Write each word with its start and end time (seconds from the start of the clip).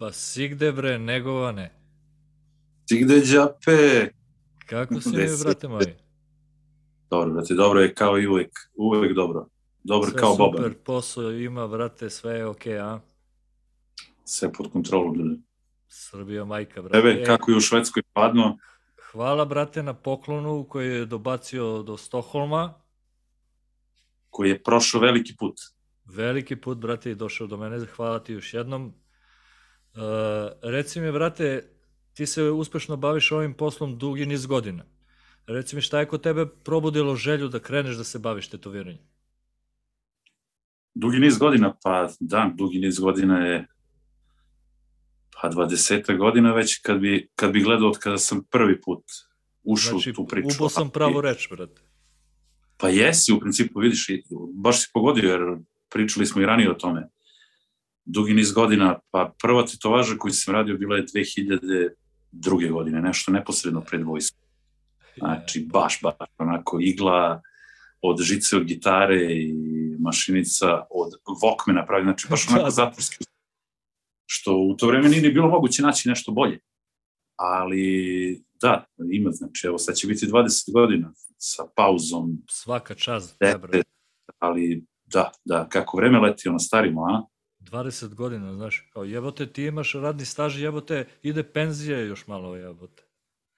Ba 0.00 0.12
sigde 0.12 0.72
bre, 0.72 0.98
negovane. 0.98 1.70
Sigde 2.88 3.20
džape. 3.20 4.08
Kako 4.66 5.00
si 5.00 5.08
mi, 5.08 5.26
brate 5.44 5.68
moji? 5.68 5.94
Dobro, 7.10 7.32
brate, 7.32 7.54
dobro 7.54 7.80
je 7.80 7.94
kao 7.94 8.18
i 8.18 8.26
uvek. 8.26 8.50
Uvek 8.74 9.14
dobro. 9.14 9.46
Dobro 9.84 10.10
Sve 10.10 10.18
kao 10.20 10.32
super, 10.32 10.46
Boban. 10.52 10.74
posao 10.84 11.30
ima, 11.32 11.68
brate, 11.68 12.10
sve 12.10 12.34
je 12.34 12.46
okej, 12.46 12.78
a? 12.78 13.00
Sve 14.24 14.52
pod 14.52 14.72
kontrolom. 14.72 15.14
ljudi. 15.14 15.40
Srbija 15.88 16.44
majka, 16.44 16.82
brate. 16.82 16.98
Tebe, 16.98 17.22
E, 17.22 17.24
kako 17.24 17.50
je 17.50 17.56
u 17.56 17.60
Švedskoj 17.60 18.02
padno, 18.12 18.58
Hvala, 19.02 19.44
brate, 19.44 19.82
na 19.82 19.94
poklonu 19.94 20.64
koji 20.64 20.88
je 20.88 21.06
dobacio 21.06 21.82
do 21.82 21.96
Stokholma. 21.96 22.74
koji 24.30 24.48
je 24.50 24.62
prošao 24.62 25.00
veliki 25.00 25.36
put. 25.36 25.54
Veliki 26.06 26.56
put, 26.56 26.78
brate, 26.78 27.08
je 27.08 27.14
došao 27.14 27.46
do 27.46 27.56
mene. 27.56 27.86
Hvala 27.86 28.18
ti 28.18 28.32
još 28.32 28.54
jednom. 28.54 28.94
Uh, 29.94 30.02
reci 30.62 31.00
mi, 31.00 31.12
brate, 31.12 31.68
ti 32.14 32.26
se 32.26 32.42
uspešno 32.42 32.96
baviš 32.96 33.32
ovim 33.32 33.54
poslom 33.54 33.98
dugi 33.98 34.26
niz 34.26 34.46
godina. 34.46 34.84
Reci 35.46 35.76
mi, 35.76 35.82
šta 35.82 36.00
je 36.00 36.06
kod 36.06 36.22
tebe 36.22 36.46
probudilo 36.64 37.16
želju 37.16 37.48
da 37.48 37.58
kreneš 37.58 37.96
da 37.96 38.04
se 38.04 38.18
baviš 38.18 38.48
tetoviranjem? 38.48 39.02
Dugi 40.94 41.18
niz 41.18 41.38
godina, 41.38 41.74
pa 41.82 42.08
da, 42.20 42.50
dugi 42.54 42.78
niz 42.78 42.98
godina 42.98 43.46
je 43.46 43.66
pa 45.40 45.50
20 45.50 46.16
godina 46.16 46.52
već 46.52 46.80
kad 46.82 46.98
bi, 47.00 47.28
kad 47.34 47.52
bi 47.52 47.62
gledao 47.62 47.88
od 47.88 47.98
kada 47.98 48.18
sam 48.18 48.44
prvi 48.50 48.80
put 48.80 49.04
ušao 49.62 49.90
Znači, 49.90 50.10
u 50.10 50.14
tu 50.14 50.26
priču. 50.26 50.48
ubo 50.58 50.68
sam 50.68 50.90
pravo 50.90 51.20
reč, 51.20 51.48
brate. 51.50 51.82
Pa 52.76 52.88
jesi, 52.88 53.32
u 53.32 53.40
principu, 53.40 53.80
vidiš, 53.80 54.06
baš 54.54 54.82
si 54.82 54.90
pogodio, 54.92 55.30
jer 55.30 55.40
pričali 55.88 56.26
smo 56.26 56.42
i 56.42 56.46
ranije 56.46 56.70
o 56.70 56.74
tome. 56.74 57.08
Dugi 58.12 58.34
niz 58.34 58.52
godina, 58.52 58.98
pa 59.10 59.34
prva 59.42 59.66
tetovaža 59.66 60.16
koju 60.18 60.32
sam 60.32 60.54
radio 60.54 60.76
bila 60.76 60.96
je 60.96 61.04
2002. 62.32 62.72
godine, 62.72 63.02
nešto 63.02 63.32
neposredno 63.32 63.80
pred 63.80 64.02
vojskom. 64.02 64.40
Znači, 65.18 65.68
baš, 65.72 66.00
baš, 66.02 66.14
onako, 66.38 66.78
igla 66.80 67.42
od 68.02 68.20
žice 68.20 68.56
od 68.56 68.64
gitare 68.64 69.22
i 69.32 69.54
mašinica 70.00 70.66
od 70.90 71.12
Walkmana 71.42 71.86
pravi, 71.86 72.04
znači 72.04 72.26
baš 72.30 72.48
onako 72.48 72.64
Da. 72.70 72.70
zatvorski. 72.70 73.24
Što 74.26 74.56
u 74.56 74.76
to 74.76 74.86
vreme 74.86 75.08
nije 75.08 75.22
ni 75.22 75.30
bilo 75.32 75.48
moguće 75.48 75.82
naći 75.82 76.08
nešto 76.08 76.32
bolje. 76.32 76.58
Ali, 77.36 78.42
da, 78.62 78.84
ima, 79.12 79.30
znači, 79.30 79.66
evo, 79.66 79.78
sad 79.78 79.94
će 79.94 80.06
biti 80.06 80.26
20 80.26 80.72
godina 80.72 81.12
sa 81.38 81.62
pauzom, 81.76 82.42
Svaka 82.50 82.94
čast, 82.94 83.36
da, 83.40 83.58
brate. 83.58 83.82
ali 84.38 84.84
da, 85.04 85.30
da, 85.44 85.68
kako 85.68 85.96
vreme 85.96 86.18
leti, 86.18 86.48
ono 86.48 86.58
starimo, 86.58 87.02
a? 87.02 87.22
20 87.60 88.14
godina, 88.14 88.54
znaš, 88.54 88.88
kao 88.92 89.04
jebote, 89.04 89.46
ti 89.46 89.64
imaš 89.64 89.92
radni 89.94 90.24
staž, 90.24 90.62
jebote, 90.62 91.08
ide 91.22 91.42
penzija 91.42 92.00
još 92.00 92.26
malo, 92.26 92.56
jebote. 92.56 93.02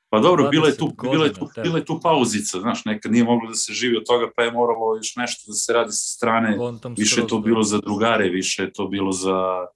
Pa 0.09 0.19
dobro, 0.19 0.49
bila 0.51 0.67
je 0.67 0.75
20 0.75 0.79
tu, 0.79 1.11
bila 1.11 1.25
je 1.25 1.33
tu, 1.33 1.49
bila 1.63 1.79
je 1.79 1.85
tu 1.85 2.01
pauzica, 2.03 2.61
znaš, 2.61 2.85
nekad 2.85 3.13
nije 3.13 3.25
moglo 3.25 3.49
da 3.49 3.55
se 3.55 3.73
živi 3.73 3.97
od 3.97 4.07
toga, 4.07 4.31
pa 4.37 4.43
je 4.43 4.53
moralo 4.53 4.97
još 4.97 5.17
nešto 5.17 5.43
da 5.47 5.55
se 5.55 5.73
radi 5.73 5.93
sa 5.93 6.17
strane, 6.17 6.59
više 6.97 7.21
je 7.21 7.27
to 7.27 7.39
da. 7.39 7.43
bilo 7.43 7.63
za 7.63 7.79
drugare, 7.79 8.29
više 8.29 8.63
je 8.63 8.73
to 8.73 8.89
bilo 8.89 9.13
za 9.13 9.67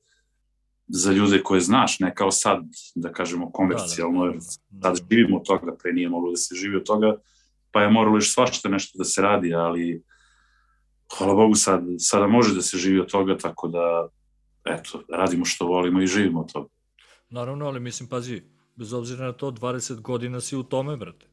za 0.89 1.13
ljude 1.13 1.43
koje 1.43 1.61
znaš, 1.61 2.01
ne 2.01 2.15
kao 2.15 2.31
sad, 2.31 2.59
da 2.95 3.13
kažemo, 3.13 3.53
komercijalno, 3.53 4.21
Da, 4.21 4.27
jer 4.27 4.35
da, 4.35 4.41
da, 4.69 4.89
sad 4.95 5.09
da. 5.09 5.15
živimo 5.17 5.37
od 5.37 5.47
toga, 5.47 5.77
pre 5.83 5.93
nije 5.93 6.09
moglo 6.09 6.31
da 6.31 6.37
se 6.37 6.55
živi 6.55 6.77
od 6.77 6.85
toga, 6.87 7.17
pa 7.71 7.83
je 7.83 7.91
moralo 7.91 8.17
još 8.17 8.35
svašta 8.35 8.69
nešto 8.69 8.99
da 8.99 9.05
se 9.05 9.23
radi, 9.23 9.55
ali 9.55 10.03
hvala 11.19 11.35
Bogu 11.35 11.55
sad, 11.55 11.83
sada 11.99 12.27
može 12.27 12.55
da 12.55 12.63
se 12.63 12.79
živi 12.79 13.01
od 13.01 13.11
toga, 13.11 13.39
tako 13.39 13.69
da, 13.69 14.09
eto, 14.65 15.03
radimo 15.09 15.45
što 15.45 15.67
volimo 15.67 16.03
i 16.03 16.07
živimo 16.07 16.41
od 16.41 16.53
toga. 16.53 16.69
Naravno, 17.29 17.67
ali 17.67 17.81
mislim, 17.81 18.09
pazi, 18.09 18.43
bez 18.77 18.93
obzira 18.93 19.27
na 19.27 19.33
to, 19.33 19.51
20 19.51 20.01
godina 20.01 20.41
si 20.41 20.57
u 20.57 20.63
tome, 20.63 20.97
brate. 20.97 21.27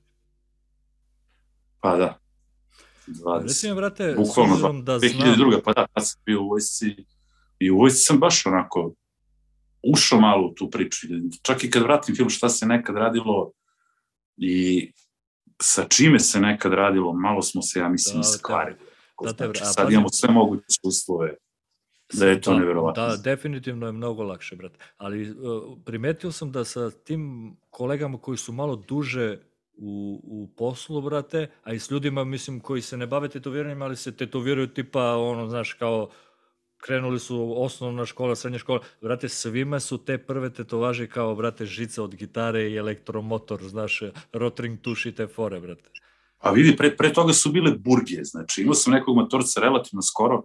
Pa 1.79 1.95
da. 1.97 2.19
20. 3.07 3.41
Reci 3.43 3.69
mi, 3.69 3.75
brate, 3.75 4.13
s 4.13 4.17
Bukvalno, 4.17 4.53
obzirom 4.53 4.85
da 4.85 4.99
znam... 4.99 5.11
2002. 5.11 5.61
Pa 5.63 5.73
da, 5.73 5.87
tad 5.87 6.07
sam 6.07 6.21
bio 6.25 6.41
u 6.41 6.47
vojsci 6.49 6.95
i 7.59 7.71
u 7.71 7.77
vojsci 7.77 7.99
sam 8.03 8.19
baš 8.19 8.45
onako 8.45 8.93
ušao 9.93 10.19
malo 10.19 10.47
u 10.47 10.53
tu 10.53 10.69
priču. 10.69 11.07
Čak 11.41 11.63
i 11.63 11.69
kad 11.69 11.83
vratim 11.83 12.15
film 12.15 12.29
šta 12.29 12.49
se 12.49 12.65
nekad 12.65 12.95
radilo 12.95 13.51
i 14.37 14.91
sa 15.61 15.85
čime 15.89 16.19
se 16.19 16.39
nekad 16.39 16.73
radilo, 16.73 17.13
malo 17.13 17.41
smo 17.41 17.61
se, 17.61 17.79
ja 17.79 17.89
mislim, 17.89 18.15
Da, 18.15 18.19
da, 18.19 18.23
skvarili. 18.37 18.77
da 18.79 18.85
te- 19.23 19.43
znači, 19.45 19.63
a 19.63 19.65
sad 19.65 19.91
imamo 19.91 20.09
sve 20.09 20.29
moguće 20.31 20.79
uslove. 20.83 21.35
da 22.13 22.27
je 22.27 22.41
to 22.41 22.53
neverovatno. 22.59 23.07
Da, 23.07 23.17
definitivno 23.17 23.85
je 23.85 23.91
mnogo 23.91 24.23
lakše, 24.23 24.55
brate. 24.55 24.79
Ali 24.97 25.31
uh, 25.31 25.37
primetio 25.85 26.31
sam 26.31 26.51
da 26.51 26.63
sa 26.63 26.91
tim 26.91 27.55
kolegama 27.69 28.17
koji 28.17 28.37
su 28.37 28.51
malo 28.51 28.75
duže 28.75 29.37
u, 29.77 30.21
u 30.23 30.47
poslu, 30.57 31.01
brate, 31.01 31.49
a 31.63 31.73
i 31.73 31.79
s 31.79 31.91
ljudima, 31.91 32.23
mislim, 32.23 32.59
koji 32.59 32.81
se 32.81 32.97
ne 32.97 33.07
bave 33.07 33.29
tetoviranjem, 33.29 33.81
ali 33.81 33.95
se 33.95 34.17
tetoviraju 34.17 34.67
tipa, 34.67 35.15
ono, 35.15 35.49
znaš, 35.49 35.73
kao 35.73 36.09
krenuli 36.77 37.19
su 37.19 37.53
osnovna 37.63 38.05
škola, 38.05 38.35
srednja 38.35 38.59
škola, 38.59 38.79
brate, 39.01 39.29
svima 39.29 39.79
su 39.79 39.97
te 39.97 40.17
prve 40.17 40.49
tetovaže 40.49 41.07
kao, 41.07 41.35
brate, 41.35 41.65
žica 41.65 42.03
od 42.03 42.15
gitare 42.15 42.69
i 42.69 42.75
elektromotor, 42.75 43.63
znaš, 43.63 44.01
rotring 44.33 44.81
tuš 44.81 45.05
i 45.05 45.15
te 45.15 45.27
fore, 45.27 45.59
brate. 45.59 45.89
A 46.43 46.51
vidi, 46.51 46.75
pre, 46.75 46.97
pre 46.97 47.13
toga 47.13 47.33
su 47.33 47.51
bile 47.51 47.71
burgije, 47.71 48.23
znači 48.23 48.61
imao 48.61 48.73
sam 48.73 48.93
nekog 48.93 49.15
matorca 49.15 49.59
relativno 49.59 50.01
skoro 50.01 50.43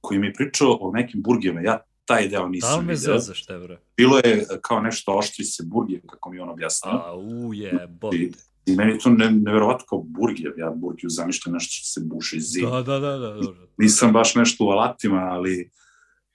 koji 0.00 0.20
mi 0.20 0.26
je 0.26 0.32
pričao 0.32 0.78
o 0.80 0.92
nekim 0.92 1.22
burgijama, 1.22 1.60
ja 1.60 1.78
taj 2.04 2.28
deo 2.28 2.40
Da 2.40 2.44
li 2.44 2.50
nisam 2.50 2.86
me 2.86 2.96
zezaš, 2.96 3.46
te, 3.46 3.58
bre? 3.58 3.78
Bilo 3.96 4.18
je 4.18 4.46
kao 4.62 4.80
nešto 4.80 5.12
oštrice 5.12 5.62
burgije, 5.66 6.00
kako 6.06 6.30
mi 6.30 6.40
on 6.40 6.48
objasnio. 6.48 6.92
A, 6.94 7.16
uje, 7.16 7.88
bote. 8.00 8.30
I 8.66 8.76
meni 8.76 8.92
je 8.92 8.98
to 8.98 9.10
ne, 9.10 9.30
neverovatno 9.30 9.86
kao 9.88 10.02
burgija, 10.02 10.52
ja 10.56 10.70
burgiju 10.70 11.10
zamišljam 11.10 11.52
nešto 11.52 11.72
što 11.72 11.86
se 11.86 12.00
buši 12.04 12.36
iz 12.36 12.44
zida. 12.44 12.70
Da, 12.70 12.82
da, 12.82 12.98
da, 12.98 13.18
da, 13.18 13.34
dobro. 13.34 13.68
Nisam 13.76 14.12
baš 14.12 14.34
nešto 14.34 14.64
u 14.64 14.68
alatima, 14.68 15.18
ali, 15.18 15.70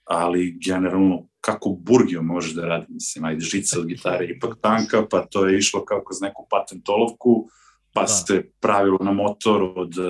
ali 0.04 0.58
generalno 0.64 1.28
kako 1.40 1.70
burgiju 1.70 2.22
može 2.22 2.54
da 2.54 2.66
radi, 2.66 2.86
mislim, 2.88 3.24
ajde 3.24 3.40
žica 3.40 3.80
od 3.80 3.86
gitare 3.86 4.26
ipak 4.26 4.58
tanka, 4.60 5.06
pa 5.10 5.26
to 5.26 5.46
je 5.46 5.58
išlo 5.58 5.84
kao 5.84 6.04
kroz 6.04 6.20
neku 6.20 6.46
patentolovku, 6.50 7.48
pa 7.94 8.00
Da. 8.00 8.06
se 8.06 8.50
pravilo 8.60 8.98
na 9.00 9.12
motor 9.12 9.62
od 9.76 9.98
uh, 9.98 10.04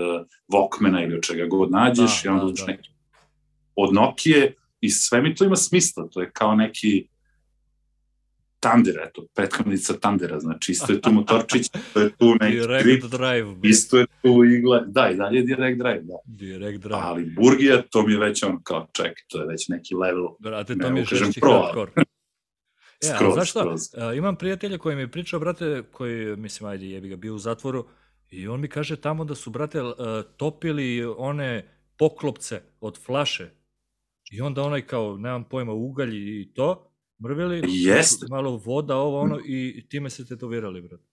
Walkmana 0.49 1.05
ili 1.05 1.17
od 1.17 1.22
čega 1.22 1.47
god 1.47 1.71
nađeš 1.71 2.22
Da, 2.22 2.28
i 2.28 2.33
onda 2.33 2.45
da, 2.45 2.53
da, 2.53 2.72
neki 2.72 2.91
od 3.77 3.95
Nokije 3.95 4.55
i 4.81 4.91
sve 4.91 5.22
mi 5.22 5.34
to 5.34 5.45
ima 5.45 5.56
smisla, 5.56 6.09
to 6.12 6.21
je 6.21 6.31
kao 6.33 6.55
neki 6.55 7.09
Thunder, 8.61 8.94
eto, 9.09 9.27
prethodnica 9.34 9.94
Thundera, 10.00 10.41
znači 10.41 10.73
isto 10.73 10.93
je 10.93 11.00
tu 11.00 11.12
motorčić, 11.12 11.69
to 11.94 12.00
je 12.00 12.11
tu 12.11 12.34
neki 12.41 12.56
Direct 12.56 12.84
grip, 12.84 13.05
drive, 13.05 13.55
isto 13.62 13.99
je 13.99 14.06
tu 14.23 14.44
igla, 14.44 14.81
da, 14.87 15.11
i 15.11 15.17
dalje 15.17 15.37
je 15.37 15.43
direct 15.43 15.78
drive, 15.78 16.03
da. 16.03 16.15
Direct 16.25 16.83
drive. 16.83 17.00
Ali 17.03 17.25
burgija, 17.25 17.83
to 17.91 18.06
mi 18.06 18.12
je 18.12 18.19
već 18.19 18.43
on 18.43 18.62
kao, 18.62 18.87
ček, 18.93 19.12
to 19.28 19.41
je 19.41 19.47
već 19.47 19.69
neki 19.69 19.94
level, 19.94 20.27
Brate, 20.39 20.77
ne 20.77 20.84
to 20.84 20.91
mi 20.91 21.00
je 21.00 21.06
kažem 21.06 21.33
pro. 21.41 21.87
E, 23.03 23.06
skroz, 23.06 23.34
znaš 23.34 23.50
šta, 23.50 23.60
skroz. 23.60 23.94
e, 23.94 24.16
imam 24.16 24.37
prijatelja 24.37 24.78
koji 24.78 24.97
mi 24.97 25.03
je 25.03 25.10
pričao, 25.10 25.41
brate, 25.41 25.82
koji, 25.93 26.37
mislim, 26.37 26.71
ajde, 26.71 26.87
jebi 26.87 27.09
ga, 27.09 27.16
bio 27.16 27.34
u 27.34 27.38
zatvoru, 27.38 27.87
i 28.31 28.49
on 28.49 28.60
mi 28.60 28.69
kaže 28.69 28.97
tamo 28.97 29.25
da 29.25 29.34
su, 29.34 29.50
brate, 29.50 29.78
e, 29.78 29.82
topili 30.37 31.05
one 31.16 31.78
poklopce 31.97 32.62
od 32.81 32.99
flaše. 33.05 33.50
I 34.32 34.41
onda 34.41 34.62
onaj 34.62 34.87
kao, 34.87 35.16
nemam 35.16 35.44
pojma, 35.44 35.72
ugalj 35.72 36.41
i 36.41 36.53
to, 36.55 36.91
mrvili, 37.25 37.62
Jeste. 37.69 38.27
malo 38.31 38.56
voda, 38.56 38.97
ovo, 38.97 39.21
ono, 39.21 39.41
i 39.47 39.87
time 39.88 40.11
se 40.11 40.26
tetovirali, 40.26 40.82
brate. 40.82 41.05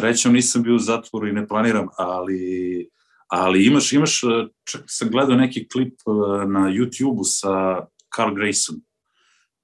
Srećom 0.00 0.32
nisam 0.32 0.62
bio 0.62 0.74
u 0.74 0.78
zatvoru 0.78 1.28
i 1.28 1.32
ne 1.32 1.48
planiram, 1.48 1.88
ali, 1.96 2.88
ali 3.28 3.66
imaš, 3.66 3.92
imaš, 3.92 4.22
eh, 4.22 4.26
čak 4.64 4.82
sam 4.86 5.08
gledao 5.10 5.36
neki 5.36 5.68
klip 5.68 6.00
na 6.46 6.60
YouTube-u 6.60 7.24
sa 7.24 7.86
Carl 8.16 8.34
Grayson, 8.34 8.80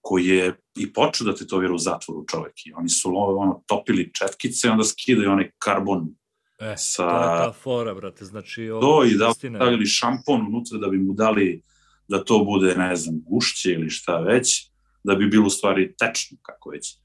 koji 0.01 0.27
je 0.27 0.62
i 0.75 0.93
počeo 0.93 1.27
da 1.27 1.35
tetovira 1.35 1.75
u 1.75 1.79
zatvoru 1.79 2.25
čovek. 2.27 2.67
I 2.67 2.73
oni 2.73 2.89
su 2.89 3.13
ono, 3.15 3.63
topili 3.67 4.11
četkice, 4.15 4.71
onda 4.71 4.85
skidaju 4.85 5.31
onaj 5.31 5.51
karbon 5.59 6.15
E, 6.59 6.75
sa... 6.79 7.03
to 7.03 7.17
je 7.17 7.39
ta 7.39 7.53
fora, 7.53 7.95
brate, 7.95 8.25
znači, 8.25 8.71
ovo, 8.71 8.81
to 8.81 9.05
i 9.05 9.15
da 9.15 9.29
istina 9.31 9.59
je. 9.59 9.61
stavili 9.61 9.87
šampon 9.87 10.41
unutra 10.41 10.79
da 10.79 10.89
bi 10.89 10.99
mu 10.99 11.13
dali 11.13 11.63
da 12.09 12.25
to 12.25 12.45
bude, 12.45 12.75
ne 12.75 12.97
znam, 12.97 13.21
gušće 13.21 13.71
ili 13.71 13.91
šta 13.91 14.19
već, 14.19 14.71
da 15.05 15.15
bi 15.15 15.27
bilo 15.27 15.47
u 15.47 15.51
stvari 15.51 15.95
tečno, 15.99 16.39
kako 16.43 16.71
već. 16.71 16.97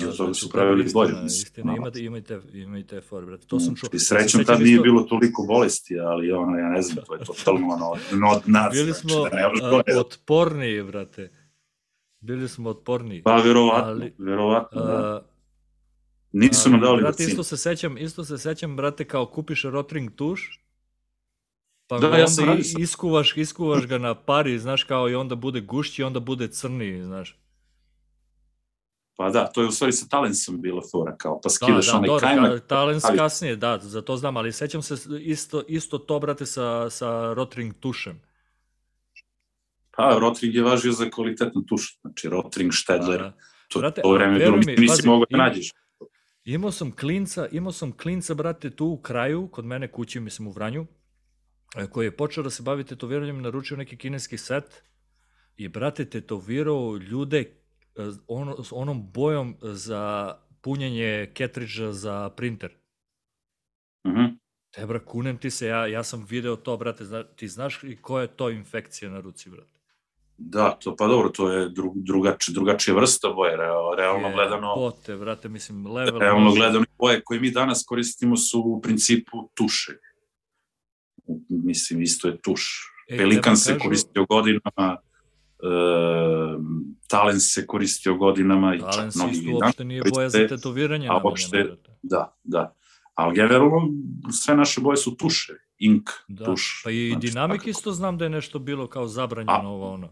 I 0.00 0.04
od 0.04 0.16
toga 0.16 0.26
znači, 0.26 0.40
su 0.40 0.50
pravili 0.50 0.84
istina, 0.84 1.00
bolje, 1.00 1.26
Istina, 1.26 1.76
imate, 1.76 2.00
imate, 2.00 2.40
imate 2.54 3.00
fore, 3.00 3.26
brate. 3.26 3.46
To 3.46 3.60
sam 3.60 3.76
čuo. 3.76 3.88
I 3.92 3.98
srećom 3.98 4.44
tad 4.44 4.60
nije 4.60 4.72
isto- 4.72 4.82
bilo 4.82 5.02
toliko 5.02 5.42
bolesti, 5.42 5.98
ali 5.98 6.32
ono, 6.32 6.58
ja 6.58 6.68
ne 6.68 6.82
znam, 6.82 7.04
to 7.06 7.14
je 7.14 7.20
totalno 7.20 7.66
ono, 7.66 7.90
od 8.30 8.42
nas. 8.56 8.72
Bili 8.72 8.92
znači, 8.92 9.00
smo 9.00 9.24
da 9.24 9.36
ne 9.36 9.48
možeš 9.48 9.64
a, 9.64 9.70
bolje. 9.70 9.98
otporniji, 9.98 10.82
brate. 10.82 11.30
Bili 12.20 12.48
smo 12.48 12.70
otporniji. 12.70 13.22
Pa, 13.22 13.36
verovatno, 13.36 13.90
ali- 13.90 14.14
verovatno, 14.18 14.80
da. 14.80 14.92
A, 14.94 15.22
Nisu 16.32 16.70
nam 16.70 16.80
ali, 16.80 16.88
dali 16.88 17.02
brate, 17.02 17.22
isto 17.24 17.42
se 17.42 17.56
sećam, 17.56 17.98
isto 17.98 18.24
se 18.24 18.38
sećam, 18.38 18.76
brate, 18.76 19.04
kao 19.04 19.26
kupiš 19.26 19.64
rotring 19.64 20.10
tuš, 20.12 20.64
pa 21.86 21.98
Da, 21.98 22.06
ja 22.08 22.26
onda 22.40 22.52
i- 22.54 22.74
iskuvaš, 22.78 23.36
iskuvaš 23.36 23.86
ga 23.86 23.98
na 23.98 24.14
pari, 24.16 24.58
znaš, 24.58 24.84
kao 24.84 25.08
i 25.08 25.14
onda 25.14 25.34
bude 25.34 25.60
gušći, 25.60 26.02
onda 26.02 26.20
bude 26.20 26.48
crni, 26.48 27.04
znaš. 27.04 27.38
Pa 29.16 29.30
da, 29.30 29.46
to 29.46 29.62
je 29.62 29.68
u 29.68 29.72
stvari 29.72 29.92
sa 29.92 30.06
Talensom 30.06 30.60
bila 30.60 30.82
fora, 30.82 31.16
kao 31.16 31.34
pa 31.34 31.40
Da, 31.44 31.50
skidaš 31.50 31.86
da, 31.86 31.96
onaj 31.96 32.06
dobro, 32.06 32.20
kajmak. 32.20 32.52
ka- 32.52 32.60
Talens 32.60 33.04
ali- 33.04 33.18
kasnije, 33.18 33.56
da, 33.56 33.78
za 33.78 34.02
to 34.02 34.16
znam, 34.16 34.36
ali 34.36 34.52
sećam 34.52 34.82
se 34.82 34.94
isto, 35.20 35.62
isto 35.68 35.98
to, 35.98 36.18
brate, 36.18 36.46
sa, 36.46 36.90
sa 36.90 37.34
Rotring 37.34 37.74
tušem. 37.74 38.20
Pa, 39.98 40.18
Rotring 40.20 40.54
je 40.54 40.62
važio 40.62 40.92
za 40.92 41.10
kvalitetan 41.10 41.64
tuš, 41.66 41.98
znači 42.00 42.28
Rotring, 42.28 42.72
Stedler, 42.74 43.20
Da, 43.20 43.32
to, 43.68 43.78
Brate, 43.78 44.02
to 44.02 44.12
vreme 44.12 44.32
mislim, 44.32 44.62
mi, 44.66 44.76
nisi 44.76 45.06
mogao 45.06 45.26
da 45.30 45.36
nađeš. 45.36 45.70
Imao 46.44 46.72
sam 46.72 46.92
klinca, 46.92 47.48
imao 47.52 47.72
sam 47.72 47.92
klinca, 47.92 48.34
brate, 48.34 48.70
tu 48.70 48.86
u 48.86 48.96
kraju, 48.96 49.48
kod 49.48 49.64
mene 49.64 49.92
kući, 49.92 50.20
mislim 50.20 50.48
u 50.48 50.50
Vranju, 50.50 50.86
e, 51.76 51.86
koji 51.86 52.06
je 52.06 52.16
počeo 52.16 52.44
da 52.44 52.50
se 52.50 52.62
bavi 52.62 52.84
tetoviranjem, 52.84 53.42
naručio 53.42 53.76
neki 53.76 53.96
kineski 53.96 54.38
set 54.38 54.82
i, 55.56 55.68
brate, 55.68 56.04
tetovirao 56.04 56.96
ljude 56.96 57.40
e, 57.40 57.50
ono, 58.26 58.64
s 58.64 58.72
onom 58.72 59.12
bojom 59.12 59.56
za 59.62 60.34
punjenje 60.60 61.30
ketridža 61.34 61.92
za 61.92 62.30
printer. 62.36 62.70
Mhm. 64.06 64.24
Te, 64.70 64.86
bra, 64.86 65.04
kunem 65.04 65.38
ti 65.38 65.50
se, 65.50 65.66
ja, 65.66 65.86
ja 65.86 66.04
sam 66.04 66.26
video 66.28 66.56
to, 66.56 66.76
brate, 66.76 67.04
zna, 67.04 67.24
ti 67.24 67.48
znaš 67.48 67.84
i 67.84 67.96
koja 67.96 68.22
je 68.22 68.36
to 68.36 68.50
infekcija 68.50 69.10
na 69.10 69.20
ruci, 69.20 69.50
brate? 69.50 69.77
Da, 70.40 70.70
to 70.72 70.96
pa 70.96 71.06
dobro, 71.06 71.28
to 71.28 71.50
je 71.50 71.68
dru, 71.68 71.92
drugačija, 71.96 72.52
drugačija 72.52 72.94
vrsta 72.94 73.28
boje, 73.28 73.56
Real, 73.56 73.94
realno 73.96 74.28
Je, 74.28 74.34
gledano. 74.34 74.74
Pote, 74.74 75.16
brate, 75.16 75.48
mislim, 75.48 75.86
level. 75.86 76.18
Realno 76.20 76.40
može- 76.40 76.56
gledano, 76.56 76.84
boje 76.98 77.22
koje 77.24 77.40
mi 77.40 77.50
danas 77.50 77.84
koristimo 77.84 78.36
su 78.36 78.60
u 78.60 78.80
principu 78.80 79.50
tuše. 79.54 79.92
Mislim, 81.48 82.02
isto 82.02 82.28
je 82.28 82.38
tuš. 82.38 82.62
E, 83.08 83.16
Pelikan 83.16 83.56
se 83.56 83.72
kažu- 83.72 83.82
koristio 83.82 84.24
godinama, 84.26 84.96
e, 85.58 85.68
Talens 87.08 87.42
se 87.44 87.66
koristio 87.66 88.14
godinama 88.14 88.74
i 88.74 88.78
čak 88.80 89.14
mnogi 89.14 89.30
isto 89.32 89.50
uopšte 89.54 89.84
nije 89.84 90.02
boja 90.04 90.28
za 90.28 90.38
koriste. 90.38 90.56
tetoviranje 90.56 91.08
a 91.08 91.20
uopšte-. 91.24 91.76
Da, 92.02 92.36
da. 92.44 92.74
Ali 93.14 93.34
generalno 93.34 93.80
sve 94.32 94.56
naše 94.56 94.80
boje 94.80 94.96
su 94.96 95.16
tuše, 95.16 95.52
ink, 95.78 96.10
Da, 96.28 96.44
tuš. 96.44 96.80
pa 96.84 96.90
i 96.90 97.08
znači, 97.08 97.26
dinamik 97.26 97.54
svakako. 97.54 97.70
isto 97.70 97.92
znam 97.92 98.18
da 98.18 98.24
je 98.24 98.30
nešto 98.30 98.58
bilo 98.58 98.86
kao 98.86 99.06
zabranjeno 99.08 99.52
A, 99.60 99.68
ovo 99.68 99.92
ono. 99.92 100.08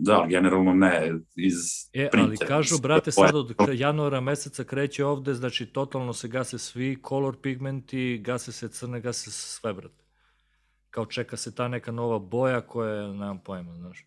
Da, 0.00 0.26
generalno 0.28 0.74
ne, 0.74 1.12
iz 1.36 1.54
E, 1.92 2.00
ali 2.00 2.10
printera, 2.10 2.48
kažu, 2.48 2.74
mislim, 2.74 2.82
brate, 2.82 3.12
sad 3.12 3.34
od 3.34 3.54
januara 3.74 4.20
meseca 4.20 4.64
kreće 4.64 5.04
ovde, 5.04 5.34
znači 5.34 5.66
totalno 5.66 6.12
se 6.12 6.28
gase 6.28 6.58
svi 6.58 6.96
color 7.08 7.36
pigmenti, 7.42 8.18
gase 8.18 8.52
se 8.52 8.68
crne, 8.68 9.00
gase 9.00 9.30
se 9.30 9.58
sve, 9.60 9.72
brate. 9.74 10.04
Kao 10.90 11.06
čeka 11.06 11.36
se 11.36 11.54
ta 11.54 11.68
neka 11.68 11.92
nova 11.92 12.18
boja 12.18 12.60
koja 12.60 12.94
je, 12.94 13.08
nemam 13.08 13.38
pojma, 13.44 13.74
znaš. 13.74 14.06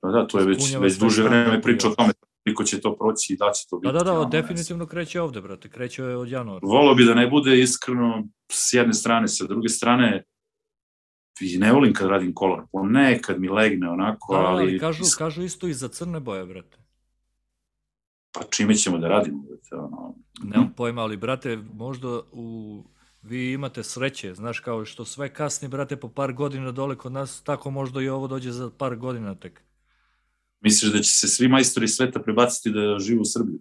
Pa 0.00 0.08
da, 0.08 0.26
to 0.26 0.38
je 0.38 0.46
već, 0.46 0.76
već 0.80 0.98
duže 0.98 1.22
vreme 1.22 1.62
priča 1.62 1.88
o 1.88 1.94
tome 1.94 2.12
koliko 2.44 2.64
će 2.64 2.80
to 2.80 2.96
proći 2.96 3.32
i 3.32 3.36
da 3.36 3.52
će 3.52 3.66
to 3.70 3.78
biti. 3.78 3.92
Da, 3.92 3.98
da, 3.98 4.04
da, 4.04 4.12
ono, 4.12 4.28
definitivno 4.28 4.86
kreće 4.86 5.20
ovde, 5.20 5.40
brate, 5.40 5.68
kreće 5.68 6.04
od 6.04 6.30
januara. 6.30 6.60
Volao 6.62 6.94
bi 6.94 7.04
da 7.04 7.14
ne 7.14 7.28
bude 7.28 7.60
iskreno 7.60 8.28
s 8.52 8.72
jedne 8.72 8.92
strane, 8.92 9.28
sa 9.28 9.46
druge 9.46 9.68
strane 9.68 10.24
i 11.40 11.58
ne 11.58 11.72
volim 11.72 11.92
kad 11.94 12.08
radim 12.08 12.34
kolor, 12.34 12.62
ponekad 12.72 13.40
mi 13.40 13.48
legne 13.48 13.90
onako, 13.90 14.34
Da, 14.34 14.40
da, 14.40 14.46
ali, 14.46 14.62
ali 14.62 14.78
kažu, 14.78 15.04
kažu 15.18 15.42
isto 15.42 15.66
i 15.68 15.74
za 15.74 15.88
crne 15.88 16.20
boje, 16.20 16.46
brate. 16.46 16.78
pa 18.32 18.40
čime 18.50 18.74
ćemo 18.74 18.98
da 18.98 19.08
radimo? 19.08 19.42
brate, 19.42 19.74
Ono, 19.74 20.14
Nemam 20.42 20.72
pojma, 20.76 21.02
ali 21.02 21.16
brate, 21.16 21.58
možda 21.74 22.20
u 22.32 22.84
vi 23.22 23.52
imate 23.52 23.82
sreće, 23.82 24.34
znaš, 24.34 24.60
kao 24.60 24.84
što 24.84 25.04
sve 25.04 25.34
kasni, 25.34 25.68
brate, 25.68 25.96
po 25.96 26.08
par 26.08 26.32
godina 26.32 26.72
dole 26.72 26.96
kod 26.96 27.12
nas, 27.12 27.42
tako 27.42 27.70
možda 27.70 28.02
i 28.02 28.08
ovo 28.08 28.26
dođe 28.28 28.50
za 28.50 28.70
par 28.78 28.96
godina 28.96 29.34
tek. 29.34 29.62
Misliš 30.60 30.92
da 30.92 30.98
će 30.98 31.10
se 31.10 31.28
svi 31.28 31.48
majstori 31.48 31.88
sveta 31.88 32.20
prebaciti 32.20 32.70
da 32.70 32.98
žive 32.98 33.20
u 33.20 33.24
Srbiji? 33.24 33.58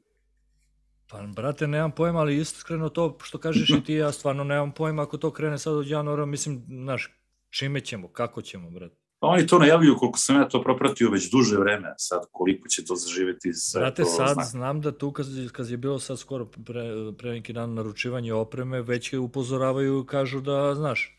Pa, 1.07 1.21
brate, 1.35 1.67
nemam 1.67 1.91
pojma, 1.91 2.19
ali 2.19 2.37
iskreno 2.37 2.89
to 2.89 3.17
što 3.23 3.37
kažeš 3.37 3.69
i 3.69 3.83
ti, 3.83 3.93
ja 3.93 4.11
stvarno 4.11 4.43
nemam 4.43 4.71
pojma 4.71 5.01
ako 5.03 5.17
to 5.17 5.31
krene 5.31 5.57
sad 5.57 5.73
od 5.73 5.87
januara, 5.87 6.25
mislim, 6.25 6.63
znaš, 6.67 7.20
čime 7.51 7.79
ćemo, 7.81 8.07
kako 8.07 8.41
ćemo, 8.41 8.69
brate. 8.69 8.95
Pa 9.19 9.27
oni 9.27 9.47
to 9.47 9.59
najavljuju 9.59 9.95
koliko 9.97 10.19
sam 10.19 10.35
ja 10.35 10.47
to 10.49 10.63
propratio 10.63 11.09
već 11.09 11.31
duže 11.31 11.57
vreme, 11.57 11.93
sad 11.97 12.21
koliko 12.31 12.67
će 12.67 12.85
to 12.85 12.95
zaživeti 12.95 13.53
sve 13.53 13.81
Brate, 13.81 14.03
to 14.03 14.09
sad 14.09 14.33
zna. 14.33 14.43
znam 14.43 14.81
da 14.81 14.97
tu 14.97 15.11
kad, 15.11 15.25
kad 15.51 15.69
je 15.69 15.77
bilo 15.77 15.99
sad 15.99 16.19
skoro 16.19 16.45
pre, 16.45 16.83
pre 17.17 17.31
neki 17.31 17.53
dan 17.53 17.73
naručivanje 17.73 18.33
opreme, 18.33 18.81
već 18.81 19.13
je 19.13 19.19
upozoravaju, 19.19 20.05
kažu 20.05 20.41
da, 20.41 20.75
znaš, 20.75 21.17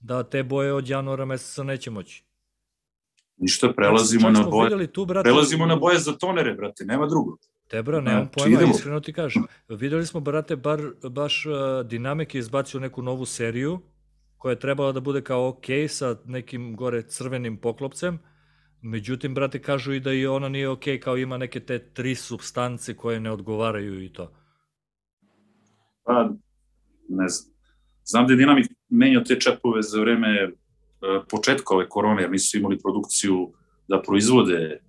da 0.00 0.22
te 0.22 0.42
boje 0.42 0.72
od 0.72 0.88
januara 0.88 1.24
meseca 1.24 1.62
neće 1.62 1.90
moći. 1.90 2.24
Ništa, 3.36 3.72
prelazimo 3.76 4.28
Čak 4.28 4.44
na 4.44 4.50
boje, 4.50 4.92
tu, 4.92 5.04
brate, 5.04 5.22
prelazimo 5.22 5.66
na 5.66 5.76
boje 5.76 5.98
za 5.98 6.12
tonere, 6.12 6.54
brate, 6.54 6.84
nema 6.84 7.06
drugo. 7.06 7.36
Te 7.68 7.82
bra, 7.82 8.00
nemam 8.00 8.22
Znači, 8.22 8.34
pojma, 8.38 8.56
idemo. 8.56 8.74
iskreno 8.74 9.00
ti 9.00 9.12
kažem. 9.12 9.42
Videli 9.68 10.06
smo, 10.06 10.20
brate, 10.20 10.56
bar, 10.56 10.80
baš 11.10 11.46
uh, 11.46 11.86
Dinamik 11.86 12.34
je 12.34 12.38
izbacio 12.38 12.80
neku 12.80 13.02
novu 13.02 13.24
seriju 13.26 13.80
koja 14.40 14.52
je 14.52 14.58
trebala 14.58 14.92
da 14.92 15.00
bude 15.00 15.20
kao 15.22 15.48
ok 15.48 15.66
sa 15.88 16.16
nekim 16.24 16.76
gore 16.76 17.02
crvenim 17.02 17.56
poklopcem. 17.56 18.18
Međutim, 18.82 19.34
brate, 19.34 19.62
kažu 19.62 19.92
i 19.92 20.00
da 20.00 20.12
i 20.12 20.26
ona 20.26 20.48
nije 20.48 20.68
ok, 20.68 20.84
kao 21.02 21.16
ima 21.16 21.36
neke 21.36 21.60
te 21.60 21.78
tri 21.92 22.14
substance 22.14 22.96
koje 22.96 23.20
ne 23.20 23.30
odgovaraju 23.30 24.04
i 24.04 24.12
to. 24.12 24.32
Pa, 26.04 26.30
ne 27.08 27.28
znam. 27.28 27.54
Znam 28.04 28.26
da 28.26 28.32
je 28.32 28.36
Dinamik 28.36 28.66
menjao 28.88 29.22
te 29.22 29.40
čepove 29.40 29.82
za 29.82 30.00
vreme 30.00 30.28
e, 30.28 30.50
početka 31.30 31.74
ove 31.74 31.88
korone, 31.88 32.22
jer 32.22 32.30
nisu 32.30 32.58
imali 32.58 32.78
produkciju 32.78 33.52
da 33.88 34.02
proizvode 34.02 34.80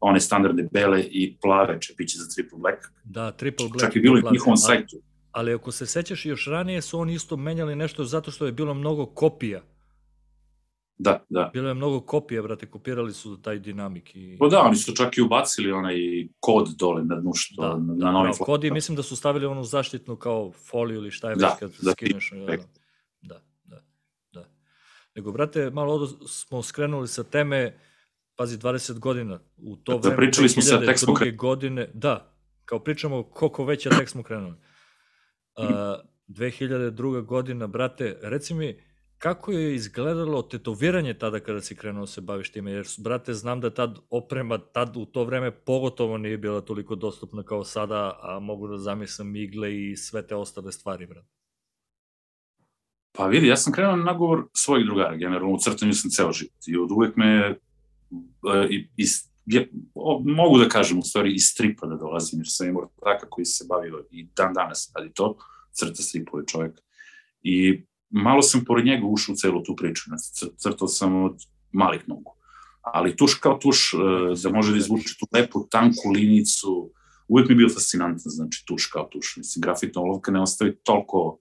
one 0.00 0.20
standardne 0.20 0.68
bele 0.72 1.02
i 1.02 1.38
plave 1.40 1.80
čepiće 1.80 2.18
za 2.18 2.26
triple 2.34 2.58
black. 2.58 2.78
Da, 3.04 3.30
triple 3.30 3.68
black. 3.68 3.80
Čak 3.80 3.96
je 3.96 4.02
bilo 4.02 4.18
i 4.18 4.22
na 4.22 4.30
njihovom 4.30 4.56
sajtu. 4.56 4.96
Ali 5.32 5.54
ako 5.54 5.72
se 5.72 5.86
sećaš 5.86 6.26
još 6.26 6.46
ranije 6.46 6.82
su 6.82 7.00
oni 7.00 7.14
isto 7.14 7.36
menjali 7.36 7.76
nešto 7.76 8.04
zato 8.04 8.30
što 8.30 8.46
je 8.46 8.52
bilo 8.52 8.74
mnogo 8.74 9.06
kopija. 9.06 9.62
Da, 10.98 11.24
da. 11.28 11.50
Bilo 11.52 11.68
je 11.68 11.74
mnogo 11.74 12.00
kopija, 12.00 12.42
brate, 12.42 12.66
kopirali 12.66 13.12
su 13.12 13.42
taj 13.42 13.58
dinamik. 13.58 14.16
I... 14.16 14.36
Pa 14.38 14.48
da, 14.48 14.60
oni 14.60 14.76
su 14.76 14.94
čak 14.94 15.18
i 15.18 15.22
ubacili 15.22 15.72
onaj 15.72 15.96
kod 16.40 16.68
dole 16.78 17.04
na 17.04 17.16
dnu 17.16 17.32
što, 17.34 17.62
Da, 17.62 17.68
na, 17.68 17.94
da, 17.94 18.04
na 18.04 18.12
novim 18.12 18.32
bravo. 18.32 18.44
Kodi 18.44 18.70
mislim 18.70 18.96
da 18.96 19.02
su 19.02 19.16
stavili 19.16 19.46
onu 19.46 19.64
zaštitnu 19.64 20.16
kao 20.16 20.52
foliju 20.52 20.98
ili 20.98 21.10
šta 21.10 21.30
je 21.30 21.36
Da, 21.36 21.46
već 21.46 21.58
kad 21.58 21.70
da, 21.82 21.92
skineš. 21.92 22.30
Da, 22.30 22.46
perfekt. 22.46 22.68
da, 23.20 23.40
da, 23.64 23.82
da. 24.32 24.48
Nego, 25.14 25.32
brate, 25.32 25.70
malo 25.70 25.94
odo 25.94 26.06
smo 26.26 26.62
skrenuli 26.62 27.08
sa 27.08 27.24
teme, 27.24 27.78
pazi, 28.36 28.58
20 28.58 28.98
godina, 28.98 29.40
u 29.56 29.76
to 29.76 29.92
Da, 29.92 29.98
vreme, 29.98 30.16
pričali 30.16 30.48
smo 30.48 30.62
sad, 30.62 30.86
tek 30.86 30.98
smo 30.98 31.14
2002. 31.14 31.36
godine, 31.36 31.90
da, 31.94 32.32
kao 32.64 32.78
pričamo 32.78 33.22
koliko 33.22 33.64
već 33.64 33.86
je 33.86 33.90
tek 33.90 34.08
smo 34.08 34.22
krenuli. 34.22 34.54
Uh, 35.58 36.08
2002. 36.28 37.24
godina, 37.24 37.66
brate, 37.66 38.18
reci 38.22 38.54
mi, 38.54 38.80
kako 39.18 39.52
je 39.52 39.74
izgledalo 39.74 40.42
tetoviranje 40.42 41.14
tada 41.14 41.40
kada 41.40 41.60
si 41.60 41.76
krenuo 41.76 42.00
da 42.00 42.06
se 42.06 42.20
baviš 42.20 42.52
time? 42.52 42.72
Jer, 42.72 42.86
brate, 42.98 43.34
znam 43.34 43.60
da 43.60 43.70
tad 43.70 43.98
oprema, 44.10 44.58
tad 44.58 44.96
u 44.96 45.04
to 45.04 45.24
vreme 45.24 45.50
pogotovo 45.50 46.18
nije 46.18 46.38
bila 46.38 46.60
toliko 46.60 46.94
dostupna 46.94 47.42
kao 47.42 47.64
sada, 47.64 48.18
a 48.22 48.38
mogu 48.38 48.68
da 48.68 48.78
zamislim 48.78 49.36
igle 49.36 49.90
i 49.90 49.96
sve 49.96 50.26
te 50.26 50.34
ostale 50.34 50.72
stvari, 50.72 51.06
brate. 51.06 51.28
Pa 53.12 53.26
vidi, 53.26 53.46
ja 53.46 53.56
sam 53.56 53.72
krenuo 53.72 53.96
na 53.96 54.04
nagovor 54.04 54.44
svojih 54.52 54.86
drugara, 54.86 55.16
generalno 55.16 55.54
u 55.54 55.58
crtanju 55.58 55.92
sam 55.92 56.10
ceo 56.10 56.32
život 56.32 56.54
i 56.66 56.76
od 56.76 56.90
uvek 56.90 57.16
me 57.16 57.26
e, 57.26 57.56
i, 58.70 58.88
i, 58.96 59.04
je, 59.48 59.70
o, 59.94 60.22
mogu 60.24 60.58
da 60.58 60.68
kažem 60.68 60.98
u 60.98 61.02
stvari 61.02 61.34
iz 61.34 61.42
stripa 61.44 61.86
da 61.86 61.96
dolazim, 61.96 62.40
jer 62.40 62.46
sam 62.50 62.68
imao 62.68 62.90
taka 63.04 63.26
koji 63.30 63.44
se 63.44 63.64
bavio 63.68 64.06
i 64.10 64.28
dan 64.36 64.54
danas 64.54 64.92
radi 64.96 65.10
to, 65.14 65.36
crta 65.72 66.02
stripove 66.02 66.46
čovjek. 66.46 66.80
I 67.42 67.84
malo 68.10 68.42
sam 68.42 68.64
pored 68.64 68.86
njega 68.86 69.06
ušao 69.06 69.32
u 69.32 69.36
celu 69.36 69.62
tu 69.62 69.76
priču, 69.76 70.02
znači 70.06 70.22
cr- 70.22 70.56
crtao 70.56 70.88
sam 70.88 71.24
od 71.24 71.36
malih 71.72 72.08
nogu. 72.08 72.34
Ali 72.80 73.16
tuš 73.16 73.34
kao 73.34 73.58
tuš, 73.58 73.94
e, 73.94 73.96
da 74.42 74.50
može 74.50 74.72
da 74.72 74.78
izvuče 74.78 75.14
tu 75.18 75.26
lepu, 75.32 75.66
tanku 75.70 76.10
linicu, 76.14 76.90
uvek 77.28 77.48
mi 77.48 77.52
je 77.52 77.56
bio 77.56 77.68
fascinantan, 77.68 78.30
znači 78.30 78.64
tuš 78.66 78.86
kao 78.86 79.08
tuš. 79.12 79.36
Mislim, 79.36 79.60
grafitna 79.60 80.02
olovka 80.02 80.32
ne 80.32 80.40
ostavi 80.40 80.76
toliko 80.76 81.38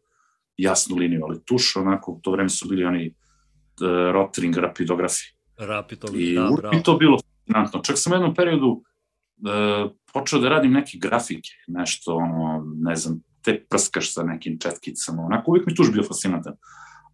jasnu 0.58 0.96
liniju, 0.96 1.24
ali 1.24 1.46
tuš, 1.46 1.76
onako, 1.76 2.12
u 2.12 2.20
to 2.22 2.32
vreme 2.32 2.50
su 2.50 2.68
bili 2.68 2.86
oni 2.86 3.08
uh, 3.10 4.14
rotring 4.14 4.58
rapidografi. 4.58 5.24
Rapitovi, 5.58 6.24
I 6.24 6.36
da, 6.36 6.50
bravo. 6.58 6.76
mi 6.76 6.84
to 6.84 6.98
bilo 6.98 7.20
fascinantno. 7.48 7.82
Čak 7.84 7.96
sam 7.98 8.12
u 8.12 8.16
jednom 8.16 8.36
periodu 8.36 8.68
uh, 8.68 9.92
počeo 10.14 10.40
da 10.40 10.50
radim 10.50 10.72
neke 10.72 10.98
grafike, 10.98 11.50
nešto, 11.68 12.16
ono, 12.16 12.64
ne 12.76 12.96
znam, 12.96 13.20
te 13.42 13.66
prskaš 13.70 14.14
sa 14.14 14.24
nekim 14.24 14.60
četkicama, 14.60 15.24
onako, 15.24 15.52
uvijek 15.52 15.68
mi 15.68 15.76
tuš 15.76 15.92
bio 15.92 16.04
fascinantan. 16.04 16.54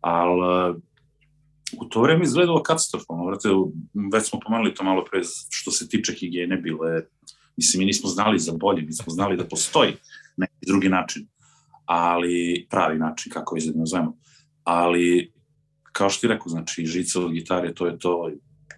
Ali 0.02 0.72
uh, 0.72 0.82
u 1.82 1.86
to 1.86 2.02
vreme 2.02 2.24
izgledalo 2.24 2.64
katastrofalno, 2.64 3.26
vrate, 3.26 3.50
već 4.14 4.30
smo 4.30 4.40
pomenuli 4.40 4.74
to 4.74 4.84
malo 4.84 5.06
pre, 5.12 5.22
što 5.50 5.72
se 5.72 5.88
tiče 5.90 6.14
higijene, 6.14 6.58
bilo 6.58 6.86
je, 6.86 7.08
mislim, 7.58 7.80
mi 7.80 7.86
nismo 7.86 8.10
znali 8.10 8.40
za 8.40 8.54
bolje, 8.60 8.82
mi 8.82 8.94
smo 8.94 9.14
znali 9.14 9.38
da 9.38 9.48
postoji 9.48 9.94
neki 10.38 10.66
drugi 10.68 10.90
način, 10.90 11.28
ali 11.86 12.68
pravi 12.70 13.00
način, 13.00 13.32
kako 13.32 13.56
već 13.56 13.66
da 13.66 13.80
nazovemo. 13.80 14.18
Ali, 14.64 15.34
kao 15.92 16.10
što 16.10 16.22
ti 16.22 16.28
rekao, 16.28 16.48
znači, 16.48 16.86
žica 16.86 17.20
od 17.20 17.32
gitare, 17.32 17.74
to 17.74 17.88
je 17.88 18.00
to, 18.00 18.32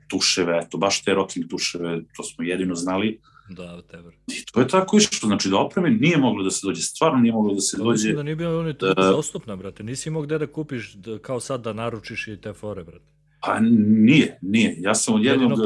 tuševe, 0.07 0.59
eto, 0.63 0.77
baš 0.77 1.03
te 1.03 1.13
rotring 1.13 1.49
tuševe, 1.49 2.01
to 2.15 2.23
smo 2.23 2.43
jedino 2.43 2.75
znali. 2.75 3.19
Da, 3.49 3.81
teber. 3.81 4.13
I 4.27 4.45
to 4.45 4.59
je 4.59 4.67
tako 4.67 4.97
išlo, 4.97 5.27
znači 5.27 5.49
do 5.49 5.57
opreme 5.57 5.89
nije 5.89 6.17
moglo 6.17 6.43
da 6.43 6.51
se 6.51 6.67
dođe, 6.67 6.81
stvarno 6.81 7.19
nije 7.19 7.33
moglo 7.33 7.53
da 7.53 7.61
se 7.61 7.77
dođe. 7.77 7.91
Mislim 7.91 8.15
da 8.15 8.23
nije 8.23 8.35
bilo 8.35 8.59
oni 8.59 8.73
to 8.73 8.93
dostupna, 8.93 9.55
brate. 9.55 9.83
Nisi 9.83 10.09
imao 10.09 10.21
gde 10.21 10.37
da 10.37 10.47
kupiš, 10.47 10.93
da, 10.93 11.19
kao 11.19 11.39
sad 11.39 11.61
da 11.61 11.73
naručiš 11.73 12.27
i 12.27 12.41
te 12.41 12.53
fore, 12.53 12.83
brate. 12.83 13.05
Pa 13.41 13.59
nije, 13.59 14.39
nije. 14.41 14.75
Ja 14.79 14.95
sam 14.95 15.15
od 15.15 15.23
jednog 15.23 15.59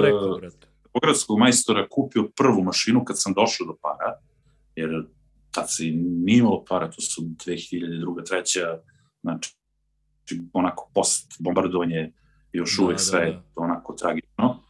pogradskog 0.94 1.40
majstora 1.40 1.88
kupio 1.90 2.30
prvu 2.36 2.64
mašinu 2.64 3.04
kad 3.06 3.22
sam 3.22 3.34
došao 3.34 3.68
do 3.68 3.76
para, 3.82 4.20
jer 4.76 5.06
tad 5.52 5.66
se 5.74 5.84
nije 5.94 6.38
imalo 6.38 6.66
para, 6.70 6.92
to 6.92 7.02
su 7.02 7.22
2002. 7.22 8.28
treća, 8.28 8.80
znači 9.22 9.56
onako 10.54 10.92
post 10.94 11.36
bombardovanje 11.40 12.12
još 12.54 12.78
da, 12.78 12.84
uvek 12.84 12.98
da, 12.98 13.04
sve 13.04 13.26
da. 13.32 13.44
onako 13.56 13.79
tragično. 14.00 14.64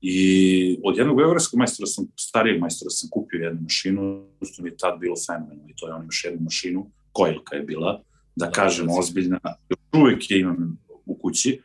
I 0.00 0.78
od 0.84 0.96
jednog 0.96 1.16
beogradskog 1.16 1.58
majstora 1.58 1.86
sam, 1.86 2.06
starijeg 2.16 2.60
majstora 2.60 2.90
sam 2.90 3.08
kupio 3.10 3.38
jednu 3.38 3.60
mašinu, 3.62 4.26
što 4.52 4.62
mi 4.62 4.68
je 4.68 4.76
tad 4.76 5.00
bilo 5.00 5.14
fenomenalno 5.26 5.68
i 5.68 5.76
to 5.76 5.88
je 5.88 5.94
on 5.94 6.02
imaš 6.02 6.24
jednu 6.24 6.40
mašinu, 6.44 6.90
kojilka 7.12 7.56
je 7.56 7.62
bila, 7.62 8.02
da, 8.36 8.46
da 8.46 8.52
kažem 8.52 8.86
da, 8.86 8.92
ozbiljna, 8.98 9.40
još 9.68 9.78
uvek 9.92 10.30
je 10.30 10.40
imam 10.40 10.78
u 11.06 11.18
kući 11.18 11.62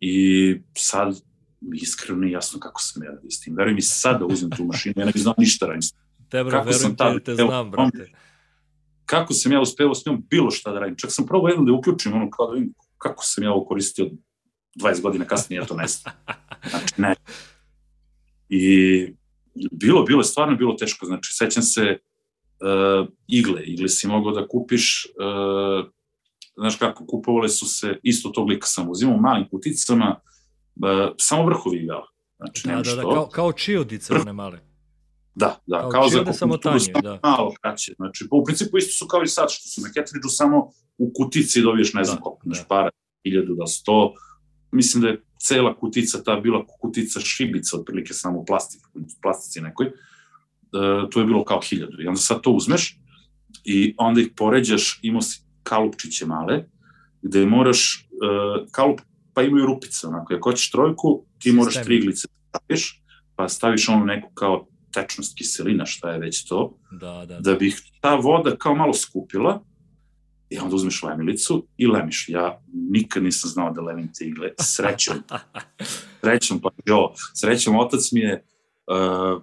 i 0.00 0.56
sad 0.76 1.22
mi 1.60 1.76
iskreno 1.76 2.20
nije 2.20 2.32
jasno 2.32 2.60
kako 2.60 2.82
sam 2.82 3.02
ja 3.02 3.10
radio 3.10 3.30
s 3.30 3.40
tim. 3.40 3.56
Veruj 3.56 3.74
mi 3.74 3.82
sad 3.82 4.18
da 4.18 4.26
uzmem 4.26 4.50
tu 4.50 4.64
mašinu, 4.64 4.94
ja 4.96 5.04
ne 5.04 5.12
bih 5.12 5.22
znao 5.22 5.34
ništa 5.38 5.66
radim. 5.66 5.88
Te 6.28 6.44
bro, 6.44 6.64
verujem 6.64 6.96
te, 6.96 7.24
te 7.24 7.34
znam, 7.34 7.70
brate. 7.70 8.10
Kako 9.04 9.32
sam 9.32 9.52
ja 9.52 9.60
uspeo 9.60 9.94
s 9.94 10.06
njom 10.06 10.26
bilo 10.30 10.50
šta 10.50 10.72
da 10.72 10.78
radim. 10.78 10.96
Čak 10.96 11.12
sam 11.12 11.26
probao 11.26 11.48
jednom 11.48 11.66
da 11.66 11.72
uključim, 11.72 12.12
ono, 12.12 12.30
kao 12.30 12.46
da 12.46 12.52
vidim 12.52 12.74
kako 12.98 13.24
sam 13.24 13.44
ja 13.44 13.52
ovo 13.52 13.64
koristio 13.64 14.10
20 14.76 15.00
godina 15.02 15.24
kasnije, 15.24 15.58
ja 15.58 15.64
to 15.64 15.74
ne 15.74 15.86
znam. 15.86 16.14
Znači, 16.70 16.94
ne. 16.96 17.14
I 18.48 19.06
bilo, 19.72 20.02
bilo 20.02 20.20
je 20.20 20.24
stvarno 20.24 20.56
bilo 20.56 20.74
teško. 20.74 21.06
Znači, 21.06 21.32
sećam 21.32 21.62
se 21.62 21.98
uh, 22.60 23.08
igle. 23.26 23.62
Igle 23.64 23.88
si 23.88 24.08
mogao 24.08 24.32
da 24.32 24.48
kupiš, 24.48 25.06
uh, 25.06 25.90
znaš 26.56 26.76
kako, 26.76 27.06
kupovale 27.06 27.48
su 27.48 27.66
se, 27.66 27.98
isto 28.02 28.28
tog 28.28 28.48
lika 28.48 28.66
sam 28.66 28.90
uzimao, 28.90 29.16
malim 29.16 29.48
kuticama, 29.48 30.20
uh, 30.76 31.14
samo 31.18 31.46
vrhovi 31.46 31.78
igala. 31.78 32.06
Znači, 32.36 32.68
da, 32.68 32.74
da, 32.74 32.94
da, 32.94 33.02
kao, 33.02 33.28
kao 33.28 33.52
čiodice, 33.52 34.14
one 34.14 34.32
male. 34.32 34.58
Da, 35.34 35.60
da, 35.66 35.80
kao, 35.80 35.90
kao 35.90 36.08
za 36.08 36.32
samo 36.32 36.56
tanje, 36.56 36.92
da. 37.02 37.20
malo 37.22 37.54
kraće. 37.60 37.94
Znači, 37.96 38.26
u 38.30 38.44
principu 38.44 38.78
isto 38.78 39.04
su 39.04 39.08
kao 39.08 39.22
i 39.22 39.26
sad, 39.26 39.46
što 39.50 39.68
su 39.68 39.80
na 39.80 39.88
Ketridžu 39.94 40.28
samo 40.28 40.70
u 40.98 41.12
kutici 41.14 41.62
dobiješ 41.62 41.94
ne 41.94 42.04
znam 42.04 42.16
da, 42.16 42.22
koliko, 42.22 42.42
da. 42.44 42.64
para, 42.68 42.90
hiljadu 43.24 43.54
da 43.54 43.66
sto, 43.66 44.14
mislim 44.74 45.02
da 45.02 45.08
je 45.08 45.22
cela 45.38 45.76
kutica 45.76 46.22
ta 46.24 46.36
bila 46.40 46.64
kutica 46.80 47.20
šibica, 47.20 47.76
otprilike 47.76 48.14
samo 48.14 48.38
u 48.38 48.44
plastici, 49.22 49.60
nekoj, 49.60 49.86
uh, 49.86 51.10
to 51.10 51.20
je 51.20 51.26
bilo 51.26 51.44
kao 51.44 51.60
hiljadu. 51.60 52.02
I 52.02 52.06
onda 52.06 52.20
sad 52.20 52.40
to 52.40 52.50
uzmeš 52.50 52.98
i 53.64 53.94
onda 53.98 54.20
ih 54.20 54.28
poređaš, 54.36 55.00
imao 55.02 55.22
si 55.22 55.42
kalupčiće 55.62 56.26
male, 56.26 56.64
gde 57.22 57.46
moraš, 57.46 58.08
uh, 58.12 58.66
kalup, 58.72 59.00
pa 59.34 59.42
imaju 59.42 59.66
rupice, 59.66 60.06
onako, 60.06 60.34
ako 60.34 60.50
hoćeš 60.50 60.70
trojku, 60.70 61.24
ti 61.38 61.42
Sistem. 61.42 61.56
moraš 61.56 61.84
tri 61.84 61.96
iglice 61.96 62.28
da 62.28 62.58
staviš, 62.58 63.02
pa 63.36 63.48
staviš 63.48 63.88
ono 63.88 64.04
neku 64.04 64.30
kao 64.34 64.66
tečnost 64.92 65.38
kiselina, 65.38 65.86
šta 65.86 66.10
je 66.10 66.18
već 66.18 66.44
to, 66.44 66.78
da, 66.90 67.12
da, 67.12 67.26
da. 67.26 67.40
da 67.40 67.54
bi 67.54 67.74
ta 68.00 68.14
voda 68.14 68.56
kao 68.56 68.74
malo 68.74 68.94
skupila, 68.94 69.62
i 70.50 70.58
onda 70.58 70.76
uzmeš 70.76 71.02
lemilicu 71.02 71.66
i 71.76 71.86
lemiš. 71.86 72.28
Ja 72.28 72.62
nikad 72.72 73.22
nisam 73.22 73.50
znao 73.50 73.72
da 73.72 73.82
lemim 73.82 74.10
te 74.18 74.24
igle, 74.24 74.50
srećom. 74.60 75.16
srećom, 76.22 76.60
pa 76.60 76.70
jo, 76.86 77.12
srećom, 77.34 77.76
otac 77.76 78.12
mi 78.12 78.20
je 78.20 78.44
uh, 78.86 79.42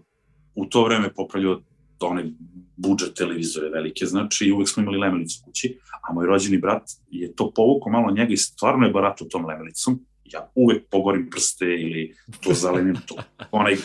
u 0.56 0.66
to 0.66 0.84
vreme 0.84 1.14
popravljao 1.14 1.62
one 2.02 2.32
budžet 2.78 3.14
televizore 3.14 3.70
velike, 3.70 4.06
znači 4.06 4.46
i 4.46 4.52
uvek 4.52 4.70
smo 4.70 4.84
imali 4.84 4.98
lemilicu 4.98 5.42
kući, 5.46 5.80
a 6.10 6.14
moj 6.14 6.26
rođeni 6.26 6.58
brat 6.58 6.84
je 7.10 7.36
to 7.36 7.52
povuko 7.56 7.90
malo 7.90 8.12
njega 8.12 8.34
i 8.34 8.38
stvarno 8.38 8.86
je 8.88 8.94
barato 8.94 9.26
tom 9.26 9.46
lemelicom. 9.46 10.00
Ja 10.24 10.52
uvek 10.56 10.90
pogorim 10.92 11.30
prste 11.30 11.66
ili 11.66 12.16
to 12.44 12.54
zalemim, 12.54 12.96
to, 13.08 13.16
onaj, 13.52 13.76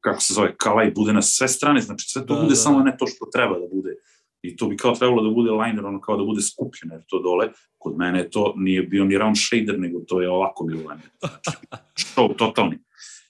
kako 0.00 0.20
se 0.20 0.34
zove, 0.34 0.54
kalaj 0.56 0.90
bude 0.90 1.12
na 1.12 1.22
sve 1.22 1.48
strane, 1.48 1.80
znači 1.80 2.08
sve 2.08 2.26
to 2.26 2.34
da, 2.34 2.40
bude 2.40 2.52
da. 2.52 2.56
samo 2.56 2.80
ne 2.80 2.96
to 2.98 3.06
što 3.06 3.26
treba 3.32 3.58
da 3.58 3.66
bude 3.72 3.96
i 4.44 4.56
to 4.56 4.68
bi 4.68 4.76
kao 4.76 4.94
trebalo 4.94 5.22
da 5.22 5.30
bude 5.30 5.50
liner, 5.50 5.86
ono 5.86 6.00
kao 6.00 6.16
da 6.16 6.24
bude 6.24 6.42
skupljeno, 6.42 6.94
jer 6.94 7.04
to 7.08 7.22
dole, 7.22 7.48
kod 7.78 7.96
mene 7.96 8.30
to 8.30 8.54
nije 8.56 8.82
bio 8.82 9.04
ni 9.04 9.18
round 9.18 9.36
shader, 9.38 9.80
nego 9.80 10.00
to 10.06 10.20
je 10.20 10.30
ovako 10.30 10.64
bilo 10.64 10.80
liner. 10.80 11.10
Znači, 11.18 12.06
show 12.06 12.36
totalni. 12.36 12.78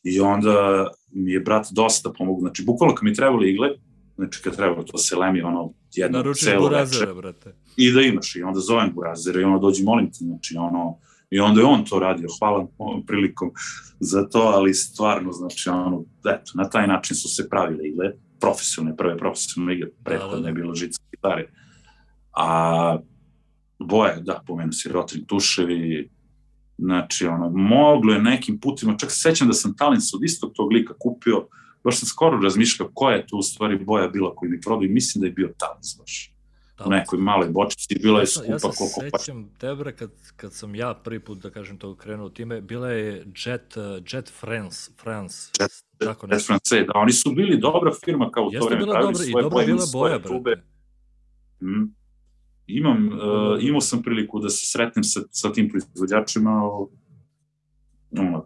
I 0.02 0.20
onda 0.20 0.86
mi 1.12 1.32
je 1.32 1.40
brat 1.40 1.66
dosta 1.72 2.12
pomogao, 2.18 2.40
znači 2.40 2.64
bukvalno 2.64 2.94
kad 2.94 3.04
mi 3.04 3.14
trebali 3.14 3.50
igle, 3.50 3.68
znači 4.16 4.42
kad 4.42 4.56
treba 4.56 4.82
to 4.82 4.98
se 4.98 5.16
lemi 5.16 5.42
ono 5.42 5.72
jedno 5.94 6.18
Naručiš 6.18 6.44
celo 6.44 6.68
burazera, 6.68 7.14
brate. 7.14 7.54
I 7.76 7.92
da 7.92 8.00
imaš, 8.00 8.36
i 8.36 8.42
onda 8.42 8.60
zovem 8.60 8.92
burazera 8.94 9.40
i 9.40 9.44
ono 9.44 9.58
dođi 9.58 9.84
molim 9.84 10.06
te, 10.06 10.18
znači 10.20 10.56
ono, 10.56 10.98
i 11.30 11.40
onda 11.40 11.60
je 11.60 11.66
on 11.66 11.84
to 11.84 11.98
radio, 11.98 12.28
hvala 12.38 12.66
ovom 12.78 13.06
prilikom 13.06 13.50
za 14.00 14.28
to, 14.28 14.38
ali 14.40 14.74
stvarno, 14.74 15.32
znači 15.32 15.68
ono, 15.68 16.04
eto, 16.26 16.52
na 16.54 16.70
taj 16.70 16.86
način 16.86 17.16
su 17.16 17.28
se 17.28 17.48
pravile 17.48 17.88
igle 17.88 18.12
profesionalne, 18.44 18.96
prve 18.96 19.16
profesionalne 19.18 19.74
igre, 19.74 19.90
prethodne 20.04 20.36
da, 20.36 20.36
da, 20.36 20.42
da. 20.42 20.48
je 20.48 20.54
bilo 20.54 20.74
žica 20.74 21.02
gitare. 21.10 21.48
A 22.36 22.98
boje, 23.78 24.20
da, 24.20 24.42
pomenu 24.46 24.72
si 24.72 24.88
rotring 24.88 25.26
tuševi, 25.26 26.10
znači, 26.78 27.26
ono, 27.26 27.50
moglo 27.50 28.12
je 28.12 28.22
nekim 28.22 28.60
putima, 28.60 28.96
čak 28.96 29.10
se 29.10 29.20
sećam 29.20 29.48
da 29.48 29.54
sam 29.54 29.76
talent 29.76 30.02
od 30.14 30.24
istog 30.24 30.52
tog 30.54 30.72
lika 30.72 30.94
kupio, 30.98 31.46
baš 31.84 31.98
sam 31.98 32.08
skoro 32.08 32.40
razmišljao 32.40 32.90
koja 32.94 33.16
je 33.16 33.26
tu 33.26 33.36
u 33.38 33.42
stvari 33.42 33.84
boja 33.84 34.08
bila 34.08 34.34
koju 34.34 34.50
mi 34.50 34.60
prodao 34.60 34.84
i 34.84 34.88
mislim 34.88 35.20
da 35.20 35.26
je 35.26 35.32
bio 35.32 35.52
talent 35.58 35.84
baš. 35.98 36.30
U 36.86 36.90
nekoj 36.90 37.18
maloj 37.18 37.48
bočici, 37.48 37.98
bila 38.02 38.20
je 38.20 38.26
skupa 38.26 38.52
ja 38.52 38.58
koliko 38.58 39.00
pa... 39.00 39.06
Ja 39.06 39.10
se 39.10 39.18
sećam 39.18 39.48
tebe 39.58 39.92
kad, 39.92 40.10
kad 40.36 40.52
sam 40.52 40.74
ja 40.74 40.94
prvi 40.94 41.20
put, 41.20 41.38
da 41.38 41.50
kažem 41.50 41.78
to, 41.78 41.96
krenuo 41.96 42.28
time, 42.28 42.60
bila 42.60 42.90
je 42.90 43.26
Jet, 43.44 43.74
Jet 44.12 44.32
France, 44.40 44.90
France 45.02 45.50
Jet, 45.60 45.70
tako 46.04 46.26
Jet 46.30 46.46
France, 46.46 46.84
da, 46.86 46.92
oni 46.94 47.12
su 47.12 47.32
bili 47.32 47.58
dobra 47.58 47.92
firma 48.04 48.30
kao 48.30 48.44
u 48.44 48.50
to 48.50 48.66
vreme, 48.66 48.86
pravili 48.86 49.14
svoje 49.14 49.30
i 49.30 49.42
dobra 49.42 49.64
bila 49.64 49.86
boja, 49.92 50.18
brate. 50.18 50.62
Mm. 51.60 51.94
Imam, 52.66 53.08
uh, 53.08 53.64
imao 53.64 53.80
sam 53.80 54.02
priliku 54.02 54.40
da 54.40 54.48
se 54.48 54.66
sretnem 54.66 55.04
sa, 55.04 55.20
sa 55.30 55.52
tim 55.52 55.68
proizvođačima, 55.68 56.60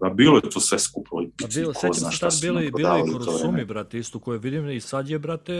da 0.03 0.11
bilo 0.11 0.37
je 0.37 0.51
to 0.51 0.61
sve 0.61 0.79
skupo. 0.79 1.23
I 1.23 1.31
pa 1.43 1.47
bilo, 1.55 1.75
sećam 1.75 2.13
se 2.13 2.21
tad 2.21 2.33
bilo 2.43 2.61
i, 2.61 2.71
bilo 2.71 2.99
i 2.99 3.13
Kurosumi, 3.13 3.65
brate, 3.65 3.99
isto 3.99 4.19
koje 4.19 4.39
vidim 4.39 4.71
i 4.71 4.81
sad 4.81 5.09
je, 5.09 5.19
brate, 5.19 5.53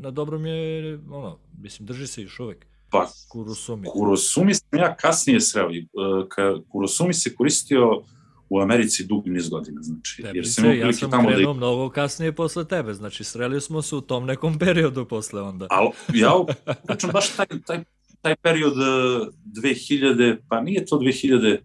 na 0.00 0.10
dobrom 0.10 0.46
je, 0.46 0.98
ono, 1.10 1.38
mislim, 1.62 1.86
drži 1.86 2.06
se 2.06 2.22
još 2.22 2.40
uvek. 2.40 2.66
Pa, 2.90 3.08
Kurosumi. 3.28 3.88
Kurosumi 3.92 4.54
sam 4.54 4.78
ja 4.78 4.96
kasnije 4.96 5.40
sreo. 5.40 5.70
E, 5.70 5.84
ka, 6.28 6.54
Kurosumi 6.68 7.14
se 7.14 7.34
koristio 7.34 8.02
u 8.50 8.60
Americi 8.60 9.06
dugi 9.06 9.30
niz 9.30 9.48
godina, 9.48 9.82
znači. 9.82 10.22
Tebi 10.22 10.38
jer 10.38 10.48
sam 10.48 10.64
se, 10.64 10.78
ja 10.78 10.92
sam 10.92 11.10
tamo 11.10 11.28
krenuo 11.28 11.52
da... 11.52 11.56
mnogo 11.56 11.90
kasnije 11.90 12.32
posle 12.32 12.68
tebe, 12.68 12.94
znači 12.94 13.24
sreli 13.24 13.60
smo 13.60 13.82
se 13.82 13.96
u 13.96 14.00
tom 14.00 14.26
nekom 14.26 14.58
periodu 14.64 15.04
posle 15.04 15.42
onda. 15.42 15.66
Ali 15.70 15.90
ja 16.14 16.32
pričam 16.86 17.10
baš 17.12 17.36
taj, 17.36 17.46
taj, 17.66 17.84
taj 18.20 18.36
period 18.36 18.74
2000, 18.74 20.32
e, 20.32 20.38
pa 20.48 20.60
nije 20.60 20.86
to 20.86 20.98
2000, 20.98 21.58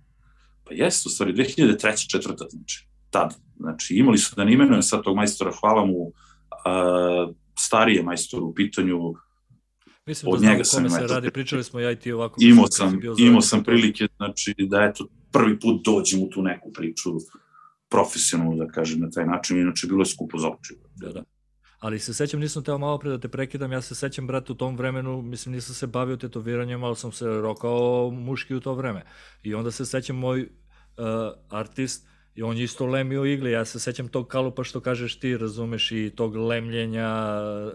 Pa 0.64 0.74
jeste, 0.74 1.08
u 1.08 1.12
stvari, 1.12 1.34
2003. 1.34 2.10
četvrta, 2.12 2.46
znači, 2.50 2.88
tad. 3.10 3.36
Znači, 3.58 3.96
imali 3.96 4.18
su, 4.18 4.36
da 4.36 4.44
ne 4.44 4.54
imenujem 4.54 4.84
sad 4.84 5.04
tog 5.04 5.16
majstora, 5.16 5.52
hvala 5.60 5.86
mu, 5.86 5.98
uh, 5.98 7.36
starije 7.60 8.04
majstor 8.04 8.44
u 8.44 8.54
pitanju, 8.54 9.14
Mislim 10.06 10.32
da 10.32 10.36
od 10.36 10.42
da 10.42 10.52
njega 10.52 10.64
sam 10.64 10.90
se 10.90 11.08
radi, 11.08 11.32
pričali 11.32 11.64
smo 11.64 11.80
ja 11.80 11.92
i 11.92 12.00
ti 12.00 12.12
ovako. 12.12 12.36
Imao 12.40 12.68
sam, 12.68 13.00
imao 13.18 13.42
sam 13.42 13.64
prilike, 13.64 14.08
znači, 14.18 14.56
da 14.58 14.84
eto, 14.84 15.08
prvi 15.32 15.60
put 15.60 15.86
dođem 15.86 16.24
u 16.24 16.30
tu 16.30 16.42
neku 16.42 16.72
priču, 16.72 17.10
profesionalno, 17.90 18.66
da 18.66 18.72
kažem, 18.72 19.00
na 19.00 19.10
taj 19.10 19.26
način, 19.26 19.60
inače 19.60 19.88
bilo 19.88 20.02
je 20.02 20.06
skupo 20.06 20.38
za 20.38 20.48
oči. 20.48 20.76
Da, 20.96 21.10
da. 21.10 21.24
Ali 21.80 22.00
se 22.00 22.14
sećam, 22.14 22.40
nisam 22.40 22.64
teo 22.64 22.78
malo 22.78 22.98
pre 22.98 23.10
da 23.10 23.20
te 23.20 23.28
prekidam, 23.28 23.72
ja 23.72 23.82
se 23.82 23.96
sećam, 23.96 24.28
brate, 24.28 24.52
u 24.52 24.56
tom 24.56 24.78
vremenu, 24.78 25.22
mislim, 25.22 25.56
nisam 25.56 25.76
se 25.76 25.88
bavio 25.88 26.18
tetoviranjem, 26.18 26.84
ali 26.84 26.96
sam 26.96 27.12
se 27.12 27.26
rokao 27.26 28.12
muški 28.12 28.56
u 28.56 28.60
to 28.60 28.74
vreme. 28.74 29.04
I 29.44 29.54
onda 29.54 29.72
se 29.72 29.86
sećam, 29.86 30.16
moj 30.16 30.42
uh, 30.42 30.48
artist, 31.50 32.08
i 32.36 32.44
on 32.44 32.58
je 32.58 32.64
isto 32.64 32.86
lemio 32.86 33.26
igle, 33.26 33.52
ja 33.52 33.66
se 33.66 33.80
sećam 33.80 34.08
tog 34.08 34.28
kalupa 34.28 34.64
što 34.64 34.80
kažeš 34.80 35.20
ti, 35.20 35.38
razumeš, 35.38 35.92
i 35.92 36.12
tog 36.16 36.36
lemljenja, 36.36 37.10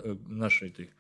uh, 0.05 0.17
znaš, 0.29 0.63
i 0.63 0.73
tih 0.73 0.98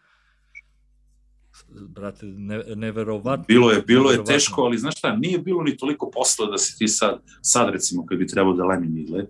brate, 1.88 2.26
ne, 2.26 2.64
neverovatno. 2.76 3.44
Bilo 3.48 3.70
je, 3.70 3.82
bilo 3.82 4.10
je 4.10 4.24
teško, 4.24 4.62
ali 4.62 4.78
znaš 4.78 4.98
šta, 4.98 5.16
nije 5.16 5.38
bilo 5.38 5.62
ni 5.62 5.76
toliko 5.76 6.10
posla 6.10 6.46
da 6.46 6.58
se 6.58 6.78
ti 6.78 6.88
sad, 6.88 7.20
sad 7.42 7.70
recimo, 7.70 8.06
kad 8.06 8.18
bi 8.18 8.26
trebao 8.26 8.52
da 8.52 8.64
lemim 8.64 8.98
igle, 8.98 9.24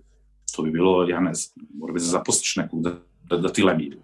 to 0.56 0.62
bi 0.62 0.70
bilo, 0.70 1.08
ja 1.08 1.20
ne 1.20 1.34
znam, 1.34 1.66
mora 1.74 1.92
bi 1.92 2.00
da 2.00 2.04
zaposliš 2.04 2.56
nekog 2.56 2.82
da 2.82 3.08
da, 3.28 3.36
da 3.36 3.48
ti 3.48 3.62
lemiri. 3.62 3.98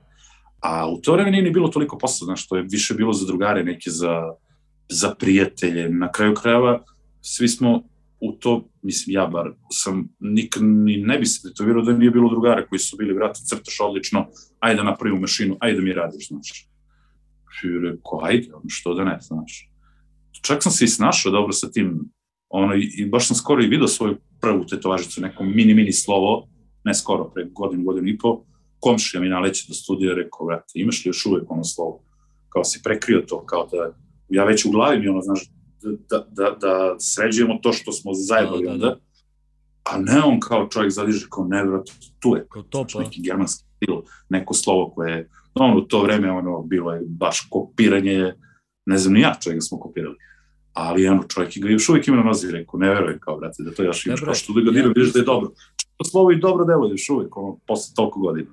A 0.61 0.89
u 0.91 1.01
to 1.01 1.13
vreme 1.13 1.31
nije 1.31 1.43
ni 1.43 1.51
bilo 1.51 1.69
toliko 1.69 1.99
posla, 1.99 2.25
znaš, 2.25 2.49
to 2.49 2.57
je 2.57 2.67
više 2.71 2.95
bilo 2.95 3.13
za 3.13 3.27
drugare, 3.27 3.65
neke 3.65 3.91
za, 3.91 4.33
za 4.89 5.15
prijatelje. 5.15 5.89
Na 5.89 6.13
kraju 6.13 6.35
krajeva, 6.35 6.85
svi 7.21 7.49
smo 7.49 7.83
u 8.21 8.33
to, 8.33 8.69
mislim, 8.83 9.15
ja 9.15 9.27
bar 9.27 9.53
sam 9.71 10.09
nikad 10.21 10.63
ni 10.63 10.97
ne 10.97 11.19
bi 11.19 11.27
se 11.27 11.49
tetovirao 11.49 11.83
da 11.83 11.93
nije 11.93 12.11
bilo 12.11 12.31
drugara 12.31 12.67
koji 12.67 12.79
su 12.79 12.97
bili, 12.97 13.15
brate, 13.15 13.41
crtaš 13.45 13.81
odlično, 13.81 14.27
ajde 14.61 14.83
napravimo 14.83 15.21
mašinu, 15.21 15.57
ajde 15.61 15.81
mi 15.81 15.93
radiš, 15.93 16.29
znaš. 16.29 16.69
Rekao, 17.63 18.21
ajde, 18.23 18.49
što 18.69 18.95
da 18.95 19.05
ne, 19.05 19.19
znaš. 19.21 19.71
Čak 20.43 20.63
sam 20.63 20.73
se 20.73 20.85
i 20.85 20.89
snašao 20.89 21.33
dobro 21.33 21.53
sa 21.53 21.71
tim, 21.71 22.01
ono, 22.49 22.75
i 22.75 23.07
baš 23.07 23.29
sam 23.29 23.37
skoro 23.37 23.63
i 23.63 23.67
vidio 23.67 23.89
svoju 23.89 24.17
prvu 24.41 24.65
tetovažicu, 24.67 25.21
neko 25.21 25.45
mini, 25.45 25.75
mini 25.75 25.93
slovo, 25.93 26.49
ne 26.85 26.95
skoro, 26.95 27.31
pre 27.35 27.45
godinu, 27.45 27.85
godinu 27.85 28.09
i 28.09 28.19
po, 28.19 28.45
komšija 28.81 29.21
mi 29.21 29.29
naleće 29.29 29.65
do 29.69 29.75
studija, 29.75 30.15
rekao, 30.15 30.47
brate, 30.47 30.73
imaš 30.75 31.05
li 31.05 31.09
još 31.09 31.27
uvek 31.27 31.51
ono 31.51 31.65
slovo? 31.65 32.05
Kao 32.49 32.65
si 32.65 32.81
prekrio 32.85 33.25
to, 33.29 33.47
kao 33.47 33.69
da, 33.73 33.97
ja 34.29 34.45
već 34.45 34.65
u 34.65 34.71
glavi 34.71 35.01
mi 35.01 35.09
ono, 35.09 35.21
znaš, 35.21 35.41
da, 36.11 36.27
da, 36.31 36.57
da 36.61 36.97
sređujemo 36.99 37.59
to 37.63 37.73
što 37.73 37.93
smo 37.93 38.15
zajebali 38.15 38.65
da, 38.65 38.71
da, 38.71 38.79
da. 38.79 38.99
A 39.85 39.99
ne 39.99 40.23
on 40.23 40.41
kao 40.41 40.69
čovjek 40.69 40.93
zadiže 40.93 41.27
kao 41.31 41.45
ne, 41.45 41.65
brate, 41.65 41.93
tu 42.21 42.37
je. 42.37 42.47
Kao 42.49 42.63
to, 42.63 42.87
pa. 42.93 43.01
Neki 43.01 43.23
germanski 43.23 43.65
stil, 43.85 44.03
neko 44.29 44.55
slovo 44.55 44.91
koje 44.91 45.13
je, 45.13 45.29
ono, 45.55 45.77
u 45.77 45.81
to 45.81 46.03
vreme 46.03 46.31
ono, 46.31 46.63
bilo 46.63 46.93
je 46.93 47.03
baš 47.07 47.47
kopiranje, 47.51 48.35
ne 48.87 48.99
znam 48.99 49.15
ni 49.15 49.21
ja 49.21 49.35
čega 49.43 49.61
smo 49.61 49.81
kopirali. 49.81 50.17
Ali 50.73 51.09
ono, 51.09 51.23
čovjek 51.23 51.59
ga 51.59 51.69
još 51.69 51.89
uvijek 51.89 52.09
ima 52.09 52.17
na 52.17 52.23
nozi, 52.23 52.51
rekao, 52.51 52.81
ne 52.81 52.89
verujem 52.89 53.19
kao, 53.21 53.39
brate, 53.39 53.63
da 53.63 53.75
to 53.75 53.83
još 53.83 54.07
imaš, 54.07 54.21
kao 54.21 54.35
što 54.35 54.53
da 54.53 54.61
ga 54.61 54.71
diram, 54.71 54.93
vidiš 54.97 55.13
da 55.13 55.19
je 55.19 55.25
dobro. 55.25 55.51
To 55.97 56.05
slovo 56.05 56.31
i 56.31 56.41
dobro 56.41 56.65
delo 56.65 56.89
još 56.89 57.11
uvijek, 57.11 57.37
ono, 57.37 57.59
posle 57.67 57.95
toliko 57.97 58.21
godina. 58.21 58.51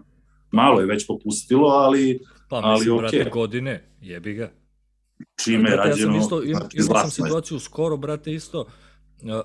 Malo 0.51 0.79
je 0.79 0.85
već 0.85 1.07
popustilo, 1.07 1.67
ali, 1.67 2.19
pa, 2.49 2.55
ali 2.63 2.79
mislim, 2.79 2.95
okay. 2.95 2.99
brate, 2.99 3.29
godine, 3.29 3.83
jebi 4.01 4.33
ga 4.33 4.51
čime 5.43 5.69
je 5.69 5.75
rađeno. 5.75 6.15
Ja 6.15 6.21
sam 6.21 6.21
isto, 6.21 6.43
im, 6.43 6.57
imao 6.73 7.01
sam 7.01 7.11
situaciju 7.11 7.59
skoro, 7.59 7.97
brate, 7.97 8.33
isto, 8.33 8.61
uh, 8.61 8.67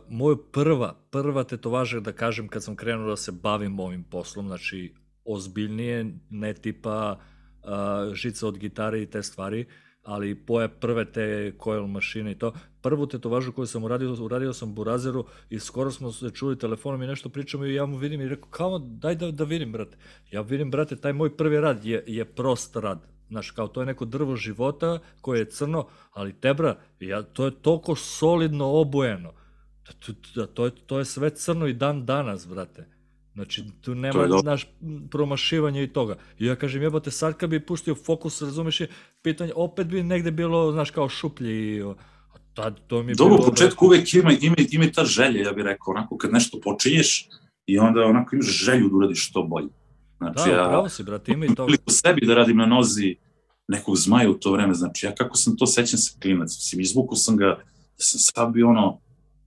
moju 0.09 0.37
prva, 0.37 0.95
prva 1.11 1.45
tetovaža, 1.45 2.01
da 2.01 2.13
kažem, 2.13 2.49
kad 2.49 2.65
sam 2.65 2.77
krenuo 2.77 3.09
da 3.09 3.17
se 3.17 3.33
bavim 3.33 3.81
ovim 3.81 4.05
poslom, 4.05 4.47
znači, 4.47 4.95
ozbiljnije, 5.27 6.15
ne 6.31 6.55
tipa 6.55 7.19
uh, 7.63 8.15
žica 8.15 8.49
od 8.49 8.59
gitare 8.59 9.03
i 9.03 9.07
te 9.07 9.23
stvari, 9.23 9.67
ali 10.03 10.35
poje 10.35 10.69
prve 10.69 11.13
te 11.13 11.53
coil 11.63 11.87
mašine 11.87 12.33
i 12.33 12.39
to. 12.39 12.53
Prvu 12.81 13.07
tetovažu 13.07 13.53
koju 13.53 13.67
sam 13.67 13.85
uradio, 13.85 14.17
uradio 14.25 14.53
sam 14.53 14.75
Burazeru 14.75 15.25
i 15.51 15.59
skoro 15.59 15.91
smo 15.91 16.13
se 16.13 16.31
čuli 16.31 16.59
telefonom 16.59 17.03
i 17.03 17.07
nešto 17.07 17.29
pričamo 17.29 17.65
i 17.65 17.75
ja 17.75 17.87
mu 17.87 17.97
vidim 17.97 18.21
i 18.21 18.29
rekao, 18.29 18.49
kao, 18.51 18.79
daj 18.79 19.15
da, 19.15 19.31
da 19.31 19.45
vidim, 19.45 19.73
brate. 19.73 19.97
Ja 20.31 20.41
vidim, 20.41 20.71
brate, 20.71 20.97
taj 20.97 21.13
moj 21.13 21.37
prvi 21.37 21.61
rad 21.61 21.85
je, 21.85 22.05
je 22.07 22.25
prost 22.25 22.77
rad 22.77 23.17
Znaš, 23.29 23.51
kao 23.51 23.69
to 23.69 23.81
je 23.81 23.87
neko 23.87 24.05
drvo 24.05 24.37
života 24.37 24.99
koje 25.21 25.39
je 25.39 25.51
crno, 25.51 25.89
ali 26.13 26.41
tebra, 26.41 26.79
ja, 27.01 27.23
to 27.23 27.45
je 27.45 27.63
toliko 27.63 27.97
solidno 27.97 28.67
obojeno. 28.67 29.33
Da, 29.87 29.93
to, 29.93 30.13
da, 30.35 30.47
to, 30.47 30.65
je, 30.65 30.71
to 30.87 30.99
je 30.99 31.05
sve 31.05 31.31
crno 31.31 31.67
i 31.67 31.73
dan 31.73 32.07
danas, 32.07 32.49
brate. 32.49 32.89
Znači, 33.37 33.65
tu 33.81 33.95
nema 33.95 34.27
naš 34.45 34.67
promašivanja 35.11 35.83
i 35.83 35.87
toga. 35.87 36.17
I 36.39 36.47
ja 36.47 36.57
kažem, 36.57 36.83
jebate, 36.83 37.11
sad 37.11 37.37
kad 37.37 37.51
bi 37.51 37.67
puštio 37.67 37.95
fokus, 37.95 38.43
razumeš 38.43 38.81
je, 38.81 38.89
pitanje, 39.23 39.53
opet 39.57 39.87
bi 39.87 40.03
negde 40.03 40.31
bilo, 40.31 40.73
znaš, 40.73 40.91
kao 40.91 41.09
šuplje 41.09 41.77
i... 41.77 41.83
A 41.83 42.39
tad, 42.55 42.81
to 42.87 43.03
mi 43.03 43.13
je 43.13 43.15
Dobro, 43.15 43.37
u 43.43 43.51
početku 43.51 43.87
uvek 43.87 44.15
ima, 44.15 44.33
ima, 44.41 44.57
ima 44.71 44.85
ta 44.95 45.05
želja, 45.05 45.43
ja 45.43 45.53
bih 45.53 45.65
rekao, 45.65 45.95
onako, 45.95 46.17
kad 46.17 46.33
nešto 46.33 46.61
počinješ 46.65 47.29
i 47.67 47.79
onda 47.79 48.05
onako 48.05 48.37
imaš 48.37 48.65
želju 48.65 48.89
da 48.89 48.97
uradiš 48.97 49.29
što 49.29 49.43
bolje. 49.43 49.69
Znači, 50.19 50.51
da, 50.51 50.57
ja, 50.57 50.69
pravo 50.69 50.89
si, 50.89 51.03
brate, 51.03 51.33
ima 51.33 51.47
i 51.47 51.55
to. 51.55 51.65
u 51.87 51.91
sebi 51.91 52.27
da 52.27 52.35
radim 52.35 52.57
na 52.57 52.67
nozi 52.67 53.17
nekog 53.69 53.97
zmaja 53.97 54.31
u 54.31 54.35
to 54.35 54.53
vreme, 54.53 54.75
znači 54.75 55.07
ja 55.07 55.15
kako 55.15 55.37
sam 55.37 55.57
to 55.57 55.67
sećam 55.67 55.99
sa 55.99 56.19
klinac, 56.21 56.49
mislim, 56.49 56.81
izvukao 56.81 57.17
sam 57.17 57.37
ga, 57.37 57.47
da 57.99 58.05
sam 58.05 58.19
sad 58.21 58.53
bio 58.53 58.69
ono, 58.69 59.01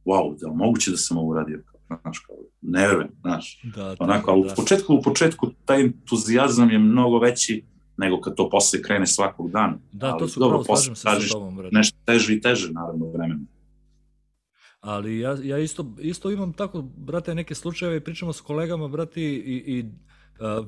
wow, 0.06 0.40
da 0.40 0.48
moguće 0.48 0.92
da 0.92 0.98
sam 0.98 1.18
ovo 1.18 1.28
uradio, 1.28 1.64
znaš, 2.02 2.20
kao, 2.20 2.36
ne 2.62 2.88
verujem, 2.88 3.10
znaš, 3.22 3.62
da, 3.76 3.96
onako, 4.00 4.32
ali 4.32 4.44
da. 4.48 4.54
u 4.54 4.56
početku, 4.56 4.94
u 4.94 5.02
početku 5.02 5.52
taj 5.66 5.82
entuzijazam 5.82 6.70
je 6.70 6.80
mnogo 6.80 7.20
veći 7.20 7.64
nego 7.98 8.22
kad 8.22 8.36
to 8.36 8.50
posle 8.50 8.82
krene 8.82 9.08
svakog 9.08 9.52
dana. 9.52 9.78
Da, 9.92 10.18
to 10.18 10.28
su 10.28 10.40
dobro, 10.40 10.64
slažem 10.64 10.96
se 10.96 11.02
sa 11.02 11.20
tobom, 11.32 11.56
brate. 11.56 11.76
Nešto 11.76 11.98
teže 12.06 12.34
i 12.34 12.42
teže, 12.42 12.72
naravno, 12.72 13.06
vremena. 13.06 13.42
Ali 14.80 15.20
ja, 15.20 15.38
ja 15.44 15.58
isto, 15.58 15.96
isto 16.00 16.32
imam 16.32 16.54
tako, 16.54 16.82
brate, 16.82 17.36
neke 17.36 17.56
slučajeve 17.56 18.04
pričamo 18.04 18.34
s 18.34 18.42
kolegama, 18.42 18.88
brate, 18.88 19.22
i, 19.22 19.64
i 19.68 19.86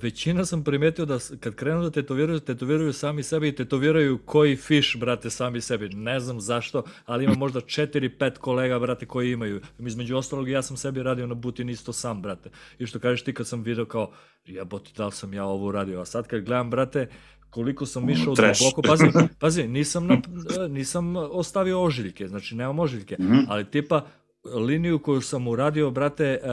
većina 0.01 0.45
sam 0.45 0.63
primetio 0.63 1.05
da 1.05 1.19
kad 1.39 1.55
krenu 1.55 1.81
da 1.81 1.91
tetoviraju, 1.91 2.39
tetoviraju 2.39 2.93
sami 2.93 3.23
sebi 3.23 3.47
i 3.47 3.55
tetoviraju 3.55 4.17
koji 4.25 4.55
fiš, 4.55 4.97
brate, 4.99 5.29
sami 5.29 5.61
sebi. 5.61 5.89
Ne 5.89 6.19
znam 6.19 6.41
zašto, 6.41 6.83
ali 7.05 7.23
ima 7.23 7.33
možda 7.33 7.59
4-5 7.59 8.37
kolega, 8.37 8.79
brate, 8.79 9.05
koji 9.05 9.31
imaju. 9.31 9.61
Između 9.79 10.17
ostalog, 10.17 10.49
ja 10.49 10.61
sam 10.61 10.77
sebi 10.77 11.03
radio 11.03 11.27
na 11.27 11.33
butin 11.33 11.69
isto 11.69 11.93
sam, 11.93 12.21
brate. 12.21 12.49
I 12.79 12.85
što 12.85 12.99
kažeš 12.99 13.23
ti 13.23 13.33
kad 13.33 13.47
sam 13.47 13.63
video 13.63 13.85
kao, 13.85 14.11
jebote, 14.45 14.91
da 14.97 15.05
li 15.05 15.11
sam 15.11 15.33
ja 15.33 15.45
ovo 15.45 15.67
uradio? 15.67 16.01
A 16.01 16.05
sad 16.05 16.27
kad 16.27 16.41
gledam, 16.41 16.69
brate, 16.69 17.07
koliko 17.49 17.85
sam 17.85 18.09
išao 18.09 18.35
duboko, 18.35 18.81
pazi, 18.81 19.05
pazi, 19.39 19.67
nisam, 19.67 20.07
na, 20.07 20.21
nisam 20.69 21.15
ostavio 21.15 21.83
ožiljke, 21.83 22.27
znači 22.27 22.55
nemam 22.55 22.79
ožiljke, 22.79 23.15
mm 23.19 23.23
-hmm. 23.23 23.45
ali 23.49 23.71
tipa 23.71 24.05
liniju 24.43 24.99
koju 24.99 25.21
sam 25.21 25.47
uradio, 25.47 25.91
brate, 25.91 26.39
uh, 26.43 26.49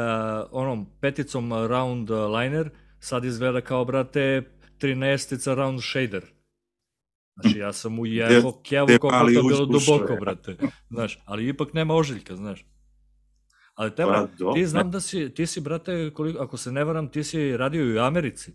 onom 0.50 0.86
peticom 1.00 1.52
round 1.52 2.10
liner, 2.10 2.70
sad 3.00 3.24
izgleda 3.24 3.60
kao, 3.60 3.84
brate, 3.84 4.42
13 4.80 5.54
round 5.54 5.80
shader. 5.82 6.24
Znači, 7.40 7.58
ja 7.58 7.72
sam 7.72 7.98
u 7.98 8.06
jebo 8.06 8.60
kevu 8.62 8.86
koliko 9.00 9.40
to 9.40 9.48
bilo 9.48 9.66
duboko, 9.66 10.16
brate. 10.20 10.56
Znaš, 10.90 11.18
ali 11.24 11.48
ipak 11.48 11.72
nema 11.72 11.94
ožiljka, 11.94 12.36
znaš. 12.36 12.66
Ali 13.74 13.94
teba, 13.94 14.28
pa, 14.38 14.54
ti 14.54 14.66
znam 14.66 14.90
da 14.90 15.00
si, 15.00 15.34
ti 15.34 15.46
si, 15.46 15.60
brate, 15.60 16.10
koliko, 16.14 16.42
ako 16.42 16.56
se 16.56 16.72
ne 16.72 16.84
varam, 16.84 17.08
ti 17.08 17.24
si 17.24 17.56
radio 17.56 17.84
i 17.84 17.96
u 17.96 18.00
Americi. 18.00 18.52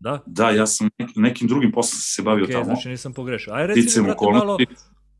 Da? 0.00 0.22
Da, 0.26 0.50
ja 0.50 0.66
sam 0.66 0.90
nekim 1.16 1.48
drugim 1.48 1.72
poslom 1.72 2.00
se 2.00 2.22
bavio 2.22 2.46
okay, 2.46 2.52
tamo. 2.52 2.64
znači 2.64 2.88
nisam 2.88 3.12
pogrešio. 3.12 3.52
Aj, 3.52 3.66
reci 3.66 4.00
mi, 4.00 4.06
brate, 4.06 4.24
malo, 4.32 4.58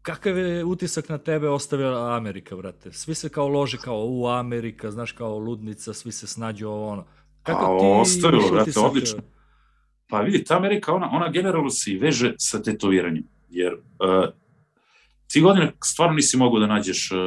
kakav 0.03 0.39
je 0.39 0.65
utisak 0.65 1.09
na 1.09 1.19
tebe 1.19 1.49
ostavila 1.49 2.17
Amerika, 2.17 2.57
brate? 2.57 2.93
Svi 2.93 3.15
se 3.15 3.29
kao 3.29 3.49
lože 3.49 3.79
kao 3.79 4.07
u 4.09 4.27
Amerika, 4.27 4.91
znaš, 4.91 5.13
kao 5.13 5.39
ludnica, 5.39 5.93
svi 5.93 6.13
se 6.13 6.27
snađu 6.27 6.69
ovo 6.69 6.89
ono. 6.89 7.05
Kako 7.43 7.79
ti 7.81 7.87
ostavilo, 7.87 8.51
brate, 8.51 8.81
odlično. 8.81 9.23
Pa 10.09 10.21
vidi, 10.21 10.45
ta 10.45 10.57
Amerika, 10.57 10.93
ona, 10.93 11.11
ona 11.13 11.31
generalno 11.31 11.71
se 11.71 11.91
i 11.91 11.99
veže 11.99 12.35
sa 12.39 12.63
tetoviranjem, 12.63 13.25
jer 13.49 13.73
uh, 13.75 14.29
ti 15.27 15.41
godine 15.41 15.73
stvarno 15.85 16.15
nisi 16.15 16.37
mogao 16.37 16.61
da 16.61 16.67
nađeš 16.67 17.11
uh, 17.11 17.19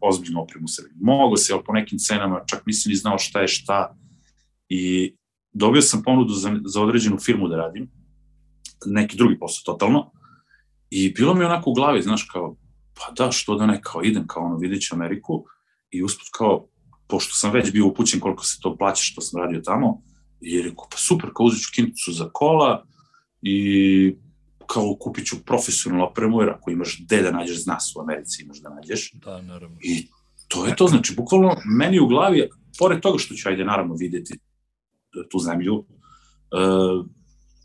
ozbiljnu 0.00 0.42
opremu 0.42 0.64
u 0.64 0.68
Srbiji. 0.68 0.96
Mogo 1.00 1.36
se, 1.36 1.52
ali 1.52 1.62
po 1.66 1.72
nekim 1.72 1.98
cenama, 1.98 2.44
čak 2.46 2.66
nisi 2.66 2.88
ni 2.88 2.94
znao 2.94 3.18
šta 3.18 3.40
je 3.40 3.48
šta. 3.48 3.96
I 4.68 5.14
dobio 5.52 5.82
sam 5.82 6.02
ponudu 6.02 6.34
za, 6.34 6.60
za 6.64 6.82
određenu 6.82 7.18
firmu 7.18 7.48
da 7.48 7.56
radim, 7.56 7.90
neki 8.86 9.16
drugi 9.16 9.38
posao 9.38 9.74
totalno, 9.74 10.10
i 10.90 11.12
bilo 11.12 11.34
mi 11.34 11.44
onako 11.44 11.70
u 11.70 11.74
glavi, 11.74 12.02
znaš, 12.02 12.28
kao, 12.32 12.56
pa 12.94 13.12
da, 13.16 13.32
što 13.32 13.54
da 13.54 13.66
ne, 13.66 13.80
kao 13.82 14.02
idem, 14.02 14.26
kao 14.26 14.42
ono, 14.42 14.56
vidjet 14.56 14.82
ću 14.82 14.94
Ameriku, 14.94 15.44
i 15.90 16.02
usput 16.02 16.26
kao, 16.32 16.68
pošto 17.06 17.34
sam 17.34 17.52
već 17.52 17.72
bio 17.72 17.86
upućen 17.86 18.20
koliko 18.20 18.44
se 18.44 18.58
to 18.62 18.76
plaća 18.76 19.02
što 19.02 19.20
sam 19.20 19.42
radio 19.42 19.60
tamo, 19.60 20.02
i 20.40 20.54
je 20.54 20.62
rekao, 20.62 20.86
pa 20.90 20.96
super, 20.96 21.30
kao 21.34 21.46
uzet 21.46 21.62
ću 21.62 21.70
kinticu 21.74 22.12
za 22.12 22.28
kola 22.32 22.84
i 23.42 24.16
kao 24.66 24.96
kupit 25.00 25.26
ću 25.26 25.44
profesionalnu 25.44 26.04
opremu, 26.04 26.40
jer 26.40 26.50
ako 26.50 26.70
imaš 26.70 27.00
gde 27.04 27.22
da 27.22 27.30
nađeš 27.30 27.62
znas 27.62 27.92
u 27.96 28.00
Americi, 28.00 28.42
imaš 28.42 28.60
da 28.60 28.74
nađeš. 28.74 29.12
Da, 29.12 29.42
naravno. 29.42 29.76
I 29.82 30.08
to 30.48 30.66
je 30.66 30.76
to, 30.76 30.86
znači, 30.88 31.14
bukvalno 31.16 31.56
meni 31.78 32.00
u 32.00 32.06
glavi, 32.06 32.48
pored 32.78 33.00
toga 33.00 33.18
što 33.18 33.34
ću, 33.34 33.48
ajde, 33.48 33.64
naravno, 33.64 33.94
videti 33.94 34.38
tu 35.30 35.38
zemlju, 35.38 35.74
uh, 35.74 37.06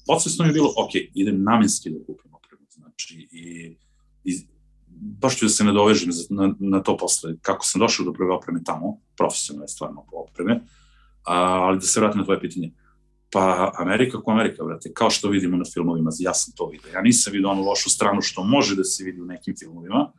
podsvesno 0.08 0.45
mi 0.45 0.49
je 0.49 0.54
bilo, 0.54 0.73
ok, 0.78 0.91
idem 1.13 1.43
namenski 1.43 1.89
da 1.89 1.99
kupim 2.06 2.34
opremu, 2.34 2.65
znači, 2.69 3.28
i, 3.32 3.75
i 4.23 4.47
baš 5.00 5.38
ću 5.38 5.46
da 5.46 5.50
se 5.50 5.64
nadovežem 5.64 6.10
na, 6.30 6.54
na 6.60 6.84
to 6.84 6.98
posle, 6.98 7.36
kako 7.42 7.66
sam 7.66 7.80
došao 7.80 8.06
do 8.06 8.14
prve 8.14 8.34
opreme 8.34 8.64
tamo, 8.66 8.98
profesionalne 9.18 9.68
stvarno 9.68 10.06
opreme, 10.12 10.62
a, 11.28 11.34
ali 11.36 11.78
da 11.78 11.86
se 11.86 12.00
vratim 12.00 12.20
na 12.20 12.26
tvoje 12.26 12.40
pitanje. 12.40 12.72
Pa 13.32 13.72
Amerika 13.78 14.22
ko 14.22 14.32
Amerika, 14.32 14.64
brate, 14.64 14.92
kao 14.94 15.10
što 15.10 15.30
vidimo 15.30 15.58
na 15.58 15.64
filmovima, 15.74 16.10
ja 16.20 16.34
sam 16.34 16.54
to 16.58 16.70
vidio. 16.70 16.92
Ja 16.94 17.02
nisam 17.02 17.34
vidio 17.34 17.50
onu 17.50 17.62
lošu 17.62 17.90
stranu 17.90 18.22
što 18.22 18.44
može 18.44 18.76
da 18.76 18.84
se 18.84 19.04
vidi 19.04 19.22
u 19.22 19.26
nekim 19.26 19.56
filmovima, 19.60 20.12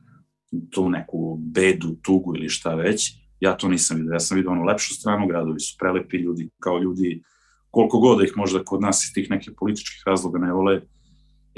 tu 0.70 0.88
neku 0.88 1.38
bedu, 1.40 1.96
tugu 2.02 2.36
ili 2.36 2.48
šta 2.48 2.74
već, 2.74 3.12
ja 3.40 3.56
to 3.56 3.68
nisam 3.68 3.96
vidio. 3.96 4.12
Ja 4.12 4.20
sam 4.20 4.36
vidio 4.36 4.50
onu 4.50 4.64
lepšu 4.64 4.94
stranu, 4.94 5.26
gradovi 5.26 5.60
su 5.60 5.76
prelepi 5.78 6.16
ljudi, 6.16 6.50
kao 6.58 6.78
ljudi, 6.78 7.22
koliko 7.70 7.98
god 7.98 8.18
da 8.18 8.24
ih 8.24 8.32
možda 8.36 8.64
kod 8.64 8.80
nas 8.80 9.04
iz 9.04 9.14
tih 9.14 9.30
nekih 9.30 9.52
političkih 9.58 10.02
razloga 10.06 10.38
ne 10.38 10.52
vole, 10.52 10.80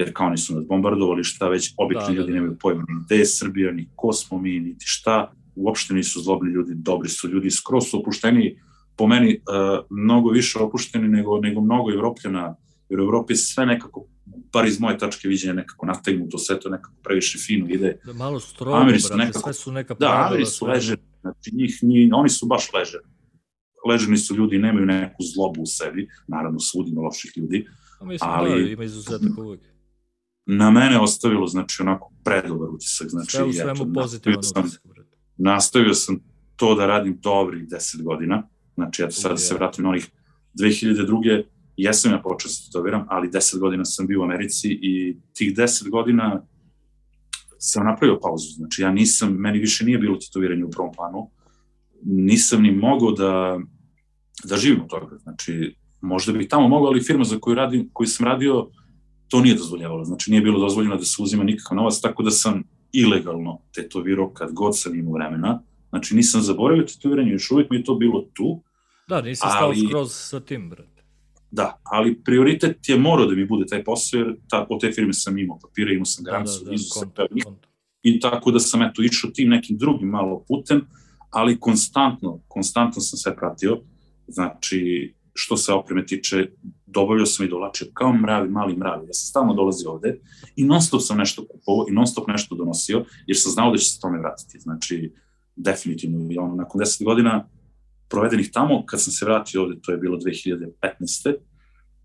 jer 0.02 0.12
kao 0.14 0.26
oni 0.26 0.38
su 0.38 0.54
nas 0.54 0.66
bombardovali, 0.68 1.24
šta 1.24 1.48
već, 1.48 1.74
obični 1.76 2.06
da, 2.06 2.12
ljudi 2.12 2.26
da, 2.26 2.26
da. 2.26 2.34
nemaju 2.34 2.58
pojma 2.60 2.84
gde 3.04 3.16
je 3.16 3.26
Srbija, 3.26 3.72
ni 3.72 3.88
ko 3.96 4.12
smo 4.12 4.38
mi, 4.38 4.60
niti 4.60 4.84
šta, 4.86 5.32
uopšte 5.54 5.94
nisu 5.94 6.20
zlobni 6.20 6.50
ljudi, 6.50 6.72
dobri 6.74 7.08
su 7.08 7.28
ljudi, 7.28 7.50
skroz 7.50 7.84
su 7.90 8.00
opušteni, 8.00 8.58
po 8.96 9.06
meni 9.06 9.36
uh, 9.36 9.86
mnogo 9.90 10.30
više 10.30 10.58
opušteni 10.58 11.08
nego, 11.08 11.38
nego 11.40 11.60
mnogo 11.60 11.92
Evropljana, 11.92 12.56
jer 12.88 13.00
u 13.00 13.04
Evropi 13.04 13.36
sve 13.36 13.66
nekako, 13.66 14.06
bar 14.52 14.66
iz 14.66 14.80
moje 14.80 14.98
tačke 14.98 15.28
viđenja, 15.28 15.52
nekako 15.52 15.86
nategnuto, 15.86 16.38
sve 16.38 16.60
to 16.60 16.68
nekako 16.68 16.94
previše 17.02 17.38
fino 17.38 17.66
ide. 17.68 17.98
Da 18.04 18.12
malo 18.12 18.40
strogo, 18.40 18.84
brate, 18.84 19.16
nekako, 19.16 19.40
sve 19.40 19.52
su 19.52 19.72
neka 19.72 19.94
pravila. 19.94 20.20
Da, 20.20 20.28
Ameri 20.28 20.46
su 20.46 20.66
leže, 20.66 20.96
Znači, 21.22 21.50
njih, 21.54 21.78
ni, 21.82 22.10
oni 22.14 22.28
su 22.28 22.46
baš 22.46 22.72
ležeri. 22.74 23.04
Leženi 23.88 24.16
su 24.16 24.36
ljudi, 24.36 24.58
nemaju 24.58 24.86
neku 24.86 25.22
zlobu 25.34 25.62
u 25.62 25.66
sebi, 25.66 26.08
naravno 26.28 26.60
svudi 26.60 26.90
ima 26.90 27.00
loših 27.00 27.32
ljudi. 27.36 27.66
Mislim, 28.02 28.30
ali, 28.32 28.64
da, 28.64 28.70
ima 28.70 28.84
izuzetak 28.84 29.38
uvek. 29.38 29.60
Na 30.56 30.70
mene 30.70 31.00
ostavilo, 31.00 31.46
znači, 31.46 31.82
onako 31.82 32.12
predobar 32.24 32.68
utisak. 32.68 33.08
Znači, 33.08 33.30
Sve 33.30 33.44
u 33.44 33.52
svemu 33.52 33.92
pozitivan 33.94 34.38
utisak, 34.38 34.82
brate. 34.84 35.16
Nastavio 35.36 35.94
sam 35.94 36.18
to 36.56 36.74
da 36.74 36.86
radim 36.86 37.18
dobrih 37.22 37.68
10 37.68 38.02
godina. 38.02 38.48
Znači, 38.74 39.02
eto, 39.02 39.12
sad 39.12 39.40
se 39.40 39.54
vratim 39.54 39.84
na 39.84 39.90
onih 39.90 40.10
2002. 40.54 41.42
Jesam 41.76 42.12
ja 42.12 42.20
počeo 42.22 42.48
da 42.48 42.52
se 42.52 42.66
tetoviram, 42.66 43.06
ali 43.08 43.28
10 43.28 43.58
godina 43.58 43.84
sam 43.84 44.06
bio 44.06 44.20
u 44.20 44.24
Americi 44.24 44.68
i 44.82 45.16
tih 45.34 45.54
10 45.54 45.90
godina 45.90 46.46
sam 47.58 47.86
napravio 47.86 48.18
pauzu. 48.22 48.48
Znači, 48.56 48.82
ja 48.82 48.92
nisam, 48.92 49.32
meni 49.32 49.58
više 49.58 49.84
nije 49.84 49.98
bilo 49.98 50.16
tetoviranje 50.16 50.64
u 50.64 50.70
prvom 50.70 50.92
planu. 50.92 51.30
Nisam 52.02 52.62
ni 52.62 52.72
mogao 52.72 53.12
da, 53.12 53.60
da 54.44 54.56
živim 54.56 54.82
od 54.82 54.88
toga. 54.88 55.18
Znači, 55.22 55.76
možda 56.00 56.32
bih 56.32 56.48
tamo 56.48 56.68
mogao, 56.68 56.86
ali 56.86 57.02
firma 57.02 57.24
za 57.24 57.38
koju, 57.40 57.54
radim, 57.54 57.90
koju 57.92 58.06
sam 58.06 58.26
radio, 58.26 58.70
to 59.32 59.40
nije 59.40 59.54
dozvoljavalo. 59.54 60.04
Znači, 60.04 60.30
nije 60.30 60.42
bilo 60.42 60.60
dozvoljeno 60.60 60.96
da 60.96 61.04
se 61.04 61.22
uzima 61.22 61.44
nikakav 61.44 61.76
novac, 61.76 62.00
tako 62.00 62.22
da 62.22 62.30
sam 62.30 62.62
ilegalno 62.92 63.58
tetovirao 63.74 64.30
kad 64.30 64.52
god 64.52 64.78
sam 64.78 64.94
imao 64.94 65.12
vremena. 65.12 65.62
Znači, 65.88 66.14
nisam 66.16 66.42
zaboravio 66.42 66.84
tetoviranje, 66.84 67.32
još 67.32 67.50
uvijek 67.50 67.70
mi 67.70 67.76
je 67.76 67.84
to 67.84 67.94
bilo 67.94 68.24
tu. 68.34 68.62
Da, 69.08 69.22
nisi 69.22 69.38
stao 69.38 69.68
ali, 69.68 69.86
skroz 69.88 70.12
sa 70.12 70.40
tim, 70.40 70.70
brate. 70.70 71.04
Da, 71.50 71.80
ali 71.82 72.22
prioritet 72.24 72.88
je 72.88 72.98
morao 72.98 73.26
da 73.26 73.34
mi 73.34 73.46
bude 73.46 73.66
taj 73.66 73.84
posao, 73.84 74.18
jer 74.18 74.36
ta, 74.48 74.66
od 74.70 74.80
te 74.80 74.92
firme 74.92 75.12
sam 75.12 75.38
imao 75.38 75.58
papire, 75.58 75.94
imao 75.94 76.04
sam 76.04 76.24
garanciju, 76.24 76.64
da, 76.64 76.70
da, 76.70 76.76
da, 76.76 77.26
kont, 77.28 77.44
kont. 77.44 77.66
i 78.02 78.20
tako 78.20 78.50
da 78.50 78.60
sam 78.60 78.82
eto 78.82 79.02
išao 79.02 79.30
tim 79.30 79.48
nekim 79.48 79.78
drugim 79.78 80.08
malo 80.08 80.44
putem, 80.48 80.86
ali 81.30 81.60
konstantno, 81.60 82.40
konstantno 82.48 83.00
sam 83.00 83.18
sve 83.18 83.36
pratio, 83.36 83.80
znači 84.26 85.14
što 85.34 85.56
se 85.56 85.72
opreme 85.72 86.06
tiče, 86.06 86.50
dobavljao 86.86 87.26
sam 87.26 87.46
i 87.46 87.48
dolačio 87.48 87.86
kao 87.94 88.12
mravi, 88.12 88.48
mali 88.48 88.76
mravi. 88.76 89.06
Ja 89.06 89.12
sam 89.12 89.26
stalno 89.26 89.54
dolazio 89.54 89.90
ovde 89.90 90.20
i 90.56 90.64
non 90.64 90.82
stop 90.82 91.00
sam 91.02 91.18
nešto 91.18 91.46
kupovao 91.46 91.86
i 91.88 91.92
non 91.92 92.06
stop 92.06 92.28
nešto 92.28 92.54
donosio, 92.54 93.04
jer 93.26 93.36
sam 93.38 93.52
znao 93.52 93.70
da 93.70 93.78
će 93.78 93.84
se 93.84 94.00
tome 94.00 94.18
vratiti. 94.18 94.60
Znači, 94.60 95.12
definitivno, 95.56 96.32
i 96.32 96.38
ono, 96.38 96.54
nakon 96.54 96.80
10 96.80 97.04
godina 97.04 97.48
provedenih 98.08 98.50
tamo, 98.52 98.86
kad 98.86 99.02
sam 99.02 99.12
se 99.12 99.24
vratio 99.24 99.62
ovde, 99.62 99.80
to 99.82 99.92
je 99.92 99.98
bilo 99.98 100.18
2015. 100.18 101.34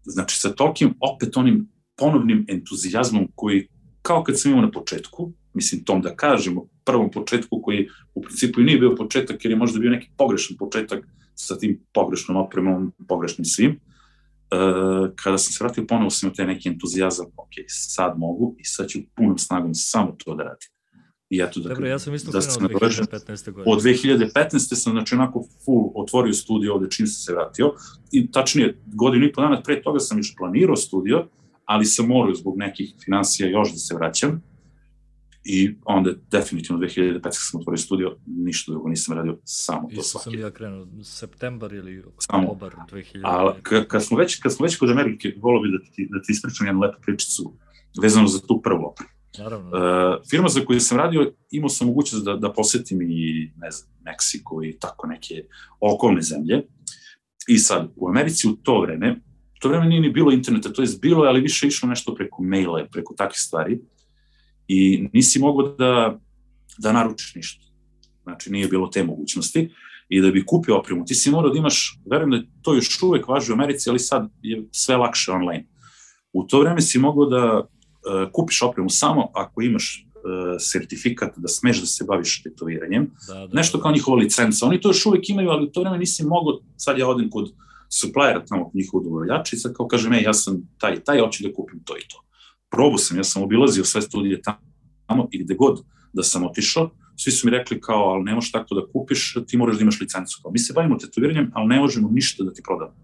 Znači, 0.04 0.40
sa 0.40 0.50
tolkim, 0.50 0.94
opet 1.00 1.38
onim 1.38 1.70
ponovnim 1.98 2.46
entuzijazmom 2.48 3.28
koji, 3.36 3.68
kao 4.02 4.24
kad 4.24 4.40
sam 4.40 4.52
imao 4.52 4.66
na 4.66 4.72
početku, 4.72 5.34
mislim, 5.54 5.84
tom 5.84 6.02
da 6.02 6.16
kažemo, 6.16 6.68
prvom 6.86 7.12
početku 7.12 7.62
koji 7.62 7.88
u 8.16 8.22
principu 8.22 8.62
i 8.62 8.64
nije 8.64 8.80
bio 8.80 8.96
početak, 8.96 9.46
jer 9.46 9.52
je 9.52 9.58
možda 9.58 9.80
bio 9.80 9.92
neki 9.92 10.10
pogrešan 10.18 10.58
početak 10.58 11.08
sa 11.40 11.58
tim 11.58 11.86
pogrešnom 11.94 12.38
opremom, 12.38 12.92
pogrešnim 13.08 13.46
svim. 13.46 13.72
E, 13.72 13.78
kada 15.16 15.38
sam 15.38 15.54
se 15.54 15.64
vratio, 15.64 15.86
ponovo 15.88 16.10
sam 16.10 16.28
imao 16.28 16.36
taj 16.36 16.48
neki 16.48 16.70
entuzijazam, 16.70 17.26
ok, 17.26 17.54
sad 17.68 18.20
mogu 18.20 18.56
i 18.60 18.64
sad 18.64 18.88
ću 18.88 19.00
punom 19.16 19.38
snagom 19.38 19.74
samo 19.74 20.16
to 20.18 20.36
da 20.36 20.44
radim. 20.44 20.70
I 21.30 21.42
eto 21.42 21.60
da, 21.60 21.70
Dobro, 21.70 21.88
ja 21.88 22.00
sam 22.00 22.14
isto 22.14 22.32
da 22.32 22.40
krenuo 22.40 22.66
od 22.66 22.82
2015. 22.82 23.52
godine. 23.52 23.76
Od 23.76 23.82
2015. 23.82 24.76
sam 24.76 24.94
znači 24.94 25.16
onako 25.16 25.48
full 25.66 25.92
otvorio 25.96 26.34
studio 26.34 26.74
ovde 26.74 26.90
čim 26.90 27.08
sam 27.08 27.22
se 27.22 27.34
vratio 27.34 27.74
i 28.12 28.32
tačnije 28.32 28.78
godinu 28.86 29.26
i 29.26 29.32
po 29.32 29.42
dana 29.42 29.62
pre 29.62 29.82
toga 29.82 30.00
sam 30.00 30.18
još 30.18 30.36
planirao 30.38 30.76
studio, 30.76 31.28
ali 31.66 31.86
sam 31.86 32.08
morao 32.08 32.36
zbog 32.36 32.58
nekih 32.58 32.94
financija 33.06 33.50
još 33.50 33.72
da 33.72 33.78
se 33.78 33.96
vraćam 33.96 34.42
i 35.50 35.76
onda 35.86 36.12
definitivno 36.32 36.82
2015. 36.82 37.20
sam 37.32 37.60
otvorio 37.60 37.78
studio, 37.78 38.18
ništa 38.26 38.72
drugo 38.72 38.90
nisam 38.90 39.18
radio, 39.18 39.38
samo 39.44 39.90
to 39.96 40.04
svaki. 40.04 40.24
sam 40.24 40.40
ja 40.40 40.52
krenuo 40.52 40.88
septembar 41.04 41.74
ili 41.74 42.04
oktobar 42.04 42.76
2000. 42.92 43.22
A 43.24 43.54
kad 43.88 44.06
smo 44.06 44.18
već, 44.18 44.40
kad 44.40 44.54
smo 44.54 44.64
već 44.64 44.78
kod 44.78 44.90
Amerike, 44.90 45.34
volio 45.42 45.62
bi 45.62 45.78
da 45.78 45.92
ti, 45.92 46.08
da 46.12 46.22
ti 46.22 46.32
ispričam 46.32 46.68
jednu 46.68 46.82
lepu 46.82 46.98
pričicu 47.02 47.54
vezano 48.02 48.28
za 48.28 48.40
tu 48.40 48.62
prvu 48.62 48.86
opremu. 48.86 49.12
Naravno. 49.38 49.70
Uh, 49.70 50.22
firma 50.30 50.50
za 50.50 50.66
koju 50.66 50.80
sam 50.80 50.98
radio, 50.98 51.34
imao 51.52 51.70
sam 51.70 51.88
mogućnost 51.88 52.26
da, 52.26 52.36
da 52.36 52.54
posetim 52.54 53.02
i, 53.02 53.52
ne 53.58 53.72
znam, 53.72 53.90
Meksiko 54.06 54.64
i 54.64 54.78
tako 54.80 55.08
neke 55.08 55.44
okolne 55.80 56.22
zemlje. 56.22 56.68
I 57.48 57.58
sad, 57.58 57.92
u 57.96 58.10
Americi 58.10 58.48
u 58.48 58.56
to 58.56 58.82
vreme, 58.82 59.22
to 59.60 59.70
vreme 59.70 59.86
nije 59.86 60.02
ni 60.02 60.10
bilo 60.10 60.32
interneta, 60.32 60.74
to 60.74 60.82
je 60.82 60.88
bilo, 61.02 61.24
ali 61.24 61.42
više 61.42 61.68
išlo 61.68 61.90
nešto 61.90 62.16
preko 62.16 62.44
maila, 62.44 62.86
preko 62.92 63.14
takvih 63.14 63.40
stvari. 63.40 63.80
I 64.68 65.08
nisi 65.14 65.40
mogao 65.40 65.68
da, 65.68 66.20
da 66.78 66.92
naručiš 66.92 67.36
ništa. 67.36 67.66
Znači, 68.24 68.52
nije 68.52 68.68
bilo 68.68 68.88
te 68.88 69.04
mogućnosti. 69.04 69.70
I 70.10 70.22
da 70.22 70.32
bi 70.32 70.46
kupio 70.46 70.78
opremu, 70.78 71.06
ti 71.06 71.16
si 71.16 71.32
morao 71.32 71.52
da 71.52 71.58
imaš, 71.58 72.00
verujem 72.12 72.32
da 72.32 72.48
to 72.62 72.74
još 72.76 73.02
uvek 73.02 73.28
važi 73.28 73.52
u 73.52 73.56
Americi, 73.56 73.90
ali 73.90 74.00
sad 74.00 74.30
je 74.42 74.68
sve 74.72 74.98
lakše 74.98 75.32
online. 75.32 75.66
U 76.34 76.44
to 76.44 76.60
vreme 76.60 76.82
si 76.82 77.00
mogao 77.00 77.26
da 77.26 77.60
uh, 77.60 78.32
kupiš 78.32 78.62
opremu 78.62 78.90
samo 78.90 79.32
ako 79.34 79.62
imaš 79.62 80.06
uh, 80.16 80.56
sertifikat 80.60 81.34
da 81.38 81.48
smeš 81.48 81.80
da 81.80 81.86
se 81.86 82.06
baviš 82.08 82.44
tetoviranjem. 82.44 83.12
Da, 83.28 83.34
da, 83.34 83.48
Nešto 83.54 83.78
da. 83.78 83.82
kao 83.82 83.92
njihova 83.92 84.18
licenca. 84.18 84.66
Oni 84.66 84.82
to 84.82 84.90
još 84.90 85.06
uvek 85.06 85.30
imaju, 85.30 85.50
ali 85.50 85.64
u 85.64 85.72
to 85.72 85.82
vreme 85.82 85.98
nisi 85.98 86.26
mogao, 86.26 86.60
sad 86.78 86.98
ja 86.98 87.08
odem 87.08 87.30
kod 87.30 87.52
suppliera 87.90 88.46
tamo 88.46 88.64
kod 88.64 88.76
njihovog 88.76 89.04
dobavljača 89.04 89.56
i 89.56 89.60
sad 89.60 89.74
kao 89.74 89.88
kažem, 89.88 90.14
ej, 90.14 90.22
ja 90.22 90.34
sam 90.34 90.70
taj, 90.78 91.00
taj, 91.00 91.20
hoću 91.20 91.44
da 91.44 91.54
kupim 91.54 91.84
to 91.86 91.98
i 91.98 92.08
to. 92.10 92.24
Probao 92.70 92.98
sam, 92.98 93.18
ja 93.18 93.24
sam 93.24 93.44
obilazio 93.44 93.84
sve 93.84 94.02
studije 94.02 94.42
tamo 95.08 95.28
i 95.32 95.44
gde 95.44 95.56
god 95.56 95.84
da 96.14 96.24
sam 96.24 96.44
otišao, 96.44 96.90
svi 97.16 97.32
su 97.32 97.48
mi 97.48 97.52
rekli 97.52 97.82
kao, 97.82 98.04
ali 98.04 98.24
ne 98.24 98.36
možeš 98.36 98.52
tako 98.52 98.76
da 98.76 98.88
kupiš, 98.94 99.38
ti 99.48 99.58
moraš 99.58 99.76
da 99.76 99.82
imaš 99.82 100.02
licencu. 100.02 100.40
Kao, 100.42 100.52
mi 100.52 100.60
se 100.60 100.74
bavimo 100.74 100.98
tetoviranjem, 100.98 101.52
ali 101.54 101.68
ne 101.68 101.80
možemo 101.80 102.10
ništa 102.12 102.44
da 102.44 102.54
ti 102.54 102.62
prodamo. 102.66 102.96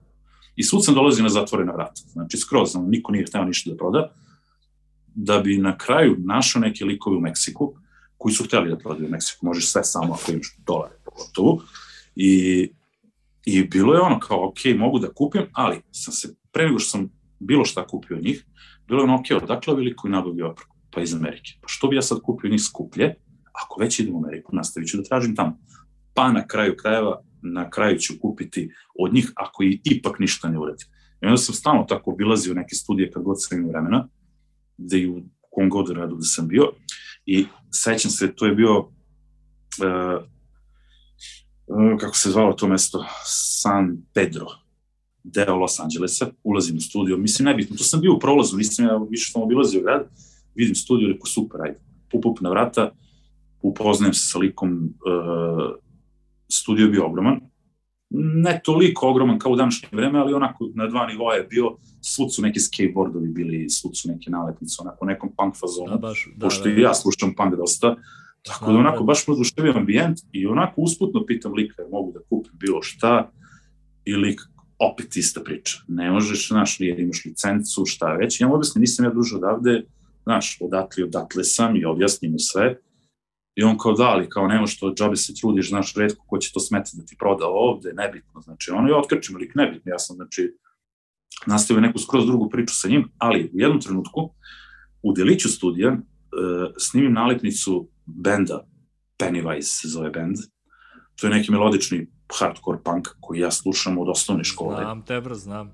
I 0.56 0.64
svud 0.64 0.86
sam 0.86 0.94
dolazio 0.94 1.24
na 1.24 1.30
zatvorena 1.30 1.72
vrata. 1.72 2.02
Znači, 2.12 2.38
skroz, 2.38 2.76
niko 2.76 3.12
nije 3.12 3.26
hteo 3.26 3.46
ništa 3.46 3.72
da 3.72 3.78
proda 3.78 4.14
da 5.16 5.40
bi 5.40 5.58
na 5.58 5.78
kraju 5.78 6.16
našao 6.20 6.60
neke 6.60 6.86
likove 6.86 7.18
u 7.18 7.22
Meksiku, 7.22 7.74
koji 8.18 8.34
su 8.34 8.44
hteli 8.44 8.70
da 8.70 8.78
prodaju 8.78 9.08
u 9.08 9.12
Meksiku, 9.12 9.46
možeš 9.46 9.72
sve 9.72 9.84
samo 9.84 10.14
ako 10.14 10.32
imaš 10.32 10.58
dolare, 10.66 10.96
pogotovo. 11.06 11.62
I, 12.16 12.70
I 13.46 13.64
bilo 13.64 13.94
je 13.94 14.02
ono 14.02 14.20
kao, 14.20 14.48
ok, 14.48 14.58
mogu 14.78 15.00
da 15.00 15.14
kupim, 15.14 15.42
ali 15.54 15.82
sam 15.92 16.14
se, 16.14 16.36
pre 16.52 16.66
nego 16.66 16.80
što 16.80 16.90
sam 16.90 17.10
bilo 17.40 17.66
šta 17.66 17.88
kupio 17.88 18.18
od 18.18 18.24
njih, 18.24 18.46
bilo 18.94 19.02
je 19.02 19.04
ono, 19.04 19.16
ok, 19.16 19.44
odakle 19.44 19.74
ovi 19.74 19.84
likovi 19.84 20.12
nabavio 20.12 20.52
opremu? 20.52 20.74
Pa 20.92 21.02
iz 21.02 21.14
Amerike. 21.14 21.52
Pa 21.62 21.68
što 21.68 21.88
bi 21.88 21.96
ja 21.96 22.02
sad 22.02 22.22
kupio 22.22 22.50
njih 22.50 22.62
skuplje, 22.62 23.16
ako 23.54 23.82
već 23.82 24.00
idem 24.00 24.16
u 24.16 24.18
Ameriku, 24.18 24.56
nastavit 24.56 24.90
ću 24.90 24.98
da 24.98 25.04
tražim 25.04 25.36
tamo. 25.36 25.58
Pa 26.14 26.32
na 26.32 26.48
kraju 26.48 26.76
krajeva, 26.78 27.22
na 27.42 27.70
kraju 27.70 27.98
ću 27.98 28.14
kupiti 28.22 28.70
od 29.00 29.14
njih 29.14 29.32
ako 29.36 29.64
i 29.64 29.82
ipak 29.84 30.20
ništa 30.20 30.50
ne 30.50 30.60
uradim. 30.60 30.88
I 31.22 31.26
onda 31.26 31.38
sam 31.38 31.56
stalno 31.56 31.84
tako 31.84 32.12
obilazio 32.12 32.54
neke 32.54 32.76
studije 32.76 33.12
kad 33.12 33.24
god 33.24 33.36
sam 33.44 33.58
imao 33.58 33.72
vremena, 33.72 34.08
gde 34.78 35.00
i 35.00 35.10
u 35.10 35.22
kom 35.52 35.70
god 35.70 35.90
radu 35.90 36.16
da 36.16 36.24
sam 36.24 36.48
bio. 36.48 36.72
I 37.26 37.46
sećam 37.72 38.12
se, 38.12 38.36
to 38.36 38.46
je 38.46 38.56
bio, 38.56 38.80
uh, 38.80 38.88
uh, 41.68 42.00
kako 42.00 42.18
se 42.18 42.32
zvalo 42.32 42.54
to 42.54 42.68
mesto, 42.68 43.06
San 43.62 43.98
Pedro, 44.14 44.46
deo 45.24 45.56
Los 45.56 45.80
Angelesa, 45.80 46.28
ulazim 46.44 46.78
u 46.78 46.82
studio, 46.82 47.18
mislim 47.18 47.46
nebitno, 47.46 47.76
to 47.76 47.84
sam 47.84 48.02
bio 48.02 48.14
u 48.14 48.20
prolazu, 48.20 48.58
nisam 48.58 48.86
ja 48.86 48.98
više 49.10 49.32
sam 49.32 49.42
obilazio 49.42 49.82
grad, 49.82 50.08
vidim 50.56 50.76
studio, 50.76 51.08
rekao 51.08 51.26
super, 51.26 51.62
ajde, 51.62 51.80
pup, 52.12 52.24
pup 52.24 52.42
na 52.42 52.50
vrata, 52.50 52.92
upoznajem 53.62 54.14
se 54.14 54.28
sa 54.32 54.40
likom, 54.40 54.74
uh, 54.74 55.76
studio 56.52 56.84
je 56.84 56.92
bio 56.92 57.06
ogroman, 57.06 57.40
ne 58.16 58.62
toliko 58.64 59.08
ogroman 59.08 59.40
kao 59.40 59.52
u 59.52 59.56
današnje 59.56 59.90
vreme, 59.92 60.20
ali 60.20 60.34
onako 60.34 60.70
na 60.76 60.88
dva 60.88 61.08
nivoa 61.08 61.34
je 61.34 61.44
bio, 61.44 61.76
svud 62.02 62.36
su 62.36 62.42
neki 62.42 62.60
skateboardovi 62.60 63.30
bili, 63.30 63.70
svud 63.70 63.98
su 63.98 64.10
neke 64.12 64.30
nalepnice, 64.30 64.76
onako 64.82 65.06
nekom 65.06 65.30
punk 65.38 65.56
fazonu, 65.60 65.92
da, 65.92 65.98
baš, 65.98 66.30
da, 66.36 66.46
pošto 66.46 66.64
da, 66.64 66.70
da. 66.70 66.80
i 66.80 66.82
ja 66.82 66.94
slušam 66.94 67.34
punk 67.36 67.56
dosta, 67.56 67.96
tako 68.42 68.72
da 68.72 68.78
onako 68.78 69.04
baš 69.04 69.28
me 69.28 69.34
oduševio 69.34 69.74
ambijent 69.76 70.20
i 70.32 70.46
onako 70.46 70.82
usputno 70.82 71.26
pitam 71.26 71.54
lika, 71.54 71.84
mogu 71.92 72.12
da 72.12 72.20
kupim 72.30 72.54
bilo 72.54 72.82
šta, 72.82 73.32
i 74.06 74.16
lik 74.16 74.42
opet 74.92 75.16
ista 75.16 75.42
priča. 75.42 75.78
Ne 75.88 76.12
možeš, 76.12 76.48
znaš, 76.48 76.80
jer 76.80 77.00
imaš 77.00 77.26
licencu, 77.26 77.86
šta 77.86 78.14
već. 78.14 78.42
Ja 78.42 78.48
mu 78.48 78.56
objasnim, 78.56 78.82
nisam 78.82 79.06
ja 79.06 79.12
družio 79.12 79.38
odavde, 79.38 79.84
znaš, 80.24 80.58
odatle, 80.62 81.04
odatle 81.04 81.44
sam 81.44 81.76
i 81.76 81.86
objasnim 81.86 82.32
mu 82.32 82.40
sve. 82.40 82.78
I 83.56 83.64
on 83.64 83.78
kao 83.78 83.94
da, 83.94 84.04
ali 84.04 84.30
kao 84.30 84.48
nema 84.48 84.68
što 84.68 84.94
džabe 84.94 85.16
se 85.16 85.34
trudiš, 85.42 85.70
znaš, 85.70 85.96
redko 85.96 86.26
ko 86.28 86.38
će 86.38 86.52
to 86.54 86.60
smeti 86.60 86.92
da 86.94 87.06
ti 87.06 87.16
proda 87.20 87.46
ovde, 87.48 87.94
nebitno, 87.94 88.42
znači, 88.42 88.72
ono 88.72 88.88
je 88.88 88.96
otkrčim, 88.96 89.36
ali 89.36 89.52
nebitno, 89.56 89.92
ja 89.92 90.00
sam, 90.00 90.16
znači, 90.16 90.58
nastavio 91.46 91.82
neku 91.82 92.00
skroz 92.00 92.26
drugu 92.26 92.50
priču 92.50 92.76
sa 92.76 92.88
njim, 92.88 93.12
ali 93.18 93.52
u 93.54 93.60
jednom 93.60 93.82
trenutku, 93.82 94.34
u 95.04 95.14
deliću 95.14 95.50
studija, 95.50 95.92
uh, 95.92 96.00
snimim 96.78 97.14
nalepnicu 97.14 97.90
benda, 98.06 98.68
Pennywise 99.20 99.82
se 99.82 99.88
zove 99.88 100.10
bend, 100.10 100.38
to 101.16 101.28
je 101.28 101.34
neki 101.34 101.52
melodični 101.52 102.08
hardcore 102.40 102.80
punk 102.84 103.08
koji 103.20 103.40
ja 103.40 103.52
slušam 103.52 103.98
od 103.98 104.10
osnovne 104.10 104.44
škole. 104.44 104.76
Znam, 104.76 105.02
tebra, 105.02 105.36
znam. 105.36 105.72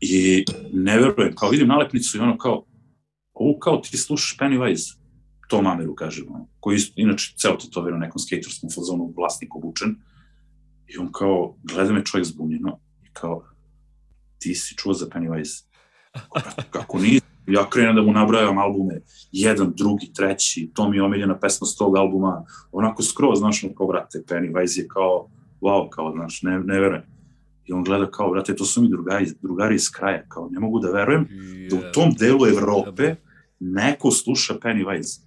I 0.00 0.44
ne 0.72 0.98
verujem, 0.98 1.34
kao 1.34 1.48
vidim 1.48 1.68
nalepnicu 1.68 2.18
i 2.18 2.20
ono 2.20 2.38
kao, 2.38 2.64
ovo 3.34 3.58
kao 3.58 3.76
ti 3.76 3.96
slušaš 3.98 4.38
Pennywise, 4.38 4.96
Tom 5.48 5.66
Ameru, 5.66 5.94
kažem, 5.94 6.24
ono, 6.30 6.46
koji 6.60 6.76
isto, 6.76 6.92
inače 6.96 7.34
ceo 7.36 7.56
tetoviran 7.56 8.00
nekom 8.00 8.18
skaterskom 8.18 8.70
fazonu 8.74 9.12
vlasnik 9.16 9.54
obučen. 9.54 9.96
I 10.86 10.98
on 10.98 11.12
kao, 11.12 11.56
gleda 11.62 11.92
me 11.92 12.04
čovjek 12.04 12.26
zbunjeno 12.26 12.78
i 13.02 13.12
kao, 13.12 13.44
ti 14.38 14.54
si 14.54 14.76
čuo 14.76 14.92
za 14.92 15.06
Pennywise? 15.06 15.64
Kako 16.70 16.98
nisi? 16.98 17.26
Ja 17.46 17.70
krenem 17.70 17.96
da 17.96 18.02
mu 18.02 18.12
nabrajam 18.12 18.58
albume, 18.58 19.00
jedan, 19.32 19.72
drugi, 19.76 20.12
treći, 20.12 20.70
to 20.74 20.88
mi 20.88 20.96
je 20.96 21.02
omiljena 21.02 21.38
pesma 21.38 21.66
s 21.66 21.76
tog 21.76 21.96
albuma, 21.96 22.44
onako 22.72 23.02
skroz, 23.02 23.38
znaš, 23.38 23.64
ono 23.64 23.74
kao, 23.74 23.86
brate, 23.86 24.22
Pennywise 24.28 24.78
je 24.78 24.88
kao, 24.88 25.28
wow, 25.60 25.88
kao, 25.90 26.12
znaš, 26.12 26.42
ne, 26.42 26.58
ne 26.58 26.80
verujem. 26.80 27.02
I 27.64 27.72
on 27.72 27.84
gleda 27.84 28.10
kao, 28.10 28.30
brate, 28.30 28.56
to 28.56 28.64
su 28.64 28.82
mi 28.82 28.88
drugari, 28.88 29.26
drugari 29.42 29.74
iz 29.74 29.90
kraja, 29.90 30.24
kao, 30.28 30.48
ne 30.52 30.60
mogu 30.60 30.80
da 30.80 30.90
verujem 30.90 31.28
da 31.70 31.76
u 31.76 31.92
tom 31.92 32.14
delu 32.18 32.46
Evrope 32.46 33.14
neko 33.60 34.10
sluša 34.10 34.54
Pennywise. 34.54 35.20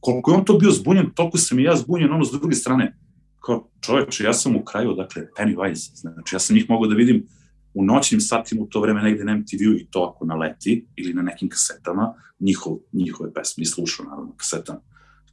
Koliko 0.00 0.30
je 0.30 0.36
on 0.36 0.44
to 0.44 0.58
bio 0.58 0.70
zbunjen, 0.70 1.10
toliko 1.14 1.38
sam 1.38 1.58
i 1.58 1.62
ja 1.62 1.76
zbunjen, 1.76 2.12
ono 2.12 2.24
s 2.24 2.30
druge 2.30 2.54
strane. 2.54 2.98
Kao, 3.40 3.68
čoveče, 3.80 4.24
ja 4.24 4.32
sam 4.32 4.56
u 4.56 4.64
kraju, 4.64 4.94
dakle, 4.94 5.26
Pennywise. 5.38 5.90
Znači, 5.94 6.34
ja 6.34 6.38
sam 6.38 6.56
njih 6.56 6.70
mogao 6.70 6.88
da 6.88 6.94
vidim 6.94 7.26
u 7.74 7.84
noćnim 7.84 8.20
satima 8.20 8.62
u 8.62 8.66
to 8.66 8.80
vreme 8.80 9.02
negde 9.02 9.24
na 9.24 9.36
MTV-u 9.36 9.72
i 9.72 9.86
to 9.90 10.12
ako 10.14 10.24
naleti 10.24 10.86
ili 10.96 11.14
na 11.14 11.22
nekim 11.22 11.48
kasetama, 11.48 12.14
njihov, 12.40 12.76
njihove 12.92 13.32
pesme 13.32 13.62
i 13.62 13.66
slušao 13.66 14.06
naravno 14.06 14.32
kasetama. 14.36 14.80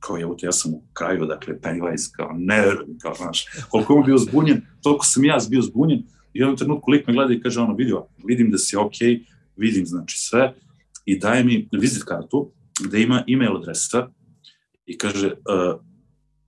Kao 0.03 0.35
te, 0.39 0.45
ja 0.45 0.51
sam 0.51 0.73
u 0.73 0.83
kraju, 0.93 1.25
dakle, 1.25 1.59
Pennywise, 1.61 2.11
kao 2.15 2.31
ne 2.37 2.63
kao 3.01 3.13
znaš, 3.15 3.45
koliko 3.69 3.97
je 3.97 4.03
bio 4.03 4.17
zbunjen, 4.17 4.61
toliko 4.81 5.05
sam 5.05 5.25
ja 5.25 5.37
bio 5.49 5.61
zbunjen 5.61 5.99
i 6.33 6.39
jednom 6.39 6.57
trenutku 6.57 6.91
lik 6.91 7.07
me 7.07 7.13
gleda 7.13 7.33
i 7.33 7.41
kaže 7.41 7.59
ono, 7.59 7.73
vidio, 7.73 8.05
vidim 8.25 8.51
da 8.51 8.57
si 8.57 8.75
okej, 8.75 9.23
vidim 9.57 9.85
znači 9.85 10.17
sve 10.17 10.53
i 11.05 11.19
daje 11.19 11.43
mi 11.43 11.69
vizit 11.71 12.03
kartu 12.03 12.51
gde 12.83 13.01
ima 13.01 13.23
email 13.27 13.57
adresa 13.57 14.07
i 14.85 14.97
kaže 14.97 15.27
uh, 15.27 15.81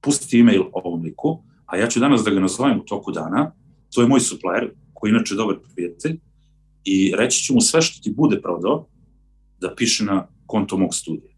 pusti 0.02 0.40
email 0.40 0.64
ovom 0.74 1.02
liku, 1.02 1.44
a 1.66 1.78
ja 1.78 1.88
ću 1.88 2.00
danas 2.00 2.24
da 2.24 2.32
ga 2.32 2.40
nazovem 2.40 2.80
u 2.80 2.86
toku 2.86 3.12
dana, 3.12 3.52
to 3.94 4.02
je 4.02 4.08
moj 4.08 4.20
supplier, 4.20 4.72
koji 4.94 5.10
je 5.10 5.16
inače 5.16 5.36
dobar 5.36 5.56
prijatelj, 5.76 6.20
i 6.84 7.14
reći 7.18 7.44
ću 7.44 7.54
mu 7.54 7.62
sve 7.62 7.82
što 7.82 8.04
ti 8.04 8.14
bude 8.18 8.42
prodao 8.42 8.88
da 9.60 9.76
piše 9.76 10.04
na 10.04 10.28
konto 10.46 10.78
mog 10.78 10.96
studija. 10.96 11.32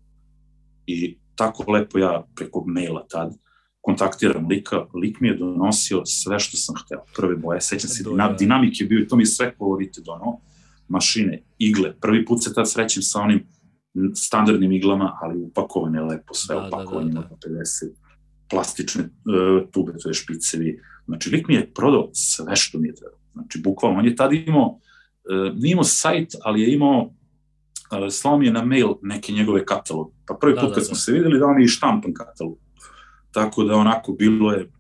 I 0.88 1.18
tako 1.38 1.72
lepo 1.72 2.00
ja 2.00 2.28
preko 2.36 2.64
maila 2.68 3.06
tad 3.10 3.34
kontaktiram 3.88 4.48
lika, 4.48 4.86
lik 5.02 5.20
mi 5.20 5.28
je 5.28 5.38
donosio 5.38 6.06
sve 6.06 6.40
što 6.40 6.58
sam 6.58 6.76
hteo. 6.76 7.04
Prve 7.16 7.36
boje, 7.36 7.62
sećam 7.62 7.90
se, 7.90 8.04
dinam, 8.04 8.36
dinamik 8.40 8.82
je 8.82 8.88
bio 8.88 9.00
i 9.00 9.08
to 9.08 9.16
mi 9.16 9.22
je 9.22 9.26
sve 9.26 9.56
kolorite 9.56 10.02
donao, 10.02 10.40
mašine, 10.88 11.44
igle. 11.58 11.94
Prvi 12.02 12.26
put 12.26 12.44
se 12.44 12.54
tad 12.54 12.72
srećem 12.72 13.04
sa 13.04 13.20
onim 13.20 13.48
standardnim 14.16 14.72
iglama, 14.72 15.18
ali 15.22 15.42
upakovane 15.42 16.02
lepo, 16.02 16.34
sve 16.34 16.56
da, 16.56 16.68
upakovanje 16.68 17.12
da, 17.12 17.20
da, 17.20 17.28
da. 17.28 17.60
50 17.60 17.64
plastične 18.50 19.04
uh, 19.04 19.70
tube, 19.72 19.94
to 20.04 20.10
je 20.10 20.14
špicevi. 20.14 20.82
Znači, 21.06 21.30
lik 21.30 21.48
mi 21.48 21.56
je 21.56 21.74
prodao 21.74 22.10
sve 22.14 22.56
što 22.56 22.80
mi 22.80 22.88
je 22.88 22.96
trebao. 22.96 23.20
Znači, 23.34 23.62
bukvalno, 23.62 24.00
on 24.00 24.06
je 24.06 24.16
tad 24.16 24.34
imao, 24.34 24.68
uh, 24.70 25.56
nije 25.56 25.72
imao 25.72 25.84
sajt, 25.84 26.36
ali 26.44 26.62
je 26.62 26.74
imao, 26.74 27.14
slao 28.12 28.38
mi 28.38 28.46
je 28.46 28.52
na 28.52 28.66
mail 28.66 28.94
neke 29.02 29.32
njegove 29.32 29.66
katalog. 29.66 30.12
Pa 30.26 30.34
prvi 30.42 30.56
da, 30.56 30.62
put 30.62 30.70
da, 30.70 30.74
kad 30.76 30.84
da, 30.84 30.86
smo 30.86 30.94
da. 30.94 31.00
se 31.00 31.12
videli, 31.12 31.40
da 31.40 31.46
on 31.46 31.60
je 31.60 31.66
i 31.66 31.68
štampan 31.68 32.14
katalog. 32.14 32.58
Tako 33.32 33.64
da 33.64 33.76
onako 33.76 34.12
bilo 34.12 34.52
je 34.52 34.72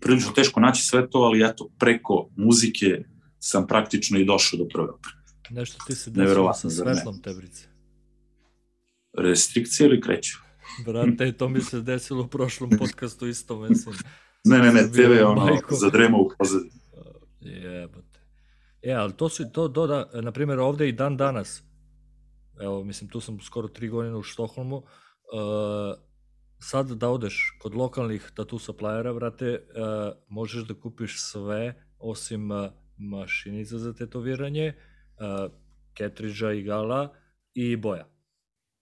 prilično 0.00 0.32
teško 0.32 0.60
naći 0.60 0.84
sve 0.84 1.10
to, 1.10 1.18
ali 1.18 1.44
eto, 1.44 1.70
preko 1.78 2.28
muzike 2.36 3.04
sam 3.38 3.66
praktično 3.66 4.18
i 4.18 4.24
došao 4.24 4.58
do 4.58 4.64
prve 4.74 4.88
opere. 4.90 5.14
Nešto 5.50 5.84
ti 5.86 5.94
se 5.94 6.10
desilo 6.10 6.54
sa 6.54 6.70
svetlom 6.70 7.22
Tebrice. 7.22 7.68
Restrikcije 9.18 9.86
ili 9.86 10.00
kreću? 10.00 10.38
Brate, 10.86 11.32
to 11.32 11.48
mi 11.48 11.60
se 11.60 11.80
desilo 11.80 12.22
u 12.22 12.28
prošlom 12.28 12.70
podcastu 12.78 13.26
isto, 13.26 13.60
mislim. 13.60 13.94
Ne, 14.44 14.58
ne, 14.58 14.72
ne, 14.72 14.90
TV 14.92 14.98
je 14.98 15.26
ono, 15.26 15.44
majko. 15.44 15.74
zadrema 15.74 16.16
u 16.18 16.30
pozadnju. 16.38 16.70
Jebate. 17.40 18.20
E, 18.82 18.92
ali 18.92 19.12
to 19.12 19.28
su, 19.28 19.44
to, 19.52 19.68
to 19.68 19.86
da, 19.86 20.10
na 20.22 20.32
primjer, 20.32 20.58
ovde 20.58 20.88
i 20.88 20.92
dan 20.92 21.16
danas, 21.16 21.62
evo, 22.62 22.84
mislim, 22.84 23.10
tu 23.10 23.20
sam 23.20 23.40
skoro 23.40 23.68
tri 23.68 23.88
godine 23.88 24.16
u 24.16 24.22
Štokholmu, 24.22 24.76
uh, 24.76 24.84
sad 26.60 26.90
da 26.90 27.08
odeš 27.08 27.56
kod 27.60 27.74
lokalnih 27.74 28.30
tattoo 28.34 28.58
suppliera, 28.58 29.12
brate, 29.12 29.52
uh, 29.52 30.12
možeš 30.28 30.62
da 30.62 30.74
kupiš 30.74 31.22
sve, 31.22 31.74
osim 31.98 32.50
uh, 32.50 32.70
mašinica 32.98 33.78
za 33.78 33.92
tetoviranje, 33.92 34.72
uh, 34.74 35.52
ketridža 35.94 36.52
i 36.52 36.62
gala 36.62 37.14
i 37.54 37.76
boja. 37.76 38.08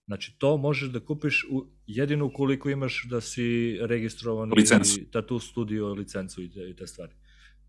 Znači, 0.05 0.35
to 0.37 0.57
možeš 0.57 0.89
da 0.89 0.99
kupiš 0.99 1.45
u, 1.51 1.65
jedino 1.87 2.25
ukoliko 2.25 2.69
imaš 2.69 3.05
da 3.09 3.21
si 3.21 3.77
registrovan 3.81 4.51
i 4.97 5.11
tattoo 5.11 5.39
studio 5.39 5.93
licencu 5.93 6.41
i 6.41 6.51
te, 6.51 6.69
i 6.69 6.75
te 6.75 6.87
stvari. 6.87 7.13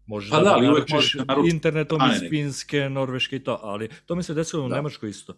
Možeš 0.07 0.31
pa 0.31 0.37
da, 0.37 0.45
da 0.45 0.55
ali 0.55 0.69
uvek 0.69 0.89
možeš 0.89 1.15
da 1.15 1.25
naručiti 1.25 1.57
internetom 1.57 2.01
iz 2.13 2.29
Finske, 2.31 2.89
Norveške 2.91 3.37
i 3.37 3.45
to, 3.45 3.59
ali 3.63 3.89
to 4.07 4.15
mi 4.15 4.23
se 4.23 4.35
desilo 4.35 4.67
u 4.67 4.69
da. 4.69 4.75
Nemačkoj 4.75 5.11
isto. 5.11 5.35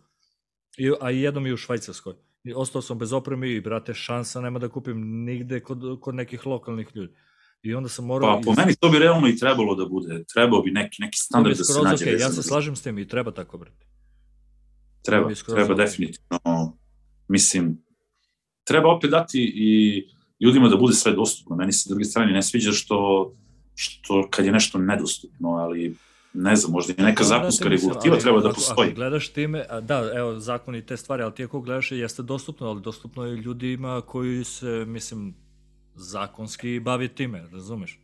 I, 0.77 0.93
a 1.01 1.11
i 1.11 1.21
jednom 1.21 1.47
i 1.47 1.53
u 1.53 1.57
Švajcarskoj. 1.57 2.15
I 2.45 2.53
ostao 2.55 2.83
sam 2.83 2.99
bez 2.99 3.13
opreme 3.13 3.51
i, 3.51 3.61
brate, 3.61 3.95
šansa 3.95 4.41
nema 4.41 4.59
da 4.59 4.69
kupim 4.69 5.25
nigde 5.25 5.61
kod, 5.61 6.01
kod 6.01 6.15
nekih 6.15 6.47
lokalnih 6.47 6.89
ljudi. 6.95 7.15
I 7.63 7.75
onda 7.75 7.89
sam 7.89 8.07
morao... 8.07 8.37
Pa, 8.37 8.45
po 8.45 8.51
iz... 8.51 8.57
meni 8.57 8.77
to 8.81 8.89
bi 8.89 8.99
realno 8.99 9.29
i 9.29 9.37
trebalo 9.37 9.75
da 9.75 9.87
bude. 9.87 10.25
Trebao 10.35 10.63
bi 10.63 10.71
neki, 10.71 11.03
neki 11.03 11.19
standard 11.19 11.57
da 11.57 11.65
se 11.65 11.83
nađe. 11.83 12.05
Okay, 12.05 12.21
ja 12.21 12.31
se 12.31 12.43
slažem 12.43 12.77
s 12.77 12.83
tim 12.83 12.99
i 12.99 13.09
treba 13.09 13.31
tako, 13.31 13.59
brate. 13.59 13.87
Treba, 15.05 15.31
treba 15.47 15.75
definitivno. 15.75 16.77
Mislim, 17.29 17.83
treba 18.65 18.97
opet 18.97 19.11
dati 19.11 19.53
i 19.57 20.03
ljudima 20.41 20.69
da 20.69 20.77
bude 20.77 20.95
sve 20.95 21.13
dostupno. 21.13 21.57
Meni 21.57 21.73
se, 21.73 21.83
s 21.83 21.89
druge 21.89 22.05
strane, 22.05 22.33
ne 22.33 22.43
sviđa 22.43 22.73
što 22.73 23.31
što 23.75 24.29
kad 24.31 24.45
je 24.45 24.53
nešto 24.53 24.79
nedostupno, 24.79 25.49
ali 25.49 25.95
ne 26.35 26.57
znam, 26.57 26.73
možda 26.73 26.95
i 26.99 27.03
neka 27.03 27.25
zakonska 27.25 27.69
regulativa 27.69 28.17
treba 28.17 28.41
da 28.41 28.49
postoji. 28.49 28.89
Ako 28.89 28.95
gledaš 28.95 29.29
time, 29.29 29.65
da, 29.83 30.11
evo, 30.15 30.39
zakon 30.39 30.75
i 30.75 30.87
te 30.87 30.97
stvari, 30.97 31.23
ali 31.23 31.35
ti 31.35 31.45
ako 31.45 31.61
gledaš 31.61 31.93
jeste 31.93 32.23
dostupno, 32.23 32.67
ali 32.67 32.81
dostupno 32.81 33.25
je 33.25 33.37
ljudima 33.37 34.01
koji 34.01 34.45
se, 34.45 34.85
mislim, 34.87 35.35
zakonski 35.95 36.81
bavi 36.81 37.09
time, 37.09 37.49
razumeš? 37.53 38.01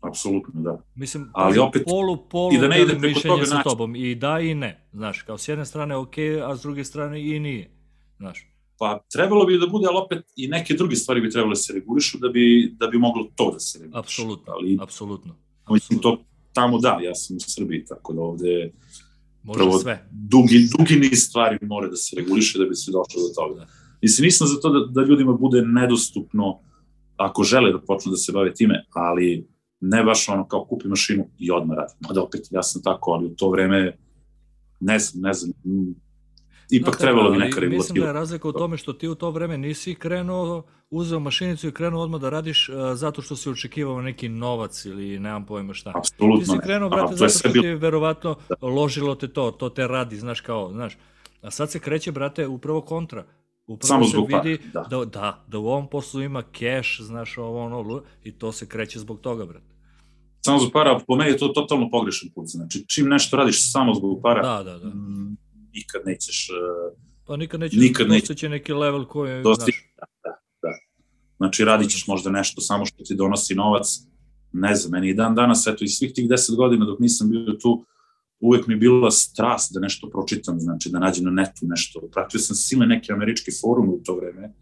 Apsolutno, 0.00 0.60
da. 0.60 0.78
Mislim, 0.94 1.30
ali 1.32 1.58
opet, 1.58 1.82
polu, 1.86 2.28
polu, 2.28 2.54
i 2.54 2.58
da 2.58 2.68
ne 2.68 2.82
ide 2.82 2.98
preko 2.98 3.20
toga 3.20 3.46
sa 3.46 3.62
tobom, 3.62 3.96
i 3.96 4.14
da 4.14 4.40
i 4.40 4.54
ne, 4.54 4.88
znaš, 4.92 5.22
kao 5.22 5.38
s 5.38 5.48
jedne 5.48 5.66
strane 5.66 5.96
ok, 5.96 6.14
a 6.44 6.56
s 6.56 6.62
druge 6.62 6.84
strane 6.84 7.36
i 7.36 7.40
nije, 7.40 7.70
znaš. 8.16 8.46
Pa 8.78 8.98
trebalo 9.12 9.44
bi 9.44 9.58
da 9.58 9.66
bude, 9.66 9.86
ali 9.88 9.98
opet 10.04 10.24
i 10.36 10.48
neke 10.48 10.74
druge 10.74 10.96
stvari 10.96 11.20
bi 11.20 11.30
trebalo 11.30 11.50
da 11.50 11.56
se 11.56 11.72
regulišu 11.72 12.18
da 12.18 12.28
bi, 12.28 12.74
da 12.78 12.86
bi 12.86 12.98
moglo 12.98 13.30
to 13.36 13.50
da 13.52 13.60
se 13.60 13.78
reguliše. 13.78 13.98
Apsolutno, 13.98 14.52
ali, 14.52 14.78
apsolutno. 14.82 15.36
Mislim, 15.70 15.98
to 15.98 16.24
tamo 16.52 16.78
da, 16.78 16.98
ja 17.02 17.14
sam 17.14 17.36
u 17.36 17.40
Srbiji, 17.40 17.84
tako 17.84 18.12
da 18.12 18.20
ovde 18.20 18.72
Može 19.42 19.58
prvo, 19.58 19.78
sve. 19.78 20.08
Dugi, 20.10 20.68
dugi 20.78 20.96
niz 20.96 21.18
stvari 21.18 21.58
mora 21.62 21.88
da 21.88 21.96
se 21.96 22.16
reguliše 22.16 22.58
da 22.58 22.64
bi 22.64 22.74
se 22.74 22.90
došlo 22.90 23.22
do 23.22 23.34
toga. 23.34 23.60
Da. 23.60 23.66
Mislim, 24.02 24.24
nisam 24.24 24.46
za 24.46 24.60
to 24.60 24.70
da, 24.70 25.00
da 25.00 25.08
ljudima 25.08 25.32
bude 25.32 25.62
nedostupno 25.62 26.60
ako 27.16 27.42
žele 27.42 27.72
da 27.72 27.80
počnu 27.80 28.10
da 28.10 28.16
se 28.16 28.32
bave 28.32 28.54
time, 28.54 28.84
ali 28.94 29.48
ne 29.80 30.04
baš 30.04 30.28
ono 30.28 30.48
kao 30.48 30.64
kupi 30.64 30.88
mašinu 30.88 31.28
i 31.38 31.50
odmah 31.50 31.76
radi. 31.76 31.92
Mada 32.00 32.22
opet 32.22 32.40
ja 32.50 32.62
sam 32.62 32.82
tako, 32.82 33.10
ali 33.10 33.26
u 33.26 33.34
to 33.36 33.50
vreme 33.50 33.98
ne 34.80 34.98
znam, 34.98 35.22
ne 35.22 35.32
znam, 35.32 35.52
ipak 36.70 36.94
Znate, 36.94 37.04
trebalo 37.04 37.30
bi 37.30 37.38
neka 37.38 37.60
regulativa. 37.60 37.76
Mislim 37.76 38.00
da 38.00 38.06
je 38.06 38.12
razlika 38.12 38.48
u 38.48 38.52
tome 38.52 38.76
što 38.76 38.92
ti 38.92 39.08
u 39.08 39.14
to 39.14 39.30
vreme 39.30 39.58
nisi 39.58 39.94
krenuo, 39.94 40.62
uzeo 40.90 41.20
mašinicu 41.20 41.68
i 41.68 41.72
krenuo 41.72 42.02
odmah 42.02 42.20
da 42.20 42.28
radiš 42.28 42.68
uh, 42.68 42.74
zato 42.94 43.22
što 43.22 43.36
si 43.36 43.50
očekivao 43.50 44.02
neki 44.02 44.28
novac 44.28 44.84
ili 44.84 45.18
nemam 45.18 45.46
pojma 45.46 45.74
šta. 45.74 45.92
Apsolutno 45.94 46.44
Ti 46.44 46.50
si 46.50 46.58
krenuo, 46.62 46.88
brate, 46.88 47.16
zato 47.16 47.32
što 47.32 47.48
ti 47.48 47.58
je 47.58 47.76
verovatno 47.76 48.36
da. 48.48 48.66
ložilo 48.66 49.14
te 49.14 49.28
to, 49.28 49.50
to 49.50 49.68
te 49.68 49.86
radi, 49.86 50.16
znaš 50.16 50.40
kao, 50.40 50.72
znaš. 50.72 50.98
A 51.42 51.50
sad 51.50 51.70
se 51.70 51.78
kreće, 51.78 52.12
brate, 52.12 52.46
upravo 52.46 52.80
kontra. 52.80 53.24
Upravo 53.66 53.88
Samo 53.88 54.04
se 54.04 54.16
vidi 54.28 54.62
da. 54.72 54.86
Da, 54.90 55.04
da, 55.04 55.44
da 55.48 55.58
u 55.58 55.66
ovom 55.66 55.88
poslu 55.88 56.22
ima 56.22 56.42
cash, 56.42 57.00
znaš, 57.00 57.38
ovo 57.38 57.64
ono, 57.64 58.02
i 58.24 58.32
to 58.32 58.52
se 58.52 58.68
kreće 58.68 58.98
zbog 58.98 59.20
toga, 59.20 59.46
brate. 59.46 59.70
Samo 60.40 60.58
zbog 60.58 60.72
para, 60.72 60.98
po 61.06 61.16
meni 61.16 61.30
je 61.30 61.38
to 61.38 61.48
totalno 61.48 61.90
pogrešan 61.90 62.28
put. 62.34 62.46
Znači, 62.46 62.84
čim 62.88 63.08
nešto 63.08 63.36
radiš 63.36 63.72
samo 63.72 63.94
zbog 63.94 64.20
para, 64.22 64.42
da, 64.42 64.62
da, 64.62 64.78
da. 64.78 64.92
Nikad 65.72 66.02
nećeš... 66.06 66.48
Uh, 66.50 66.98
pa 67.26 67.36
nikad 67.36 67.60
nećeš 67.60 67.78
nikad 67.80 68.06
dostići 68.06 68.48
neki 68.48 68.72
level 68.72 69.04
koji 69.04 69.30
je... 69.30 69.42
Dosti, 69.42 69.72
da, 69.96 70.06
da, 70.22 70.30
da. 70.62 70.68
Znači, 71.36 71.64
radit 71.64 71.90
ćeš 71.90 72.06
možda 72.06 72.30
nešto 72.30 72.60
samo 72.60 72.86
što 72.86 73.04
ti 73.04 73.14
donosi 73.14 73.54
novac, 73.54 73.86
ne 74.52 74.74
znam, 74.74 74.92
meni 74.92 75.08
i 75.08 75.14
dan 75.14 75.34
danas, 75.34 75.66
eto, 75.66 75.84
i 75.84 75.88
svih 75.88 76.12
tih 76.14 76.28
deset 76.28 76.56
godina 76.56 76.86
dok 76.86 76.98
nisam 76.98 77.30
bio 77.30 77.52
tu, 77.52 77.84
uvek 78.40 78.66
mi 78.66 78.74
je 78.74 78.78
bila 78.78 79.10
strast 79.10 79.74
da 79.74 79.80
nešto 79.80 80.10
pročitam, 80.10 80.60
znači 80.60 80.90
da 80.90 80.98
nađem 80.98 81.24
na 81.24 81.30
netu 81.30 81.60
nešto. 81.62 82.00
Pratio 82.12 82.40
sam 82.40 82.56
sile 82.56 82.86
neke 82.86 83.12
američke 83.12 83.50
forume 83.60 83.88
u 83.88 84.00
to 84.04 84.16
vreme, 84.16 84.54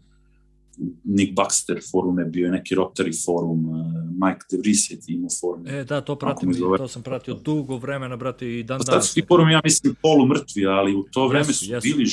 Nick 1.03 1.35
Baxter 1.35 1.91
forum 1.91 2.19
je 2.19 2.25
bio 2.25 2.45
je 2.45 2.51
neki 2.51 2.75
Rotary 2.75 3.25
forum, 3.25 3.69
uh, 3.69 3.77
Mike 4.11 4.45
DeVries 4.51 4.91
je 4.91 4.97
imao 5.07 5.29
forum. 5.41 5.67
E, 5.67 5.83
da, 5.83 6.01
to 6.01 6.15
pratim, 6.15 6.53
to 6.77 6.87
sam 6.87 7.03
pratio 7.03 7.33
dugo 7.33 7.77
vremena, 7.77 8.15
brate, 8.15 8.59
i 8.59 8.63
dan 8.63 8.79
danas. 8.85 8.85
Sad 8.85 9.05
su 9.05 9.13
ti 9.13 9.27
forum, 9.27 9.49
ja 9.49 9.61
mislim, 9.63 9.95
polu 10.01 10.25
mrtvi, 10.27 10.65
ali 10.65 10.95
u 10.95 11.03
to 11.11 11.27
vreme 11.27 11.47
jesu, 11.47 11.65
su 11.65 11.71
jesu. 11.71 11.87
bili 11.87 12.05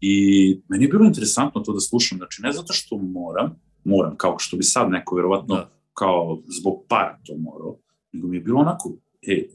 I 0.00 0.60
meni 0.68 0.84
je 0.84 0.88
bilo 0.88 1.04
interesantno 1.04 1.60
to 1.60 1.72
da 1.72 1.80
slušam, 1.80 2.18
znači 2.18 2.42
ne 2.42 2.52
zato 2.52 2.72
što 2.72 2.96
moram, 2.96 3.54
moram, 3.84 4.16
kao 4.16 4.38
što 4.38 4.56
bi 4.56 4.62
sad 4.62 4.90
neko 4.90 5.14
verovatno 5.14 5.54
da. 5.54 5.70
kao 5.92 6.42
zbog 6.60 6.84
para 6.88 7.18
to 7.26 7.36
morao, 7.36 7.78
nego 8.12 8.28
mi 8.28 8.36
je 8.36 8.40
bilo 8.40 8.60
onako, 8.60 8.92
e, 9.22 9.48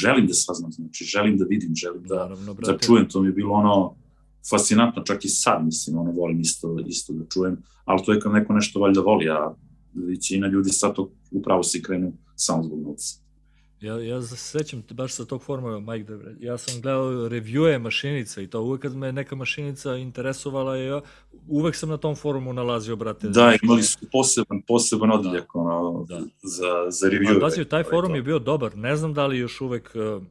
želim 0.00 0.26
da 0.26 0.34
saznam, 0.34 0.72
znači 0.72 1.04
želim 1.04 1.38
da 1.38 1.44
vidim, 1.44 1.74
želim 1.74 2.02
da, 2.02 2.14
Naravno, 2.14 2.54
da 2.54 2.78
čujem, 2.78 3.08
to 3.08 3.22
mi 3.22 3.28
je 3.28 3.32
bilo 3.32 3.54
ono 3.54 3.96
fascinantno, 4.50 5.02
čak 5.02 5.24
i 5.24 5.28
sad 5.28 5.64
mislim, 5.64 5.98
ono 5.98 6.10
volim 6.10 6.40
isto, 6.40 6.76
isto 6.86 7.12
da 7.12 7.24
čujem, 7.32 7.62
ali 7.84 8.02
to 8.04 8.12
je 8.12 8.20
kad 8.20 8.32
neko 8.32 8.52
nešto 8.52 8.80
valjda 8.80 9.00
voli, 9.00 9.28
a 9.28 9.54
većina 9.94 10.46
ljudi 10.46 10.70
sad 10.70 10.94
to 10.94 11.10
upravo 11.30 11.62
se 11.62 11.82
krenu 11.82 12.12
samo 12.36 12.62
zbog 12.62 12.82
novca. 12.82 13.24
Ja, 13.80 14.02
ja 14.02 14.22
se 14.22 14.36
sećam 14.36 14.82
baš 14.90 15.12
sa 15.12 15.24
tog 15.24 15.42
foruma 15.42 15.80
Mike 15.80 16.04
Debre. 16.04 16.34
Ja 16.40 16.58
sam 16.58 16.80
gledao 16.80 17.28
revjue 17.28 17.78
mašinica 17.78 18.40
i 18.40 18.46
to 18.46 18.62
uvek 18.62 18.82
kad 18.82 18.96
me 18.96 19.12
neka 19.12 19.36
mašinica 19.36 19.96
interesovala, 19.96 20.76
ja, 20.76 21.00
uvek 21.48 21.76
sam 21.76 21.88
na 21.88 21.96
tom 21.96 22.16
forumu 22.16 22.52
nalazio, 22.52 22.96
brate. 22.96 23.28
Da, 23.28 23.54
imali 23.62 23.82
su 23.82 23.98
poseban, 24.12 24.62
poseban 24.68 25.10
odljak 25.10 25.46
da. 25.54 25.60
ono, 25.60 26.04
da. 26.08 26.20
za, 26.42 26.90
za 26.90 27.08
revjue. 27.08 27.40
Pazi, 27.40 27.64
taj 27.64 27.84
forum 27.84 28.14
je 28.14 28.22
bio 28.22 28.38
dobar. 28.38 28.76
Ne 28.76 28.96
znam 28.96 29.14
da 29.14 29.26
li 29.26 29.38
još 29.38 29.60
uvek 29.60 29.90
uh, 29.94 30.22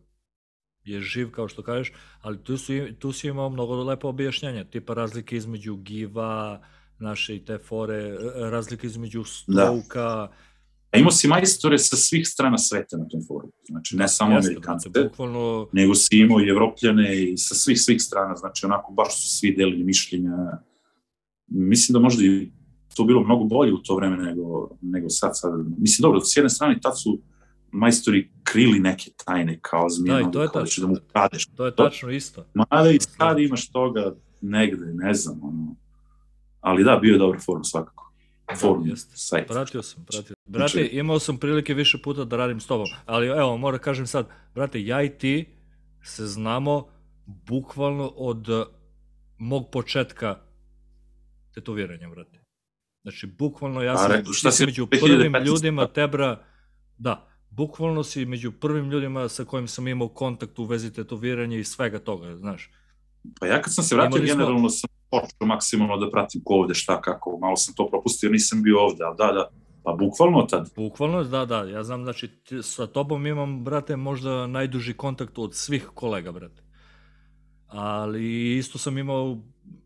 je 0.85 1.01
živ, 1.01 1.31
kao 1.31 1.47
što 1.47 1.63
kažeš, 1.63 1.93
ali 2.21 2.43
tu, 2.43 2.57
su, 2.57 2.73
tu 2.99 3.11
si 3.11 3.27
imao 3.27 3.49
mnogo 3.49 3.83
lepo 3.83 4.07
objašnjenja, 4.07 4.63
tipa 4.63 4.93
razlike 4.93 5.37
između 5.37 5.75
giva, 5.75 6.61
naše 6.99 7.35
i 7.35 7.45
te 7.45 7.57
fore, 7.57 8.17
razlike 8.35 8.87
između 8.87 9.23
stroka, 9.23 9.99
da 9.99 10.33
A 10.93 10.97
imao 10.97 11.11
si 11.11 11.27
majstore 11.27 11.77
sa 11.77 11.95
svih 11.95 12.27
strana 12.27 12.57
sveta 12.57 12.97
na 12.97 13.07
tom 13.07 13.21
forumu. 13.27 13.53
Znači, 13.69 13.97
ne 13.97 14.07
samo 14.07 14.35
Jeste, 14.35 14.49
Amerikance, 14.49 14.89
bukvalno... 14.89 15.67
nego 15.71 15.95
si 15.95 16.17
imao 16.17 16.39
i 16.39 16.49
Evropljane 16.49 17.23
i 17.23 17.37
sa 17.37 17.55
svih, 17.55 17.81
svih 17.81 18.01
strana. 18.01 18.35
Znači, 18.35 18.65
onako, 18.65 18.91
baš 18.91 19.21
su 19.21 19.37
svi 19.37 19.55
delili 19.55 19.83
mišljenja. 19.83 20.37
Mislim 21.47 21.93
da 21.93 21.99
možda 21.99 22.23
i 22.23 22.51
to 22.95 23.03
bilo 23.03 23.23
mnogo 23.23 23.43
bolje 23.43 23.73
u 23.73 23.77
to 23.77 23.95
vreme 23.95 24.17
nego, 24.17 24.69
nego 24.81 25.09
sad. 25.09 25.31
sad. 25.33 25.51
Mislim, 25.77 26.01
dobro, 26.01 26.21
s 26.21 26.37
jedne 26.37 26.49
strane, 26.49 26.79
tad 26.81 27.01
su 27.01 27.21
majstori 27.73 28.31
krili 28.43 28.79
neke 28.79 29.11
tajne 29.25 29.59
kao 29.61 29.89
zmijeno, 29.89 30.21
da, 30.21 30.29
i 30.29 30.31
to 30.31 30.41
je 30.41 30.49
tačno, 30.53 30.81
da 30.81 30.87
mu 30.87 30.95
kradeš. 31.11 31.45
To 31.45 31.65
je 31.65 31.75
tačno 31.75 32.09
isto. 32.09 32.45
Mada 32.53 32.89
i 32.89 32.99
sad 32.99 33.39
imaš 33.39 33.71
toga 33.71 34.15
negde, 34.41 34.85
ne 34.93 35.13
znam, 35.13 35.39
ono. 35.43 35.75
Ali 36.61 36.83
da, 36.83 36.95
bio 36.95 37.11
je 37.11 37.17
dobar 37.17 37.39
forum 37.45 37.63
svakako. 37.63 38.13
Forum, 38.59 38.87
da, 38.87 38.95
sajt. 38.95 39.47
Pratio 39.47 39.81
sam, 39.81 40.05
pratio. 40.05 40.35
Brate, 40.45 40.71
znači... 40.71 40.89
imao 40.95 41.19
sam 41.19 41.37
prilike 41.37 41.73
više 41.73 41.97
puta 42.03 42.25
da 42.25 42.37
radim 42.37 42.59
s 42.59 42.67
tobom, 42.67 42.87
ali 43.05 43.27
evo, 43.27 43.57
moram 43.57 43.77
da 43.77 43.83
kažem 43.83 44.07
sad, 44.07 44.27
brate, 44.55 44.85
ja 44.85 45.03
i 45.03 45.09
ti 45.09 45.45
se 46.03 46.25
znamo 46.25 46.87
bukvalno 47.25 48.07
od 48.07 48.49
uh, 48.49 48.65
mog 49.37 49.69
početka 49.71 50.39
tetoviranja, 51.53 52.09
brate. 52.09 52.43
Znači, 53.01 53.27
bukvalno 53.27 53.81
ja 53.81 53.97
sam, 53.97 54.11
A, 54.11 54.23
šta 54.33 54.51
si 54.51 54.65
među 54.65 54.87
prvim 54.87 55.35
ljudima 55.45 55.87
tebra, 55.87 56.43
da, 56.97 57.32
bukvalno 57.55 58.03
si 58.03 58.25
među 58.25 58.51
prvim 58.51 58.91
ljudima 58.91 59.29
sa 59.29 59.45
kojim 59.45 59.67
sam 59.67 59.87
imao 59.87 60.07
kontakt 60.07 60.59
u 60.59 60.63
vezi 60.63 60.93
tetoviranja 60.93 61.57
i 61.57 61.63
svega 61.63 61.99
toga, 61.99 62.35
znaš. 62.35 62.71
Pa 63.39 63.47
ja 63.47 63.61
kad 63.61 63.73
sam 63.73 63.83
se 63.83 63.95
vratio, 63.95 64.21
generalno 64.21 64.69
sam 64.69 64.89
počeo 65.11 65.47
maksimalno 65.47 65.97
da 65.97 66.11
pratim 66.11 66.41
ko 66.43 66.53
ovde, 66.53 66.73
šta, 66.73 67.01
kako, 67.01 67.37
malo 67.41 67.55
sam 67.55 67.73
to 67.73 67.89
propustio, 67.89 68.29
nisam 68.29 68.63
bio 68.63 68.79
ovde, 68.79 69.03
ali 69.03 69.15
da, 69.17 69.31
da, 69.31 69.49
pa 69.83 69.93
bukvalno 69.93 70.41
tad. 70.41 70.69
Bukvalno, 70.75 71.23
da, 71.23 71.45
da, 71.45 71.63
ja 71.63 71.83
znam, 71.83 72.03
znači, 72.03 72.29
sa 72.61 72.87
tobom 72.87 73.27
imam, 73.27 73.63
brate, 73.63 73.95
možda 73.95 74.47
najduži 74.47 74.93
kontakt 74.93 75.37
od 75.37 75.55
svih 75.55 75.89
kolega, 75.93 76.31
brate. 76.31 76.63
Ali 77.67 78.57
isto 78.57 78.77
sam 78.77 78.97
imao 78.97 79.37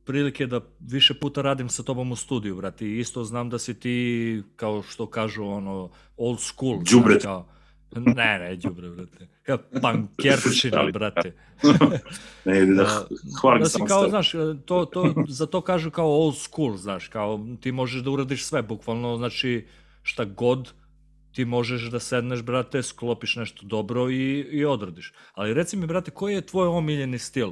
prilike 0.06 0.47
da 0.47 0.62
više 0.80 1.13
puta 1.13 1.41
radim 1.41 1.69
sa 1.69 1.84
tobom 1.84 2.12
u 2.12 2.15
studiju, 2.15 2.56
brate, 2.56 2.86
i 2.86 2.99
isto 2.99 3.23
znam 3.23 3.49
da 3.49 3.60
si 3.60 3.80
ti, 3.80 4.43
kao 4.56 4.84
što 4.84 5.06
kažu, 5.06 5.45
ono, 5.45 5.89
old 6.17 6.39
school. 6.39 6.84
Džubret. 6.84 7.23
Kao, 7.23 7.47
Ne, 7.95 8.39
ne, 8.39 8.58
džubre, 8.58 8.89
brate. 8.89 9.28
Kao 9.43 9.58
pankerčina, 9.82 10.84
brate. 10.93 11.34
ne, 12.45 12.65
da, 12.65 13.08
hvalim 13.41 13.63
da 13.63 13.69
si 13.69 13.80
kao, 13.88 14.10
znaš, 14.10 14.32
to, 14.65 14.86
to, 14.86 15.13
za 15.28 15.45
to 15.45 15.62
kažu 15.62 15.91
kao 15.91 16.08
old 16.08 16.38
school, 16.38 16.78
znaš, 16.78 17.08
kao 17.08 17.45
ti 17.62 17.71
možeš 17.71 18.02
da 18.02 18.10
uradiš 18.10 18.45
sve, 18.45 18.62
bukvalno, 18.62 19.17
znači, 19.17 19.67
šta 20.04 20.26
god 20.26 20.73
ti 21.32 21.45
možeš 21.45 21.82
da 21.82 22.00
sedneš, 22.00 22.41
brate, 22.41 22.84
sklopiš 22.84 23.36
nešto 23.36 23.65
dobro 23.65 24.10
i, 24.10 24.39
i 24.39 24.65
odradiš. 24.65 25.13
Ali 25.34 25.54
reci 25.54 25.78
mi, 25.78 25.88
brate, 25.88 26.12
koji 26.12 26.34
je 26.34 26.45
tvoj 26.45 26.67
omiljeni 26.67 27.19
stil? 27.19 27.52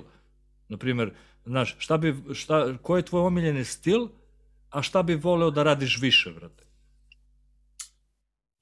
Naprimer, 0.69 1.11
znaš, 1.45 1.75
šta 1.77 1.97
bi, 1.97 2.15
šta, 2.33 2.77
koji 2.81 2.99
je 2.99 3.05
tvoj 3.05 3.21
omiljeni 3.21 3.63
stil, 3.63 4.07
a 4.69 4.81
šta 4.81 5.03
bi 5.03 5.15
voleo 5.15 5.51
da 5.51 5.63
radiš 5.63 6.01
više, 6.01 6.31
brate? 6.31 6.64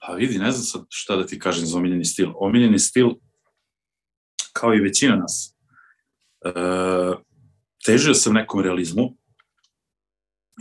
Pa 0.05 0.13
vidi, 0.13 0.37
ne 0.37 0.51
znam 0.51 0.63
sad 0.63 0.85
šta 0.89 1.15
da 1.15 1.25
ti 1.25 1.39
kažem 1.39 1.65
za 1.65 1.77
omiljeni 1.77 2.05
stil. 2.05 2.31
Omiljeni 2.35 2.79
stil, 2.79 3.09
kao 4.53 4.73
i 4.73 4.79
većina 4.79 5.15
nas, 5.15 5.55
e, 6.45 6.51
težio 7.85 8.13
sam 8.13 8.33
nekom 8.33 8.59
realizmu 8.59 9.17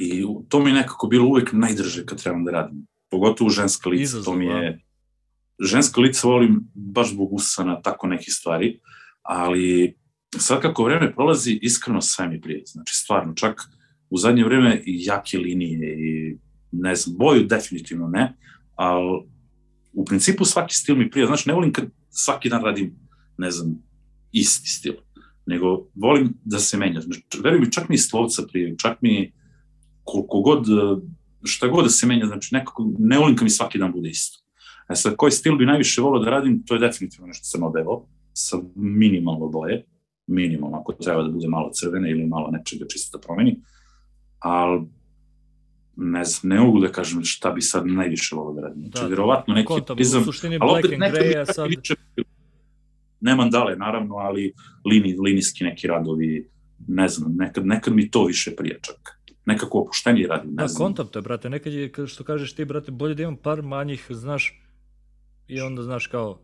i 0.00 0.24
to 0.48 0.60
mi 0.60 0.70
je 0.70 0.74
nekako 0.74 1.06
bilo 1.06 1.26
uvek 1.26 1.52
najdrže 1.52 2.06
kad 2.06 2.22
trebam 2.22 2.44
da 2.44 2.50
radim. 2.50 2.86
Pogotovo 3.10 3.50
ženska 3.50 3.90
lica, 3.90 4.02
Izazov, 4.02 4.24
to 4.24 4.38
mi 4.38 4.46
je... 4.46 4.70
Da. 4.70 4.78
Ženska 5.66 6.00
lica 6.00 6.28
volim 6.28 6.60
baš 6.74 7.10
zbog 7.10 7.32
usana, 7.32 7.82
tako 7.82 8.06
neke 8.06 8.30
stvari, 8.30 8.80
ali 9.22 9.96
sad 10.38 10.62
kako 10.62 10.84
vreme 10.84 11.12
prolazi, 11.14 11.58
iskreno 11.62 12.00
sve 12.00 12.28
mi 12.28 12.40
prije. 12.40 12.62
Znači, 12.66 12.94
stvarno, 12.94 13.34
čak 13.34 13.60
u 14.10 14.18
zadnje 14.18 14.44
vreme 14.44 14.82
i 14.86 15.04
jake 15.04 15.38
linije 15.38 15.96
i 15.98 16.38
ne 16.72 16.94
znam, 16.94 17.16
boju 17.16 17.44
definitivno 17.44 18.08
ne, 18.08 18.36
ali 18.74 19.31
u 19.92 20.04
principu 20.04 20.44
svaki 20.44 20.74
stil 20.74 20.96
mi 20.96 21.10
prija. 21.10 21.26
Znači, 21.26 21.48
ne 21.48 21.54
volim 21.54 21.72
kad 21.72 21.84
svaki 22.10 22.48
dan 22.48 22.64
radim, 22.64 22.94
ne 23.38 23.50
znam, 23.50 23.82
isti 24.32 24.68
stil, 24.68 24.94
nego 25.46 25.86
volim 25.94 26.34
da 26.44 26.58
se 26.58 26.76
menja. 26.76 27.00
Znači, 27.00 27.22
veruj 27.44 27.60
mi, 27.60 27.72
čak 27.72 27.88
mi 27.88 27.98
slovca 27.98 28.42
prije, 28.48 28.76
čak 28.78 28.98
mi 29.02 29.32
koliko 30.04 30.40
god, 30.40 30.66
šta 31.44 31.68
god 31.68 31.84
da 31.84 31.90
se 31.90 32.06
menja, 32.06 32.26
znači 32.26 32.54
nekako 32.54 32.92
ne 32.98 33.18
volim 33.18 33.36
kad 33.36 33.44
mi 33.44 33.50
svaki 33.50 33.78
dan 33.78 33.92
bude 33.92 34.08
isto. 34.08 34.38
E 34.90 34.94
sad, 34.94 35.16
koji 35.16 35.32
stil 35.32 35.56
bi 35.56 35.66
najviše 35.66 36.00
volio 36.00 36.24
da 36.24 36.30
radim, 36.30 36.62
to 36.66 36.74
je 36.74 36.80
definitivno 36.80 37.26
nešto 37.26 37.44
crno-belo, 37.44 38.08
sa 38.32 38.56
minimalno 38.74 39.48
boje, 39.48 39.84
minimalno, 40.26 40.78
ako 40.78 40.92
treba 40.92 41.22
da 41.22 41.28
bude 41.28 41.48
malo 41.48 41.70
crvene 41.72 42.10
ili 42.10 42.26
malo 42.26 42.50
nečega 42.50 42.86
čisto 42.88 43.18
da 43.18 43.22
promeni, 43.22 43.60
ali 44.38 44.86
ne 45.96 46.24
znam, 46.24 46.56
ne 46.56 46.60
mogu 46.60 46.80
da 46.80 46.88
kažem 46.88 47.24
šta 47.24 47.50
bi 47.50 47.60
sad 47.60 47.86
najviše 47.86 48.34
volao 48.36 48.54
da 48.54 48.60
radim. 48.60 48.82
Znači, 48.82 49.02
da, 49.02 49.06
verovatno 49.06 49.54
neki 49.54 49.72
epizam, 49.92 50.24
ali 50.60 50.78
opet 50.78 50.98
neka 50.98 51.18
bi 51.20 51.52
sad... 51.52 51.68
Više, 51.68 51.94
ne 53.20 53.34
mandale, 53.34 53.76
naravno, 53.76 54.14
ali 54.14 54.52
lini, 54.84 55.16
linijski 55.24 55.64
neki 55.64 55.86
radovi, 55.86 56.48
ne 56.88 57.08
znam, 57.08 57.34
nekad, 57.36 57.66
nekad 57.66 57.94
mi 57.94 58.10
to 58.10 58.24
više 58.24 58.56
prija 58.56 58.78
čak. 58.82 59.18
Nekako 59.44 59.78
opuštenije 59.78 60.28
radim, 60.28 60.50
ne 60.50 60.62
da, 60.62 60.68
znam. 60.68 60.78
Da, 60.78 60.86
kontam 60.86 61.06
te, 61.12 61.20
brate, 61.20 61.50
nekad 61.50 61.72
je, 61.72 61.92
što 62.06 62.24
kažeš 62.24 62.52
ti, 62.52 62.64
brate, 62.64 62.90
bolje 62.90 63.14
da 63.14 63.22
imam 63.22 63.36
par 63.36 63.62
manjih, 63.62 64.06
znaš, 64.10 64.62
i 65.48 65.60
onda, 65.60 65.82
znaš, 65.82 66.06
kao, 66.06 66.40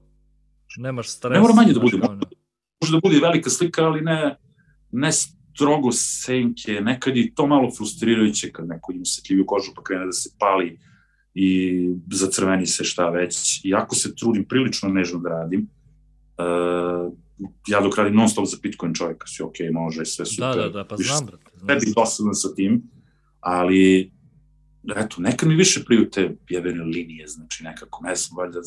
nemaš 0.76 1.08
stres. 1.08 1.32
Ne 1.32 1.40
mora 1.40 1.54
manje 1.54 1.72
da 1.72 1.80
bude, 1.80 1.96
može 1.96 2.92
da 2.92 3.00
bude 3.02 3.18
velika 3.22 3.50
slika, 3.50 3.84
ali 3.84 4.00
ne, 4.00 4.36
ne 4.92 5.12
strogo 5.58 5.92
senke, 5.92 6.80
nekad 6.80 7.16
je 7.16 7.34
to 7.34 7.46
malo 7.46 7.70
frustrirajuće 7.76 8.52
kad 8.52 8.68
neko 8.68 8.92
ima 8.92 9.02
osetljiviju 9.02 9.46
kožu 9.46 9.72
pa 9.74 9.82
krene 9.82 10.06
da 10.06 10.12
se 10.12 10.30
pali 10.38 10.78
i 11.34 11.88
zacrveni 12.12 12.66
se 12.66 12.84
šta 12.84 13.10
već. 13.10 13.64
Iako 13.64 13.94
se 13.94 14.14
trudim 14.14 14.44
prilično 14.44 14.88
nežno 14.88 15.18
da 15.18 15.28
radim, 15.28 15.68
uh, 16.38 17.12
ja 17.66 17.80
dok 17.80 17.98
radim 17.98 18.14
non 18.14 18.28
stop 18.28 18.46
za 18.46 18.56
Bitcoin 18.62 18.94
čovjeka 18.94 19.26
si 19.26 19.42
ok, 19.42 19.54
može, 19.72 20.04
sve 20.04 20.26
super. 20.26 20.56
Da, 20.56 20.62
da, 20.62 20.68
da, 20.68 20.84
pa 20.84 20.96
znam, 20.96 21.26
brate. 21.26 21.50
Ne 21.62 21.74
bih 21.74 21.94
dosadan 21.96 22.34
sa 22.34 22.54
tim, 22.54 22.82
ali 23.40 24.12
eto, 24.96 25.20
nekad 25.20 25.48
mi 25.48 25.54
više 25.54 25.84
priju 25.84 26.10
te 26.10 26.36
jebene 26.48 26.84
linije, 26.84 27.26
znači 27.26 27.64
nekako, 27.64 28.04
ne 28.04 28.14
znam, 28.14 28.36
valjda 28.36 28.60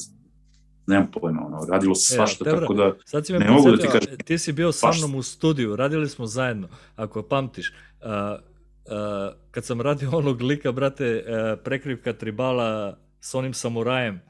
nemam 0.91 1.11
pojma, 1.11 1.45
ono, 1.45 1.65
radilo 1.71 1.95
se 1.95 2.13
e, 2.13 2.15
svašta, 2.15 2.49
e, 2.49 2.51
tako 2.51 2.73
da 2.73 2.93
sad 3.05 3.25
si 3.25 3.33
me 3.33 3.39
ne 3.39 3.51
mogu 3.51 3.71
da 3.71 3.77
ti 3.77 3.87
kažem. 3.91 4.17
Ti 4.25 4.37
si 4.37 4.51
bio 4.51 4.71
sa 4.71 4.91
mnom 4.97 5.15
u 5.15 5.23
studiju, 5.23 5.75
radili 5.75 6.09
smo 6.09 6.25
zajedno, 6.25 6.67
ako 6.95 7.23
pamtiš. 7.23 7.69
Uh, 7.69 8.07
uh, 8.07 9.33
kad 9.51 9.65
sam 9.65 9.81
radio 9.81 10.09
onog 10.21 10.41
lika, 10.41 10.71
brate, 10.71 11.23
uh, 11.27 11.59
prekrivka 11.63 12.13
tribala 12.13 12.97
s 13.19 13.35
onim 13.35 13.53
samurajem, 13.53 14.21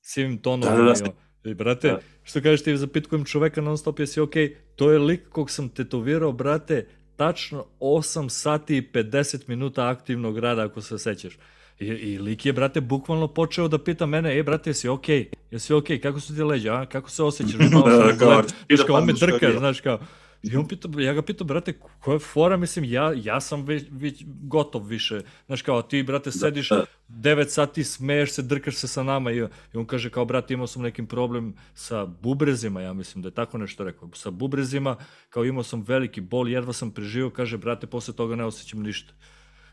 sivim 0.00 0.38
tonom. 0.38 0.76
Da, 0.76 0.82
da, 0.82 0.92
da. 0.92 1.50
I, 1.50 1.54
brate, 1.54 1.88
da. 1.88 2.00
što 2.22 2.40
kažeš 2.40 2.62
ti, 2.62 2.76
zapitkujem 2.76 3.24
čoveka 3.24 3.60
non 3.60 3.78
stop, 3.78 3.98
jesi 3.98 4.20
okej, 4.20 4.48
okay? 4.48 4.54
to 4.76 4.90
je 4.90 4.98
lik 4.98 5.28
kog 5.28 5.50
sam 5.50 5.68
tetovirao, 5.68 6.32
brate, 6.32 6.86
tačno 7.20 7.64
8 7.80 8.28
sati 8.28 8.76
i 8.76 8.82
50 8.92 9.42
minuta 9.46 9.88
aktivnog 9.88 10.38
rada, 10.38 10.64
ako 10.64 10.82
se 10.82 10.98
sećaš. 10.98 11.38
I, 11.78 11.86
I 11.86 12.18
lik 12.18 12.46
je, 12.46 12.52
brate, 12.52 12.80
bukvalno 12.80 13.28
počeo 13.28 13.68
da 13.68 13.78
pita 13.78 14.06
mene, 14.06 14.32
ej, 14.36 14.42
brate, 14.42 14.70
jesi 14.70 14.88
okej? 14.88 15.18
Okay? 15.18 15.34
Jesi 15.50 15.74
okej? 15.74 15.98
Okay? 15.98 16.02
Kako 16.02 16.20
su 16.20 16.34
ti 16.34 16.42
leđa, 16.42 16.74
a? 16.74 16.86
Kako 16.86 17.10
se 17.10 17.22
osjećaš? 17.22 17.60
Malo 17.72 17.88
da, 17.88 18.16
kao, 18.18 18.42
znaš, 18.68 18.86
kao, 18.86 19.00
me 19.04 19.12
drka, 19.12 19.58
znaš, 19.58 19.80
kao, 19.80 19.98
I 20.42 20.56
on 20.56 20.68
pita, 20.68 20.88
ja 20.98 21.12
ga 21.12 21.22
pitam, 21.22 21.46
brate, 21.46 21.72
koja 22.00 22.14
je 22.14 22.18
fora, 22.18 22.56
mislim, 22.56 22.84
ja, 22.84 23.12
ja 23.16 23.40
sam 23.40 23.64
već, 23.64 23.84
već 23.90 24.24
gotov 24.26 24.86
više. 24.86 25.20
Znaš, 25.46 25.62
kao, 25.62 25.82
ti, 25.82 26.02
brate, 26.02 26.30
da, 26.30 26.38
sediš 26.38 26.68
da, 26.68 26.76
da. 27.08 27.34
9 27.34 27.48
sati, 27.48 27.84
smeješ 27.84 28.32
se, 28.32 28.42
drkaš 28.42 28.76
se 28.76 28.88
sa 28.88 29.02
nama 29.02 29.32
i, 29.32 29.36
i 29.38 29.48
on 29.74 29.86
kaže, 29.86 30.10
kao, 30.10 30.24
brate, 30.24 30.54
imao 30.54 30.66
sam 30.66 30.82
nekim 30.82 31.06
problem 31.06 31.54
sa 31.74 32.06
bubrezima, 32.06 32.80
ja 32.80 32.92
mislim 32.92 33.22
da 33.22 33.28
je 33.28 33.34
tako 33.34 33.58
nešto 33.58 33.84
rekao, 33.84 34.10
sa 34.14 34.30
bubrezima, 34.30 34.96
kao 35.30 35.44
imao 35.44 35.62
sam 35.62 35.82
veliki 35.82 36.20
bol, 36.20 36.48
jedva 36.48 36.72
sam 36.72 36.90
preživio, 36.90 37.30
kaže, 37.30 37.58
brate, 37.58 37.86
posle 37.86 38.14
toga 38.14 38.36
ne 38.36 38.44
osjećam 38.44 38.82
ništa. 38.82 39.12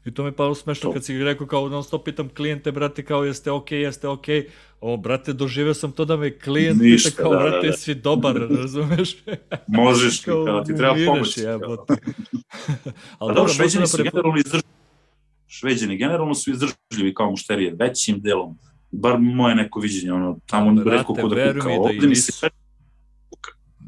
I 0.06 0.14
to 0.14 0.24
mi 0.24 0.28
je 0.28 0.36
palo 0.36 0.56
smešno 0.56 0.92
kad 0.92 1.06
si 1.06 1.24
rekao 1.24 1.48
kao 1.48 1.70
non 1.70 1.84
stop 1.84 2.06
pitam 2.06 2.30
klijente, 2.30 2.72
brate, 2.72 3.06
kao 3.06 3.24
jeste 3.24 3.52
okay, 3.52 3.76
jeste. 3.76 4.08
Okay. 4.08 4.48
O, 4.82 4.98
brate, 4.98 5.34
doživio 5.34 5.74
sam 5.74 5.92
to 5.92 6.06
da 6.06 6.18
me 6.18 6.40
klijent 6.40 6.82
Ništa, 6.82 7.10
pita 7.10 7.22
kao, 7.22 7.32
da, 7.32 7.40
brate, 7.40 7.68
da, 7.68 7.72
da. 7.72 7.78
si 7.78 7.96
dobar, 7.96 8.36
razumeš? 8.62 9.18
Možeš, 9.68 10.20
kao, 10.20 10.46
kao 10.46 10.64
ti 10.64 10.76
treba 10.76 10.96
pomoć. 11.06 11.38
Ja, 11.38 11.60
Ali 13.20 13.36
dobro, 13.36 13.54
šveđani 13.54 13.88
su 13.88 13.98
generalno 13.98 14.38
izdržljivi. 14.38 14.74
Šveđani 15.48 15.98
generalno 15.98 16.36
su 16.36 16.52
izdržljivi 16.52 17.14
kao 17.16 17.30
mušterije, 17.30 17.76
većim 17.80 18.22
delom. 18.22 18.58
Bar 18.92 19.18
moje 19.20 19.56
neko 19.56 19.80
viđenje, 19.80 20.14
ono, 20.14 20.40
tamo 20.46 20.84
redko 20.84 21.14
ko 21.14 21.28
da 21.28 21.54
kuka. 21.54 21.70
Ovde 21.70 22.08
mi 22.08 22.16
se 22.16 22.50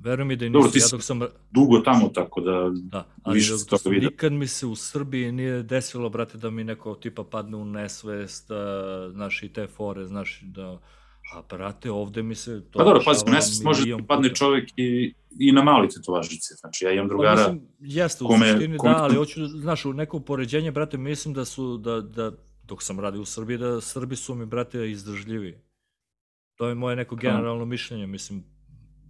Veruj 0.04 0.26
mi 0.26 0.36
da 0.36 0.46
i 0.46 0.50
nisi, 0.50 0.80
ja 0.80 0.86
dok 0.92 1.04
sam... 1.04 1.20
dugo 1.52 1.80
tamo, 1.80 2.10
tako 2.10 2.42
da, 2.42 2.72
da 2.74 3.06
ali 3.24 3.36
više 3.36 3.54
dok, 3.70 3.84
dok 3.84 3.94
nikad 3.94 4.32
mi 4.34 4.48
se 4.48 4.66
u 4.66 4.76
Srbiji 4.76 5.32
nije 5.32 5.64
desilo, 5.64 6.10
brate, 6.10 6.38
da 6.38 6.50
mi 6.50 6.64
neko 6.64 6.96
tipa 6.96 7.24
padne 7.24 7.58
u 7.58 7.66
nesvest, 7.66 8.52
uh, 8.52 8.58
znaš, 9.12 9.44
i 9.44 9.54
te 9.54 9.68
fore, 9.68 10.06
znaš, 10.06 10.42
da... 10.42 10.80
A, 11.34 11.42
brate, 11.50 11.92
ovde 11.92 12.24
mi 12.24 12.36
se... 12.36 12.62
To 12.72 12.80
pa 12.80 12.84
dobro, 12.84 13.02
pazi, 13.06 13.26
nesvest 13.26 13.64
može 13.64 13.86
da 13.86 13.98
padne 14.08 14.36
čovek 14.36 14.70
i, 14.76 15.14
i 15.40 15.52
na 15.52 15.64
mali 15.64 15.90
tetovažici, 15.90 16.54
znači 16.60 16.86
ja 16.86 16.92
imam 16.92 17.08
pa 17.08 17.10
drugara... 17.10 17.36
Pa, 17.36 17.52
mislim, 17.52 17.70
jeste, 17.80 18.24
u 18.24 18.28
kome, 18.28 18.52
suštini, 18.52 18.78
kome... 18.78 18.94
da, 18.94 19.04
ali 19.04 19.16
hoću, 19.16 19.48
znaš, 19.48 19.86
u 19.86 19.94
neko 19.94 20.20
poređenje, 20.20 20.72
brate, 20.72 20.98
mislim 20.98 21.34
da 21.34 21.46
su, 21.46 21.78
da, 21.78 22.02
da, 22.02 22.32
dok 22.64 22.84
sam 22.84 23.00
radio 23.00 23.22
u 23.22 23.26
Srbiji, 23.26 23.58
da 23.58 23.82
Srbi 23.82 24.16
su 24.16 24.36
mi, 24.36 24.46
brate, 24.46 24.92
izdržljivi. 24.92 25.62
To 26.56 26.68
je 26.68 26.76
moje 26.76 26.96
neko 26.96 27.16
generalno 27.16 27.66
mišljenje, 27.66 28.08
mislim, 28.08 28.44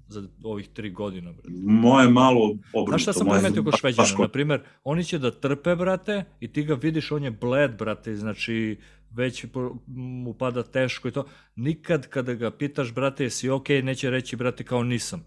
za 0.10 0.24
ovih 0.44 0.68
tri 0.68 0.90
godina. 0.90 1.32
Brate. 1.32 1.50
Moje 1.66 2.10
malo 2.10 2.46
obrnuto. 2.74 2.90
Znaš 2.90 3.02
šta 3.02 3.14
sam 3.14 3.28
primetio 3.28 3.64
kod 3.64 3.74
Šveđana? 3.80 4.08
Na 4.20 4.28
primer, 4.28 4.62
oni 4.84 5.04
će 5.04 5.20
da 5.20 5.32
trpe, 5.32 5.76
brate, 5.76 6.24
i 6.40 6.54
ti 6.54 6.64
ga 6.64 6.74
vidiš, 6.74 7.12
on 7.12 7.24
je 7.24 7.32
bled, 7.32 7.78
brate, 7.78 8.16
znači 8.16 8.80
već 9.12 9.46
mu 9.88 10.34
pada 10.34 10.64
teško 10.64 11.08
i 11.08 11.12
to. 11.12 11.26
Nikad 11.56 12.08
kada 12.08 12.34
ga 12.34 12.52
pitaš, 12.52 12.94
brate, 12.94 13.24
jesi 13.24 13.50
ok, 13.50 13.70
neće 13.70 14.10
reći, 14.10 14.36
brate, 14.36 14.64
kao 14.64 14.84
nisam. 14.84 15.26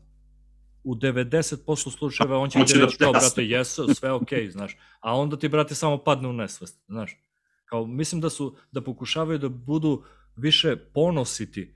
U 0.84 0.94
90% 0.94 1.90
slučajeva 1.90 2.38
on 2.38 2.50
će 2.50 2.58
ti 2.64 2.78
da 2.78 2.84
reći 2.84 2.98
kao, 2.98 3.12
brate, 3.12 3.44
jesu, 3.44 3.94
sve 3.94 4.12
ok, 4.12 4.28
znaš. 4.50 4.76
A 5.00 5.16
onda 5.18 5.38
ti, 5.38 5.48
brate, 5.48 5.74
samo 5.74 5.98
padne 5.98 6.28
u 6.28 6.32
nesvest, 6.32 6.82
znaš. 6.86 7.16
Kao, 7.64 7.86
mislim 7.86 8.20
da 8.20 8.30
su, 8.30 8.56
da 8.72 8.80
pokušavaju 8.80 9.38
da 9.38 9.48
budu 9.48 10.04
više 10.36 10.76
ponositi 10.76 11.74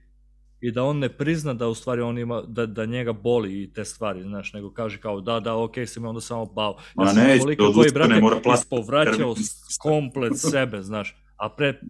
i 0.67 0.71
da 0.71 0.83
on 0.83 0.99
ne 0.99 1.09
prizna 1.09 1.55
da 1.55 1.69
u 1.69 1.75
stvari 1.75 2.03
on 2.03 2.19
ima, 2.19 2.43
da, 2.47 2.67
da 2.67 2.85
njega 2.87 3.13
boli 3.13 3.63
i 3.63 3.73
te 3.73 3.85
stvari, 3.85 4.23
znaš, 4.23 4.53
nego 4.53 4.71
kaže 4.73 5.01
kao 5.01 5.21
da, 5.21 5.41
da, 5.41 5.53
okay, 5.53 5.87
si 5.87 6.01
me 6.01 6.09
onda 6.09 6.21
samo 6.21 6.45
bao. 6.45 6.77
Ja 6.79 7.05
Ma 7.05 7.13
ne, 7.13 7.39
koliko 7.39 7.73
koji, 7.73 7.91
brate, 7.95 8.21
ispovraćao 8.55 9.35
komplet 9.83 10.33
sebe, 10.37 10.83
znaš, 10.83 11.17
a 11.37 11.49
pre, 11.49 11.81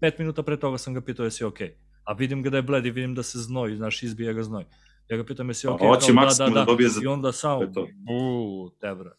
pet 0.00 0.18
minuta 0.18 0.42
pre 0.42 0.56
toga 0.56 0.78
sam 0.78 0.94
ga 0.94 1.00
pitao 1.00 1.24
jesi. 1.24 1.44
Okay. 1.44 1.70
A 2.04 2.12
vidim 2.12 2.42
ga 2.42 2.50
da 2.50 2.56
je 2.56 2.62
bled 2.62 2.86
i 2.86 2.90
vidim 2.90 3.14
da 3.14 3.22
se 3.22 3.38
znoj, 3.38 3.76
znaš, 3.76 4.02
izbija 4.02 4.32
ga 4.32 4.42
znoj. 4.42 4.64
Ja 5.08 5.16
ga 5.16 5.24
pitam 5.24 5.48
jesi 5.48 5.66
okay, 5.66 5.78
kao, 5.78 5.96
da, 6.14 6.44
da, 6.44 6.64
da, 6.64 6.76
da, 6.76 6.88
za... 6.88 7.00
i 7.04 7.06
onda 7.06 7.32
samo, 7.32 7.66
buu, 8.06 8.70
te 8.80 8.94
bra, 8.94 9.10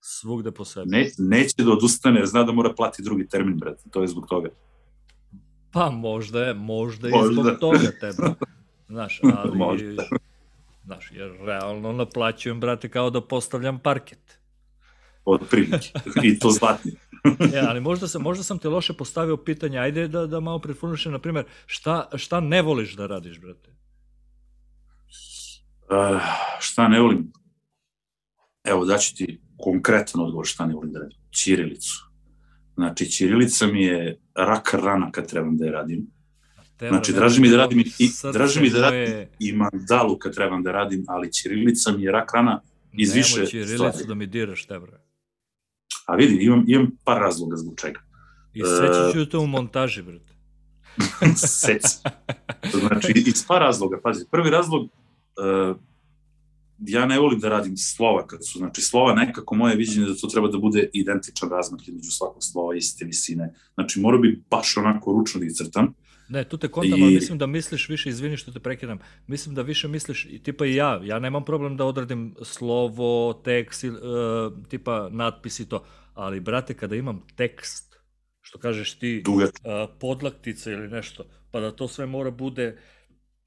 svugde 0.00 0.50
po 0.50 0.64
sebi. 0.64 0.86
Ne, 0.88 1.10
neće 1.18 1.62
da 1.64 1.72
odustane, 1.72 2.20
jer 2.20 2.26
zna 2.26 2.42
da 2.42 2.52
mora 2.52 2.74
plati 2.76 3.02
drugi 3.02 3.28
termin, 3.28 3.58
brate, 3.58 3.82
to 3.90 4.02
je 4.02 4.08
zbog 4.08 4.26
toga. 4.28 4.48
Pa 5.76 5.90
možda 5.90 6.44
je, 6.44 6.54
možda, 6.54 7.08
možda. 7.08 7.30
i 7.30 7.34
zbog 7.34 7.58
toga 7.60 7.90
tebe. 8.00 8.34
Znaš, 8.88 9.20
ali... 9.22 9.58
možda. 9.58 10.02
Znaš, 10.84 11.10
jer 11.12 11.32
realno 11.44 11.92
naplaćujem, 11.92 12.60
brate, 12.60 12.88
kao 12.88 13.10
da 13.10 13.20
postavljam 13.20 13.78
parket. 13.78 14.38
Od 15.24 15.40
prilike. 15.50 15.92
I 16.22 16.38
to 16.38 16.50
zlatni. 16.50 16.92
e, 17.54 17.58
ali 17.68 17.80
možda 17.80 18.08
sam, 18.08 18.22
možda 18.22 18.44
sam 18.44 18.58
te 18.58 18.68
loše 18.68 18.92
postavio 18.92 19.36
pitanje, 19.36 19.78
ajde 19.78 20.08
da, 20.08 20.26
da 20.26 20.40
malo 20.40 20.58
preformulišem, 20.58 21.12
na 21.12 21.18
primjer, 21.18 21.44
šta, 21.66 22.08
šta 22.14 22.40
ne 22.40 22.62
voliš 22.62 22.96
da 22.96 23.06
radiš, 23.06 23.40
brate? 23.40 23.70
Uh, 25.90 26.20
šta 26.60 26.88
ne 26.88 27.00
volim? 27.00 27.32
Evo, 28.64 28.84
daću 28.84 29.14
ti 29.14 29.40
konkretan 29.56 30.20
odgovor 30.20 30.46
šta 30.46 30.66
ne 30.66 30.74
volim 30.74 30.92
da 30.92 30.98
radim. 30.98 31.18
Ćirilicu. 31.30 32.10
Znači, 32.74 33.10
Ćirilica 33.10 33.66
mi 33.66 33.82
je 33.82 34.25
rak 34.36 34.74
rana 34.74 35.10
kad 35.10 35.26
trebam 35.26 35.56
da 35.56 35.64
je 35.64 35.72
radim. 35.72 36.06
Teba, 36.76 36.90
znači, 36.90 37.12
draži 37.12 37.40
mi 37.40 37.48
da 37.48 37.56
radim 37.56 37.80
i, 37.80 38.10
draži 38.32 38.60
mi 38.60 38.70
da 38.70 38.80
radim 38.80 39.26
i 39.38 39.52
mandalu 39.52 40.18
kad 40.18 40.34
trebam 40.34 40.62
da 40.62 40.72
radim, 40.72 41.04
ali 41.08 41.32
Ćirilica 41.32 41.92
mi 41.92 42.02
je 42.02 42.12
rak 42.12 42.34
rana 42.34 42.60
iz 42.92 43.08
Nemo 43.08 43.16
više 43.16 43.30
stvari. 43.30 43.66
Nemo 43.66 43.66
Ćirilicu 43.66 44.08
da 44.08 44.14
mi 44.14 44.26
diraš, 44.26 44.66
te 44.66 44.78
bre. 44.78 45.00
A 46.06 46.16
vidi, 46.16 46.44
imam, 46.44 46.64
imam 46.66 46.90
par 47.04 47.20
razloga 47.20 47.56
zbog 47.56 47.74
čega. 47.80 48.00
I 48.54 48.62
seći 48.62 49.18
ću 49.18 49.30
to 49.30 49.40
u 49.40 49.46
montaži, 49.46 50.02
brate. 50.02 50.32
Seci. 51.36 51.98
Znači, 52.72 53.12
iz 53.26 53.46
par 53.48 53.60
razloga, 53.60 54.00
pazi. 54.02 54.24
Prvi 54.30 54.50
razlog, 54.50 54.82
uh, 54.82 55.76
ja 56.78 57.06
ne 57.06 57.18
volim 57.18 57.40
da 57.40 57.48
radim 57.48 57.76
slova 57.76 58.26
kad 58.26 58.46
su, 58.46 58.58
znači 58.58 58.82
slova 58.82 59.14
nekako 59.14 59.54
moje 59.54 59.76
viđenje 59.76 60.06
da 60.06 60.14
to 60.14 60.26
treba 60.26 60.48
da 60.48 60.58
bude 60.58 60.90
identičan 60.92 61.50
razmak 61.50 61.88
između 61.88 62.10
svakog 62.10 62.44
slova 62.44 62.76
iste 62.76 63.04
visine. 63.04 63.54
Znači 63.74 64.00
mora 64.00 64.18
bi 64.18 64.42
baš 64.50 64.76
onako 64.76 65.12
ručno 65.12 65.40
da 65.40 65.46
ih 65.46 65.52
crtam. 65.54 65.94
Ne, 66.28 66.44
tu 66.44 66.56
te 66.56 66.68
kontam, 66.68 66.98
I... 66.98 67.02
ali 67.02 67.14
mislim 67.14 67.38
da 67.38 67.46
misliš 67.46 67.88
više, 67.88 68.08
izvini 68.08 68.36
što 68.36 68.52
te 68.52 68.60
prekidam, 68.60 68.98
mislim 69.26 69.54
da 69.54 69.62
više 69.62 69.88
misliš, 69.88 70.28
tipa 70.42 70.66
i 70.66 70.74
ja, 70.74 71.00
ja 71.04 71.18
nemam 71.18 71.44
problem 71.44 71.76
da 71.76 71.84
odradim 71.84 72.34
slovo, 72.42 73.32
tekst, 73.44 73.84
uh, 73.84 73.92
tipa 74.68 75.08
natpis 75.12 75.60
i 75.60 75.68
to, 75.68 75.84
ali 76.14 76.40
brate, 76.40 76.74
kada 76.74 76.96
imam 76.96 77.22
tekst, 77.36 77.96
što 78.40 78.58
kažeš 78.58 78.98
ti, 78.98 79.24
uh, 79.28 79.42
podlaktica 80.00 80.70
ili 80.70 80.88
nešto, 80.88 81.24
pa 81.50 81.60
da 81.60 81.76
to 81.76 81.88
sve 81.88 82.06
mora 82.06 82.30
bude, 82.30 82.78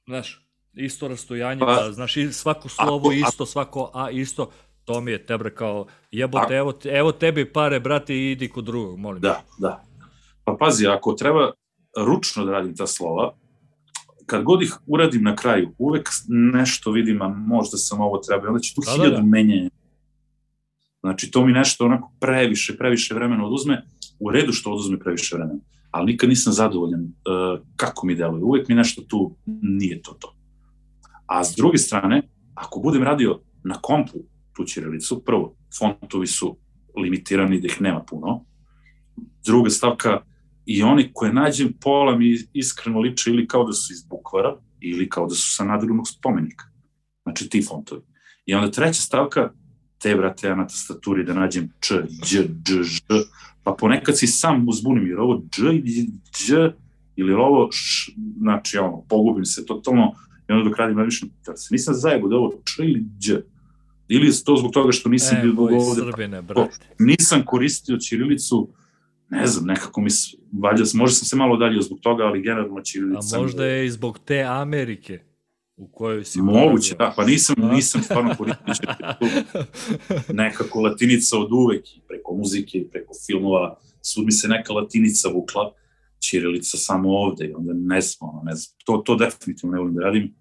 znaš, 0.07 0.48
isto 0.85 1.07
rastojanje, 1.07 1.59
pa, 1.59 1.75
da, 1.75 1.91
znaš, 1.91 2.15
svako 2.31 2.69
slovo 2.69 3.09
ako, 3.09 3.11
isto, 3.11 3.45
svako 3.45 3.91
A 3.93 4.09
isto, 4.09 4.49
to 4.85 5.01
mi 5.01 5.11
je 5.11 5.25
tebre 5.25 5.55
kao, 5.55 5.85
jebote, 6.11 6.53
evo, 6.53 6.73
evo 6.83 7.11
tebi 7.11 7.53
pare, 7.53 7.79
brate, 7.79 8.15
i 8.15 8.31
idi 8.31 8.49
kod 8.49 8.63
drugog, 8.63 8.99
molim. 8.99 9.21
Da, 9.21 9.43
da. 9.57 9.83
Pa 10.43 10.55
pazi, 10.59 10.87
ako 10.87 11.13
treba 11.13 11.51
ručno 11.97 12.45
da 12.45 12.51
radim 12.51 12.75
ta 12.75 12.87
slova, 12.87 13.33
kad 14.25 14.43
god 14.43 14.61
ih 14.61 14.77
uradim 14.87 15.23
na 15.23 15.35
kraju, 15.35 15.73
uvek 15.77 16.09
nešto 16.53 16.91
vidim, 16.91 17.21
a 17.21 17.27
možda 17.27 17.77
sam 17.77 18.01
ovo 18.01 18.17
treba, 18.17 18.47
onda 18.47 18.59
će 18.59 18.75
tu 18.75 18.81
da, 18.85 18.91
hiljadu 18.91 19.15
da, 19.15 19.21
da. 19.21 19.23
menjenja. 19.23 19.69
Znači, 20.99 21.31
to 21.31 21.45
mi 21.45 21.51
nešto 21.51 21.85
onako 21.85 22.11
previše, 22.19 22.77
previše 22.77 23.13
vremena 23.13 23.45
oduzme, 23.45 23.85
u 24.19 24.31
redu 24.31 24.51
što 24.51 24.71
oduzme 24.71 24.99
previše 24.99 25.35
vremena, 25.35 25.59
ali 25.91 26.11
nikad 26.11 26.29
nisam 26.29 26.53
zadovoljan 26.53 27.01
uh, 27.01 27.59
kako 27.75 28.07
mi 28.07 28.15
deluje. 28.15 28.43
Uvek 28.43 28.67
mi 28.67 28.75
nešto 28.75 29.01
tu 29.01 29.35
nije 29.61 30.01
to 30.01 30.13
to. 30.19 30.35
A 31.29 31.43
s 31.43 31.55
druge 31.57 31.77
strane, 31.77 32.21
ako 32.55 32.79
budem 32.79 33.03
radio 33.03 33.41
na 33.63 33.75
kompu 33.81 34.17
tu 34.53 34.63
ćirilicu, 34.63 35.23
prvo, 35.25 35.55
fontovi 35.79 36.27
su 36.27 36.57
limitirani 36.97 37.61
da 37.61 37.67
ih 37.67 37.81
nema 37.81 38.03
puno. 38.03 38.45
Druga 39.45 39.69
stavka, 39.69 40.21
i 40.65 40.83
oni 40.83 41.09
koje 41.13 41.33
nađem 41.33 41.73
pola 41.81 42.17
mi 42.17 42.37
iskreno 42.53 42.99
liče 42.99 43.29
ili 43.29 43.47
kao 43.47 43.63
da 43.63 43.73
su 43.73 43.93
iz 43.93 44.03
bukvara 44.03 44.57
ili 44.79 45.09
kao 45.09 45.27
da 45.27 45.35
su 45.35 45.55
sa 45.55 45.63
nadrugnog 45.63 46.07
spomenika. 46.07 46.65
Znači 47.23 47.49
ti 47.49 47.61
fontovi. 47.61 48.01
I 48.45 48.53
onda 48.53 48.71
treća 48.71 49.01
stavka, 49.01 49.51
te 50.01 50.15
brate 50.15 50.47
ja 50.47 50.55
na 50.55 50.67
tastaturi 50.67 51.23
da 51.23 51.33
nađem 51.33 51.69
č, 51.79 51.95
dž, 52.25 52.37
dž, 52.65 52.81
ž, 52.81 53.01
pa 53.63 53.75
ponekad 53.79 54.17
si 54.17 54.27
sam 54.27 54.65
uzbunim 54.67 55.07
jer 55.07 55.19
ovo 55.19 55.41
dž 55.51 55.63
ili 55.63 56.09
dž 56.37 56.53
ili 57.15 57.33
ovo 57.33 57.67
š, 57.71 58.11
znači 58.37 58.77
ono, 58.77 59.05
pogubim 59.09 59.45
se 59.45 59.65
totalno 59.65 60.13
I 60.49 60.51
onda 60.51 60.69
dok 60.69 60.77
radim 60.77 61.03
više, 61.03 61.25
da 61.45 61.57
se 61.57 61.67
nisam 61.71 61.93
zajebo 61.93 62.27
da 62.27 62.35
ovo 62.35 62.53
č 62.65 62.83
ili 62.83 63.05
dž. 63.19 63.33
Ili 64.07 64.27
je 64.27 64.43
to 64.45 64.55
zbog 64.55 64.71
toga 64.71 64.91
što 64.91 65.09
nisam 65.09 65.37
e, 65.37 65.41
bio 65.41 65.51
dugo 65.51 65.75
ovde. 65.75 66.01
Srbine, 66.01 66.41
brate. 66.41 66.77
Nisam 66.99 67.43
koristio 67.45 67.97
Ćirilicu, 67.97 68.69
ne 69.29 69.47
znam, 69.47 69.65
nekako 69.65 70.01
mi, 70.01 70.09
valjda, 70.51 70.83
možda 70.93 71.15
sam 71.15 71.25
se 71.25 71.35
malo 71.35 71.57
dalje 71.57 71.81
zbog 71.81 71.99
toga, 71.99 72.23
ali 72.23 72.41
generalno 72.41 72.81
Ćirilica... 72.81 73.37
A 73.37 73.41
možda 73.41 73.65
je 73.65 73.85
i 73.85 73.89
zbog 73.89 74.19
te 74.25 74.41
Amerike 74.41 75.19
u 75.77 75.87
kojoj 75.87 76.23
si 76.25 76.41
Moguće, 76.41 76.95
da, 76.95 77.13
pa 77.15 77.25
nisam, 77.25 77.55
nisam 77.71 78.01
stvarno 78.01 78.35
koristio 78.37 78.73
Ćirilicu. 78.73 80.33
Nekako 80.33 80.81
latinica 80.81 81.37
od 81.37 81.51
uvek, 81.51 81.85
preko 82.07 82.35
muzike, 82.35 82.85
preko 82.91 83.13
filmova, 83.27 83.79
svud 84.01 84.25
mi 84.25 84.31
se 84.31 84.47
neka 84.47 84.73
latinica 84.73 85.29
vukla, 85.29 85.73
Ćirilica 86.19 86.77
samo 86.77 87.09
ovde 87.09 87.45
i 87.45 87.53
onda 87.53 87.73
ne 87.75 88.01
znam, 88.01 88.29
ne 88.43 88.55
znam, 88.55 88.77
to, 88.85 88.97
to 88.97 89.15
definitivno 89.15 89.73
ne 89.73 89.79
volim 89.79 89.95
da 89.95 90.01
radim 90.01 90.38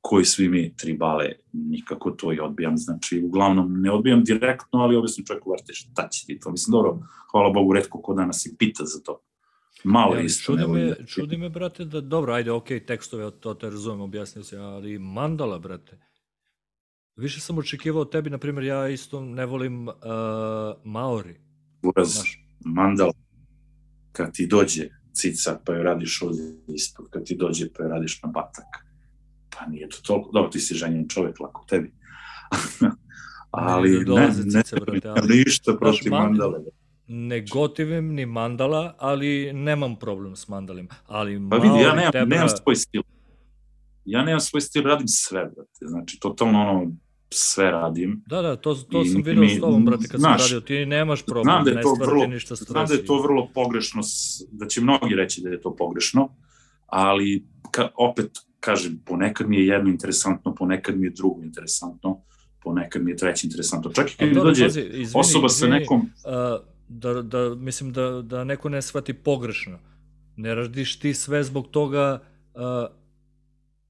koji 0.00 0.24
svi 0.24 0.48
mi 0.48 0.76
tribale, 0.76 1.32
nikako 1.52 2.10
to 2.10 2.32
i 2.32 2.40
odbijam, 2.40 2.78
znači 2.78 3.22
uglavnom 3.24 3.80
ne 3.80 3.90
odbijam 3.90 4.24
direktno, 4.24 4.80
ali 4.80 4.96
obično 4.96 5.24
čovjek 5.24 5.46
uvarte 5.46 5.72
šta 5.72 6.08
će 6.08 6.26
ti 6.26 6.40
to, 6.40 6.50
mislim 6.50 6.72
dobro, 6.72 6.98
hvala 7.30 7.50
Bogu, 7.52 7.72
redko 7.72 8.02
ko 8.02 8.14
danas 8.14 8.46
i 8.46 8.56
pita 8.58 8.84
za 8.84 9.00
to. 9.00 9.20
Malo 9.84 10.14
ja, 10.14 10.20
isto. 10.20 10.52
Čudi 10.52 10.72
me, 10.72 10.96
čudi 11.06 11.36
me, 11.36 11.48
brate, 11.48 11.84
da 11.84 12.00
dobro, 12.00 12.32
ajde, 12.32 12.52
ok, 12.52 12.68
tekstove, 12.86 13.30
to 13.30 13.54
te 13.54 13.70
razumem, 13.70 14.00
objasnio 14.00 14.44
se, 14.44 14.58
ali 14.58 14.98
mandala, 14.98 15.58
brate, 15.58 15.98
Više 17.20 17.40
sam 17.40 17.58
očekivao 17.58 18.04
tebi, 18.04 18.30
na 18.30 18.38
primjer, 18.38 18.64
ja 18.64 18.88
isto 18.88 19.20
ne 19.20 19.46
volim 19.46 19.88
uh, 19.88 19.94
Maori. 20.84 21.34
Uraz, 21.82 22.18
mandala, 22.64 23.12
kad 24.12 24.32
ti 24.32 24.46
dođe 24.46 24.88
cica 25.12 25.60
pa 25.64 25.72
joj 25.72 25.82
radiš 25.82 26.22
ovdje 26.22 26.44
ispod, 26.68 27.06
kad 27.10 27.24
ti 27.24 27.36
dođe 27.36 27.66
pa 27.76 27.82
joj 27.82 27.90
radiš 27.90 28.22
na 28.22 28.28
batak. 28.28 28.89
Pa 29.60 29.66
nije 29.66 29.88
to 29.88 29.96
toliko, 30.06 30.30
dobro, 30.32 30.50
ti 30.50 30.60
si 30.60 30.74
ženjen 30.74 31.08
čovjek, 31.08 31.40
lako 31.40 31.64
tebi. 31.68 31.92
ali 33.50 34.04
ne, 34.04 34.14
ne, 34.44 34.62
ne, 34.92 35.00
ali, 35.04 35.44
ništa 35.46 35.76
protiv 35.80 36.12
mandale. 36.12 36.58
Ne 37.06 37.44
gotivim 37.52 38.14
ni 38.14 38.26
mandala, 38.26 38.94
ali 38.98 39.52
nemam 39.52 39.96
problem 39.96 40.36
s 40.36 40.48
mandalim. 40.48 40.88
Ali 41.06 41.48
pa 41.50 41.56
vidi, 41.56 41.80
ja 41.82 41.94
nemam, 41.94 42.12
tebra... 42.12 42.36
nemam 42.36 42.48
svoj 42.48 42.76
stil. 42.76 43.02
Ja 44.04 44.24
nemam 44.24 44.40
svoj 44.40 44.60
stil, 44.60 44.82
radim 44.82 45.08
sve, 45.08 45.40
brate. 45.40 45.86
Znači, 45.86 46.18
totalno 46.20 46.60
ono, 46.60 46.92
sve 47.30 47.70
radim. 47.70 48.22
Da, 48.26 48.42
da, 48.42 48.56
to, 48.56 48.74
to 48.74 49.04
sam 49.04 49.22
vidio 49.22 49.48
s 49.48 49.60
tobom, 49.60 49.84
brate, 49.84 50.08
kad 50.08 50.20
znaš, 50.20 50.40
sam 50.40 50.44
radio, 50.46 50.60
ti 50.60 50.86
nemaš 50.86 51.24
problem, 51.24 51.44
znam 51.44 51.64
da 51.64 51.70
je 51.70 51.82
to 51.82 51.96
vrlo, 52.00 52.26
ništa 52.26 52.56
stresi. 52.56 52.72
Znam 52.72 52.86
da 52.86 52.94
je 52.94 53.04
to 53.04 53.22
vrlo 53.22 53.48
pogrešno, 53.54 54.02
da 54.50 54.66
će 54.66 54.80
mnogi 54.80 55.14
reći 55.14 55.42
da 55.42 55.48
je 55.48 55.60
to 55.60 55.76
pogrešno, 55.76 56.28
ali 56.86 57.46
ka, 57.70 57.88
opet, 57.96 58.30
kažem, 58.60 59.00
ponekad 59.06 59.48
mi 59.48 59.56
je 59.56 59.66
jedno 59.66 59.90
interesantno, 59.90 60.54
ponekad 60.54 60.98
mi 60.98 61.06
je 61.06 61.10
drugo 61.10 61.42
interesantno, 61.42 62.20
ponekad 62.62 63.02
mi 63.02 63.10
je 63.10 63.16
treće 63.16 63.46
interesantno. 63.46 63.92
Čak 63.92 64.12
i 64.12 64.16
kad 64.16 64.28
mi 64.28 64.34
dođe 64.34 64.64
pazi, 64.64 64.80
izvini, 64.80 65.10
osoba 65.14 65.48
sa 65.48 65.66
nekom... 65.66 66.00
Uh, 66.00 66.66
da, 66.88 67.22
da, 67.22 67.54
mislim 67.54 67.92
da, 67.92 68.22
da 68.22 68.44
neko 68.44 68.68
ne 68.68 68.82
shvati 68.82 69.12
pogrešno. 69.12 69.78
Ne 70.36 70.54
radiš 70.54 70.98
ti 70.98 71.14
sve 71.14 71.44
zbog 71.44 71.68
toga 71.68 72.22
uh, 72.54 72.60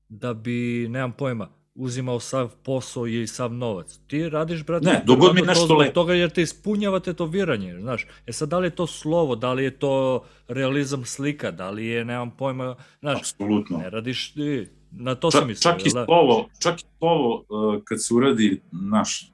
da 0.08 0.34
bi, 0.34 0.88
nemam 0.90 1.12
pojma, 1.12 1.48
uzimao 1.74 2.20
sav 2.20 2.50
posao 2.62 3.06
i 3.06 3.26
sav 3.26 3.52
novac. 3.52 3.98
Ti 4.06 4.28
radiš, 4.28 4.64
brate, 4.64 4.86
ne, 4.86 5.02
dogod 5.06 5.34
mi 5.34 5.42
nešto 5.42 5.76
lepo. 5.76 5.92
toga 5.92 6.14
jer 6.14 6.30
te 6.30 6.42
ispunjava 6.42 7.00
tetoviranje, 7.00 7.80
znaš. 7.80 8.06
E 8.26 8.32
sad, 8.32 8.48
da 8.48 8.58
li 8.58 8.66
je 8.66 8.70
to 8.70 8.86
slovo, 8.86 9.36
da 9.36 9.52
li 9.52 9.64
je 9.64 9.70
to 9.78 10.24
realizam 10.48 11.04
slika, 11.04 11.50
da 11.50 11.70
li 11.70 11.86
je, 11.86 12.04
nemam 12.04 12.30
pojma, 12.30 12.76
znaš. 13.00 13.18
Apsolutno. 13.18 13.78
Ne 13.78 13.90
radiš 13.90 14.34
ti, 14.34 14.68
na 14.90 15.14
to 15.14 15.30
čak, 15.30 15.40
sam 15.40 15.48
mislio. 15.48 15.72
Čak 15.72 15.86
i 15.86 15.90
da? 15.94 16.04
slovo, 16.04 16.48
čak 16.58 16.80
i 16.80 16.84
slovo 16.98 17.44
uh, 17.48 17.82
kad 17.84 18.04
se 18.04 18.14
uradi, 18.14 18.60
znaš, 18.72 19.32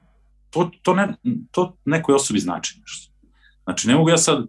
to, 0.49 0.71
to, 0.81 0.93
ne, 0.93 1.13
to 1.51 1.77
nekoj 1.85 2.15
osobi 2.15 2.39
znači 2.39 2.79
nešto. 2.81 3.13
Znači, 3.63 3.87
ne 3.87 3.95
mogu 3.95 4.09
ja 4.09 4.17
sad 4.17 4.45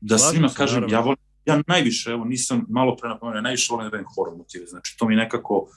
da 0.00 0.18
Slažim 0.18 0.34
svima 0.34 0.48
kažem, 0.48 0.74
naravno. 0.74 0.96
ja 0.96 1.00
volim, 1.00 1.18
ja 1.44 1.62
najviše, 1.66 2.10
evo, 2.10 2.24
nisam 2.24 2.64
malo 2.68 2.96
pre 2.96 3.08
napomenuo, 3.08 3.40
najviše 3.40 3.72
volim 3.72 3.90
da 3.90 3.98
horror 4.16 4.36
motive, 4.36 4.66
znači, 4.66 4.96
to 4.98 5.08
mi 5.08 5.16
nekako, 5.16 5.68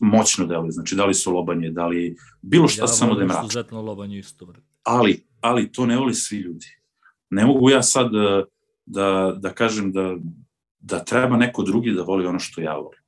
moćno 0.00 0.46
deluje, 0.46 0.70
znači 0.70 0.94
da 0.94 1.04
li 1.06 1.14
su 1.14 1.32
lobanje, 1.32 1.70
da 1.70 1.86
li 1.86 2.16
bilo 2.42 2.68
šta 2.68 2.82
ja, 2.82 2.88
samo 2.88 3.14
da 3.14 3.20
je 3.20 3.26
mračno. 3.26 3.42
Ja 3.42 3.46
izuzetno 3.46 3.82
lobanje 3.82 4.18
isto, 4.18 4.46
bre. 4.46 4.60
Ali, 4.82 5.26
ali 5.40 5.72
to 5.72 5.86
ne 5.86 5.96
voli 5.96 6.14
svi 6.14 6.36
ljudi. 6.36 6.66
Ne 7.30 7.46
mogu 7.46 7.70
ja 7.70 7.82
sad 7.82 8.10
da, 8.12 8.44
da, 8.86 9.36
da 9.38 9.52
kažem 9.52 9.92
da, 9.92 10.16
da 10.78 11.04
treba 11.04 11.36
neko 11.36 11.62
drugi 11.62 11.92
da 11.92 12.02
voli 12.02 12.26
ono 12.26 12.38
što 12.38 12.60
ja 12.60 12.74
volim. 12.74 13.00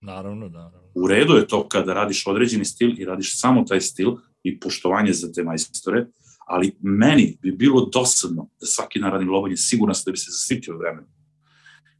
Naravno, 0.00 0.48
naravno. 0.48 0.90
U 0.94 1.06
redu 1.06 1.32
je 1.32 1.46
to 1.46 1.68
kada 1.68 1.94
radiš 1.94 2.26
određeni 2.26 2.64
stil 2.64 3.00
i 3.00 3.04
radiš 3.04 3.40
samo 3.40 3.64
taj 3.64 3.80
stil 3.80 4.16
i 4.42 4.60
poštovanje 4.60 5.12
za 5.12 5.32
te 5.32 5.42
majstore, 5.42 6.06
ali 6.46 6.76
meni 6.80 7.38
bi 7.42 7.52
bilo 7.52 7.88
dosadno 7.92 8.48
da 8.60 8.66
svaki 8.66 9.00
dan 9.00 9.10
radim 9.12 9.30
lobanje, 9.30 9.56
sigurno 9.56 9.94
da 10.06 10.12
bi 10.12 10.18
se 10.18 10.30
zasitio 10.30 10.78
vremena. 10.78 11.08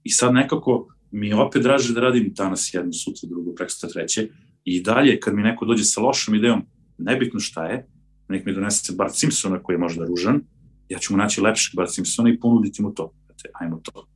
I 0.02 0.10
sad 0.10 0.34
nekako 0.34 0.88
mi 1.10 1.28
je 1.28 1.36
opet 1.36 1.62
draže 1.62 1.94
da 1.94 2.00
radim 2.00 2.32
danas 2.36 2.74
jedno, 2.74 2.92
sutra 2.92 3.28
drugo, 3.28 3.54
preksta 3.54 3.88
treće 3.88 4.28
i 4.64 4.82
dalje 4.82 5.20
kad 5.20 5.34
mi 5.34 5.42
neko 5.42 5.64
dođe 5.64 5.84
sa 5.84 6.00
lošom 6.00 6.34
idejom, 6.34 6.66
nebitno 6.98 7.40
šta 7.40 7.66
je, 7.66 7.86
nek 8.28 8.46
mi 8.46 8.54
donese 8.54 8.92
Bart 8.92 9.14
Simpsona 9.14 9.62
koji 9.62 9.74
je 9.74 9.78
možda 9.78 10.04
ružan, 10.04 10.40
ja 10.88 10.98
ću 10.98 11.12
mu 11.12 11.18
naći 11.18 11.40
lepšeg 11.40 11.76
Bart 11.76 11.90
Simpsona 11.90 12.30
i 12.30 12.40
ponuditi 12.40 12.82
mu 12.82 12.94
to. 12.94 13.12
Znate, 13.26 13.48
ajmo 13.60 13.80
to. 13.82 14.06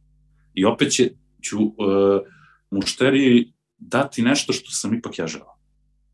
I 0.55 0.65
opet 0.65 0.93
će, 0.93 1.11
ću 1.43 1.59
uh, 1.59 1.73
mušteriji 2.71 3.53
dati 3.79 4.23
nešto 4.23 4.53
što 4.53 4.71
sam 4.71 4.95
ipak 4.95 5.19
ja 5.19 5.27
želao. 5.27 5.59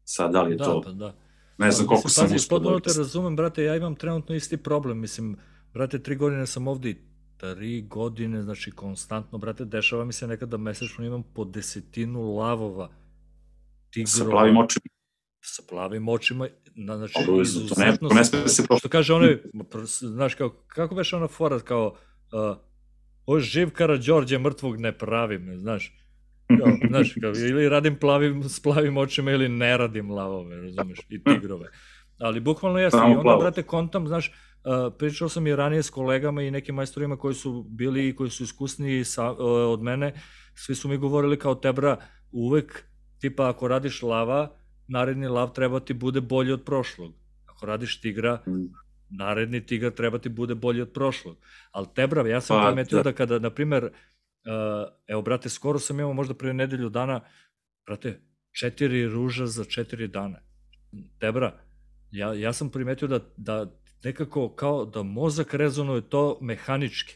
Sad, 0.04 0.32
da 0.32 0.42
li 0.42 0.50
je 0.50 0.56
da, 0.56 0.64
to... 0.64 0.80
Pa, 0.84 0.92
da. 0.92 1.14
Ne 1.58 1.70
znam 1.70 1.86
koliko 1.86 2.08
sam 2.08 2.24
uspio. 2.24 2.56
Potpuno 2.56 2.80
te 2.80 2.92
razumem, 2.96 3.36
brate, 3.36 3.62
ja 3.62 3.76
imam 3.76 3.94
trenutno 3.94 4.34
isti 4.34 4.56
problem. 4.56 4.98
Mislim, 4.98 5.36
brate, 5.72 6.02
tri 6.02 6.16
godine 6.16 6.46
sam 6.46 6.68
ovde 6.68 6.90
i 6.90 6.96
tri 7.36 7.82
godine, 7.82 8.42
znači 8.42 8.70
konstantno, 8.70 9.38
brate, 9.38 9.64
dešava 9.64 10.04
mi 10.04 10.12
se 10.12 10.26
nekada 10.26 10.56
mesečno 10.56 11.04
imam 11.04 11.22
po 11.34 11.44
desetinu 11.44 12.36
lavova. 12.36 12.90
Tigrova, 13.90 14.16
sa 14.16 14.24
plavim 14.30 14.56
očima. 14.56 14.84
Sa 15.40 15.62
plavim 15.68 16.08
očima, 16.08 16.48
na, 16.74 16.96
znači, 16.96 17.14
to 17.14 17.36
ne, 17.76 17.96
to 17.96 18.08
ne 18.14 18.24
se 18.24 18.66
prosto. 18.66 18.78
Što 18.78 18.88
kaže 18.88 19.14
onaj, 19.14 19.38
znaš, 20.00 20.34
kao, 20.34 20.48
kako 20.66 20.94
veš 20.94 21.12
ona 21.12 21.28
fora, 21.28 21.60
kao, 21.60 21.96
uh, 22.32 22.56
o 23.26 23.40
živ 23.40 23.70
Đorđe 24.06 24.38
mrtvog 24.38 24.80
ne 24.80 24.98
pravim, 24.98 25.58
znaš. 25.58 25.96
Kao, 26.58 26.76
znaš, 26.90 27.14
kao, 27.20 27.30
ili 27.30 27.68
radim 27.68 27.96
plavim, 27.98 28.44
s 28.44 28.60
plavim 28.60 28.96
očima 28.96 29.30
ili 29.30 29.48
ne 29.48 29.76
radim 29.76 30.10
lavove, 30.10 30.56
razumeš, 30.56 30.98
i 31.08 31.24
tigrove. 31.24 31.68
Ali 32.20 32.40
bukvalno 32.40 32.90
sam 32.90 33.12
i 33.12 33.16
onda, 33.16 33.36
brate, 33.40 33.62
kontam, 33.62 34.08
znaš, 34.08 34.28
Uh, 34.28 34.45
pričao 34.98 35.28
sam 35.28 35.46
i 35.46 35.56
ranije 35.56 35.82
s 35.82 35.90
kolegama 35.90 36.42
i 36.42 36.50
nekim 36.50 36.74
majstorima 36.74 37.16
koji 37.16 37.34
su 37.34 37.66
bili 37.68 38.08
i 38.08 38.16
koji 38.16 38.30
su 38.30 38.42
iskusniji 38.42 39.04
sa, 39.04 39.32
uh, 39.32 39.38
od 39.72 39.82
mene, 39.82 40.12
svi 40.54 40.74
su 40.74 40.88
mi 40.88 40.96
govorili 40.96 41.38
kao 41.38 41.54
tebra, 41.54 41.96
uvek, 42.32 42.84
tipa 43.20 43.48
ako 43.48 43.68
radiš 43.68 44.02
lava, 44.02 44.56
naredni 44.88 45.28
lav 45.28 45.52
treba 45.52 45.80
ti 45.80 45.94
bude 45.94 46.20
bolji 46.20 46.52
od 46.52 46.64
prošlog. 46.64 47.12
Ako 47.46 47.66
radiš 47.66 48.00
tigra, 48.00 48.42
naredni 49.10 49.66
tigar 49.66 49.92
treba 49.92 50.18
ti 50.18 50.28
bude 50.28 50.54
bolji 50.54 50.80
od 50.82 50.92
prošlog. 50.92 51.36
Ali 51.70 51.86
tebra, 51.94 52.28
ja 52.28 52.40
sam 52.40 52.60
pa, 52.60 52.66
primetio 52.66 52.98
da. 52.98 53.02
da 53.02 53.12
kada, 53.12 53.38
na 53.38 53.50
primer, 53.50 53.84
uh, 53.84 53.90
evo, 55.06 55.22
brate, 55.22 55.48
skoro 55.48 55.78
sam 55.78 56.00
imao 56.00 56.12
možda 56.12 56.34
pre 56.34 56.52
nedelju 56.52 56.88
dana, 56.88 57.20
brate, 57.86 58.20
četiri 58.52 59.08
ruža 59.08 59.46
za 59.46 59.64
četiri 59.64 60.08
dana. 60.08 60.38
Tebra, 61.18 61.58
ja, 62.10 62.34
ja 62.34 62.52
sam 62.52 62.70
primetio 62.70 63.08
da, 63.08 63.20
da 63.36 63.66
nekako 64.04 64.48
kao 64.48 64.84
da 64.84 65.02
mozak 65.02 65.54
rezonuje 65.54 66.00
to 66.00 66.38
mehanički. 66.40 67.14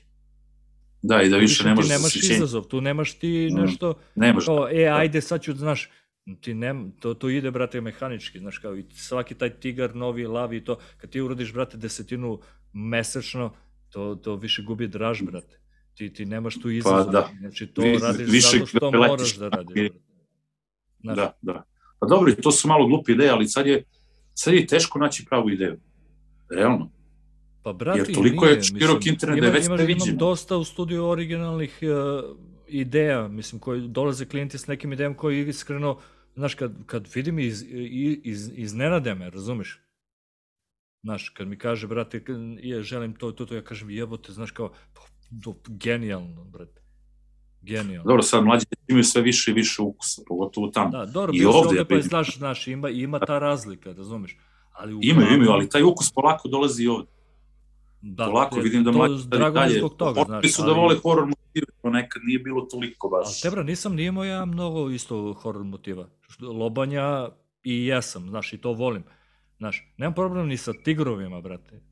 Da, 1.03 1.23
i 1.23 1.29
da 1.29 1.37
više 1.37 1.65
ne 1.65 1.75
možeš 1.75 1.89
da 1.89 1.97
nemaš 1.97 2.17
izazov, 2.17 2.65
tu 2.65 2.81
nemaš 2.81 3.19
ti 3.19 3.49
mm, 3.53 3.61
nešto 3.61 3.95
nemaš, 4.15 4.45
kao, 4.45 4.69
e, 4.71 4.85
da. 4.85 4.97
ajde, 4.97 5.21
sad 5.21 5.43
ću, 5.43 5.55
znaš, 5.55 5.91
ti 6.41 6.55
nem, 6.55 6.93
to, 7.01 7.15
to 7.15 7.29
ide, 7.29 7.51
brate, 7.51 7.81
mehanički, 7.81 8.39
znaš, 8.39 8.59
kao 8.59 8.77
i 8.77 8.85
svaki 8.91 9.35
taj 9.35 9.51
tigar, 9.51 9.97
novi, 9.97 10.27
lavi 10.27 10.57
i 10.57 10.65
to, 10.65 10.79
kad 10.97 11.11
ti 11.11 11.21
uradiš, 11.21 11.53
brate, 11.53 11.77
desetinu 11.77 12.41
mesečno, 12.73 13.55
to, 13.91 14.15
to 14.15 14.37
više 14.37 14.63
gubi 14.63 14.89
draž, 14.89 15.23
brate. 15.23 15.61
Ti, 15.95 16.13
ti 16.13 16.25
nemaš 16.25 16.61
tu 16.61 16.71
izazov. 16.71 17.05
Pa, 17.05 17.11
da. 17.11 17.31
Znači, 17.41 17.67
to 17.67 17.83
Vi, 17.83 17.99
radiš 17.99 18.29
više 18.29 18.59
zato 18.59 18.67
što 18.67 18.93
moraš 18.93 19.37
da 19.37 19.49
radiš. 19.49 19.91
Znaš. 21.01 21.17
Da, 21.17 21.39
da. 21.43 21.65
Pa 21.99 22.07
dobro, 22.07 22.33
to 22.43 22.51
su 22.51 22.69
malo 22.69 22.87
glupe 22.87 23.13
ideje, 23.13 23.31
ali 23.31 23.49
sad 23.49 23.67
je, 23.67 23.85
sad 24.35 24.55
je 24.55 24.67
teško 24.67 24.99
naći 24.99 25.25
pravu 25.25 25.51
ideju. 25.51 25.81
Realno. 26.51 26.91
Pa 27.63 27.73
brati, 27.73 27.99
Jer 27.99 28.15
toliko 28.15 28.45
nije, 28.45 28.57
je 28.57 28.63
širok 28.63 29.07
internet 29.07 29.41
da 29.41 29.47
je 29.47 29.53
već 29.53 29.67
ima, 29.67 29.83
imam 29.83 30.17
dosta 30.17 30.57
u 30.57 30.65
studiju 30.65 31.07
originalnih 31.07 31.79
uh, 31.83 32.37
ideja, 32.69 33.29
mislim, 33.29 33.61
koji 33.61 33.89
dolaze 33.89 34.27
klijenti 34.27 34.59
s 34.59 34.67
nekim 34.67 34.93
idejama 34.93 35.17
koji 35.17 35.49
iskreno, 35.49 35.99
znaš, 36.35 36.55
kad, 36.55 36.73
kad 36.87 37.09
vidim 37.15 37.39
iz, 37.39 37.65
iz, 38.23 38.51
iz 38.55 38.75
nenade 38.75 39.15
me, 39.15 39.31
razumeš? 39.31 39.81
Znaš, 41.03 41.29
kad 41.29 41.49
mi 41.49 41.59
kaže, 41.59 41.87
brate, 41.87 42.23
je, 42.61 42.83
želim 42.83 43.15
to, 43.15 43.33
to, 43.33 43.47
to, 43.47 43.55
ja 43.55 43.65
kažem, 43.65 43.91
jebote, 43.91 44.33
znaš, 44.33 44.51
kao, 44.51 44.73
to, 45.43 45.61
genijalno, 45.69 46.45
brate. 46.45 46.81
Genijalno. 47.63 48.09
Dobro, 48.09 48.23
sad 48.23 48.45
mlađi 48.45 48.67
imaju 48.89 49.05
sve 49.05 49.23
više 49.23 49.51
i 49.51 49.55
više 49.55 49.83
ukusa, 49.83 50.23
pogotovo 50.27 50.69
tamo. 50.69 50.91
Da, 50.91 51.07
dobro, 51.07 51.33
I 51.35 51.45
ovde, 51.45 51.59
ovde 51.59 51.85
pa 51.85 52.01
znaš, 52.01 52.39
znaš, 52.39 52.69
ima, 52.69 52.91
ima 52.91 53.19
ta 53.19 53.39
razlika, 53.39 53.93
razumeš? 53.93 54.37
Ali 54.81 54.95
u 54.95 54.99
imaju, 55.03 55.35
imaju, 55.35 55.51
ali 55.51 55.69
taj 55.69 55.83
ukus 55.83 56.13
polako 56.13 56.49
dolazi 56.49 56.85
i 56.85 56.89
ovde. 56.89 57.11
Da, 58.03 58.27
polako 58.27 58.61
vidim 58.61 58.85
da 58.85 58.93
mlađi 58.93 59.29
drago 59.29 59.55
dalje, 59.55 59.79
zbog 59.79 59.97
toga, 59.97 60.25
znaš. 60.27 60.53
su 60.53 60.63
da 60.63 60.73
vole 60.73 60.97
horror 61.03 61.27
motive, 61.27 61.67
to 61.83 61.91
nekad 61.91 62.23
nije 62.25 62.39
bilo 62.39 62.61
toliko 62.61 63.09
baš. 63.09 63.27
Ali 63.27 63.35
tebra, 63.43 63.63
nisam, 63.63 63.95
nije 63.95 64.13
moja 64.13 64.45
mnogo 64.45 64.91
isto 64.91 65.33
horror 65.33 65.65
motiva. 65.65 66.09
Lobanja 66.41 67.29
i 67.63 67.87
jesam, 67.87 68.29
znaš, 68.29 68.53
i 68.53 68.59
to 68.59 68.73
volim. 68.73 69.03
Znaš, 69.59 69.93
nemam 69.97 70.15
problem 70.15 70.49
ni 70.49 70.57
sa 70.57 70.73
tigrovima, 70.85 71.41
brate. 71.41 71.83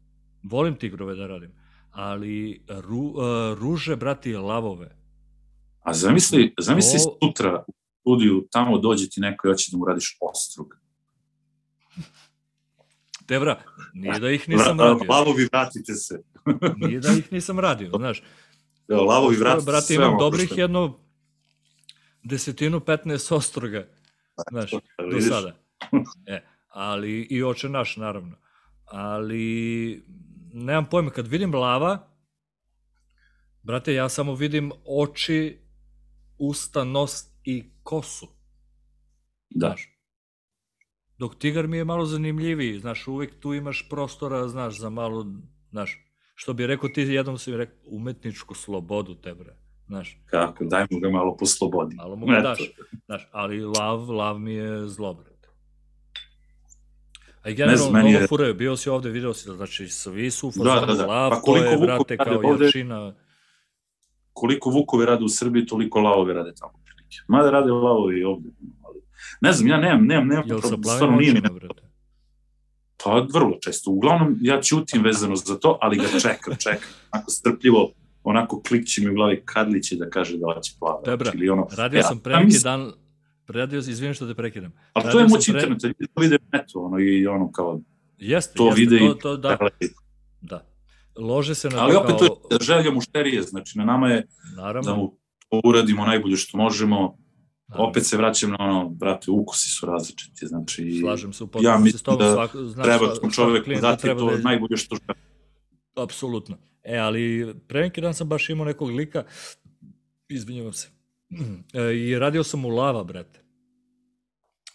Volim 0.43 0.77
tigrove 0.77 1.15
da 1.15 1.27
radim. 1.27 1.53
Ali 1.91 2.65
ru, 2.69 2.99
uh, 2.99 3.59
ruže, 3.59 3.97
brate, 3.97 4.39
lavove. 4.39 4.97
A 5.81 5.95
zamisli, 5.95 6.55
zamisli 6.59 6.99
to... 6.99 7.19
sutra 7.23 7.65
studiju, 8.01 8.49
tamo 8.51 8.79
dođe 8.79 9.09
ti 9.09 9.21
neko 9.21 9.49
i 9.49 9.51
hoće 9.51 9.71
da 9.73 9.79
mu 9.79 9.85
radiš 9.85 10.17
ostrug. 10.21 10.75
Tebra, 13.29 13.61
nije 13.95 14.21
da 14.21 14.31
ih 14.31 14.49
nisam 14.49 14.81
radio. 14.81 15.07
Lavovi, 15.09 15.49
vratite 15.53 15.95
se. 15.95 16.23
nije 16.87 17.01
da 17.01 17.13
ih 17.13 17.33
nisam 17.33 17.59
radio, 17.61 17.91
znaš. 17.97 18.23
Evo, 18.89 19.05
lavovi, 19.05 19.37
vratite 19.37 19.61
se. 19.61 19.71
Brate, 19.71 19.95
imam 19.95 20.19
dobrih 20.19 20.53
jedno 20.57 21.01
desetinu, 22.23 22.81
15 22.81 23.35
ostroga, 23.35 23.89
znaš, 24.51 24.71
do 25.13 25.21
sada. 25.21 25.57
E, 26.27 26.43
ali 26.69 27.21
i 27.31 27.43
oče 27.43 27.69
naš, 27.69 27.97
naravno. 27.97 28.37
Ali, 28.85 30.03
nemam 30.53 30.87
pojma, 30.91 31.11
kad 31.11 31.27
vidim 31.27 31.55
lava, 31.55 32.09
brate, 33.63 33.95
ja 33.95 34.09
samo 34.09 34.35
vidim 34.35 34.73
oči, 34.85 35.59
usta, 36.39 36.85
nos 36.85 37.25
i 37.45 37.65
kosu. 37.83 38.29
Da. 39.51 39.67
Znaš, 39.67 39.98
Dok 41.19 41.35
tigar 41.35 41.67
mi 41.69 41.77
je 41.77 41.85
malo 41.85 42.07
zanimljiviji, 42.07 42.79
znaš, 42.79 43.09
uvek 43.09 43.41
tu 43.41 43.55
imaš 43.55 43.87
prostora, 43.91 44.49
znaš, 44.49 44.79
za 44.79 44.91
malo, 44.91 45.27
znaš, 45.71 46.05
što 46.35 46.53
bi 46.53 46.67
rekao 46.67 46.89
ti, 46.89 47.01
jednom 47.01 47.39
si 47.39 47.51
mi 47.51 47.57
rekao, 47.57 47.77
umetničku 47.87 48.55
slobodu 48.55 49.15
te, 49.15 49.35
bre, 49.35 49.57
znaš. 49.87 50.21
Kako, 50.27 50.65
daj 50.65 50.87
mu 50.91 51.01
ga 51.01 51.11
malo 51.11 51.37
po 51.37 51.47
slobodi. 51.47 51.97
Malo 51.97 52.17
mu 52.17 52.27
ga 52.27 52.41
daš, 52.41 52.59
znaš, 53.07 53.29
ali 53.33 53.65
lav, 53.65 54.11
lav 54.11 54.39
mi 54.39 54.55
je 54.55 54.89
zlo, 54.89 55.15
bre. 55.15 55.39
A 57.43 57.51
i 57.51 57.55
generalno, 57.55 57.91
mnogo 57.91 58.09
je... 58.09 58.27
furaju, 58.27 58.55
bio 58.55 58.77
si 58.77 58.91
ovde, 58.91 59.11
video 59.11 59.35
si, 59.35 59.51
znači, 59.51 59.89
svi 59.89 60.31
su 60.31 60.49
u 60.49 60.53
da, 60.65 60.85
da, 60.87 60.95
da. 60.95 61.07
lav, 61.07 61.31
pa 61.31 61.41
to 61.41 61.57
je, 61.57 61.79
brate, 61.79 62.17
kao 62.17 62.41
ovde, 62.45 62.65
jačina. 62.65 63.15
Koliko 64.33 64.71
Vukovi 64.71 65.07
rade 65.07 65.25
u 65.25 65.29
Srbiji, 65.29 65.67
toliko 65.67 66.01
lavovi 66.01 66.33
rade 66.33 66.55
tamo. 66.55 66.73
Mada 67.29 67.51
rade 67.51 67.71
lavovi 67.71 68.25
ovde, 68.25 68.49
Ne 69.41 69.53
znam, 69.53 69.69
ja 69.69 69.77
nemam, 69.77 70.07
nemam, 70.07 70.29
nemam, 70.29 70.45
Jel 70.47 70.61
sa 70.61 70.77
stvarno 70.95 71.17
nije 71.17 71.33
mi... 71.33 71.41
Brate? 71.41 71.83
Pa 73.05 73.27
vrlo 73.35 73.59
često. 73.61 73.91
Uglavnom, 73.91 74.37
ja 74.41 74.61
ćutim 74.61 75.03
vezano 75.03 75.37
za 75.37 75.59
to, 75.59 75.79
ali 75.81 75.97
ga 75.97 76.21
čekam, 76.21 76.57
čekam. 76.57 76.89
Onako 77.13 77.31
strpljivo, 77.31 77.93
onako 78.23 78.63
klikće 78.63 79.03
mi 79.03 79.11
u 79.11 79.15
glavi 79.15 79.43
kad 79.45 79.73
li 79.73 79.83
će 79.83 79.97
da 79.97 80.11
kaže 80.11 80.39
da 80.39 80.47
hoće 80.55 80.73
plava. 80.79 81.03
Dobra, 81.05 81.33
ili 81.35 81.49
ono, 81.49 81.67
radio 81.77 81.99
ja, 81.99 82.03
sam 82.03 82.19
pre 82.19 82.37
neki 82.37 82.59
dan, 82.63 82.93
radio 83.49 83.83
sam, 83.83 83.93
izvinim 83.93 84.15
što 84.15 84.27
te 84.27 84.35
prekidam. 84.35 84.73
Ali 84.93 85.05
radio 85.05 85.13
to 85.13 85.21
je 85.21 85.29
moć 85.29 85.47
pre... 85.47 85.55
interneta, 85.55 85.87
ljudi 85.87 86.07
to 86.15 86.21
vide 86.21 86.39
neto, 86.53 86.81
ono, 86.81 86.99
i 86.99 87.27
ono 87.27 87.53
kao, 87.53 87.81
jeste, 88.19 88.55
to 88.57 88.67
jeste, 88.67 88.81
vide 88.81 88.99
to, 88.99 89.15
to, 89.15 89.37
da. 89.37 89.59
Da. 90.41 90.65
Lože 91.17 91.55
se 91.55 91.69
na 91.69 91.83
Ali 91.83 91.97
opet 91.97 92.17
kao... 92.19 92.29
to 92.29 92.55
je 92.55 92.59
želja 92.61 92.91
mušterije, 92.91 93.43
znači 93.43 93.79
na 93.79 93.85
nama 93.85 94.09
je 94.09 94.27
Naravno. 94.57 94.91
da 94.91 94.97
mu 94.97 95.17
uradimo 95.65 96.07
najbolje 96.07 96.37
što 96.37 96.59
možemo. 96.59 97.19
Opet 97.75 98.07
se 98.07 98.17
vraćam 98.17 98.51
na 98.51 98.57
ono, 98.61 98.89
brate, 98.89 99.31
ukusi 99.31 99.71
su 99.71 99.87
različiti, 99.87 100.47
znači... 100.47 100.99
Slažem 101.01 101.33
se 101.33 101.45
u 101.45 101.49
ja 101.61 101.79
mislim 101.79 102.17
da 102.19 102.33
svako, 102.33 102.65
znaš, 102.65 102.87
treba 102.87 103.31
čovek 103.35 103.81
dati 103.81 104.03
treba 104.03 104.21
to 104.21 104.37
da... 104.37 104.43
najbolje 104.43 104.77
što 104.77 104.97
žele. 104.97 105.19
Apsolutno. 105.95 106.57
E, 106.83 106.97
ali 106.97 107.55
pre 107.69 107.81
neki 107.81 108.01
dan 108.01 108.15
sam 108.15 108.29
baš 108.29 108.51
imao 108.51 108.67
nekog 108.67 108.91
lika, 108.91 109.25
izvinjavam 110.29 110.73
se, 110.73 110.89
e, 111.75 111.97
i 111.97 112.19
radio 112.19 112.45
sam 112.45 112.65
u 112.65 112.69
Lava, 112.69 113.05
brate. 113.05 113.41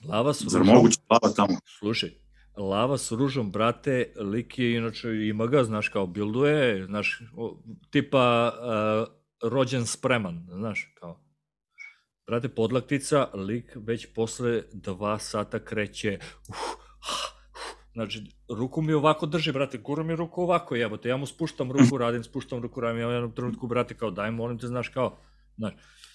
Lava 0.10 0.34
su... 0.34 0.50
Zar 0.50 0.60
ružom... 0.60 0.76
moguće 0.76 1.00
Lava 1.10 1.34
tamo? 1.36 1.58
Slušaj, 1.80 2.10
Lava 2.58 2.98
s 2.98 3.12
ružom, 3.12 3.52
brate, 3.52 4.14
lik 4.20 4.60
je 4.60 4.76
inače 4.76 5.10
ima 5.10 5.48
ga, 5.48 5.64
znaš, 5.64 5.88
kao 5.88 6.08
bilduje, 6.08 6.86
znaš, 6.86 7.22
tipa 7.90 8.54
uh, 8.54 9.50
rođen 9.52 9.86
spreman, 9.86 10.48
znaš, 10.52 10.94
kao 11.00 11.24
Brate, 12.28 12.50
podlaktica, 12.50 13.28
lik 13.34 13.72
već 13.76 14.08
posle 14.16 14.64
dva 14.74 15.20
sata 15.20 15.60
kreće, 15.60 16.20
uh, 16.50 16.56
uh, 17.00 17.34
Znači, 17.94 18.24
ruku 18.50 18.82
mi 18.82 18.94
ovako 18.94 19.26
drži, 19.26 19.52
brate, 19.52 19.78
gura 19.78 20.04
mi 20.04 20.16
ruku 20.16 20.42
ovako, 20.42 20.76
jebote, 20.76 21.10
ja 21.10 21.18
mu 21.18 21.26
spuštam 21.26 21.72
ruku, 21.72 21.98
radim, 21.98 22.24
spuštam 22.24 22.62
ruku, 22.62 22.82
radim, 22.82 23.02
ja 23.02 23.08
u 23.08 23.12
jednom 23.12 23.32
trenutku, 23.32 23.68
brate, 23.68 23.94
kao, 23.94 24.12
daj, 24.12 24.32
molim 24.32 24.58
te, 24.58 24.68
znaš, 24.68 24.90
kao, 24.90 25.18
znaš. 25.58 25.74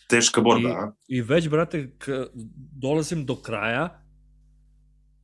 Teška 0.08 0.40
borba, 0.40 0.68
a? 0.68 0.92
I 1.08 1.22
već, 1.22 1.48
brate, 1.48 1.90
k, 1.98 2.26
dolazim 2.82 3.26
do 3.26 3.36
kraja 3.36 4.02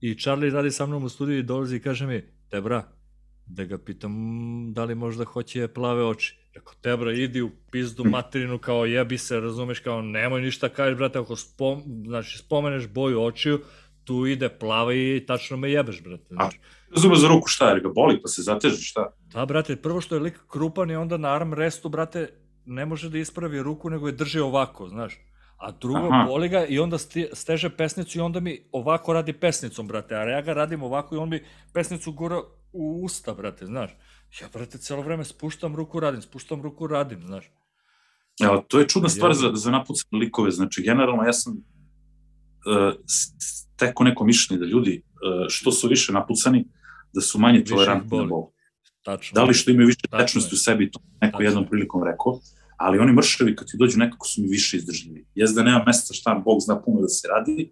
i 0.00 0.18
Charlie 0.18 0.50
radi 0.50 0.70
sa 0.70 0.86
mnom 0.86 1.04
u 1.04 1.08
studiju 1.08 1.38
i 1.38 1.42
dolazi 1.42 1.76
i 1.76 1.80
kaže 1.80 2.06
mi, 2.06 2.22
te 2.50 2.60
bra, 2.60 2.82
da 3.46 3.64
ga 3.64 3.78
pitam 3.78 4.12
da 4.72 4.84
li 4.84 4.94
možda 4.94 5.24
hoće 5.24 5.68
plave 5.68 6.04
oči. 6.04 6.43
Rekao, 6.54 6.74
tebra, 6.80 7.12
idi 7.12 7.42
u 7.42 7.50
pizdu 7.70 8.04
materinu, 8.04 8.58
kao 8.58 8.84
jebi 8.84 9.18
se, 9.18 9.40
razumeš, 9.40 9.80
kao 9.80 10.02
nemoj 10.02 10.40
ništa 10.40 10.68
kažeš, 10.68 10.98
brate, 10.98 11.18
ako 11.18 11.36
spom, 11.36 11.82
znači, 12.06 12.38
spomeneš 12.38 12.88
boju 12.88 13.22
očiju, 13.22 13.60
tu 14.04 14.26
ide 14.26 14.48
plava 14.48 14.94
i 14.94 15.24
tačno 15.26 15.56
me 15.56 15.70
jebeš, 15.70 16.02
brate. 16.02 16.24
Znači. 16.30 16.58
A, 16.96 17.00
zube 17.00 17.16
za 17.16 17.28
ruku 17.28 17.48
šta, 17.48 17.68
jer 17.68 17.80
ga 17.80 17.88
boli, 17.88 18.22
pa 18.22 18.28
se 18.28 18.42
zateže, 18.42 18.82
šta? 18.82 19.12
Da, 19.32 19.46
brate, 19.46 19.76
prvo 19.76 20.00
što 20.00 20.14
je 20.14 20.20
lik 20.20 20.40
krupan 20.48 20.90
i 20.90 20.96
onda 20.96 21.16
na 21.16 21.34
arm 21.34 21.52
restu, 21.52 21.88
brate, 21.88 22.28
ne 22.66 22.86
može 22.86 23.10
da 23.10 23.18
ispravi 23.18 23.62
ruku, 23.62 23.90
nego 23.90 24.06
je 24.06 24.12
drži 24.12 24.40
ovako, 24.40 24.88
znaš. 24.88 25.18
A 25.56 25.70
drugo, 25.70 26.08
Aha. 26.12 26.24
boli 26.26 26.48
ga 26.48 26.64
i 26.64 26.78
onda 26.78 26.98
steže 27.32 27.70
pesnicu 27.70 28.18
i 28.18 28.20
onda 28.20 28.40
mi 28.40 28.68
ovako 28.72 29.12
radi 29.12 29.32
pesnicom, 29.32 29.86
brate, 29.86 30.14
a 30.14 30.22
ja 30.22 30.40
ga 30.42 30.52
radim 30.52 30.82
ovako 30.82 31.14
i 31.14 31.18
on 31.18 31.28
mi 31.28 31.44
pesnicu 31.72 32.12
gura 32.12 32.40
u 32.72 33.00
usta, 33.04 33.34
brate, 33.34 33.66
znaš. 33.66 33.90
Ja, 34.40 34.48
brate, 34.52 34.78
celo 34.78 35.02
vreme 35.02 35.24
spuštam 35.24 35.76
ruku, 35.76 36.00
radim, 36.00 36.22
spuštam 36.22 36.62
ruku, 36.62 36.86
radim, 36.86 37.20
znaš. 37.26 37.50
Evo, 38.40 38.64
to 38.68 38.78
je 38.78 38.88
čudna 38.88 39.08
stvar 39.08 39.34
za, 39.34 39.50
za 39.54 39.70
napucane 39.70 40.18
likove. 40.18 40.50
Znači, 40.50 40.82
generalno, 40.82 41.22
ja 41.22 41.32
sam 41.32 41.52
uh, 41.52 42.94
teko 43.76 44.04
neko 44.04 44.24
mišljenje 44.24 44.60
da 44.60 44.66
ljudi, 44.66 45.02
uh, 45.02 45.46
što 45.48 45.72
su 45.72 45.88
više 45.88 46.12
napucani, 46.12 46.64
da 47.12 47.20
su 47.20 47.38
manje 47.38 47.64
tolerantni 47.64 48.18
na 48.18 48.24
bol. 48.24 48.50
Tačno. 49.02 49.34
Da 49.34 49.44
li 49.44 49.54
što 49.54 49.70
imaju 49.70 49.86
više 49.86 50.08
tečnosti 50.18 50.54
u 50.54 50.58
sebi, 50.58 50.90
to 50.90 51.00
neko 51.20 51.32
Tačno. 51.32 51.44
jednom 51.44 51.66
prilikom 51.70 52.02
rekao, 52.02 52.40
ali 52.76 52.98
oni 52.98 53.12
mršavi 53.12 53.56
kad 53.56 53.66
ti 53.70 53.76
dođu 53.78 53.98
nekako 53.98 54.26
su 54.26 54.42
mi 54.42 54.48
više 54.48 54.76
izdržljivi. 54.76 55.26
Jeste 55.34 55.54
da 55.54 55.62
nema 55.62 55.84
mesta 55.86 56.14
šta 56.14 56.42
Bog 56.44 56.60
zna 56.60 56.82
puno 56.82 57.00
da 57.00 57.08
se 57.08 57.28
radi, 57.28 57.70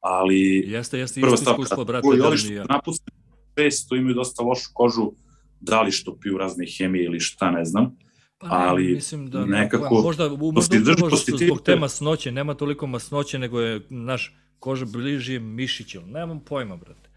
ali... 0.00 0.64
Jeste, 0.66 0.98
jeste 0.98 1.20
isto 1.20 1.34
iskustvo, 1.34 1.84
brate. 1.84 2.08
I 2.18 2.20
ovi 2.20 2.38
što 2.38 2.64
napucani 2.68 3.10
često 3.56 3.96
imaju 3.96 4.14
dosta 4.14 4.42
lošu 4.42 4.70
kožu, 4.74 5.12
da 5.60 5.82
li 5.82 5.92
što 5.92 6.16
piju 6.16 6.38
razne 6.38 6.66
hemije 6.78 7.04
ili 7.04 7.20
šta, 7.20 7.50
ne 7.50 7.64
znam. 7.64 7.96
Pa 8.38 8.46
ne, 8.46 8.64
ali 8.66 8.94
mislim 8.94 9.30
da 9.30 9.46
nekako... 9.46 9.94
Ne, 9.94 10.02
možda, 10.02 10.28
možda 10.28 10.92
upravo 10.92 11.16
zbog 11.46 11.62
te 11.64 11.76
masnoće, 11.76 12.32
nema 12.32 12.54
toliko 12.54 12.86
masnoće, 12.86 13.38
nego 13.38 13.60
je 13.60 13.80
naš 13.90 14.36
koža 14.58 14.86
bliži 14.86 15.38
mišiću. 15.38 16.00
Nemam 16.06 16.40
pojma, 16.40 16.76
brate. 16.76 17.10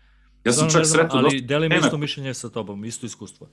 Ja 0.43 0.53
sam 0.53 0.69
čak 0.69 0.85
sretao 0.85 1.19
Ali 1.19 1.41
delim 1.41 1.71
isto 1.71 1.97
mišljenje 1.97 2.33
sa 2.33 2.49
tobom, 2.49 2.85
isto 2.85 3.05
iskustvo. 3.05 3.49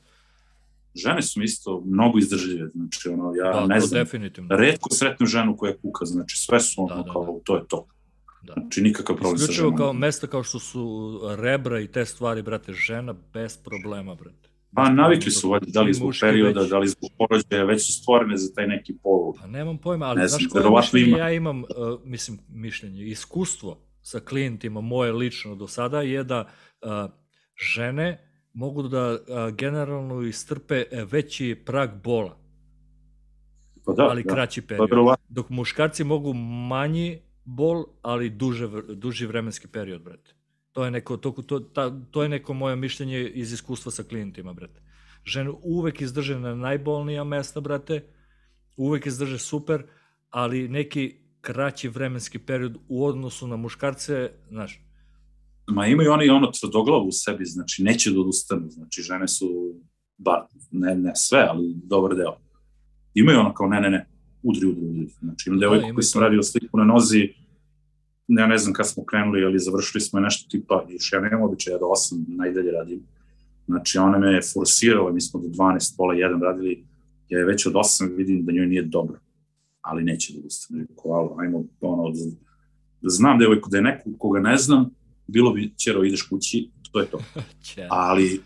Žene 0.95 1.22
su 1.22 1.41
mi 1.41 1.45
isto 1.45 1.82
mnogo 1.86 2.18
izdržljive, 2.18 2.70
znači 2.74 3.09
ono, 3.09 3.32
ja 3.34 3.53
da, 3.53 3.66
ne 3.66 3.80
znam, 3.80 4.05
definitivno. 4.05 4.57
redko 4.57 4.95
sretnu 4.95 5.26
ženu 5.26 5.57
koja 5.57 5.76
kuka, 5.76 6.05
znači 6.05 6.36
sve 6.36 6.61
su 6.61 6.82
ono 6.82 6.97
da, 6.97 7.03
da, 7.03 7.12
kao, 7.12 7.24
da. 7.24 7.41
to 7.45 7.57
je 7.57 7.62
to. 7.68 7.86
Da. 8.43 8.53
Znači 8.53 8.82
nikakav 8.82 9.16
problem 9.16 9.38
sa 9.38 9.45
ženom. 9.45 9.53
Isključivo 9.53 9.76
kao 9.76 9.93
mesta 9.93 10.26
kao 10.26 10.43
što 10.43 10.59
su 10.59 11.20
rebra 11.36 11.80
i 11.80 11.86
te 11.86 12.07
stvari, 12.07 12.43
brate, 12.43 12.72
žena 12.72 13.14
bez 13.32 13.57
problema, 13.57 14.14
brate. 14.14 14.49
Pa 14.75 14.91
navikli 14.91 15.31
su, 15.31 15.51
valjda, 15.51 15.66
da 15.71 15.83
li 15.83 15.95
zbog 15.95 16.12
perioda, 16.21 16.61
već... 16.61 16.71
da 16.71 16.79
li 16.79 16.89
zbog 16.89 17.11
porođaja, 17.18 17.64
već 17.64 17.87
su 17.87 17.93
stvorene 17.93 18.37
za 18.37 18.55
taj 18.55 18.66
neki 18.66 18.99
pol. 19.03 19.33
Pa 19.41 19.47
nemam 19.47 19.79
pojma, 19.79 20.07
ali 20.07 20.21
ne 20.21 20.29
znaš 20.29 20.47
koje 20.47 20.71
mišljenje 20.71 21.09
ima. 21.09 21.18
ja 21.18 21.31
imam, 21.31 21.62
uh, 21.62 21.66
mislim, 22.05 22.39
mišljenje, 22.49 23.05
iskustvo 23.05 23.81
sa 24.03 24.21
klijentima 24.21 24.81
moje 24.81 25.12
lično 25.12 25.55
do 25.55 25.68
sada 25.68 26.01
je 26.01 26.25
da 26.25 26.41
uh, 26.83 27.11
žene 27.75 28.27
mogu 28.53 28.83
da 28.83 29.12
uh, 29.12 29.55
generalno 29.55 30.23
istrpe 30.23 30.85
veći 31.11 31.62
prag 31.66 31.91
bola. 32.05 32.37
Pa 33.85 33.93
da, 33.93 34.03
ali 34.03 34.23
da. 34.23 34.35
kraći 34.35 34.62
period. 34.62 34.91
Pa 34.91 35.14
Dok 35.29 35.49
muškarci 35.49 36.05
mogu 36.05 36.33
manji 36.68 37.18
bol, 37.45 37.85
ali 38.03 38.31
duže, 38.31 38.68
duži 38.95 39.27
vremenski 39.27 39.68
period, 39.68 40.03
brate. 40.03 40.39
To 40.73 40.85
je 40.85 40.91
neko, 40.91 41.16
to, 41.16 41.31
to, 41.31 41.61
ta, 41.61 41.91
to 42.11 42.23
je 42.23 42.29
neko 42.29 42.55
moje 42.55 42.77
mišljenje 42.77 43.29
iz 43.29 43.53
iskustva 43.53 43.93
sa 43.93 44.03
klijentima, 44.03 44.53
brate. 44.53 44.83
Žene 45.25 45.51
uvek 45.62 46.01
izdrže 46.01 46.39
na 46.39 46.55
najbolnija 46.55 47.25
mesta, 47.25 47.61
brate, 47.61 48.05
uvek 48.77 49.07
izdrže 49.07 49.39
super, 49.39 49.83
ali 50.31 50.68
neki 50.68 51.16
kraći 51.41 51.89
vremenski 51.89 52.39
period 52.39 52.77
u 52.89 53.05
odnosu 53.07 53.47
na 53.47 53.57
muškarce, 53.57 54.31
znaš. 54.49 54.81
Ma 55.66 55.87
imaju 55.87 56.12
oni 56.12 56.29
ono 56.29 56.51
tvrdoglavu 56.61 57.09
u 57.09 57.12
sebi, 57.12 57.45
znači 57.45 57.83
neće 57.83 58.11
da 58.11 58.21
odustanu, 58.21 58.71
znači 58.71 59.03
žene 59.03 59.29
su, 59.29 59.75
bar, 60.18 60.41
ne, 60.71 60.95
ne 60.95 61.12
sve, 61.14 61.47
ali 61.51 61.75
dobar 61.75 62.16
deo. 62.16 62.37
Imaju 63.14 63.41
ono 63.41 63.55
kao 63.55 63.68
ne, 63.68 63.81
ne, 63.81 63.91
ne, 63.91 64.07
udri, 64.43 64.66
udri, 64.66 64.85
udri. 64.85 65.09
Znači 65.21 65.49
imam 65.49 65.61
da, 65.61 65.66
devojku 65.66 65.95
koji 65.95 66.05
sam 66.05 66.23
radio 66.23 66.43
sliku 66.43 66.79
na 66.79 66.85
nozi, 66.85 67.29
ja 68.39 68.47
ne 68.47 68.59
znam 68.59 68.72
kad 68.72 68.89
smo 68.89 69.05
krenuli, 69.05 69.45
ali 69.45 69.59
završili 69.59 70.01
smo 70.01 70.20
nešto 70.20 70.49
tipa, 70.51 70.87
još 70.89 71.12
ja 71.12 71.20
nemam 71.20 71.43
običaj, 71.43 71.72
ja 71.72 71.78
do 71.78 71.85
8 71.85 72.24
najdalje 72.28 72.72
radim. 72.72 73.01
Znači, 73.66 73.99
ona 73.99 74.18
me 74.18 74.33
je 74.33 74.41
forsirala, 74.55 75.12
mi 75.12 75.20
smo 75.20 75.41
do 75.41 75.49
12, 75.49 75.97
pola 75.97 76.14
1 76.14 76.43
radili, 76.43 76.85
ja 77.28 77.39
je 77.39 77.45
već 77.45 77.66
od 77.66 77.72
8 77.72 78.16
vidim 78.16 78.45
da 78.45 78.53
njoj 78.53 78.66
nije 78.66 78.83
dobro, 78.83 79.18
ali 79.81 80.05
neće 80.05 80.33
da 80.33 80.47
ustane. 80.47 80.87
Hvala, 81.03 81.37
ajmo, 81.39 81.64
ono, 81.81 82.12
znam 83.03 83.39
devojku, 83.39 83.70
da 83.70 83.76
je 83.76 83.83
neko 83.83 84.11
koga 84.18 84.41
ne 84.41 84.57
znam, 84.57 84.91
bilo 85.26 85.53
bi, 85.53 85.72
čero, 85.85 86.05
ideš 86.05 86.22
kući, 86.22 86.70
to 86.93 87.01
je 87.01 87.07
to. 87.07 87.18
ali, 87.89 88.41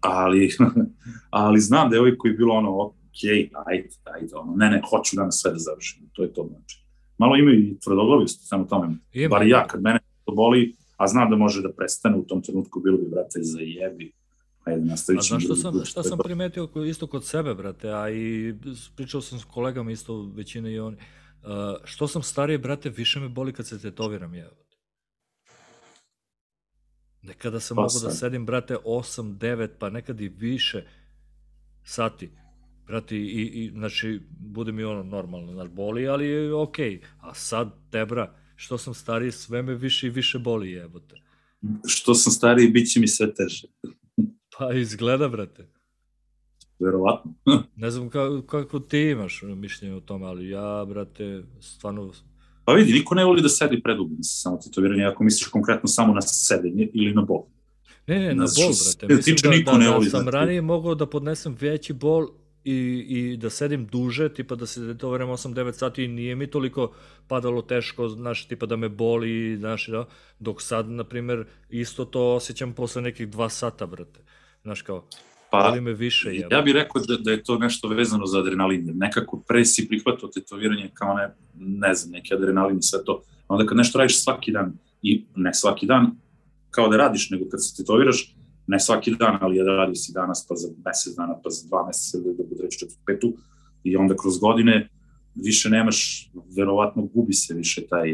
ali, 0.00 0.50
ali 1.30 1.60
znam 1.60 1.90
devojku 1.90 2.26
je 2.26 2.34
bilo 2.34 2.54
ono, 2.54 2.82
ok, 2.82 3.22
ajde, 3.66 3.88
ajde, 4.04 4.34
ono, 4.34 4.56
ne, 4.56 4.70
ne, 4.70 4.82
hoću 4.90 5.16
danas 5.16 5.40
sve 5.42 5.50
da 5.50 5.58
završim, 5.58 6.10
to 6.12 6.22
je 6.22 6.32
to 6.32 6.48
znači. 6.50 6.85
Malo 7.18 7.36
ima 7.36 7.50
i 7.52 7.78
tvrdoglavisti, 7.84 8.46
samo 8.46 8.64
tome, 8.64 8.96
ima. 9.12 9.28
bar 9.28 9.46
ja, 9.46 9.66
kad 9.66 9.82
mene 9.82 9.98
to 10.24 10.32
boli, 10.32 10.74
a 10.96 11.06
znam 11.06 11.30
da 11.30 11.36
može 11.36 11.62
da 11.62 11.72
prestane 11.72 12.16
u 12.16 12.22
tom 12.22 12.42
trenutku, 12.42 12.80
bilo 12.80 12.96
bi, 12.96 13.08
brate, 13.10 13.38
za 13.42 13.58
jebi, 13.60 14.12
ajde, 14.64 14.84
nastavit 14.84 15.22
ćemo. 15.22 15.40
Znaš 15.40 15.44
šta 15.44 15.72
sam, 15.72 15.84
šta 15.84 16.02
sam 16.02 16.18
primetio 16.24 16.68
isto 16.86 17.06
kod 17.06 17.24
sebe, 17.24 17.54
brate, 17.54 17.90
a 17.90 18.10
i 18.10 18.54
pričao 18.96 19.20
sam 19.20 19.38
s 19.38 19.44
kolegama 19.44 19.90
isto, 19.90 20.30
većina 20.34 20.70
i 20.70 20.78
oni, 20.78 20.96
uh, 20.96 21.50
što 21.84 22.08
sam 22.08 22.22
stariji, 22.22 22.58
brate, 22.58 22.90
više 22.90 23.20
me 23.20 23.28
boli 23.28 23.52
kad 23.52 23.66
se 23.66 23.78
tetoviram, 23.78 24.34
je. 24.34 24.50
Nekada 27.22 27.60
sam 27.60 27.74
pa 27.74 27.82
mogu 27.82 27.98
da 28.02 28.10
sedim, 28.10 28.46
brate, 28.46 28.76
8, 28.84 29.38
9, 29.38 29.68
pa 29.78 29.90
nekad 29.90 30.20
i 30.20 30.28
više 30.28 30.84
sati. 31.84 32.30
Brate, 32.86 33.16
i, 33.16 33.42
i 33.54 33.70
znači, 33.70 34.20
bude 34.38 34.72
mi 34.72 34.84
ono 34.84 35.02
normalno, 35.02 35.52
znači, 35.52 35.70
boli, 35.70 36.08
ali 36.08 36.26
je 36.26 36.54
okej. 36.54 36.90
Okay. 36.90 37.04
A 37.20 37.34
sad, 37.34 37.72
tebra, 37.90 38.34
što 38.56 38.78
sam 38.78 38.94
stariji, 38.94 39.32
sve 39.32 39.62
me 39.62 39.74
više 39.74 40.06
i 40.06 40.10
više 40.10 40.38
boli, 40.38 40.70
jebote. 40.70 41.14
Što 41.86 42.14
sam 42.14 42.32
stariji, 42.32 42.68
bit 42.68 42.92
će 42.92 43.00
mi 43.00 43.08
sve 43.08 43.34
teže. 43.34 43.66
pa 44.58 44.72
izgleda, 44.72 45.28
brate. 45.28 45.68
Verovatno. 46.78 47.34
ne 47.76 47.90
znam 47.90 48.10
kako, 48.10 48.42
kako 48.42 48.80
ti 48.80 48.98
imaš 48.98 49.42
mišljenje 49.42 49.94
o 49.94 50.00
tome, 50.00 50.26
ali 50.26 50.48
ja, 50.48 50.84
brate, 50.88 51.42
stvarno 51.60 52.12
Pa 52.66 52.72
vidi, 52.72 52.92
niko 52.92 53.14
ne 53.14 53.24
voli 53.24 53.42
da 53.42 53.48
sedi 53.48 53.82
predugo, 53.82 54.08
mislim, 54.08 54.24
samo 54.24 54.56
tetoviranje, 54.56 55.04
ako 55.04 55.24
misliš 55.24 55.48
konkretno 55.48 55.88
samo 55.88 56.14
na 56.14 56.20
sedenje 56.20 56.88
ili 56.94 57.14
na 57.14 57.22
bol. 57.22 57.44
Ne, 58.06 58.18
ne, 58.18 58.34
na 58.34 58.46
bol, 58.56 58.72
brate. 58.84 59.14
Mislim 59.14 59.36
da, 59.42 59.72
da, 59.72 59.78
ne 59.78 59.88
voli, 59.88 60.04
da 60.04 60.10
sam 60.10 60.22
znači. 60.22 60.34
ranije 60.34 60.60
mogao 60.60 60.94
da 60.94 61.06
podnesem 61.06 61.56
veći 61.60 61.92
bol 61.92 62.26
i, 62.66 63.06
i 63.08 63.36
da 63.36 63.50
sedim 63.50 63.86
duže, 63.86 64.28
tipa 64.28 64.54
da 64.54 64.66
se 64.66 64.80
tetoviram 64.86 65.28
8-9 65.28 65.72
sati 65.72 66.04
i 66.04 66.08
nije 66.08 66.36
mi 66.36 66.46
toliko 66.46 66.92
padalo 67.28 67.62
teško, 67.62 68.08
znaš, 68.08 68.48
tipa 68.48 68.66
da 68.66 68.76
me 68.76 68.88
boli, 68.88 69.56
znaš, 69.56 69.86
da, 69.86 70.06
dok 70.38 70.62
sad, 70.62 70.90
na 70.90 71.04
primer, 71.04 71.44
isto 71.70 72.04
to 72.04 72.34
osjećam 72.34 72.72
posle 72.72 73.02
nekih 73.02 73.28
2 73.28 73.48
sata, 73.48 73.86
brate. 73.86 74.20
Znaš, 74.62 74.82
kao, 74.82 75.04
Pa, 75.50 75.68
Boli 75.68 75.80
me 75.80 75.92
više. 75.92 76.34
Jel? 76.34 76.48
Ja 76.50 76.62
bih 76.62 76.74
rekao 76.74 77.02
da, 77.02 77.16
da 77.16 77.30
je 77.30 77.42
to 77.42 77.58
nešto 77.58 77.88
vezano 77.88 78.26
za 78.26 78.38
adrenalin. 78.38 78.92
Nekako 78.94 79.40
pre 79.48 79.64
si 79.64 79.88
prihvatao 79.88 80.28
tetoviranje 80.28 80.90
kao 80.94 81.14
ne, 81.14 81.34
ne 81.54 81.94
znam, 81.94 82.12
neki 82.12 82.34
adrenalin 82.34 82.78
i 82.78 82.82
sve 82.82 83.04
to. 83.04 83.22
Onda 83.48 83.66
kad 83.66 83.76
nešto 83.76 83.98
radiš 83.98 84.22
svaki 84.22 84.52
dan, 84.52 84.72
i 85.02 85.24
ne 85.36 85.54
svaki 85.54 85.86
dan, 85.86 86.10
kao 86.70 86.88
da 86.88 86.96
radiš, 86.96 87.30
nego 87.30 87.48
kad 87.50 87.64
se 87.64 87.76
tetoviraš, 87.76 88.34
ne 88.66 88.80
svaki 88.80 89.14
dan, 89.18 89.38
ali 89.40 89.56
ja 89.56 89.64
da 89.64 89.76
radio 89.76 89.94
si 89.94 90.12
danas, 90.12 90.46
pa 90.48 90.54
za 90.54 90.68
mesec 90.86 91.14
dana, 91.16 91.40
pa 91.44 91.50
za 91.50 91.68
dva 91.68 91.86
meseca, 91.86 92.18
da, 92.18 92.32
da 92.32 92.42
bude 92.48 92.62
reći 92.62 92.78
četvrtu, 92.78 93.02
petu, 93.06 93.32
i 93.84 93.96
onda 93.96 94.16
kroz 94.16 94.38
godine 94.38 94.88
više 95.34 95.70
nemaš, 95.70 96.30
verovatno 96.56 97.02
gubi 97.02 97.32
se 97.32 97.54
više 97.54 97.86
taj, 97.86 98.08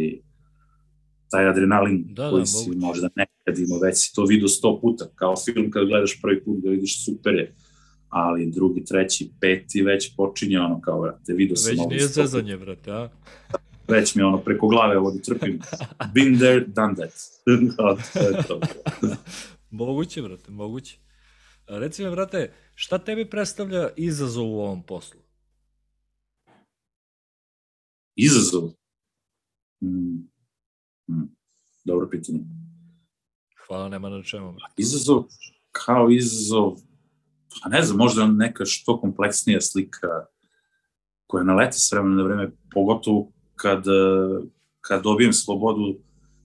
taj 1.30 1.48
adrenalin 1.48 2.05
da, 2.09 2.30
koji 2.30 2.40
da, 2.40 2.46
si 2.46 2.68
moguće. 2.68 2.86
možda 2.86 3.09
nekad 3.16 3.59
imao, 3.59 3.78
već 3.78 3.96
si 3.96 4.14
to 4.14 4.24
vidio 4.24 4.48
sto 4.48 4.80
puta, 4.80 5.09
kao 5.14 5.34
film 5.36 5.70
kad 5.70 5.86
gledaš 5.86 6.20
prvi 6.22 6.44
put 6.44 6.59
da 6.62 6.70
vidiš 6.70 7.05
super 7.05 7.34
je, 7.34 7.55
ali 8.09 8.50
drugi, 8.50 8.84
treći, 8.84 9.30
peti 9.40 9.82
već 9.82 10.16
počinje 10.16 10.61
ono 10.61 10.80
kao, 10.80 11.00
vrate, 11.00 11.32
vidio 11.32 11.57
sam 11.57 11.78
ovo. 11.78 11.88
Već 11.88 11.98
nije 11.98 12.09
zezanje, 12.09 12.57
vrate, 12.57 12.90
a? 12.90 13.09
Već 13.88 14.14
mi 14.14 14.22
ono 14.22 14.38
preko 14.38 14.68
glave 14.68 14.98
ovo 14.98 15.11
da 15.11 15.18
trpim. 15.18 15.61
Been 16.14 16.38
there, 16.38 16.64
done 16.66 16.94
that. 16.94 17.12
to 18.12 18.20
je 18.20 18.42
to. 18.48 18.61
moguće, 19.73 20.20
vrate, 20.20 20.51
moguće. 20.51 20.99
Reci 21.66 22.05
mi, 22.05 22.11
vrate, 22.11 22.53
šta 22.75 22.99
tebi 22.99 23.31
predstavlja 23.31 23.91
izazov 23.97 24.47
u 24.47 24.61
ovom 24.61 24.83
poslu? 24.83 25.20
Izazov? 28.16 28.70
Hmm. 29.81 30.31
Hmm. 31.07 31.37
Dobro 31.85 32.09
pitanje. 32.11 32.41
Hvala, 33.66 33.89
nema 33.89 34.09
na 34.09 34.23
čemu. 34.23 34.57
Izazov, 34.77 35.25
kao 35.73 36.11
izazov, 36.11 36.77
pa 37.62 37.68
ne 37.68 37.83
znam, 37.83 37.99
možda 37.99 38.27
neka 38.27 38.64
što 38.64 39.01
kompleksnija 39.01 39.61
slika 39.61 40.09
koja 41.27 41.45
naleti 41.45 41.79
s 41.81 41.93
vremena 41.93 42.16
na 42.16 42.23
vreme, 42.23 42.51
pogotovo 42.70 43.33
kad, 43.55 43.85
kad 44.81 45.03
dobijem 45.03 45.33
slobodu, 45.33 45.99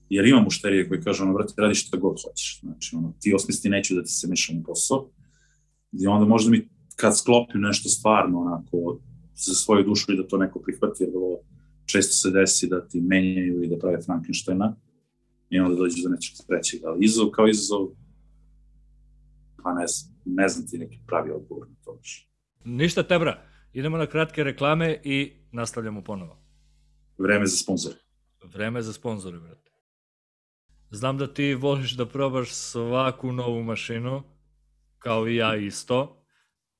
jer 0.08 0.26
imam 0.26 0.44
mušterije 0.44 0.88
koji 0.88 1.02
kažu, 1.02 1.24
ono, 1.24 1.34
brate, 1.34 1.52
radi 1.56 1.74
šta 1.74 1.96
god 1.96 2.16
hoćeš. 2.24 2.60
Znači, 2.60 2.96
ono, 2.96 3.14
ti 3.20 3.34
osmisli 3.34 3.70
neću 3.70 3.94
da 3.94 4.02
ti 4.02 4.10
se 4.10 4.28
mešam 4.28 4.58
u 4.58 4.62
posao. 4.62 5.10
I 5.92 6.06
onda 6.06 6.26
možda 6.26 6.50
mi, 6.50 6.68
kad 6.96 7.18
sklopim 7.18 7.60
nešto 7.60 7.88
stvarno, 7.88 8.40
onako, 8.40 9.00
za 9.34 9.54
svoju 9.54 9.84
dušu 9.84 10.12
i 10.12 10.16
da 10.16 10.28
to 10.28 10.38
neko 10.38 10.60
prihvati, 10.60 11.02
jer 11.02 11.10
vrlo 11.10 11.38
često 11.86 12.12
se 12.12 12.30
desi 12.30 12.68
da 12.68 12.88
ti 12.88 13.00
menjaju 13.00 13.62
i 13.62 13.68
da 13.68 13.78
prave 13.78 14.02
Frankensteina 14.02 14.76
i 15.50 15.60
onda 15.60 15.76
dođe 15.76 16.02
do 16.02 16.08
nečeg 16.08 16.46
trećeg, 16.46 16.80
ali 16.84 17.04
izazov 17.04 17.30
kao 17.30 17.48
izazov, 17.48 17.88
pa 19.62 19.74
ne 19.74 19.86
znam, 19.86 20.16
ne 20.24 20.48
znam 20.48 20.68
ti 20.68 20.78
neki 20.78 20.98
pravi 21.06 21.30
odgovor 21.30 21.68
na 21.68 21.74
to. 21.84 22.00
Ništa 22.64 23.02
tebra, 23.02 23.42
idemo 23.72 23.96
na 23.96 24.06
kratke 24.06 24.44
reklame 24.44 25.00
i 25.04 25.32
nastavljamo 25.52 26.04
ponovo. 26.04 26.42
Vreme 27.18 27.46
za 27.46 27.56
sponzore. 27.56 27.96
Vreme 28.44 28.82
za 28.82 28.92
sponzore, 28.92 29.38
brate. 29.38 29.67
Znam 30.90 31.18
da 31.18 31.34
ti 31.34 31.54
voliš 31.54 31.92
da 31.92 32.06
probaš 32.06 32.50
svaku 32.50 33.32
novu 33.32 33.62
mašinu, 33.62 34.22
kao 34.98 35.28
i 35.28 35.36
ja 35.36 35.56
isto 35.56 36.24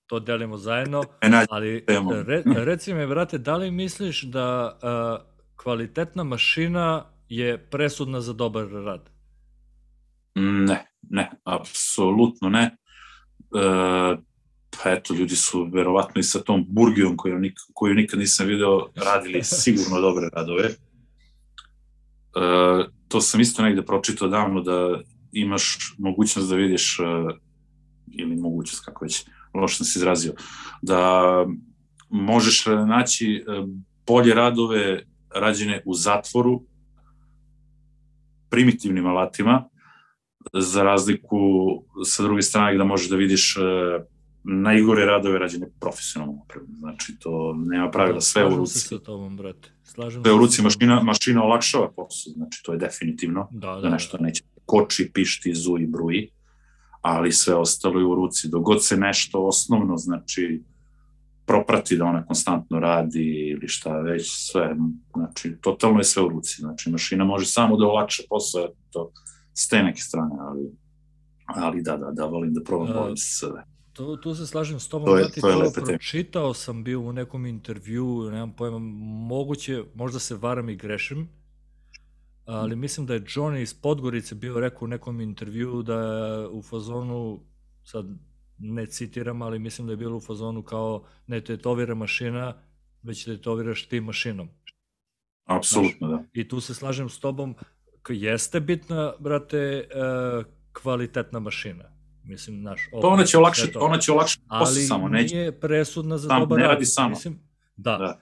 to 0.06 0.20
delimo 0.20 0.56
zajedno, 0.56 1.02
ali 1.50 1.84
re, 2.26 2.42
reci 2.46 2.94
me, 2.94 3.06
brate, 3.06 3.38
da 3.38 3.56
li 3.56 3.70
misliš 3.70 4.22
da 4.22 4.78
uh, 4.82 5.26
kvalitetna 5.56 6.24
mašina 6.24 7.04
je 7.28 7.58
presudna 7.70 8.20
za 8.20 8.32
dobar 8.32 8.66
rad? 8.66 9.10
Ne, 10.34 10.86
ne, 11.02 11.30
apsolutno 11.44 12.48
ne. 12.48 12.62
E, 12.62 12.76
pa 14.70 14.90
eto, 14.90 15.14
ljudi 15.14 15.36
su 15.36 15.70
verovatno 15.72 16.20
i 16.20 16.22
sa 16.22 16.40
tom 16.40 16.66
burgijom 16.68 17.16
koju, 17.16 17.38
nik, 17.38 17.58
koju 17.74 17.94
nikad 17.94 18.18
nisam 18.18 18.46
video 18.46 18.88
radili 18.94 19.44
sigurno 19.62 20.00
dobre 20.00 20.28
radove. 20.32 20.68
E, 22.38 22.88
to 23.08 23.20
sam 23.20 23.40
isto 23.40 23.62
negde 23.62 23.82
pročitao 23.82 24.28
davno 24.28 24.60
da 24.60 25.00
imaš 25.32 25.94
mogućnost 25.98 26.48
da 26.48 26.56
vidiš, 26.56 26.98
e, 26.98 27.02
ili 28.06 28.36
mogućnost 28.36 28.84
kako 28.84 29.04
već, 29.04 29.26
loš 29.54 29.76
sam 29.76 29.86
se 29.86 29.98
izrazio, 29.98 30.34
da 30.82 31.22
možeš 32.10 32.66
naći 32.86 33.34
e, 33.34 33.42
bolje 34.06 34.34
radove 34.34 35.02
rađene 35.34 35.82
u 35.84 35.94
zatvoru, 35.94 36.62
primitivnim 38.50 39.06
alatima, 39.06 39.68
za 40.52 40.82
razliku 40.82 41.38
sa 42.04 42.22
druge 42.22 42.42
strane 42.42 42.78
da 42.78 42.84
možeš 42.84 43.08
da 43.08 43.16
vidiš 43.16 43.56
e, 43.56 43.60
najgore 44.44 45.04
radove 45.04 45.38
rađene 45.38 45.66
profesionalno 45.80 46.42
opremom. 46.42 46.76
Znači, 46.78 47.18
to 47.18 47.54
nema 47.66 47.90
pravila, 47.90 48.20
sve 48.20 48.46
u 48.46 48.56
ruci. 48.56 48.72
Slažem 48.72 48.88
se 48.88 48.88
sa 48.88 48.98
tobom, 48.98 49.36
brate. 49.36 49.68
Slažem 49.84 50.22
sve 50.22 50.32
u 50.32 50.38
ruci, 50.38 50.62
mašina, 50.62 51.02
mašina 51.02 51.44
olakšava 51.44 51.90
posao, 51.90 52.32
znači 52.32 52.62
to 52.62 52.72
je 52.72 52.78
definitivno. 52.78 53.48
Da, 53.50 53.74
da, 53.74 53.80
da 53.80 53.88
nešto 53.88 54.16
da. 54.16 54.24
neće 54.24 54.44
koči, 54.64 55.10
pišti, 55.14 55.54
zuji, 55.54 55.86
bruji 55.86 56.30
ali 57.02 57.32
sve 57.32 57.54
ostalo 57.54 58.00
je 58.00 58.06
u 58.06 58.14
ruci. 58.14 58.48
Dogod 58.48 58.84
se 58.84 58.96
nešto 58.96 59.46
osnovno, 59.46 59.96
znači, 59.96 60.62
proprati 61.46 61.96
da 61.96 62.04
ona 62.04 62.26
konstantno 62.26 62.80
radi 62.80 63.48
ili 63.50 63.68
šta 63.68 64.00
već, 64.00 64.50
sve, 64.50 64.76
znači, 65.16 65.56
totalno 65.60 65.98
je 65.98 66.04
sve 66.04 66.22
u 66.22 66.28
ruci. 66.28 66.56
Znači, 66.60 66.90
mašina 66.90 67.24
može 67.24 67.46
samo 67.46 67.76
da 67.76 67.86
olakša 67.86 68.22
posao, 68.28 68.68
to 68.90 69.12
s 69.54 69.68
te 69.68 69.82
neke 69.82 70.00
strane, 70.00 70.34
ali, 70.40 70.70
ali 71.46 71.82
da, 71.82 71.96
da, 71.96 72.10
da, 72.10 72.24
volim 72.24 72.54
da 72.54 72.62
probam, 72.62 72.96
volim 72.96 73.16
sve. 73.16 73.64
To, 73.98 74.16
tu 74.16 74.34
se 74.34 74.46
slažem 74.46 74.80
s 74.80 74.88
tobom, 74.88 75.06
to 75.06 75.16
je, 75.16 75.22
ja 75.22 75.28
ti 75.28 75.40
to, 75.40 75.70
to 75.74 75.84
pročitao 75.84 76.54
sam 76.54 76.84
bio 76.84 77.00
u 77.00 77.12
nekom 77.12 77.46
intervju, 77.46 78.30
nemam 78.30 78.52
pojma, 78.52 78.78
moguće, 79.28 79.82
možda 79.94 80.18
se 80.18 80.36
varam 80.36 80.68
i 80.68 80.76
grešim, 80.76 81.28
ali 82.44 82.76
mislim 82.76 83.06
da 83.06 83.14
je 83.14 83.20
Johnny 83.20 83.62
iz 83.62 83.74
Podgorice 83.74 84.34
bio 84.34 84.60
rekao 84.60 84.84
u 84.84 84.88
nekom 84.88 85.20
intervju 85.20 85.82
da 85.82 86.00
u 86.50 86.62
fazonu, 86.62 87.40
sad 87.84 88.06
ne 88.58 88.86
citiram, 88.86 89.42
ali 89.42 89.58
mislim 89.58 89.86
da 89.86 89.92
je 89.92 89.96
bilo 89.96 90.16
u 90.16 90.20
fazonu 90.20 90.62
kao 90.62 91.04
ne 91.26 91.40
tetovira 91.40 91.94
mašina, 91.94 92.54
već 93.02 93.24
tetoviraš 93.24 93.88
ti 93.88 94.00
mašinom. 94.00 94.48
Apsolutno, 95.44 96.08
da. 96.08 96.24
I 96.32 96.48
tu 96.48 96.60
se 96.60 96.74
slažem 96.74 97.08
s 97.08 97.20
tobom, 97.20 97.54
jeste 98.08 98.60
bitna, 98.60 99.12
brate, 99.18 99.88
uh, 99.90 100.44
kvalitetna 100.72 101.38
mašina. 101.38 101.97
Mislim, 102.28 102.62
naš, 102.62 102.88
to 102.90 103.08
ona 103.08 103.24
će 103.24 103.38
olakšati, 103.38 103.72
ona 103.76 103.98
će 103.98 104.12
olakšati 104.12 104.44
posao 104.48 104.82
samo, 104.88 105.08
neće. 105.08 105.34
Ali 105.34 105.40
nije 105.40 105.60
presudna 105.60 106.18
za 106.18 106.28
dobar 106.28 106.58
rad. 106.58 106.68
Ne 106.68 106.74
radi 106.74 106.84
samo. 106.84 107.08
Mislim, 107.08 107.38
da, 107.76 107.96
da, 107.96 108.20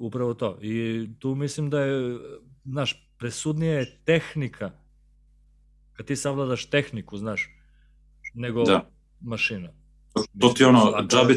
upravo 0.00 0.34
to. 0.34 0.58
I 0.62 1.06
tu 1.18 1.34
mislim 1.34 1.70
da 1.70 1.80
je 1.80 2.18
znaš, 2.64 3.08
presudnije 3.18 3.72
je 3.72 3.98
tehnika. 4.04 4.70
Kad 5.92 6.06
ti 6.06 6.16
savladaš 6.16 6.66
tehniku, 6.70 7.16
znaš, 7.16 7.48
nego 8.34 8.62
Da. 8.64 8.90
mašina. 9.20 9.68
To 10.40 10.48
ti 10.48 10.64
ono, 10.64 11.06
džabe, 11.10 11.34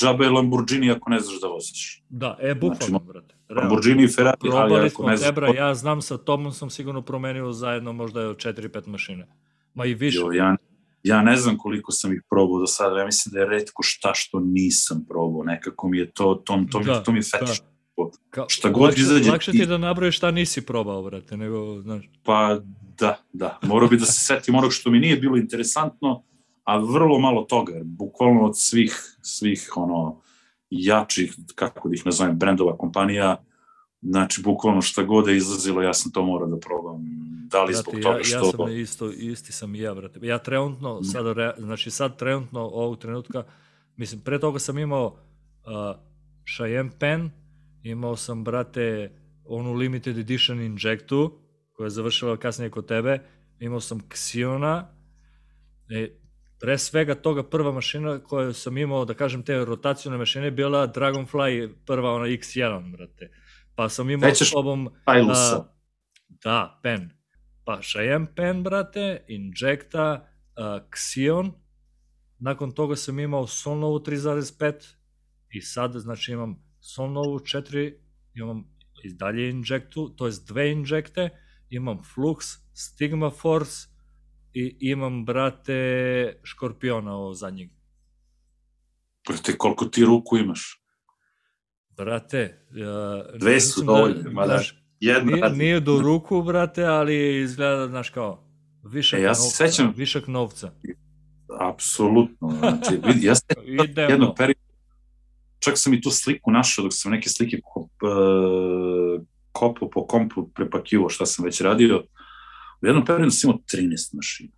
džabe 0.00 0.28
Lamborghini 0.28 0.90
ako 0.90 1.10
ne 1.10 1.20
znaš 1.20 1.40
da 1.40 1.46
voziš. 1.46 2.02
Da, 2.08 2.38
e, 2.40 2.54
bukvalno, 2.54 2.98
Znači, 2.98 3.04
brate. 3.06 3.34
realno. 3.48 3.62
Lamborghini 3.62 4.04
i 4.04 4.08
Ferrari, 4.08 4.36
ali 4.42 4.50
Probali 4.50 4.86
ako 4.86 4.94
smo 4.94 5.08
ne 5.08 5.16
znaš... 5.16 5.28
tebra, 5.28 5.48
ja 5.48 5.74
znam 5.74 6.02
sa 6.02 6.18
tobom 6.18 6.52
sam 6.52 6.70
sigurno 6.70 7.02
promenio 7.02 7.52
zajedno 7.52 7.92
možda 7.92 8.20
je 8.20 8.26
od 8.26 8.36
4-5 8.36 8.86
mašine. 8.88 9.26
Ma 9.74 9.84
i 9.84 9.94
više. 9.94 10.18
Jo, 10.18 10.32
ja, 10.32 10.56
ja 11.02 11.22
ne 11.22 11.36
znam 11.36 11.58
koliko 11.58 11.92
sam 11.92 12.12
ih 12.12 12.22
probao 12.30 12.58
do 12.58 12.66
sada, 12.66 12.98
ja 12.98 13.04
mislim 13.04 13.32
da 13.32 13.38
je 13.40 13.46
redko 13.46 13.82
šta 13.82 14.14
što 14.14 14.40
nisam 14.40 15.04
probao, 15.08 15.42
nekako 15.42 15.88
mi 15.88 15.98
je 15.98 16.10
to, 16.10 16.42
to, 16.44 16.64
to, 16.70 16.78
mi, 16.78 16.84
Da, 16.84 17.02
to 17.02 17.12
mi 17.12 17.18
je 17.18 17.22
fetiš. 17.22 17.60
Kao, 18.30 18.48
šta 18.48 18.70
god 18.70 18.82
lakše, 18.82 19.00
izađe 19.00 19.30
Lakše 19.30 19.52
ti 19.52 19.58
je 19.58 19.66
da 19.66 19.78
nabrojiš 19.78 20.16
šta 20.16 20.30
nisi 20.30 20.66
probao, 20.66 21.02
brate, 21.02 21.36
nego, 21.36 21.80
znaš, 21.80 22.10
Pa 22.22 22.58
da, 22.98 23.18
da, 23.32 23.58
morao 23.62 23.88
bi 23.88 23.96
da 23.96 24.04
se 24.04 24.20
setim 24.20 24.54
onog 24.54 24.72
što 24.72 24.90
mi 24.90 24.98
nije 24.98 25.16
bilo 25.16 25.36
interesantno, 25.36 26.22
a 26.64 26.78
vrlo 26.78 27.18
malo 27.18 27.42
toga, 27.42 27.72
jer 27.72 27.84
bukvalno 27.84 28.44
od 28.44 28.58
svih, 28.58 29.16
svih 29.22 29.72
ono, 29.76 30.22
jačih, 30.70 31.34
kako 31.54 31.88
da 31.88 31.94
ih 31.94 32.06
nazovem, 32.06 32.38
brendova, 32.38 32.76
kompanija, 32.76 33.44
znači 34.02 34.42
bukvalno 34.42 34.82
šta 34.82 35.02
god 35.02 35.28
je 35.28 35.36
izlazilo, 35.36 35.82
ja 35.82 35.94
sam 35.94 36.12
to 36.12 36.24
morao 36.24 36.48
da 36.48 36.58
probam. 36.58 37.04
Da 37.52 37.64
li 37.64 37.74
zbog 37.74 37.94
Brate, 37.94 38.02
toga 38.02 38.18
ja, 38.18 38.24
što... 38.24 38.36
ja 38.36 38.50
sam 38.50 38.76
isto, 38.76 39.10
isti 39.10 39.52
sam 39.52 39.74
i 39.74 39.78
ja, 39.78 39.94
brate. 39.94 40.20
Ja 40.22 40.38
trenutno, 40.38 41.02
sad, 41.02 41.36
re, 41.36 41.52
znači 41.58 41.90
sad 41.90 42.18
trenutno 42.18 42.60
ovog 42.60 42.98
trenutka, 42.98 43.44
mislim, 43.96 44.20
pre 44.20 44.40
toga 44.40 44.58
sam 44.58 44.78
imao 44.78 45.06
uh, 45.06 45.96
Cheyenne 46.44 46.90
Pen, 46.98 47.30
imao 47.82 48.16
sam, 48.16 48.44
brate, 48.44 49.12
onu 49.44 49.72
limited 49.72 50.18
edition 50.18 50.60
Injectu, 50.60 51.38
koja 51.72 51.86
je 51.86 51.90
završila 51.90 52.36
kasnije 52.36 52.70
kod 52.70 52.86
tebe, 52.86 53.18
imao 53.58 53.80
sam 53.80 54.00
Xiona, 54.00 54.84
e, 55.90 56.08
pre 56.60 56.78
svega 56.78 57.14
toga 57.14 57.42
prva 57.42 57.72
mašina 57.72 58.18
koju 58.18 58.52
sam 58.52 58.78
imao, 58.78 59.04
da 59.04 59.14
kažem, 59.14 59.42
te 59.42 59.64
rotacijone 59.64 60.18
mašine, 60.18 60.50
bila 60.50 60.86
Dragonfly, 60.86 61.74
prva 61.86 62.12
ona 62.12 62.26
X1, 62.26 62.92
brate. 62.92 63.30
Pa 63.74 63.88
sam 63.88 64.10
imao 64.10 64.30
Sećaš 64.30 64.48
s 64.48 64.52
tobom... 64.52 64.88
Stylusa. 65.06 65.54
a, 65.56 65.68
Da, 66.44 66.80
pen. 66.82 67.21
Pa 67.64 67.80
Cheyenne 67.82 68.26
pen, 68.36 68.62
brate, 68.62 69.24
Injecta, 69.28 70.28
uh, 70.56 70.82
Xion, 70.90 71.52
nakon 72.38 72.72
toga 72.72 72.96
sam 72.96 73.18
imao 73.18 73.46
Solnovu 73.46 73.98
3.5 73.98 74.94
i 75.50 75.60
sad, 75.60 75.92
znači, 75.92 76.32
imam 76.32 76.56
Solnovu 76.80 77.38
4, 77.38 77.94
imam 78.34 78.64
i 79.04 79.14
dalje 79.14 79.50
Injectu, 79.50 80.08
to 80.16 80.26
jest 80.26 80.48
dve 80.48 80.70
Injecte, 80.72 81.30
imam 81.70 81.98
Flux, 82.14 82.58
Stigma 82.74 83.30
Force 83.30 83.88
i 84.52 84.76
imam, 84.80 85.24
brate, 85.24 86.40
Škorpiona 86.42 87.14
ovo 87.14 87.34
zadnjeg. 87.34 87.70
Brate, 89.28 89.58
koliko 89.58 89.84
ti 89.84 90.04
ruku 90.04 90.36
imaš? 90.36 90.82
Brate, 91.96 92.66
uh, 92.70 93.40
Dve 93.40 93.60
su 93.60 93.84
dovoljne, 93.84 94.30
ma 94.30 94.46
da. 94.46 94.62
Jedna 95.02 95.32
Nije, 95.32 95.50
nije 95.50 95.80
do 95.80 96.00
ruku, 96.00 96.42
brate, 96.42 96.84
ali 96.84 97.40
izgleda, 97.40 97.88
znaš 97.88 98.10
kao, 98.10 98.44
višak 98.84 99.18
E, 99.18 99.22
ja 99.22 99.34
se 99.34 99.42
novca. 99.42 99.56
sećam- 99.66 99.92
Višak 99.96 100.26
novca. 100.26 100.72
Apsolutno. 101.60 102.50
Znači, 102.50 103.00
vidi, 103.06 103.26
ja 103.26 103.34
Idemo. 103.84 104.10
jednog 104.10 104.34
perioda, 104.36 104.60
čak 105.58 105.74
sam 105.76 105.94
i 105.94 106.00
tu 106.00 106.10
sliku 106.10 106.50
našao 106.50 106.82
dok 106.82 106.92
sam 106.94 107.12
neke 107.12 107.28
slike 107.28 107.60
kop, 107.64 107.90
uh, 108.02 109.22
kopao 109.52 109.90
po 109.90 110.06
kompu, 110.06 110.48
prepakivo 110.48 111.08
šta 111.08 111.26
sam 111.26 111.44
već 111.44 111.60
radio. 111.60 112.04
U 112.82 112.86
jednom 112.86 113.04
periodu 113.04 113.30
sam 113.30 113.50
imao 113.50 113.60
13 113.66 114.14
mašina. 114.14 114.50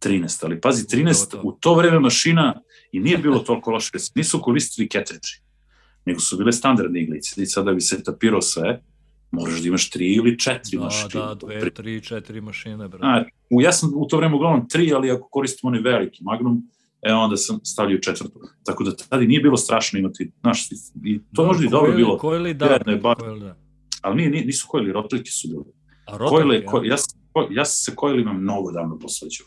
13, 0.00 0.44
ali 0.44 0.60
pazi, 0.60 0.86
13 0.86 1.30
To, 1.30 1.36
to. 1.36 1.40
u 1.44 1.52
to 1.52 1.74
vreme 1.74 2.00
mašina 2.00 2.60
i 2.92 3.00
nije 3.00 3.18
bilo 3.18 3.38
toliko 3.38 3.70
loše, 3.70 3.98
se 3.98 4.12
nisu 4.14 4.40
koristili 4.40 4.88
ketridži, 4.88 5.40
nego 6.04 6.20
su 6.20 6.36
bile 6.36 6.52
standardne 6.52 7.02
iglice. 7.02 7.42
I 7.42 7.46
sada 7.46 7.64
da 7.64 7.74
bi 7.74 7.80
se 7.80 8.02
tapirao 8.02 8.42
sve, 8.42 8.82
moraš 9.30 9.60
da 9.60 9.68
imaš 9.68 9.90
tri 9.90 10.12
ili 10.12 10.38
četiri 10.38 10.76
Da, 10.78 10.84
mašine. 10.84 11.08
da, 11.14 11.34
dve, 11.36 11.70
tri, 11.70 12.00
četiri 12.00 12.40
mašine, 12.40 12.88
brate. 12.88 13.06
A, 13.06 13.24
u, 13.50 13.62
ja 13.62 13.72
sam 13.72 13.90
u 13.94 14.06
to 14.06 14.16
vreme 14.16 14.34
uglavnom 14.34 14.68
tri, 14.68 14.92
ali 14.92 15.10
ako 15.10 15.28
koristim 15.28 15.68
onaj 15.68 15.80
veliki 15.80 16.24
Magnum, 16.24 16.62
e 17.02 17.12
onda 17.14 17.36
sam 17.36 17.60
stavio 17.64 17.98
četvrtu. 17.98 18.32
Tako 18.64 18.84
da 18.84 18.96
tada 18.96 19.22
nije 19.22 19.40
bilo 19.40 19.56
strašno 19.56 19.98
imati, 19.98 20.32
znaš, 20.40 20.68
i 21.04 21.20
to 21.34 21.44
možda 21.44 21.64
i 21.64 21.68
dobro 21.68 21.86
Kojli- 21.86 21.96
bilo, 21.96 22.18
Kojli, 22.18 22.54
da, 22.54 22.66
Jedno 22.66 22.92
je 22.92 23.00
bar- 23.00 23.16
kojli, 23.16 23.40
da. 23.40 23.56
ali 24.00 24.16
nije, 24.18 24.44
nisu 24.44 24.66
kojili, 24.68 24.92
rotaljke 24.92 25.30
su 25.30 25.48
bile. 25.48 25.64
A 26.06 26.18
Kojle, 26.18 26.44
rotaljke, 26.44 26.66
ko, 26.66 26.82
ja, 26.84 26.96
sam- 26.96 27.18
ja 27.50 27.64
sam 27.64 27.84
se 27.84 27.96
kojlima 27.96 28.32
mnogo 28.32 28.72
davno 28.72 28.98
posveđao. 28.98 29.46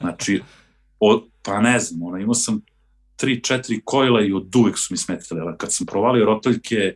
Znači, 0.00 0.42
od, 1.00 1.22
pa 1.42 1.60
ne 1.60 1.80
znam, 1.80 2.02
ono, 2.02 2.18
imao 2.18 2.34
sam 2.34 2.60
tri, 3.16 3.42
četiri 3.42 3.80
kojla 3.84 4.20
i 4.22 4.32
od 4.32 4.56
uvek 4.56 4.78
su 4.78 4.86
mi 4.90 4.96
smetile, 4.98 5.40
ali 5.40 5.54
kad 5.58 5.72
sam 5.72 5.86
provalio 5.86 6.24
rotaljke, 6.24 6.94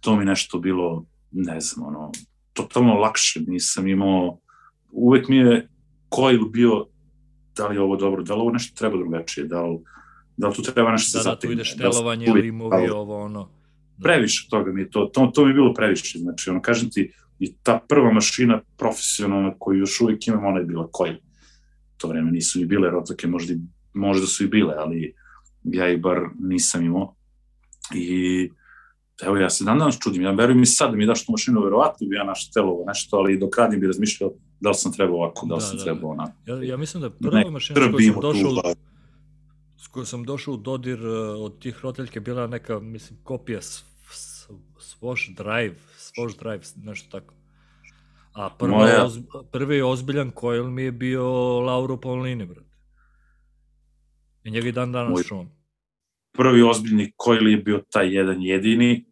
to 0.00 0.16
mi 0.16 0.24
nešto 0.24 0.58
bilo, 0.58 1.04
ne 1.30 1.60
znam, 1.60 1.86
ono, 1.86 2.12
totalno 2.52 2.94
lakše, 2.94 3.40
nisam 3.46 3.88
imao, 3.88 4.38
uvek 4.92 5.28
mi 5.28 5.36
je 5.36 5.68
kojl 6.08 6.44
bio, 6.44 6.86
da 7.56 7.68
li 7.68 7.76
je 7.76 7.80
ovo 7.80 7.96
dobro, 7.96 8.22
da 8.22 8.34
li 8.34 8.40
ovo 8.40 8.50
nešto 8.50 8.78
treba 8.78 8.96
drugačije, 8.96 9.46
da 9.46 9.62
li, 9.62 9.78
da 10.36 10.48
li 10.48 10.54
tu 10.54 10.62
treba 10.62 10.92
nešto 10.92 11.18
Da, 11.18 11.22
se 11.22 11.28
da, 11.28 11.34
tu 11.36 11.46
zategne, 11.46 11.54
da 11.56 11.60
li 11.60 11.64
štelovanje, 11.64 12.26
uvek- 12.26 12.42
limovi, 12.42 12.88
ovo, 12.88 13.24
ono. 13.24 13.48
Da. 13.98 14.02
previše 14.02 14.48
toga 14.50 14.72
mi 14.72 14.80
je 14.80 14.90
to, 14.90 15.10
to, 15.14 15.30
to 15.34 15.44
mi 15.44 15.50
je 15.50 15.54
bilo 15.54 15.74
previše, 15.74 16.18
znači, 16.18 16.50
ono, 16.50 16.62
kažem 16.62 16.90
ti, 16.90 17.12
i 17.38 17.54
ta 17.62 17.80
prva 17.88 18.12
mašina 18.12 18.60
profesionalna 18.76 19.54
koju 19.58 19.78
još 19.78 20.00
uvijek 20.00 20.26
imam, 20.28 20.44
ona 20.44 20.58
je 20.58 20.64
bila 20.64 20.88
Coil. 20.96 21.16
To 21.96 22.08
vreme 22.08 22.30
nisu 22.30 22.60
i 22.60 22.66
bile 22.66 22.90
rotake, 22.90 23.26
možda, 23.26 23.54
možda 23.94 24.26
su 24.26 24.44
i 24.44 24.48
bile, 24.48 24.74
ali 24.78 25.14
ja 25.64 25.88
ih 25.90 26.00
bar 26.00 26.20
nisam 26.40 26.84
imao. 26.84 27.14
I 27.94 28.50
evo, 29.22 29.36
ja 29.36 29.50
se 29.50 29.64
dan 29.64 29.78
danas 29.78 29.98
čudim, 29.98 30.22
ja 30.22 30.30
verujem 30.30 30.62
i 30.62 30.66
sad 30.66 30.90
da 30.90 30.96
mi 30.96 31.06
daš 31.06 31.26
tu 31.26 31.32
mašinu, 31.32 31.60
verovatno 31.64 32.06
bi 32.08 32.16
ja 32.16 32.24
naš 32.24 32.50
telovo 32.50 32.84
nešto, 32.86 33.16
ali 33.16 33.38
dok 33.38 33.58
radim 33.58 33.80
bi 33.80 33.86
razmišljao 33.86 34.30
da 34.60 34.68
li 34.68 34.74
sam 34.74 34.92
trebao 34.92 35.16
ovako, 35.16 35.46
da 35.46 35.54
li 35.54 35.60
Da, 35.60 35.66
sam 35.66 35.76
da, 35.76 35.84
trebao 35.84 36.10
onako. 36.10 36.32
Ja, 36.46 36.62
ja 36.62 36.76
mislim 36.76 37.00
da 37.00 37.10
prva 37.10 37.38
Ne, 37.38 37.50
mašina 37.50 37.80
s 37.80 37.90
kojom 37.90 38.12
sam 38.12 38.20
došao, 38.20 38.52
da, 38.52 38.74
s 39.76 39.86
kojom 39.86 40.06
sam 40.06 40.24
došao 40.24 40.54
u 40.54 40.56
dodir 40.56 41.06
uh, 41.06 41.44
od 41.44 41.58
tih 41.58 41.80
rotaljke 41.82 42.20
bila 42.20 42.46
neka, 42.46 42.80
mislim, 42.80 43.18
kopija 43.22 43.60
Swash 44.78 45.34
Drive, 45.34 45.74
Swash 45.98 46.38
Drive, 46.38 46.62
nešto 46.76 47.20
tako. 47.20 47.34
A 48.32 48.50
prva, 48.58 48.78
Moja- 48.78 49.04
oz, 49.04 49.18
prvi 49.52 49.82
ozbiljan 49.82 50.32
coil 50.40 50.70
mi 50.70 50.82
je 50.82 50.92
bio 50.92 51.24
Lauro 51.60 51.96
Paulini, 51.96 52.46
brate. 52.46 52.73
I 54.44 54.50
njega 54.50 54.68
i 54.68 54.72
dan 54.72 54.92
danas 54.92 55.18
Moj- 55.18 55.28
čuvam. 55.28 55.50
prvi 56.32 56.62
ozbiljni 56.62 57.12
Coil 57.24 57.48
je 57.48 57.56
bio 57.56 57.82
taj 57.90 58.14
jedan 58.14 58.42
jedini, 58.42 59.04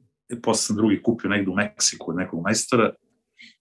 posle 0.42 0.62
sam 0.62 0.76
drugi 0.76 1.02
kupio 1.02 1.30
negde 1.30 1.50
u 1.50 1.54
Meksiku 1.54 2.10
od 2.10 2.16
nekog 2.16 2.42
majstora, 2.42 2.94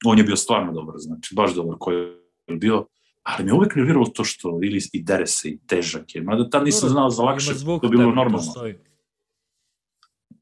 on 0.05 0.17
je 0.17 0.23
bio 0.23 0.35
stvarno 0.35 0.73
dobar, 0.73 0.95
znači 0.97 1.35
baš 1.35 1.55
dobar 1.55 1.77
Coil 1.83 2.15
je 2.47 2.55
bio, 2.57 2.85
ali 3.23 3.45
me 3.45 3.53
uvek 3.53 3.75
nerviralo 3.75 4.05
to 4.05 4.23
što 4.23 4.59
ili 4.63 4.81
i 4.93 5.03
dere 5.03 5.27
se 5.27 5.49
i 5.49 5.59
težak 5.67 6.15
je, 6.15 6.21
mada 6.21 6.49
tad 6.49 6.63
nisam 6.63 6.89
znao 6.89 7.09
za 7.09 7.23
lakše, 7.23 7.53
to 7.65 7.79
je 7.83 7.89
bilo 7.89 8.11
normalno. 8.11 8.53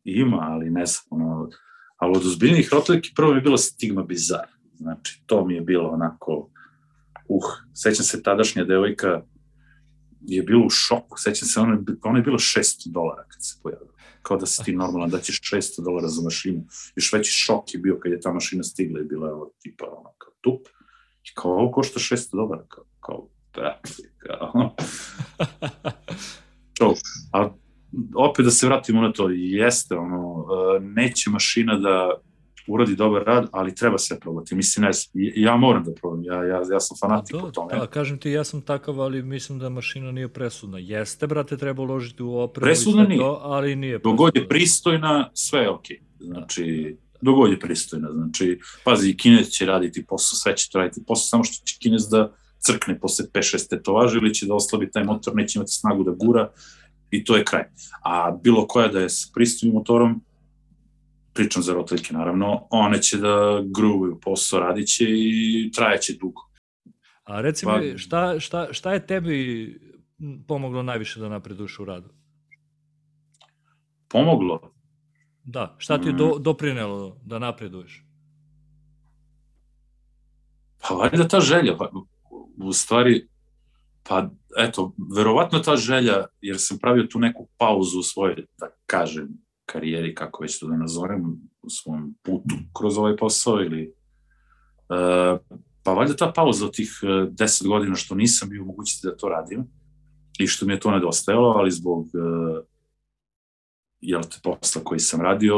Ima, 0.04 0.38
ali 0.42 0.70
ne 0.70 0.86
znam, 0.86 1.04
ono, 1.10 1.50
ali 1.98 2.18
od 2.18 2.26
ozbiljnih 2.26 2.70
rotaljki 2.72 3.12
prvo 3.16 3.32
mi 3.32 3.38
je 3.38 3.42
bila 3.42 3.58
Stigma 3.58 4.04
Bizar, 4.04 4.48
znači 4.76 5.24
to 5.26 5.46
mi 5.46 5.56
je 5.56 5.62
bilo 5.62 5.90
onako, 5.90 6.50
uh, 7.28 7.44
sećam 7.74 8.06
se 8.06 8.24
tadašnja 8.24 8.64
devojka 8.64 9.22
je 10.22 10.44
bila 10.44 10.66
u 10.66 10.70
šoku, 10.70 11.18
sećam 11.18 11.48
se, 11.48 11.60
je 11.60 11.78
bi- 11.80 12.00
ona 12.04 12.20
je 12.20 12.24
bila 12.24 12.38
600 12.38 12.92
dolara 12.92 13.24
kad 13.28 13.46
se 13.46 13.60
pojavila, 13.64 13.92
kao 14.22 14.38
da 14.38 14.46
si 14.46 14.64
ti 14.64 14.76
normalan, 14.76 15.10
da 15.10 15.20
ćeš 15.20 15.42
600 15.42 15.84
dolara 15.84 16.08
za 16.08 16.22
mašinu, 16.22 16.66
još 16.96 17.14
veći 17.14 17.32
šok 17.32 17.74
je 17.74 17.80
bio 17.80 18.00
kad 18.00 18.12
je 18.12 18.20
ta 18.20 18.34
mašina 18.34 18.64
stigla 18.64 19.00
i 19.00 19.04
bila 19.04 19.30
evo, 19.30 19.54
tipa 19.62 19.86
ono, 19.86 20.10
kao 20.18 20.34
tup, 20.42 20.68
i 21.24 21.34
kao 21.36 21.52
ovo 21.52 21.72
košta 21.72 22.00
600 22.00 22.36
dolara, 22.36 22.66
kao, 22.68 22.86
kao 23.00 23.28
brate, 23.54 23.90
kao, 24.18 24.76
to, 26.78 26.96
a 27.34 27.50
opet 28.16 28.46
da 28.46 28.52
se 28.52 28.68
vratimo 28.68 29.02
na 29.02 29.12
to, 29.12 29.30
jeste, 29.30 29.96
ono, 29.96 30.46
e, 30.76 30.80
neće 30.80 31.30
mašina 31.30 31.78
da 31.78 32.22
uradi 32.70 32.96
dobar 32.96 33.24
rad, 33.24 33.50
ali 33.52 33.76
treba 33.76 33.98
sve 33.98 34.20
probati. 34.20 34.56
Mislim, 34.56 34.86
ne, 34.86 34.94
znam, 34.94 35.12
ja 35.36 35.58
moram 35.58 35.84
da 35.84 35.92
probam, 36.02 36.24
ja, 36.24 36.44
ja, 36.44 36.62
ja 36.72 36.80
sam 36.80 36.98
fanatik 37.00 37.36
da, 37.36 37.44
u 37.44 37.52
tome. 37.52 37.76
da, 37.80 37.88
kažem 37.88 38.18
ti, 38.18 38.32
ja 38.32 38.44
sam 38.44 38.62
takav, 38.62 39.02
ali 39.02 39.24
mislim 39.24 39.60
da 39.60 39.70
mašina 39.70 40.12
nije 40.12 40.28
presudna. 40.28 40.78
Jeste, 40.78 41.28
brate, 41.28 41.58
treba 41.58 41.82
uložiti 41.84 42.24
u 42.24 42.38
opremu 42.38 42.66
Presudna 42.66 43.02
i 43.02 43.06
sve 43.06 43.10
nije. 43.10 43.20
to, 43.20 43.40
ali 43.44 43.76
nije 43.76 44.00
Dogod 44.00 44.36
je 44.36 44.48
presudna. 44.48 44.50
pristojna, 44.50 45.30
sve 45.34 45.62
je 45.62 45.70
okej. 45.70 46.00
Znači, 46.20 46.98
dogod 47.22 47.52
je 47.52 47.60
pristojna. 47.60 48.10
Znači, 48.12 48.60
pazi, 48.84 49.10
i 49.10 49.18
Kinez 49.18 49.50
će 49.50 49.66
raditi 49.66 50.06
posao, 50.06 50.36
sve 50.36 50.58
će 50.58 50.70
to 50.72 50.78
raditi 50.78 51.04
posao, 51.08 51.28
samo 51.28 51.44
što 51.44 51.66
će 51.66 51.78
Kinez 51.80 52.10
da 52.10 52.34
crkne 52.60 53.00
posle 53.00 53.26
5-6 53.34 53.70
tetovaža 53.70 54.18
ili 54.18 54.34
će 54.34 54.46
da 54.46 54.54
oslabi 54.54 54.92
taj 54.92 55.04
motor, 55.04 55.36
neće 55.36 55.60
imati 55.60 55.72
snagu 55.72 56.04
da 56.04 56.12
gura 56.12 56.50
i 57.12 57.24
to 57.24 57.36
je 57.38 57.46
kraj. 57.46 57.64
A 58.04 58.32
bilo 58.44 58.68
koja 58.68 58.88
da 58.88 59.00
je 59.00 59.10
s 59.10 59.32
pristojnim 59.34 59.76
motorom, 59.76 60.22
pričam 61.34 61.64
za 61.64 61.74
rotaljke 61.74 62.14
naravno, 62.14 62.68
one 62.70 63.02
će 63.02 63.18
da 63.18 63.64
gruvuju 63.76 64.20
posao, 64.20 64.60
radit 64.60 64.88
će 64.88 65.06
i 65.10 65.72
trajeće 65.76 66.14
dugo. 66.14 66.42
A 67.24 67.42
reci 67.42 67.66
pa, 67.66 67.78
mi, 67.78 67.98
šta, 67.98 68.40
šta, 68.40 68.74
šta 68.74 68.94
je 68.94 69.08
tebi 69.08 69.80
pomoglo 70.48 70.84
najviše 70.84 71.20
da 71.20 71.30
napreduješ 71.30 71.80
u 71.80 71.86
radu? 71.86 72.10
Pomoglo? 74.08 74.74
Da, 75.44 75.76
šta 75.78 76.02
ti 76.02 76.08
je 76.08 76.14
do, 76.14 76.28
mm. 76.28 76.44
doprinelo 76.44 77.18
da 77.26 77.40
napreduješ? 77.40 78.06
Pa 80.82 80.94
valjda 80.94 81.28
ta 81.28 81.40
želja, 81.40 81.78
pa, 81.78 81.92
u 82.58 82.74
stvari, 82.74 83.28
pa 84.04 84.30
eto, 84.58 84.94
verovatno 85.16 85.60
ta 85.60 85.76
želja, 85.76 86.26
jer 86.42 86.56
sam 86.60 86.78
pravio 86.78 87.04
tu 87.04 87.20
neku 87.20 87.48
pauzu 87.58 88.00
u 88.00 88.04
svojoj, 88.04 88.46
da 88.58 88.68
kažem, 88.86 89.28
karijeri, 89.72 90.16
kako 90.16 90.44
već 90.44 90.60
to 90.60 90.68
da 90.68 90.78
nazovem, 90.78 91.24
u 91.62 91.70
svom 91.70 92.16
putu 92.24 92.56
kroz 92.78 92.98
ovaj 92.98 93.18
posao 93.18 93.62
ili 93.62 93.94
uh, 94.90 95.40
pa 95.84 95.94
valjda 95.94 96.16
ta 96.16 96.32
pauza 96.36 96.66
od 96.66 96.76
tih 96.76 97.00
uh, 97.04 97.34
deset 97.34 97.68
godina 97.68 97.96
što 97.96 98.16
nisam 98.16 98.50
bio 98.50 98.66
mogućiti 98.66 99.08
da 99.08 99.18
to 99.18 99.30
radim 99.30 99.68
i 100.40 100.48
što 100.48 100.66
mi 100.66 100.74
je 100.74 100.80
to 100.80 100.92
nedostajalo, 100.92 101.50
ali 101.50 101.72
zbog 101.72 102.00
uh, 102.00 102.66
jel 104.02 104.22
te, 104.22 104.38
posla 104.44 104.82
koji 104.84 105.00
sam 105.00 105.22
radio, 105.22 105.56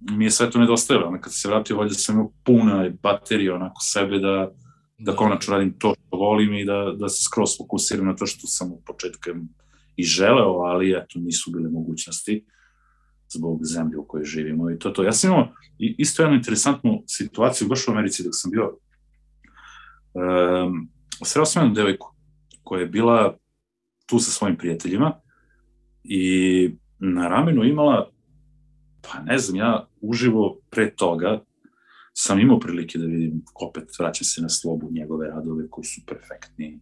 mi 0.00 0.24
je 0.24 0.30
sve 0.30 0.50
to 0.50 0.58
nedostajalo. 0.58 1.06
Onda 1.06 1.20
kad 1.20 1.32
se 1.34 1.48
vratio, 1.48 1.76
valjda 1.76 1.94
sam 1.94 2.14
imao 2.14 2.32
puna 2.44 2.90
baterija 3.02 3.54
onako 3.54 3.80
sebe 3.80 4.18
da, 4.18 4.50
da 4.98 5.16
konačno 5.16 5.54
radim 5.54 5.78
to 5.78 5.94
što 5.94 6.16
volim 6.16 6.54
i 6.54 6.64
da, 6.64 6.94
da 6.98 7.08
se 7.08 7.24
skroz 7.24 7.50
fokusiram 7.58 8.06
na 8.06 8.16
to 8.16 8.26
što 8.26 8.46
sam 8.46 8.72
u 8.72 8.82
početku 8.86 9.30
i 9.96 10.04
želeo, 10.04 10.52
ali 10.52 10.92
eto, 10.92 11.18
nisu 11.18 11.50
bile 11.50 11.70
mogućnosti 11.70 12.44
zbog 13.32 13.60
zemlje 13.64 13.96
u 13.96 14.06
kojoj 14.06 14.24
živimo 14.24 14.70
i 14.70 14.78
to 14.78 14.90
to. 14.90 15.02
Ja 15.02 15.12
sam 15.12 15.30
imao 15.30 15.48
isto 15.78 16.22
jednu 16.22 16.36
interesantnu 16.36 17.02
situaciju 17.06 17.68
baš 17.68 17.88
u 17.88 17.90
Americi 17.90 18.24
dok 18.24 18.32
sam 18.34 18.50
bio 18.50 18.78
um, 20.14 20.88
sreo 21.24 21.44
sam 21.44 21.62
jednu 21.62 21.74
devojku 21.74 22.14
koja 22.62 22.80
je 22.80 22.86
bila 22.86 23.36
tu 24.06 24.18
sa 24.18 24.30
svojim 24.30 24.56
prijateljima 24.56 25.20
i 26.04 26.76
na 26.98 27.28
ramenu 27.28 27.64
imala 27.64 28.10
pa 29.02 29.22
ne 29.22 29.38
znam, 29.38 29.56
ja 29.56 29.88
uživo 30.00 30.60
pre 30.70 30.94
toga 30.94 31.44
sam 32.12 32.40
imao 32.40 32.60
prilike 32.60 32.98
da 32.98 33.06
vidim, 33.06 33.44
opet 33.54 33.84
vraćam 33.98 34.24
se 34.24 34.42
na 34.42 34.48
slobu 34.48 34.90
njegove 34.90 35.28
radove 35.28 35.68
koji 35.70 35.84
su 35.84 36.00
perfektni, 36.06 36.80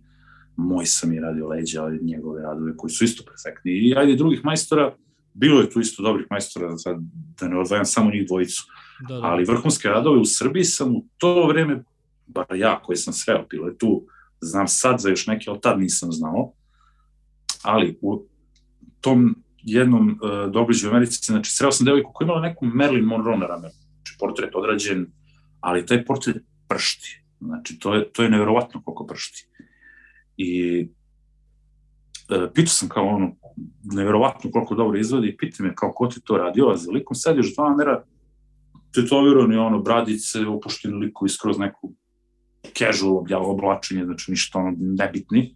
moj 0.56 0.86
sam 0.86 1.12
i 1.12 1.20
radio 1.20 1.48
leđa, 1.48 1.82
ali 1.82 2.04
njegove 2.04 2.42
radove 2.42 2.76
koji 2.76 2.90
su 2.90 3.04
isto 3.04 3.24
perfektni. 3.24 3.72
I 3.72 3.94
ajde 3.96 4.16
drugih 4.16 4.44
majstora, 4.44 4.96
bilo 5.38 5.60
je 5.60 5.70
tu 5.70 5.80
isto 5.80 6.02
dobrih 6.02 6.26
majstora, 6.30 6.78
sad 6.78 6.96
da 7.40 7.48
ne 7.48 7.58
odvajam 7.58 7.84
samo 7.84 8.10
njih 8.10 8.26
dvojicu, 8.26 8.64
da, 9.08 9.14
da. 9.14 9.20
ali 9.22 9.44
vrhunske 9.44 9.88
radove 9.88 10.18
u 10.18 10.24
Srbiji 10.24 10.64
sam 10.64 10.96
u 10.96 11.04
to 11.18 11.46
vreme, 11.46 11.82
bar 12.26 12.46
ja 12.54 12.80
koji 12.82 12.96
sam 12.96 13.12
sreo, 13.12 13.46
bilo 13.50 13.68
je 13.68 13.78
tu, 13.78 14.06
znam 14.40 14.68
sad 14.68 15.00
za 15.00 15.08
još 15.08 15.26
neke, 15.26 15.50
ali 15.50 15.60
tad 15.60 15.80
nisam 15.80 16.12
znao, 16.12 16.52
ali 17.62 17.98
u 18.00 18.26
tom 19.00 19.36
jednom 19.62 20.08
uh, 20.10 20.52
događaju 20.52 20.92
u 20.92 20.94
Americi, 20.94 21.32
znači 21.32 21.50
sreo 21.50 21.72
sam 21.72 21.86
devojku 21.86 22.12
koja 22.14 22.26
imala 22.26 22.40
neku 22.40 22.66
Marilyn 22.66 23.06
Monroe 23.06 23.38
na 23.38 23.46
ramenu, 23.46 23.74
znači 23.94 24.16
portret 24.18 24.54
odrađen, 24.54 25.06
ali 25.60 25.86
taj 25.86 26.04
portret 26.04 26.36
pršti, 26.68 27.22
znači 27.40 27.78
to 27.78 27.94
je, 27.94 28.12
to 28.12 28.22
je 28.22 28.30
nevjerovatno 28.30 28.82
koliko 28.82 29.06
pršti. 29.06 29.48
I 30.36 30.82
uh, 32.30 32.50
pitao 32.54 32.70
sam 32.70 32.88
kao 32.88 33.06
ono, 33.06 33.36
nevjerovatno 33.84 34.50
koliko 34.50 34.74
dobro 34.74 34.98
izvodi, 34.98 35.36
pita 35.36 35.62
me 35.62 35.74
kao 35.74 35.92
ko 35.92 36.06
ti 36.06 36.20
to 36.24 36.36
radio, 36.36 36.68
a 36.68 36.76
za 36.76 36.90
likom 36.90 37.14
sediš 37.14 37.54
dva 37.54 37.76
mera, 37.76 38.02
tetovirani 38.94 39.56
ono, 39.56 39.82
bradice, 39.82 40.46
opušteni 40.46 40.94
likovi 40.94 41.28
skroz 41.28 41.58
neku 41.58 41.94
casual 42.78 43.24
oblačenje, 43.50 44.04
znači 44.04 44.30
ništa 44.30 44.58
ono 44.58 44.76
nebitni. 44.78 45.54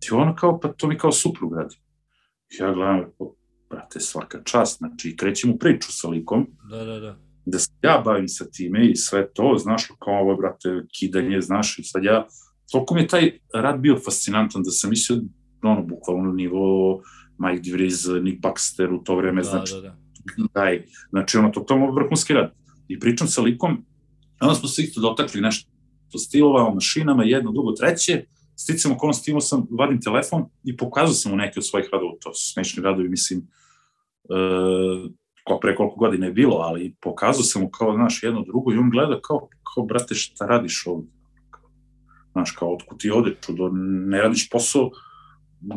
Ti 0.00 0.14
ono 0.14 0.34
kao, 0.34 0.60
pa 0.60 0.68
to 0.68 0.88
mi 0.88 0.98
kao 0.98 1.12
suprug 1.12 1.54
radi. 1.56 1.76
Ja 2.60 2.72
gledam, 2.72 3.04
brate, 3.70 4.00
svaka 4.00 4.42
čast, 4.44 4.78
znači 4.78 5.16
krećem 5.16 5.50
u 5.50 5.58
priču 5.58 5.92
sa 5.92 6.08
likom, 6.08 6.46
da, 6.70 6.84
da, 6.84 7.00
da. 7.00 7.18
da 7.46 7.58
se 7.58 7.70
ja 7.82 8.02
bavim 8.04 8.28
sa 8.28 8.44
time 8.44 8.90
i 8.90 8.96
sve 8.96 9.32
to, 9.32 9.54
znaš, 9.58 9.86
kao 9.98 10.14
ovo, 10.14 10.36
brate, 10.36 10.68
kidanje, 10.98 11.40
znaš, 11.40 11.78
i 11.78 11.84
sad 11.84 12.04
ja, 12.04 12.26
toliko 12.72 12.94
mi 12.94 13.00
je 13.00 13.06
taj 13.06 13.38
rad 13.54 13.80
bio 13.80 13.98
fascinantan 14.04 14.62
da 14.62 14.70
sam 14.70 14.90
mislio, 14.90 15.20
ono, 15.62 15.82
bukvalno 15.82 16.32
nivo 16.32 17.00
Mike 17.38 17.62
DeVries, 17.62 18.06
Nick 18.22 18.40
Baxter 18.40 18.92
u 18.92 19.04
to 19.04 19.16
vreme, 19.16 19.42
da, 19.42 19.48
znači, 19.48 19.72
da, 19.74 19.80
da. 19.80 19.96
Daj, 20.54 20.84
znači, 21.10 21.38
ono, 21.38 21.50
to, 21.50 21.60
to 21.60 21.74
je 21.74 21.90
vrhunski 21.94 22.32
rad. 22.32 22.52
I 22.88 23.00
pričam 23.00 23.28
sa 23.28 23.42
likom, 23.42 23.84
onda 24.40 24.54
smo 24.54 24.68
se 24.68 24.82
isto 24.82 25.00
dotakli 25.00 25.40
nešto 25.40 25.68
stilova, 26.18 26.66
o 26.66 26.74
mašinama, 26.74 27.24
jedno, 27.24 27.52
drugo, 27.52 27.72
treće, 27.72 28.24
sticam 28.56 28.92
okolnosti 28.92 29.30
imao 29.30 29.40
sam, 29.40 29.66
vadim 29.78 30.00
telefon 30.00 30.44
i 30.64 30.76
pokazao 30.76 31.14
sam 31.14 31.32
mu 31.32 31.36
neke 31.36 31.60
od 31.60 31.66
svojih 31.66 31.88
radova, 31.92 32.12
to 32.20 32.34
su 32.34 32.52
smešni 32.52 32.82
radovi, 32.82 33.08
mislim, 33.08 33.48
uh, 34.24 35.10
ko 35.44 35.58
pre 35.60 35.76
koliko 35.76 35.96
godina 35.96 36.26
je 36.26 36.32
bilo, 36.32 36.56
ali 36.56 36.94
pokazao 37.00 37.42
sam 37.42 37.62
mu 37.62 37.70
kao, 37.70 37.94
znaš, 37.94 38.22
jedno 38.22 38.44
drugo 38.46 38.72
i 38.72 38.76
on 38.76 38.90
gleda 38.90 39.20
kao, 39.20 39.48
kao 39.74 39.84
brate, 39.84 40.14
šta 40.14 40.46
radiš 40.46 40.86
ovde? 40.86 41.08
Znaš, 42.32 42.50
kao, 42.50 42.74
otkud 42.74 42.98
ti 42.98 43.10
ode, 43.10 43.36
čudo, 43.46 43.70
ne 44.06 44.22
radiš 44.22 44.50
posao, 44.50 44.90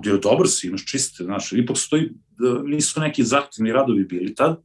je 0.03 0.17
dobar 0.17 0.47
si, 0.47 0.67
imaš 0.67 0.86
čiste, 0.86 1.23
znaš, 1.23 1.53
ipak 1.53 1.77
stoji, 1.77 2.03
e, 2.03 2.09
nisu 2.63 2.99
neki 2.99 3.23
zahtevni 3.23 3.71
radovi 3.71 4.03
bili 4.03 4.36
tad, 4.36 4.61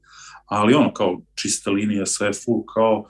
ali 0.46 0.74
ono, 0.74 0.92
kao, 0.92 1.20
čista 1.34 1.70
linija, 1.70 2.06
sve 2.06 2.26
je 2.26 2.32
full, 2.44 2.64
kao, 2.74 3.04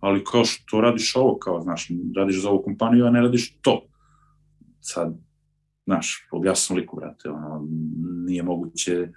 ali 0.00 0.24
kao 0.24 0.44
što 0.44 0.80
radiš 0.80 1.16
ovo, 1.16 1.38
kao, 1.38 1.60
znaš, 1.60 1.88
radiš 2.16 2.42
za 2.42 2.50
ovu 2.50 2.62
kompaniju, 2.62 3.06
a 3.06 3.10
ne 3.10 3.20
radiš 3.20 3.58
to 3.60 3.86
sad, 4.80 5.14
znaš, 5.86 6.28
objasno 6.32 6.76
liku, 6.76 6.96
brate, 6.96 7.30
ono, 7.30 7.66
nije 8.26 8.42
moguće, 8.42 9.08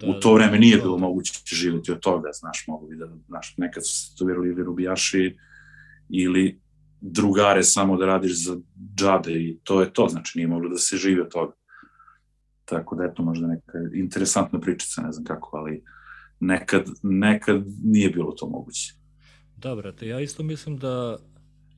da, 0.00 0.06
u 0.06 0.20
to 0.20 0.34
vreme 0.34 0.58
nije 0.58 0.76
da, 0.76 0.82
bilo 0.82 0.96
da. 0.96 1.00
moguće 1.00 1.32
živjeti 1.54 1.92
od 1.92 2.00
toga, 2.00 2.30
znaš, 2.32 2.64
mogu 2.68 2.88
bi 2.88 2.96
da, 2.96 3.06
znaš, 3.28 3.54
nekad 3.56 3.86
su 3.86 3.92
se 3.92 4.16
to 4.18 4.24
vjerili 4.24 4.48
ili 4.48 4.64
rubijaši, 4.64 5.36
ili 6.08 6.60
drugare 7.00 7.62
samo 7.62 7.96
da 7.96 8.06
radiš 8.06 8.44
za 8.44 8.56
džabe 8.96 9.32
i 9.32 9.58
to 9.62 9.80
je 9.80 9.92
to, 9.92 10.08
znači 10.08 10.38
nije 10.38 10.48
moglo 10.48 10.68
da 10.68 10.78
se 10.78 10.96
živi 10.96 11.20
od 11.20 11.30
toga. 11.30 11.52
Tako 12.68 12.96
da 12.96 13.04
eto 13.04 13.22
možda 13.22 13.46
neka 13.46 13.72
interesantna 13.94 14.60
pričica, 14.60 15.02
ne 15.02 15.12
znam 15.12 15.24
kako, 15.24 15.56
ali 15.56 15.82
nekad, 16.40 16.84
nekad 17.02 17.64
nije 17.84 18.10
bilo 18.10 18.32
to 18.32 18.46
moguće. 18.46 18.94
Da, 19.56 19.74
brate, 19.74 20.06
ja 20.06 20.20
isto 20.20 20.42
mislim 20.42 20.76
da 20.76 21.18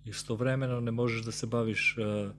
istovremeno 0.04 0.80
ne 0.80 0.90
možeš 0.90 1.24
da 1.24 1.32
se 1.32 1.46
baviš 1.46 1.96
uh, 1.98 2.30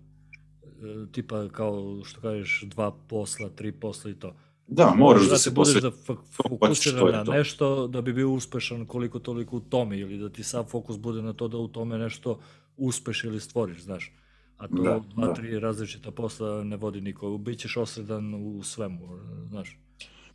tipa 1.11 1.47
kao 1.51 2.03
što 2.03 2.21
kažeš 2.21 2.63
dva 2.65 2.91
posla, 3.07 3.49
tri 3.49 3.71
posla 3.71 4.11
i 4.11 4.13
to. 4.13 4.35
Da, 4.67 4.93
moraš 4.97 5.23
da, 5.23 5.29
da 5.29 5.37
se 5.37 5.51
budeš 5.51 5.81
da 5.81 5.91
fokusiran 6.35 7.11
na 7.11 7.23
nešto 7.23 7.87
da 7.87 8.01
bi 8.01 8.13
bio 8.13 8.31
uspešan 8.31 8.85
koliko 8.85 9.19
toliko 9.19 9.57
u 9.57 9.59
tome 9.59 9.99
ili 9.99 10.17
da 10.17 10.29
ti 10.29 10.43
sav 10.43 10.63
fokus 10.63 10.97
bude 10.97 11.21
na 11.21 11.33
to 11.33 11.47
da 11.47 11.57
u 11.57 11.67
tome 11.67 11.97
nešto 11.97 12.39
uspeš 12.77 13.23
ili 13.23 13.39
stvoriš, 13.39 13.83
znaš. 13.83 14.13
A 14.61 14.67
to 14.67 14.83
da, 14.83 14.99
dva, 15.13 15.27
da. 15.27 15.33
tri 15.33 15.59
različita 15.59 16.11
posla 16.11 16.63
ne 16.63 16.77
vodi 16.77 17.01
niko. 17.01 17.37
Bićeš 17.37 17.77
osredan 17.77 18.33
u 18.33 18.63
svemu, 18.63 19.07
znaš. 19.49 19.79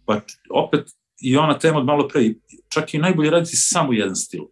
Pa 0.05 0.21
opet 0.51 0.91
i 1.21 1.37
ona 1.37 1.59
tema 1.59 1.79
od 1.79 1.85
malo 1.85 2.09
pre, 2.09 2.35
čak 2.69 2.95
i 2.95 2.99
najbolje 2.99 3.31
raditi 3.31 3.57
samo 3.57 3.93
jedan 3.93 4.17
stil. 4.17 4.43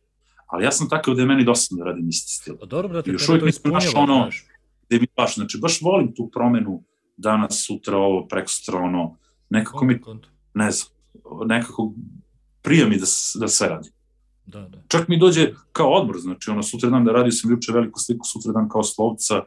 Ali 0.46 0.64
ja 0.64 0.70
sam 0.70 0.88
takav 0.88 1.14
da 1.14 1.22
je 1.22 1.26
meni 1.26 1.44
dosadno 1.44 1.84
da 1.84 1.90
radim 1.90 2.08
isti 2.08 2.32
stil. 2.32 2.56
Pa 2.60 2.66
dobro, 2.66 2.88
brate, 2.88 3.10
još 3.10 3.28
uvijek 3.28 3.42
to 3.42 3.48
ispunjava, 3.48 3.84
ono, 3.94 4.14
znaš 4.14 4.46
gde 4.88 4.98
mi 5.00 5.06
baš, 5.16 5.34
znači 5.34 5.58
baš 5.58 5.82
volim 5.82 6.14
tu 6.14 6.30
promenu 6.32 6.84
danas, 7.16 7.64
sutra, 7.66 7.96
ovo, 7.96 8.26
preko 8.26 8.48
sutra, 8.48 8.78
ono, 8.80 9.16
nekako 9.50 9.84
mi, 9.84 10.00
ne 10.54 10.70
znam, 10.70 10.88
nekako 11.46 11.94
prija 12.62 12.88
mi 12.88 12.96
da, 12.96 13.06
da 13.34 13.48
sve 13.48 13.68
radi. 13.68 13.90
Da, 14.46 14.60
da. 14.60 14.82
Čak 14.88 15.08
mi 15.08 15.18
dođe 15.18 15.52
kao 15.72 15.92
odmor, 15.92 16.18
znači 16.18 16.50
ono, 16.50 16.62
sutra 16.62 16.90
dan 16.90 17.04
da 17.04 17.12
radio 17.12 17.32
sam 17.32 17.50
juče 17.50 17.72
veliku 17.72 18.00
sliku, 18.00 18.26
sutra 18.26 18.52
dan 18.52 18.68
kao 18.68 18.82
slovca, 18.82 19.42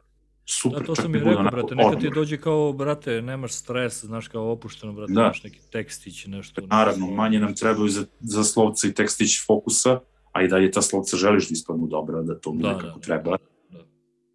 super, 0.50 0.80
da, 0.80 0.86
to 0.86 0.96
sam 0.96 1.12
mi 1.12 1.20
rekao, 1.20 1.44
brate, 1.44 1.76
nekad 1.76 2.00
ti 2.00 2.10
dođe 2.16 2.38
kao, 2.38 2.74
brate, 2.74 3.22
nemaš 3.22 3.54
stres, 3.54 4.06
znaš, 4.06 4.28
kao 4.28 4.52
opušteno, 4.52 4.94
brate, 4.94 5.14
da. 5.14 5.22
imaš 5.22 5.44
neki 5.44 5.60
tekstić, 5.72 6.26
nešto. 6.26 6.62
Naravno, 6.62 7.06
nešto. 7.06 7.16
manje 7.16 7.40
nam 7.40 7.56
trebaju 7.56 7.90
za, 7.90 8.06
za 8.20 8.44
slovca 8.44 8.88
i 8.88 8.94
tekstić 8.94 9.46
fokusa, 9.46 10.00
a 10.32 10.44
i 10.44 10.48
da 10.48 10.58
je 10.58 10.72
ta 10.72 10.82
slovca 10.82 11.18
želiš 11.18 11.50
da 11.50 11.54
ispadnu 11.54 11.88
dobra, 11.88 12.22
da 12.22 12.40
to 12.40 12.54
mi 12.54 12.62
da, 12.62 12.74
nekako 12.74 13.00
da, 13.00 13.06
treba. 13.06 13.32
Da 13.32 13.38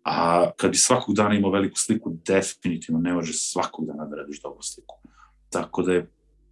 A 0.02 0.50
kad 0.56 0.70
bi 0.70 0.76
svakog 0.76 1.14
dana 1.14 1.34
imao 1.34 1.50
veliku 1.50 1.78
sliku, 1.78 2.12
definitivno 2.26 3.00
ne 3.00 3.12
može 3.12 3.32
svakog 3.32 3.86
dana 3.86 4.06
da 4.06 4.16
radiš 4.16 4.42
dobru 4.42 4.62
sliku. 4.62 4.94
Tako 5.50 5.82
da 5.82 5.92
je 5.92 6.10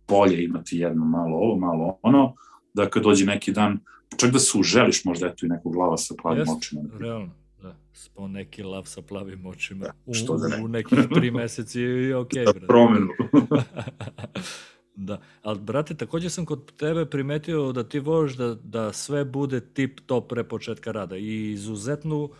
bolje 0.08 0.44
imati 0.44 0.78
jedno 0.78 1.04
malo 1.04 1.36
ovo, 1.36 1.58
malo 1.58 1.98
ono, 2.02 2.34
da 2.74 2.90
kad 2.90 3.02
dođe 3.02 3.26
neki 3.26 3.52
dan, 3.52 3.78
čak 4.16 4.30
da 4.30 4.38
se 4.38 4.58
uželiš 4.58 5.04
možda 5.04 5.26
eto 5.26 5.46
i 5.46 5.48
nekog 5.48 5.76
lava 5.76 5.96
sa 5.96 6.14
Jest, 6.36 6.52
očima. 6.56 6.82
realno, 6.98 7.39
da. 7.62 7.76
Spo 7.92 8.28
neki 8.28 8.62
lav 8.62 8.84
sa 8.84 9.02
plavim 9.02 9.46
očima. 9.46 9.86
Da, 10.06 10.14
što 10.14 10.32
u, 10.32 10.38
da 10.38 10.48
ne. 10.48 10.64
u 10.64 10.68
nekih 10.68 10.98
tri 11.14 11.30
meseci 11.40 11.80
i 11.80 12.12
ok. 12.12 12.30
Da 12.54 12.66
promenu. 12.66 13.08
Da, 14.94 15.20
ali 15.42 15.60
brate, 15.60 15.94
takođe 15.94 16.30
sam 16.30 16.46
kod 16.46 16.76
tebe 16.76 17.06
primetio 17.06 17.72
da 17.72 17.88
ti 17.88 17.98
voliš 17.98 18.36
da, 18.36 18.54
da 18.54 18.92
sve 18.92 19.24
bude 19.24 19.60
tip 19.60 20.00
top 20.06 20.28
pre 20.28 20.44
početka 20.44 20.92
rada 20.92 21.16
i 21.16 21.50
izuzetnu 21.50 22.22
uh, 22.24 22.30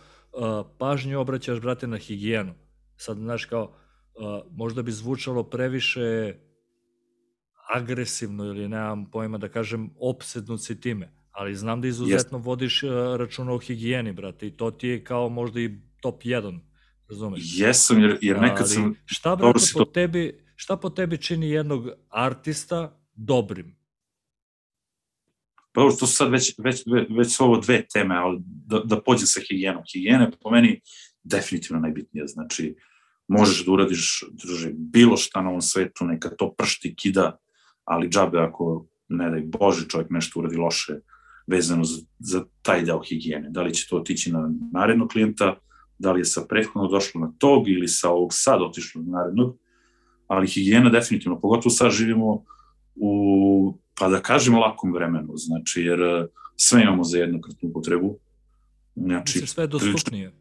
pažnju 0.77 1.19
obraćaš, 1.19 1.59
brate, 1.59 1.87
na 1.87 1.97
higijenu. 1.97 2.53
Sad, 2.97 3.17
znaš, 3.17 3.45
kao, 3.45 3.63
uh, 3.63 4.51
možda 4.51 4.81
bi 4.81 4.91
zvučalo 4.91 5.43
previše 5.43 6.35
agresivno 7.73 8.45
ili 8.45 8.67
nemam 8.67 9.11
pojma 9.11 9.37
da 9.37 9.49
kažem 9.49 9.89
opsednut 9.99 10.63
si 10.63 10.81
time, 10.81 11.13
ali 11.31 11.55
znam 11.55 11.81
da 11.81 11.87
izuzetno 11.87 12.39
yes. 12.39 12.45
vodiš 12.45 12.83
uh, 12.83 12.91
računa 13.17 13.53
o 13.53 13.57
higijeni, 13.57 14.13
brate, 14.13 14.47
i 14.47 14.51
to 14.51 14.71
ti 14.71 14.87
je 14.87 15.03
kao 15.03 15.29
možda 15.29 15.59
i 15.59 15.69
top 16.01 16.23
1, 16.23 16.59
razumeš? 17.09 17.41
Jesam, 17.43 18.01
jer, 18.01 18.17
jer 18.21 18.41
nekad 18.41 18.59
ali, 18.59 18.69
sam... 18.69 18.95
Šta, 19.05 19.35
brate, 19.35 19.59
po 19.73 19.85
to... 19.85 19.91
tebi, 19.91 20.45
šta 20.55 20.77
po 20.77 20.89
tebi 20.89 21.17
čini 21.17 21.49
jednog 21.49 21.89
artista 22.09 22.99
dobrim? 23.13 23.75
Pa 25.73 25.81
to 25.81 25.91
su 25.91 26.07
sad 26.07 26.31
već, 26.31 26.55
već, 26.57 26.83
već, 27.09 27.35
su 27.35 27.43
ovo 27.43 27.57
dve 27.57 27.87
teme, 27.93 28.15
ali 28.15 28.37
da, 28.43 28.79
da 28.79 29.01
pođem 29.01 29.27
sa 29.27 29.39
higijenom. 29.49 29.83
Higijena 29.93 30.31
po 30.41 30.51
meni 30.51 30.81
definitivno 31.23 31.81
najbitnija. 31.81 32.27
Znači, 32.27 32.75
možeš 33.27 33.65
da 33.65 33.71
uradiš 33.71 34.23
druže, 34.31 34.71
bilo 34.73 35.17
šta 35.17 35.41
na 35.41 35.49
ovom 35.49 35.61
svetu, 35.61 36.05
neka 36.05 36.29
to 36.29 36.53
pršti, 36.57 36.95
kida, 36.95 37.37
ali 37.83 38.09
džabe 38.09 38.39
ako, 38.39 38.87
ne 39.07 39.29
daj 39.29 39.41
Bože, 39.41 39.87
čovjek 39.87 40.09
nešto 40.09 40.39
uradi 40.39 40.57
loše 40.57 40.99
vezano 41.47 41.83
za, 41.83 42.01
za 42.19 42.43
taj 42.61 42.83
deo 42.83 43.01
higijene. 43.03 43.49
Da 43.49 43.61
li 43.61 43.73
će 43.73 43.87
to 43.89 43.97
otići 43.97 44.31
na 44.31 44.51
narednog 44.73 45.09
klijenta, 45.09 45.55
da 45.99 46.11
li 46.11 46.19
je 46.19 46.25
sa 46.25 46.41
prethodno 46.49 46.87
došlo 46.87 47.21
na 47.21 47.33
tog 47.37 47.69
ili 47.69 47.87
sa 47.87 48.09
ovog 48.09 48.29
sad 48.33 48.61
otišlo 48.61 49.01
na 49.01 49.17
narednog, 49.17 49.57
ali 50.27 50.47
higijena 50.47 50.89
definitivno, 50.89 51.39
pogotovo 51.39 51.69
sad 51.69 51.91
živimo 51.91 52.43
u, 52.95 53.73
pa 53.99 54.09
da 54.09 54.21
kažem, 54.21 54.55
lakom 54.55 54.93
vremenu, 54.93 55.33
znači, 55.35 55.81
jer 55.81 56.01
e, 56.01 56.27
sve 56.55 56.81
imamo 56.81 57.03
za 57.03 57.17
jednokratnu 57.17 57.69
upotrebu. 57.69 58.17
Znači, 58.95 59.37
Mislim, 59.37 59.47
sve 59.47 59.63
je 59.63 59.67
dostupnije. 59.67 60.33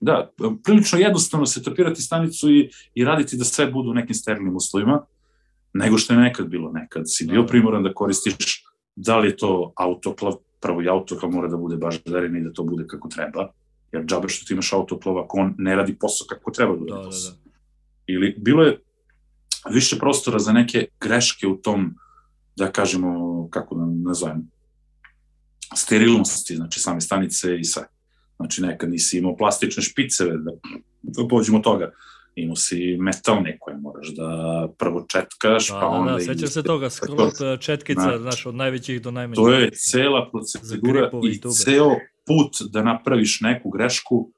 Da, 0.00 0.32
prilično 0.64 0.98
jednostavno 0.98 1.46
se 1.46 1.62
tapirati 1.62 2.02
stanicu 2.02 2.50
i, 2.50 2.70
i 2.94 3.04
raditi 3.04 3.36
da 3.36 3.44
sve 3.44 3.66
budu 3.66 3.90
u 3.90 3.94
nekim 3.94 4.14
sterilnim 4.14 4.56
uslovima, 4.56 5.04
nego 5.72 5.98
što 5.98 6.12
je 6.12 6.20
nekad 6.20 6.48
bilo. 6.48 6.72
Nekad 6.72 7.02
si 7.06 7.26
bio 7.26 7.42
da. 7.42 7.46
primoran 7.46 7.82
da 7.82 7.94
koristiš 7.94 8.59
da 8.96 9.18
li 9.18 9.28
je 9.28 9.36
to 9.36 9.72
autoklav, 9.76 10.32
prvo 10.60 10.82
i 10.82 10.88
autoklav 10.88 11.30
mora 11.32 11.48
da 11.48 11.56
bude 11.56 11.76
baš 11.76 12.02
zaren 12.04 12.36
i 12.36 12.44
da 12.44 12.52
to 12.52 12.64
bude 12.64 12.86
kako 12.86 13.08
treba, 13.08 13.52
jer 13.92 14.04
džabe 14.04 14.28
što 14.28 14.46
ti 14.46 14.52
imaš 14.52 14.72
autoklav 14.72 15.18
ako 15.18 15.38
on 15.38 15.54
ne 15.58 15.76
radi 15.76 15.98
posao 15.98 16.26
kako 16.28 16.50
treba 16.50 16.76
da, 16.76 16.84
da 16.84 16.94
radi 16.94 17.02
da, 17.02 17.08
posao. 17.08 17.32
Da, 17.32 17.50
da. 17.50 17.50
Ili 18.06 18.34
bilo 18.38 18.62
je 18.62 18.80
više 19.70 19.98
prostora 19.98 20.38
za 20.38 20.52
neke 20.52 20.86
greške 21.00 21.46
u 21.46 21.56
tom, 21.56 21.94
da 22.56 22.72
kažemo, 22.72 23.48
kako 23.50 23.74
da 23.74 23.86
nazovem, 24.08 24.50
sterilnosti, 25.76 26.56
znači 26.56 26.80
same 26.80 27.00
stanice 27.00 27.60
i 27.60 27.64
sve. 27.64 27.82
Znači 28.36 28.62
nekad 28.62 28.90
nisi 28.90 29.18
imao 29.18 29.36
plastične 29.36 29.82
špiceve, 29.82 30.36
da, 30.36 30.50
da 31.02 31.28
pođemo 31.28 31.58
toga. 31.58 31.92
Imao 32.34 32.56
si 32.56 32.96
metalne 33.00 33.56
koje 33.60 33.76
moraš 33.76 34.08
da 34.08 34.68
prvo 34.78 35.06
četkaš, 35.08 35.68
da, 35.68 35.80
pa 35.80 35.86
onda... 35.86 36.12
Da, 36.12 36.18
da, 36.18 36.24
sećam 36.24 36.48
se 36.48 36.62
toga, 36.62 36.90
sklop 36.90 37.32
četkica, 37.60 38.00
znači, 38.00 38.22
znaš, 38.22 38.46
od 38.46 38.54
najvećih 38.54 39.02
do 39.02 39.10
najmanjih. 39.10 39.36
To 39.36 39.52
je 39.52 39.70
cela 39.70 40.30
procedura 40.30 41.10
i, 41.24 41.28
i 41.28 41.40
ceo 41.64 41.90
put 42.26 42.70
da 42.70 42.82
napraviš 42.82 43.40
neku 43.40 43.70
grešku 43.70 44.32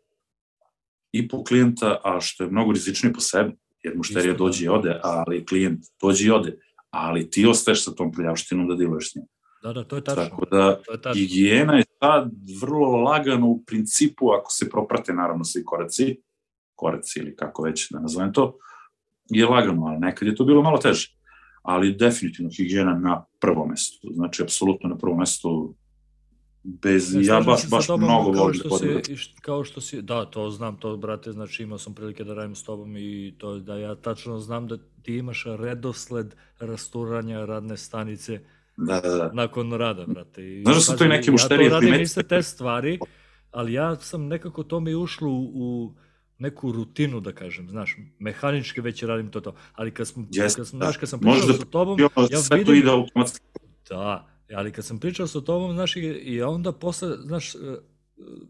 i 1.12 1.28
po 1.28 1.45
klijenta, 1.45 2.01
a 2.05 2.20
što 2.20 2.45
je 2.45 2.51
mnogo 2.51 2.72
rizičnije 2.72 3.12
po 3.12 3.20
sebi, 3.20 3.53
jer 3.82 3.97
mušterija 3.97 4.34
dođe 4.34 4.64
i 4.64 4.68
da. 4.68 4.72
ode, 4.72 5.01
ali 5.03 5.47
klijent 5.47 5.84
dođe 6.03 6.26
i 6.26 6.30
ode, 6.30 6.59
ali 6.90 7.30
ti 7.30 7.47
ostaješ 7.47 7.84
sa 7.84 7.95
tom 7.95 8.12
prljavštinom 8.12 8.68
da 8.68 8.74
diluješ 8.74 9.12
s 9.12 9.14
njim. 9.14 9.24
Da, 9.62 9.72
da, 9.72 9.84
to 9.84 9.97
je 9.97 10.05
tačno. 10.05 10.24
Tako 10.24 10.45
da, 10.51 10.82
to 10.86 10.93
je 10.93 11.03
tačno. 11.03 11.20
higijena 11.20 11.76
je 11.76 11.84
sad 11.99 12.30
vrlo 12.62 12.97
lagano 12.97 13.47
u 13.47 13.62
principu, 13.64 14.30
ako 14.30 14.51
se 14.51 14.70
proprate 14.70 15.12
naravno 15.12 15.45
svi 15.45 15.64
koraci, 15.64 16.20
koraci 16.83 17.18
ili 17.18 17.37
kako 17.37 17.62
već 17.62 17.91
da 17.91 18.01
nazovem 18.01 18.33
to, 18.33 18.57
je 19.30 19.47
lagano, 19.47 19.87
ali 19.87 19.99
nekad 19.99 20.28
je 20.28 20.35
to 20.35 20.45
bilo 20.45 20.62
malo 20.62 20.78
teže. 20.78 21.14
Ali 21.62 21.95
definitivno 21.97 22.51
higijena 22.57 22.99
na 22.99 23.24
prvo 23.41 23.66
mesto. 23.66 24.09
Znači, 24.14 24.43
apsolutno 24.43 24.89
na 24.89 24.99
prvo 24.99 25.16
mesto 25.16 25.74
bez, 26.64 27.14
ja, 27.14 27.35
ja 27.35 27.41
baš, 27.41 27.68
baš 27.70 27.87
tobom, 27.87 28.05
mnogo 28.05 28.30
volim 28.30 28.61
da 28.62 28.68
podim. 28.68 29.01
Kao 29.41 29.64
što 29.64 29.80
si, 29.80 30.03
da, 30.03 30.24
to 30.24 30.51
znam, 30.51 30.76
to, 30.76 30.97
brate, 30.97 31.33
znači 31.33 31.62
imao 31.62 31.78
sam 31.78 31.95
prilike 31.95 32.24
da 32.24 32.35
radim 32.35 32.55
s 32.55 32.64
tobom 32.64 32.97
i 32.97 33.35
to 33.39 33.59
da 33.59 33.78
ja 33.78 33.95
tačno 33.95 34.39
znam 34.39 34.68
da 34.68 34.78
ti 35.03 35.16
imaš 35.16 35.45
redosled 35.59 36.35
rasturanja 36.61 37.45
radne 37.45 37.76
stanice 37.76 38.41
da, 38.76 39.01
da, 39.01 39.09
da. 39.09 39.30
nakon 39.33 39.72
rada, 39.72 40.07
brate. 40.07 40.43
I, 40.43 40.62
Znaš 40.62 40.74
da 40.74 40.80
su 40.80 40.97
to 40.97 41.05
i 41.05 41.09
neke 41.09 41.30
mušterije 41.30 41.66
Ja 41.66 41.70
to 41.70 41.74
radim 41.74 42.01
iste 42.01 42.22
te 42.22 42.43
stvari, 42.43 42.99
ali 43.51 43.72
ja 43.72 43.97
sam 43.97 44.26
nekako 44.26 44.62
to 44.62 44.80
mi 44.80 44.95
ušlo 44.95 45.28
u, 45.28 45.51
u 45.55 45.95
neku 46.43 46.72
rutinu, 46.72 47.20
da 47.20 47.32
kažem, 47.32 47.70
znaš, 47.70 47.97
mehanički 48.18 48.80
već 48.80 49.03
radim 49.03 49.30
to 49.30 49.40
to, 49.40 49.55
ali 49.74 49.90
kad 49.90 50.09
smo, 50.09 50.22
yes, 50.22 50.57
kad 50.57 50.68
sam, 50.68 50.78
da. 50.78 50.84
znaš, 50.86 50.97
kad 50.97 51.09
sam 51.09 51.20
pričao 51.20 51.53
sa 51.53 51.64
tobom, 51.64 52.01
ja 52.01 52.09
vidim... 52.57 52.74
Ide 52.74 52.90
automatski. 52.90 53.47
Da, 53.88 54.28
Ali 54.55 54.72
kad 54.72 54.84
sam 54.84 54.99
pričao 54.99 55.26
sa 55.26 55.40
tobom, 55.40 55.72
znaš, 55.72 55.97
i 55.97 56.43
onda 56.43 56.72
posle, 56.72 57.09
znaš, 57.24 57.55
e, 57.55 57.59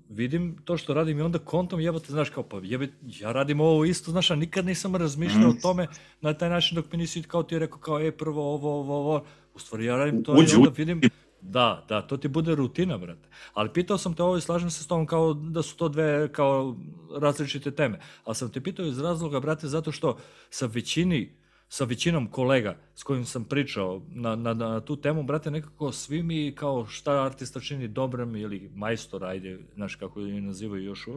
vidim 0.08 0.56
to 0.64 0.76
što 0.76 0.94
radim 0.94 1.18
i 1.18 1.22
onda 1.22 1.38
kontom 1.38 1.80
jebate, 1.80 2.12
znaš, 2.12 2.30
kao 2.30 2.42
pa 2.42 2.60
jebe, 2.62 2.88
ja 3.02 3.32
radim 3.32 3.60
ovo 3.60 3.84
isto, 3.84 4.10
znaš, 4.10 4.30
a 4.30 4.34
nikad 4.34 4.66
nisam 4.66 4.96
razmišljao 4.96 5.48
mm. 5.48 5.56
o 5.56 5.60
tome 5.62 5.86
na 6.20 6.34
taj 6.34 6.48
način 6.48 6.76
dok 6.76 6.92
mi 6.92 6.98
nisi 6.98 7.22
kao 7.22 7.42
ti 7.42 7.58
rekao 7.58 7.78
kao, 7.78 8.00
e, 8.00 8.12
prvo 8.12 8.54
ovo, 8.54 8.80
ovo, 8.80 8.96
ovo, 8.96 9.24
u 9.54 9.58
stvari 9.58 9.84
ja 9.84 9.96
radim 9.96 10.24
to 10.24 10.32
uđi, 10.32 10.54
i 10.54 10.56
onda 10.56 10.70
vidim, 10.76 11.00
da, 11.42 11.84
da, 11.88 12.02
to 12.02 12.16
ti 12.16 12.28
bude 12.28 12.54
rutina, 12.54 12.98
brate. 12.98 13.28
Ali 13.54 13.72
pitao 13.72 13.98
sam 13.98 14.14
te 14.14 14.22
ovo 14.22 14.36
i 14.36 14.40
slažem 14.40 14.70
se 14.70 14.82
s 14.82 14.86
tobom 14.86 15.06
kao 15.06 15.34
da 15.34 15.62
su 15.62 15.76
to 15.76 15.88
dve 15.88 16.32
kao 16.32 16.76
različite 17.20 17.70
teme. 17.70 18.00
Ali 18.24 18.34
sam 18.34 18.52
te 18.52 18.60
pitao 18.60 18.86
iz 18.86 18.98
razloga, 18.98 19.40
brate, 19.40 19.68
zato 19.68 19.92
što 19.92 20.18
sa 20.50 20.66
većini 20.66 21.42
sa 21.68 21.84
većinom 21.84 22.26
kolega 22.26 22.76
s 22.94 23.02
kojim 23.02 23.24
sam 23.24 23.44
pričao 23.44 24.02
na, 24.08 24.36
na, 24.36 24.54
na 24.54 24.80
tu 24.80 24.96
temu, 24.96 25.22
brate, 25.22 25.50
nekako 25.50 25.92
svi 25.92 26.22
mi 26.22 26.54
kao 26.54 26.86
šta 26.86 27.24
artista 27.24 27.60
čini 27.60 27.88
dobrom 27.88 28.36
ili 28.36 28.70
majstor, 28.74 29.24
ajde, 29.24 29.58
znaš 29.74 29.94
kako 29.94 30.20
je 30.20 30.40
nazivaju 30.40 30.84
još 30.84 31.08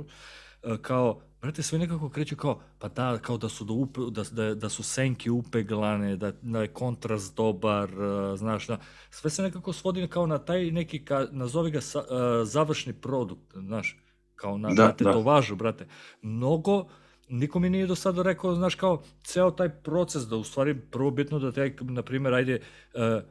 kao, 0.81 1.21
brate, 1.45 1.63
svi 1.63 1.79
nekako 1.79 2.09
kreću 2.09 2.35
kao, 2.35 2.61
pa 2.79 2.87
da, 2.87 3.17
kao 3.21 3.37
da 3.37 3.49
su, 3.49 3.65
do 3.65 3.73
upe, 3.73 4.01
da, 4.11 4.23
da, 4.31 4.55
da 4.55 4.69
su 4.69 4.83
senke 4.83 5.31
upeglane, 5.31 6.15
da, 6.15 6.31
da 6.41 6.61
je 6.61 6.67
kontrast 6.67 7.35
dobar, 7.35 7.89
uh, 7.99 8.37
znaš, 8.37 8.67
da, 8.67 8.77
sve 9.09 9.29
se 9.29 9.43
nekako 9.43 9.73
svodi 9.73 10.07
kao 10.07 10.27
na 10.27 10.37
taj 10.37 10.71
neki, 10.71 11.05
ka, 11.05 11.27
nazovi 11.31 11.71
ga 11.71 11.81
sa, 11.81 11.99
uh, 11.99 12.07
završni 12.47 12.93
produkt, 12.93 13.53
znaš, 13.53 13.99
kao 14.35 14.57
na, 14.57 14.69
da, 14.73 14.95
na 14.99 15.11
važu, 15.11 15.55
da. 15.55 15.57
brate. 15.57 15.87
Mnogo, 16.21 16.87
niko 17.29 17.59
mi 17.59 17.69
nije 17.69 17.87
do 17.87 17.95
sada 17.95 18.23
rekao, 18.23 18.55
znaš, 18.55 18.75
kao, 18.75 19.03
ceo 19.23 19.51
taj 19.51 19.69
proces, 19.69 20.23
da 20.23 20.35
u 20.35 20.43
stvari 20.43 20.81
prvo 20.91 21.11
bitno 21.11 21.39
da 21.39 21.51
te, 21.51 21.75
na 21.81 22.01
primjer, 22.01 22.33
ajde, 22.33 22.59
uh, 22.93 23.23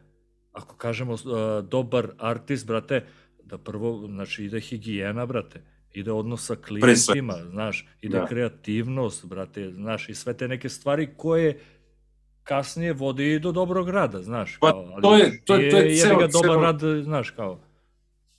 ako 0.52 0.76
kažemo 0.76 1.12
uh, 1.12 1.20
dobar 1.68 2.08
artist, 2.18 2.66
brate, 2.66 3.06
da 3.44 3.58
prvo, 3.58 4.06
znači, 4.06 4.44
ide 4.44 4.60
higijena, 4.60 5.26
brate, 5.26 5.73
ide 5.94 6.12
odnos 6.12 6.46
sa 6.46 6.56
klijentima, 6.56 7.34
znaš, 7.50 7.86
ide 8.02 8.18
da. 8.18 8.26
kreativnost, 8.26 9.26
brate, 9.26 9.70
znaš, 9.70 10.08
i 10.08 10.14
sve 10.14 10.36
te 10.36 10.48
neke 10.48 10.68
stvari 10.68 11.08
koje 11.16 11.60
kasnije 12.42 12.92
vodi 12.92 13.38
do 13.38 13.52
dobrog 13.52 13.88
rada, 13.88 14.22
znaš, 14.22 14.56
pa, 14.60 14.70
kao, 14.70 14.90
ali 14.92 15.02
to 15.02 15.16
je, 15.16 15.40
to 15.44 15.54
je, 15.54 15.70
to 15.70 15.76
je, 15.76 15.90
je 15.90 15.96
ceo, 15.96 16.18
ga 16.18 16.26
dobar 16.26 16.50
ceo, 16.50 16.60
rad, 16.60 17.04
znaš, 17.04 17.30
kao. 17.30 17.60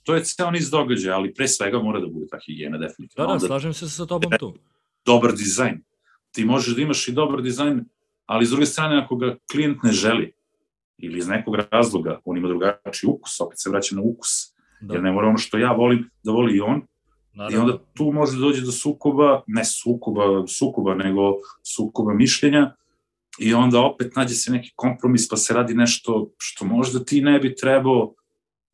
To 0.02 0.14
je 0.14 0.24
ceo 0.24 0.50
niz 0.50 0.70
događaja, 0.70 1.16
ali 1.16 1.34
pre 1.34 1.48
svega 1.48 1.78
mora 1.78 2.00
da 2.00 2.06
bude 2.06 2.26
ta 2.30 2.38
higijena, 2.46 2.78
definitivno. 2.78 3.26
Da, 3.26 3.32
da, 3.32 3.46
slažem 3.46 3.72
se 3.72 3.88
sa 3.88 4.06
tobom 4.06 4.32
tu 4.38 4.54
dobar 5.06 5.32
dizajn. 5.32 5.80
Ti 6.30 6.44
možeš 6.44 6.74
da 6.74 6.82
imaš 6.82 7.08
i 7.08 7.12
dobar 7.12 7.42
dizajn, 7.42 7.84
ali 8.26 8.46
s 8.46 8.50
druge 8.50 8.66
strane, 8.66 8.98
ako 9.02 9.16
ga 9.16 9.36
klijent 9.52 9.82
ne 9.82 9.92
želi, 9.92 10.32
ili 10.98 11.18
iz 11.18 11.28
nekog 11.28 11.54
razloga, 11.70 12.20
on 12.24 12.36
ima 12.36 12.48
drugačiji 12.48 13.08
ukus, 13.08 13.40
opet 13.40 13.60
se 13.60 13.70
vraćam 13.70 13.98
na 13.98 14.02
ukus, 14.04 14.28
da. 14.80 14.94
jer 14.94 15.02
ne 15.02 15.12
mora 15.12 15.28
ono 15.28 15.38
što 15.38 15.58
ja 15.58 15.72
volim 15.72 16.10
da 16.22 16.32
voli 16.32 16.56
i 16.56 16.60
on, 16.60 16.82
Naravno. 17.36 17.56
I 17.56 17.60
onda 17.60 17.78
tu 17.94 18.04
može 18.12 18.32
da 18.32 18.40
dođe 18.40 18.62
do 18.62 18.72
sukoba, 18.72 19.42
ne 19.46 19.64
sukoba, 19.64 20.46
sukoba, 20.46 20.94
nego 20.94 21.20
sukoba 21.62 22.14
mišljenja, 22.14 22.74
i 23.38 23.54
onda 23.54 23.80
opet 23.80 24.16
nađe 24.16 24.34
se 24.34 24.52
neki 24.52 24.72
kompromis, 24.76 25.28
pa 25.28 25.36
se 25.36 25.54
radi 25.54 25.74
nešto 25.74 26.30
što 26.38 26.64
možda 26.64 27.04
ti 27.04 27.20
ne 27.20 27.38
bi 27.38 27.54
trebao, 27.56 28.14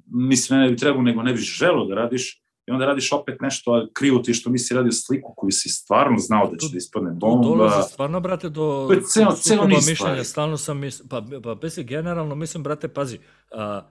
mislim 0.06 0.60
ne 0.60 0.70
bi 0.70 0.76
trebao, 0.76 1.02
nego 1.02 1.22
ne 1.22 1.32
bi 1.32 1.38
želeo 1.38 1.84
da 1.84 1.94
radiš, 1.94 2.42
i 2.66 2.70
onda 2.70 2.86
radiš 2.86 3.12
opet 3.12 3.40
nešto, 3.40 3.72
a 3.72 3.86
krivo 3.92 4.18
ti 4.18 4.34
što 4.34 4.50
nisi 4.50 4.74
radio 4.74 4.92
sliku 4.92 5.34
koju 5.36 5.50
si 5.50 5.68
stvarno 5.68 6.18
znao 6.18 6.50
da 6.50 6.56
će 6.56 6.66
da 6.72 6.76
ispadne 6.76 7.10
bomba. 7.10 7.48
Dolazi 7.48 7.92
stvarno, 7.92 8.20
brate, 8.20 8.48
do, 8.48 8.88
to 8.88 9.00
ceo, 9.08 9.32
ceo 9.32 9.66
mišljenja, 9.66 10.24
stalno 10.24 10.56
sam, 10.56 10.78
mis, 10.78 11.02
pa, 11.08 11.22
pa 11.42 11.54
bez 11.54 11.78
generalno 11.78 12.34
mislim, 12.34 12.62
brate, 12.62 12.88
pazi, 12.88 13.18
a, 13.50 13.82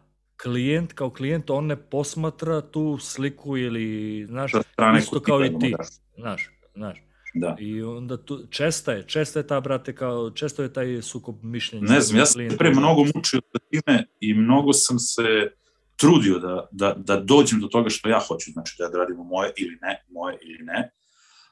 klijent 0.41 0.93
kao 0.93 1.09
klijent, 1.09 1.49
on 1.49 1.65
ne 1.65 1.76
posmatra 1.76 2.61
tu 2.61 2.97
sliku 3.01 3.57
ili, 3.57 4.26
znaš, 4.30 4.51
isto 4.99 5.19
kao 5.19 5.45
i 5.45 5.59
ti, 5.59 5.76
znaš, 6.18 6.49
znaš. 6.76 7.03
Da. 7.34 7.55
I 7.59 7.81
onda 7.81 8.26
tu, 8.26 8.47
česta 8.49 8.91
je, 8.91 9.07
česta 9.07 9.39
je 9.39 9.47
ta, 9.47 9.59
brate, 9.59 9.95
kao, 9.95 10.31
često 10.31 10.63
je 10.63 10.73
taj 10.73 11.01
sukob 11.01 11.43
mišljenja. 11.43 11.88
Ne 11.88 12.01
znam, 12.01 12.19
ja 12.19 12.26
sam 12.26 12.41
pre 12.57 12.69
mnogo 12.69 13.03
mučio 13.15 13.41
sa 13.51 13.59
time 13.69 14.05
i 14.19 14.34
mnogo 14.34 14.73
sam 14.73 14.99
se 14.99 15.51
trudio 15.95 16.39
da, 16.39 16.68
da, 16.72 16.93
da 16.97 17.19
dođem 17.19 17.59
do 17.59 17.68
toga 17.68 17.89
što 17.89 18.09
ja 18.09 18.19
hoću, 18.27 18.51
znači 18.51 18.76
da 18.80 18.97
radimo 18.97 19.23
moje 19.23 19.53
ili 19.57 19.77
ne, 19.81 20.03
moje 20.09 20.38
ili 20.41 20.63
ne, 20.63 20.91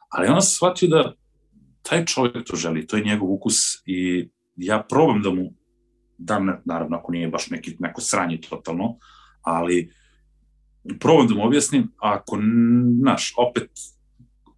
ali 0.09 0.27
onda 0.27 0.41
sam 0.41 0.51
shvatio 0.51 0.89
da 0.89 1.13
taj 1.81 2.05
čovjek 2.05 2.47
to 2.47 2.55
želi, 2.55 2.87
to 2.87 2.97
je 2.97 3.03
njegov 3.03 3.31
ukus 3.31 3.55
i 3.85 4.29
ja 4.55 4.85
probam 4.89 5.21
da 5.21 5.29
mu 5.29 5.53
dam, 6.19 6.47
naravno, 6.65 6.97
ako 6.97 7.11
nije 7.11 7.27
baš 7.27 7.49
neki, 7.49 7.75
neko 7.79 8.01
sranje 8.01 8.41
totalno, 8.49 8.97
ali 9.41 9.93
probam 10.99 11.27
da 11.27 11.33
mu 11.33 11.45
objasnim, 11.45 11.91
ako, 11.97 12.39
naš, 13.03 13.33
opet, 13.37 13.69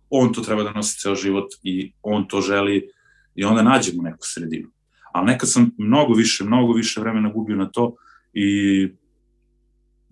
on 0.10 0.34
to 0.34 0.42
treba 0.42 0.64
da 0.64 0.72
nosi 0.72 1.00
ceo 1.00 1.16
život 1.16 1.48
i 1.64 1.94
on 2.02 2.28
to 2.28 2.42
želi 2.42 2.90
i 3.36 3.44
onda 3.44 3.62
nađemo 3.62 4.04
neku 4.04 4.22
sredinu. 4.22 4.70
Ali 5.14 5.26
nekad 5.26 5.50
sam 5.50 5.72
mnogo 5.78 6.14
više, 6.14 6.44
mnogo 6.44 6.74
više 6.74 7.02
vremena 7.02 7.30
gubio 7.30 7.56
na 7.56 7.70
to 7.70 7.96
i 8.34 8.88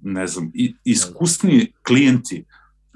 ne 0.02 0.28
znam, 0.28 0.52
i, 0.54 0.74
iskusni 0.84 1.74
klijenti 1.88 2.46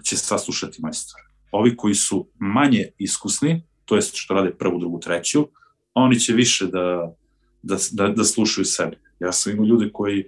će 0.03 0.17
saslušati 0.17 0.81
majstora. 0.81 1.23
Ovi 1.51 1.77
koji 1.77 1.95
su 1.95 2.27
manje 2.39 2.89
iskusni, 2.97 3.63
to 3.85 3.95
jest 3.95 4.15
što 4.15 4.33
rade 4.33 4.51
prvu, 4.57 4.79
drugu, 4.79 4.99
treću, 4.99 5.47
oni 5.93 6.19
će 6.19 6.33
više 6.33 6.67
da, 6.67 7.13
da, 7.63 7.77
da, 7.91 8.07
da 8.07 8.23
slušaju 8.23 8.65
sebe. 8.65 8.97
Ja 9.19 9.31
sam 9.31 9.51
imao 9.51 9.65
ljude 9.65 9.89
koji, 9.93 10.25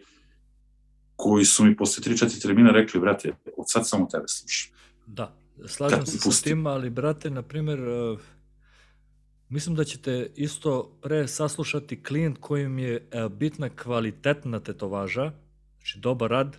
koji 1.16 1.46
su 1.46 1.66
mi 1.66 1.78
posle 1.78 2.04
3-4 2.04 2.42
termina 2.42 2.72
rekli, 2.72 3.00
brate, 3.00 3.34
od 3.58 3.66
sad 3.68 3.88
samo 3.88 4.08
tebe 4.12 4.28
slušam. 4.28 4.72
Da, 5.06 5.36
slažem 5.68 6.06
se 6.06 6.18
sa 6.18 6.44
tim, 6.44 6.68
ali 6.68 6.90
brate, 6.90 7.30
na 7.30 7.42
primjer, 7.42 7.80
uh, 7.80 8.20
mislim 9.50 9.76
da 9.76 9.84
ćete 9.84 10.32
isto 10.36 10.98
pre 11.02 11.28
saslušati 11.28 12.04
klijent 12.04 12.38
kojim 12.40 12.80
je 12.80 13.10
uh, 13.14 13.32
bitna 13.32 13.70
kvalitetna 13.70 14.60
tetovaža, 14.60 15.32
znači 15.78 16.00
dobar 16.00 16.32
rad, 16.32 16.58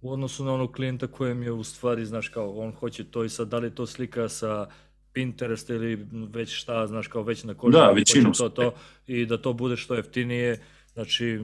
u 0.00 0.12
odnosu 0.12 0.44
na 0.44 0.54
onog 0.54 0.72
klijenta 0.72 1.06
kojem 1.06 1.42
je 1.42 1.52
u 1.52 1.64
stvari, 1.64 2.06
znaš, 2.06 2.28
kao 2.28 2.50
on 2.50 2.72
hoće 2.72 3.04
to 3.04 3.24
i 3.24 3.28
sad, 3.28 3.48
da 3.48 3.58
li 3.58 3.74
to 3.74 3.86
slika 3.86 4.28
sa 4.28 4.68
Pinterest 5.12 5.70
ili 5.70 6.06
već 6.12 6.54
šta, 6.54 6.86
znaš, 6.86 7.08
kao 7.08 7.22
već 7.22 7.44
na 7.44 7.54
koži. 7.54 7.72
Da, 7.72 7.90
većinom. 7.90 8.32
To, 8.32 8.48
to, 8.48 8.74
I 9.06 9.26
da 9.26 9.38
to 9.42 9.52
bude 9.52 9.76
što 9.76 9.94
jeftinije, 9.94 10.60
znači, 10.92 11.38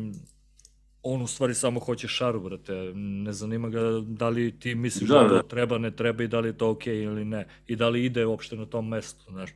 on 1.03 1.23
u 1.23 1.27
stvari 1.27 1.55
samo 1.55 1.81
hoće 1.81 2.09
šaru, 2.09 2.41
brate. 2.41 2.73
Ne 2.95 3.33
zanima 3.33 3.69
ga 3.69 3.81
da 4.03 4.29
li 4.29 4.59
ti 4.59 4.75
misliš 4.75 5.11
da, 5.11 5.19
da 5.19 5.29
da. 5.29 5.43
treba, 5.43 5.79
ne 5.79 5.91
treba 5.91 6.25
i 6.25 6.29
da 6.29 6.41
li 6.41 6.49
je 6.49 6.59
to 6.59 6.71
okej 6.71 6.95
okay 6.95 7.05
ili 7.05 7.25
ne. 7.25 7.47
I 7.67 7.77
da 7.77 7.89
li 7.89 8.05
ide 8.05 8.27
uopšte 8.27 8.57
na 8.57 8.67
tom 8.67 8.89
mestu, 8.89 9.25
znaš. 9.31 9.51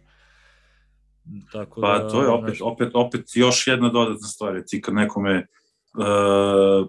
Tako 1.53 1.81
pa 1.81 1.99
da, 1.99 2.09
to 2.09 2.23
je 2.23 2.29
opet, 2.29 2.57
znaš... 2.57 2.61
opet, 2.61 2.91
opet 2.95 3.25
još 3.35 3.67
jedna 3.67 3.89
dodatna 3.89 4.29
stvar. 4.29 4.63
Ti 4.67 4.81
kad 4.81 4.95
nekome 4.95 5.47
uh, 5.99 6.89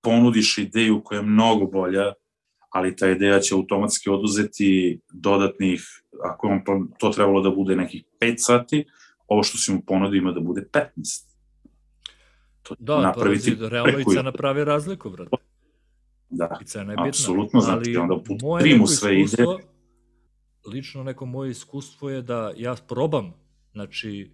ponudiš 0.00 0.58
ideju 0.58 1.00
koja 1.04 1.18
je 1.18 1.26
mnogo 1.26 1.66
bolja, 1.66 2.12
ali 2.70 2.96
ta 2.96 3.08
ideja 3.08 3.40
će 3.40 3.54
automatski 3.54 4.10
oduzeti 4.10 5.00
dodatnih, 5.12 5.82
ako 6.24 6.48
vam 6.48 6.62
to 6.98 7.10
trebalo 7.10 7.40
da 7.40 7.50
bude 7.50 7.76
nekih 7.76 8.04
5 8.20 8.34
sati, 8.36 8.84
ovo 9.28 9.42
što 9.42 9.58
si 9.58 9.72
mu 9.72 9.82
ponudi 9.86 10.18
ima 10.18 10.32
da 10.32 10.40
bude 10.40 10.68
15. 10.72 11.30
To 12.62 12.74
da, 12.78 13.00
napraviti 13.00 13.56
pa 13.60 13.68
realno 13.68 13.98
i 13.98 14.04
cena 14.14 14.32
pravi 14.32 14.64
razliku, 14.64 15.10
brate. 15.10 15.36
Da, 16.30 16.58
I 16.62 16.64
cena 16.64 16.92
je 16.92 16.96
bitna. 16.96 17.08
apsolutno, 17.08 17.60
znači 17.60 17.96
onda 17.96 18.22
put 18.22 18.40
primu 18.60 18.86
sve 18.86 19.20
ide. 19.20 19.44
Lično 20.72 21.02
neko 21.02 21.26
moje 21.26 21.50
iskustvo 21.50 22.10
je 22.10 22.22
da 22.22 22.52
ja 22.56 22.74
probam, 22.88 23.32
znači, 23.72 24.30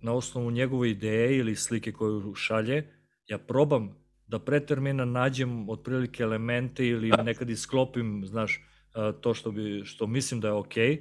na 0.00 0.12
osnovu 0.12 0.50
njegove 0.50 0.90
ideje 0.90 1.38
ili 1.38 1.56
slike 1.56 1.92
koju 1.92 2.34
šalje, 2.34 2.90
ja 3.26 3.38
probam 3.38 4.03
da 4.26 4.38
pre 4.38 4.66
termina 4.66 5.04
nađem 5.04 5.68
otprilike 5.68 6.22
elemente 6.22 6.86
ili 6.86 7.10
nekad 7.24 7.50
isklopim, 7.50 8.24
znaš, 8.26 8.60
to 9.20 9.34
što, 9.34 9.50
bi, 9.50 9.82
što 9.84 10.06
mislim 10.06 10.40
da 10.40 10.48
je 10.48 10.54
okej 10.54 10.90
okay, 10.90 11.00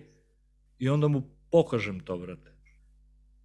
i 0.79 0.89
onda 0.89 1.07
mu 1.07 1.21
pokažem 1.51 1.99
to, 1.99 2.17
brate. 2.17 2.53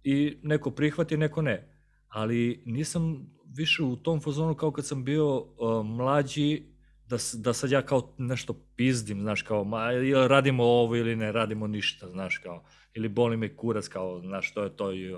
I 0.03 0.37
neko 0.43 0.71
prihvati, 0.71 1.17
neko 1.17 1.41
ne. 1.41 1.75
Ali 2.07 2.63
nisam 2.65 3.29
više 3.55 3.83
u 3.83 3.95
tom 3.95 4.21
fazonu 4.21 4.55
kao 4.55 4.71
kad 4.71 4.85
sam 4.85 5.03
bio 5.03 5.37
uh, 5.37 5.85
mlađi, 5.85 6.63
da, 7.07 7.17
da 7.33 7.53
sad 7.53 7.71
ja 7.71 7.81
kao 7.81 8.15
nešto 8.17 8.53
pizdim, 8.75 9.21
znaš, 9.21 9.41
kao, 9.41 9.63
ma, 9.63 9.91
ili 9.91 10.27
radimo 10.27 10.63
ovo 10.63 10.95
ili 10.95 11.15
ne 11.15 11.31
radimo 11.31 11.67
ništa, 11.67 12.09
znaš, 12.09 12.37
kao, 12.37 12.63
ili 12.93 13.09
boli 13.09 13.37
me 13.37 13.55
kurac, 13.55 13.87
kao, 13.87 14.21
znaš, 14.21 14.53
to 14.53 14.63
je 14.63 14.75
to, 14.75 14.93
i, 14.93 15.15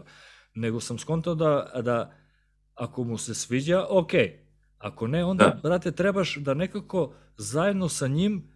nego 0.56 0.80
sam 0.80 0.98
skontao 0.98 1.36
da, 1.36 1.82
da 1.84 2.16
ako 2.76 3.04
mu 3.04 3.18
se 3.18 3.36
sviđa, 3.36 3.86
okej, 3.90 4.20
okay 4.20 4.51
Ako 4.82 5.08
ne, 5.08 5.26
onda, 5.26 5.46
da. 5.46 5.60
brate, 5.64 5.92
trebaš 5.92 6.36
da 6.36 6.54
nekako 6.54 7.14
zajedno 7.38 7.90
sa 7.90 8.08
njim 8.08 8.52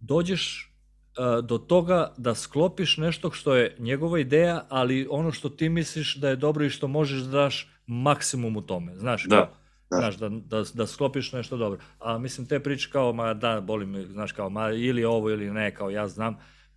dođeš 0.00 0.72
uh, 1.18 1.44
do 1.44 1.58
toga 1.58 2.12
da 2.16 2.34
sklopiš 2.34 2.96
nešto 2.96 3.30
što 3.30 3.54
je 3.54 3.76
njegova 3.78 4.18
ideja, 4.18 4.64
ali 4.68 5.06
ono 5.10 5.32
što 5.32 5.48
ti 5.48 5.68
misliš 5.68 6.16
da 6.16 6.28
je 6.28 6.36
dobro 6.36 6.64
i 6.64 6.70
što 6.70 6.88
možeš 6.88 7.20
da 7.20 7.30
daš 7.30 7.72
maksimum 7.86 8.56
u 8.56 8.62
tome, 8.62 8.96
znaš? 8.96 9.24
Da. 9.24 9.36
Kao, 9.36 9.48
da. 9.90 9.96
Znaš, 9.96 10.16
da, 10.16 10.28
da, 10.28 10.64
da 10.74 10.86
sklopiš 10.86 11.32
nešto 11.32 11.56
dobro. 11.56 11.80
A 11.98 12.18
mislim, 12.18 12.46
te 12.46 12.60
priče 12.60 12.90
kao, 12.92 13.12
ma 13.12 13.34
da, 13.34 13.60
boli 13.60 13.86
me, 13.86 14.06
znaš, 14.06 14.32
kao, 14.32 14.50
ma 14.50 14.70
ili 14.70 15.04
ovo 15.04 15.30
ili 15.30 15.50
ne, 15.50 15.74
kao 15.74 15.90
ja 15.90 16.08
znam, 16.08 16.36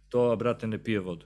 to, 0.09 0.35
brate, 0.35 0.67
ne 0.67 0.83
pije 0.83 0.99
vodu. 0.99 1.25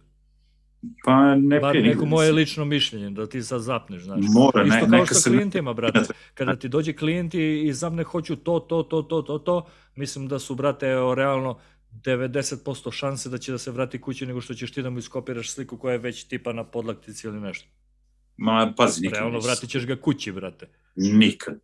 Pa 1.05 1.35
ne 1.35 1.59
Bar 1.59 1.75
neko 1.75 2.05
moje 2.05 2.31
lično 2.31 2.65
mišljenje, 2.65 3.09
da 3.09 3.25
ti 3.29 3.43
sad 3.43 3.61
zapneš, 3.61 4.03
znaš. 4.03 4.19
Mora, 4.33 4.63
Isto 4.63 4.87
ne, 4.87 4.97
kao 4.97 5.05
što 5.05 5.29
klijentima, 5.29 5.73
brate. 5.73 5.99
Kada 6.37 6.55
ti 6.55 6.69
dođe 6.69 6.93
klijent 6.93 7.33
i, 7.33 7.73
zapne 7.73 8.03
hoću 8.03 8.35
to, 8.35 8.59
to, 8.59 8.83
to, 8.83 9.01
to, 9.01 9.21
to, 9.21 9.37
to, 9.37 9.67
mislim 9.95 10.27
da 10.27 10.39
su, 10.39 10.55
brate, 10.55 10.87
evo, 10.87 11.15
realno 11.15 11.59
90% 12.01 12.91
šanse 12.91 13.29
da 13.29 13.37
će 13.37 13.51
da 13.51 13.57
se 13.57 13.71
vrati 13.71 14.01
kući 14.01 14.25
nego 14.25 14.41
što 14.41 14.53
ćeš 14.53 14.71
ti 14.71 14.81
da 14.81 14.89
mu 14.89 14.99
iskopiraš 14.99 15.51
sliku 15.51 15.77
koja 15.77 15.91
je 15.91 15.97
već 15.97 16.23
tipa 16.23 16.53
na 16.53 16.63
podlaktici 16.63 17.27
ili 17.27 17.39
nešto. 17.39 17.67
Ma, 18.37 18.73
pazi, 18.77 19.01
nikad 19.01 19.19
Realno, 19.19 19.39
vratit 19.39 19.69
ćeš 19.69 19.85
ga 19.85 19.95
kući, 19.95 20.31
brate. 20.31 20.69
Nikad. 20.95 21.59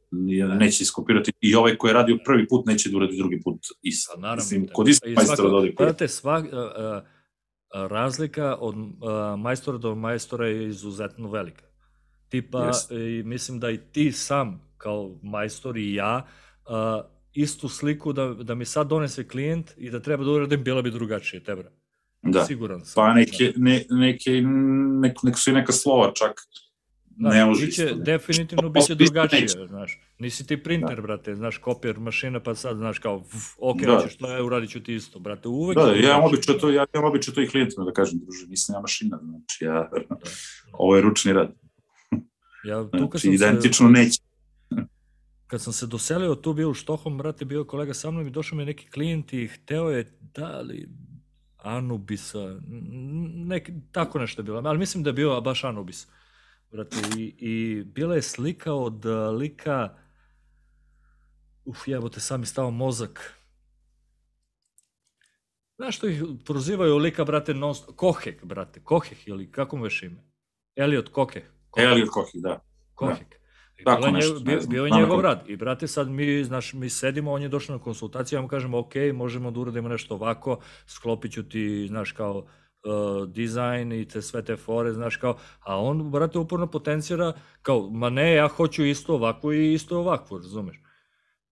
Neće 0.57 0.83
iskopirati. 0.83 1.31
I 1.41 1.55
ovaj 1.55 1.75
koji 1.75 1.89
je 1.89 1.93
radio 1.93 2.17
prvi 2.25 2.47
put 2.47 2.65
neće 2.65 2.89
da 2.89 2.97
uradi 2.97 3.17
drugi 3.17 3.41
put 3.41 3.59
isto. 3.81 4.11
Pa, 4.15 4.21
naravno. 4.21 4.43
Mislim, 4.43 4.67
kod 4.73 4.87
isto 4.87 5.09
majstora 5.15 5.49
da 5.49 5.55
odi. 5.55 5.75
Brate, 5.77 6.07
svak, 6.07 6.45
uh, 6.45 6.51
uh, 6.51 7.18
razlika 7.73 8.55
od 8.59 8.75
majstora 9.37 9.77
do 9.77 9.95
majstora 9.95 10.47
je 10.47 10.67
izuzetno 10.67 11.29
velika. 11.29 11.65
Tipa, 12.29 12.57
yes. 12.57 13.19
i 13.19 13.23
mislim 13.23 13.59
da 13.59 13.69
i 13.69 13.77
ti 13.77 14.11
sam, 14.11 14.61
kao 14.77 15.19
majstor 15.23 15.77
i 15.77 15.93
ja, 15.93 16.25
istu 17.33 17.69
sliku 17.69 18.13
da, 18.13 18.33
da 18.33 18.55
mi 18.55 18.65
sad 18.65 18.87
donese 18.87 19.27
klijent 19.27 19.71
i 19.77 19.89
da 19.89 19.99
treba 19.99 20.23
da 20.23 20.31
uradim, 20.31 20.63
bila 20.63 20.81
bi 20.81 20.91
drugačije, 20.91 21.43
tebra. 21.43 21.71
Da. 22.21 22.45
Siguran 22.45 22.85
sam. 22.85 22.93
Pa 22.95 23.13
neke, 23.13 23.53
ne, 23.55 23.85
neke, 23.89 24.41
nek, 25.01 25.23
nek 25.23 25.37
su 25.37 25.49
i 25.49 25.53
neka 25.53 25.71
slova 25.71 26.11
čak 26.13 26.41
Znaš, 27.19 27.33
ne 27.33 27.45
može 27.45 27.65
biće, 27.65 27.83
isto. 27.83 27.95
Definitivno 27.95 28.69
biće 28.69 28.95
drugačije, 28.95 29.41
neće. 29.41 29.67
znaš. 29.67 29.99
Nisi 30.19 30.47
ti 30.47 30.63
printer, 30.63 30.95
da. 30.95 31.01
brate, 31.01 31.35
znaš, 31.35 31.57
kopir 31.57 31.99
mašina, 31.99 32.39
pa 32.39 32.55
sad, 32.55 32.77
znaš, 32.77 32.99
kao, 32.99 33.23
ok, 33.57 33.81
da. 33.81 33.95
hoćeš 33.95 34.17
to, 34.17 34.27
ja 34.31 34.43
uradit 34.43 34.69
ću 34.69 34.83
ti 34.83 34.95
isto, 34.95 35.19
brate, 35.19 35.47
uvek... 35.47 35.77
Da, 35.77 35.91
ja 35.91 36.09
imam 36.09 36.23
običaj 36.23 36.57
to, 36.57 36.69
ja 36.69 36.85
imam 36.93 37.09
običaj 37.09 37.33
to 37.33 37.41
i 37.41 37.47
klijentima 37.47 37.85
da 37.85 37.91
kažem, 37.91 38.19
druže, 38.19 38.47
nisam 38.47 38.75
ja 38.75 38.81
mašina, 38.81 39.19
znači, 39.23 39.65
ja, 39.65 39.89
da. 40.09 40.15
ovo 40.79 40.95
je 40.95 41.01
ručni 41.01 41.33
rad. 41.33 41.51
Ja, 42.63 42.83
tu 42.91 42.97
znači, 42.97 43.19
sam 43.19 43.33
identično 43.33 43.87
se, 43.87 43.91
neće. 43.91 44.19
Kad 45.47 45.61
sam 45.61 45.73
se 45.73 45.87
doselio, 45.87 46.35
tu 46.35 46.53
bio 46.53 46.69
u 46.69 46.73
Štohom, 46.73 47.17
brate, 47.17 47.45
bio 47.45 47.63
kolega 47.63 47.93
sa 47.93 48.11
mnom 48.11 48.27
i 48.27 48.31
došao 48.31 48.57
mi 48.57 48.65
neki 48.65 48.91
klijent 48.91 49.33
i 49.33 49.47
hteo 49.47 49.89
je, 49.89 50.17
da 50.21 50.61
li, 50.61 50.89
Anubisa, 51.57 52.59
nek, 53.47 53.69
tako 53.91 54.19
nešto 54.19 54.41
je 54.41 54.43
bilo, 54.43 54.61
ali 54.65 54.79
mislim 54.79 55.03
da 55.03 55.09
je 55.09 55.13
bio 55.13 55.41
baš 55.41 55.63
Anubis. 55.63 56.07
Brate, 56.71 56.97
i, 57.17 57.35
i 57.37 57.83
bila 57.83 58.15
je 58.15 58.21
slika 58.21 58.73
od 58.73 59.05
lika, 59.37 59.97
uf, 61.65 61.87
jebote, 61.87 62.19
sam 62.19 62.39
mi 62.39 62.45
stao 62.45 62.71
mozak. 62.71 63.39
Znaš 65.77 65.97
što 65.97 66.07
ih 66.07 66.23
prozivaju 66.45 66.97
lika, 66.97 67.25
brate, 67.25 67.53
non, 67.53 67.73
Kohek, 67.95 68.45
brate, 68.45 68.79
Kohek 68.83 69.27
ili 69.27 69.51
kako 69.51 69.77
mu 69.77 69.83
veš 69.83 70.03
ime? 70.03 70.23
Elliot 70.75 71.09
Kohek. 71.09 71.43
Elliot 71.77 72.09
Kohek, 72.09 72.35
da. 72.35 72.59
Kohek. 72.93 73.27
Da. 73.29 73.95
Tako 73.95 74.11
nešto, 74.11 74.39
bio, 74.39 74.59
bio 74.69 74.85
je 74.85 74.91
njegov 74.91 75.21
rad. 75.21 75.43
I 75.47 75.55
brate, 75.55 75.87
sad 75.87 76.09
mi, 76.09 76.43
znaš, 76.43 76.73
mi 76.73 76.89
sedimo, 76.89 77.31
on 77.31 77.41
je 77.41 77.49
došao 77.49 77.77
na 77.77 77.83
konsultaciju, 77.83 78.37
ja 78.37 78.41
mu 78.41 78.47
kažemo, 78.47 78.79
ok, 78.79 78.93
možemo 79.13 79.51
da 79.51 79.59
uradimo 79.59 79.89
nešto 79.89 80.15
ovako, 80.15 80.59
sklopit 80.87 81.31
ću 81.31 81.49
ti, 81.49 81.87
znaš, 81.87 82.11
kao, 82.11 82.47
uh, 82.83 83.29
dizajn 83.29 83.91
i 83.91 84.07
te 84.07 84.21
sve 84.21 84.45
te 84.45 84.55
fore, 84.55 84.93
znaš 84.93 85.17
kao, 85.17 85.37
a 85.59 85.81
on, 85.81 86.11
brate, 86.11 86.39
uporno 86.39 86.67
potencira 86.67 87.33
kao, 87.61 87.89
ma 87.89 88.09
ne, 88.09 88.33
ja 88.33 88.47
hoću 88.47 88.85
isto 88.85 89.13
ovako 89.13 89.53
i 89.53 89.73
isto 89.73 89.99
ovako, 89.99 90.37
razumeš? 90.37 90.81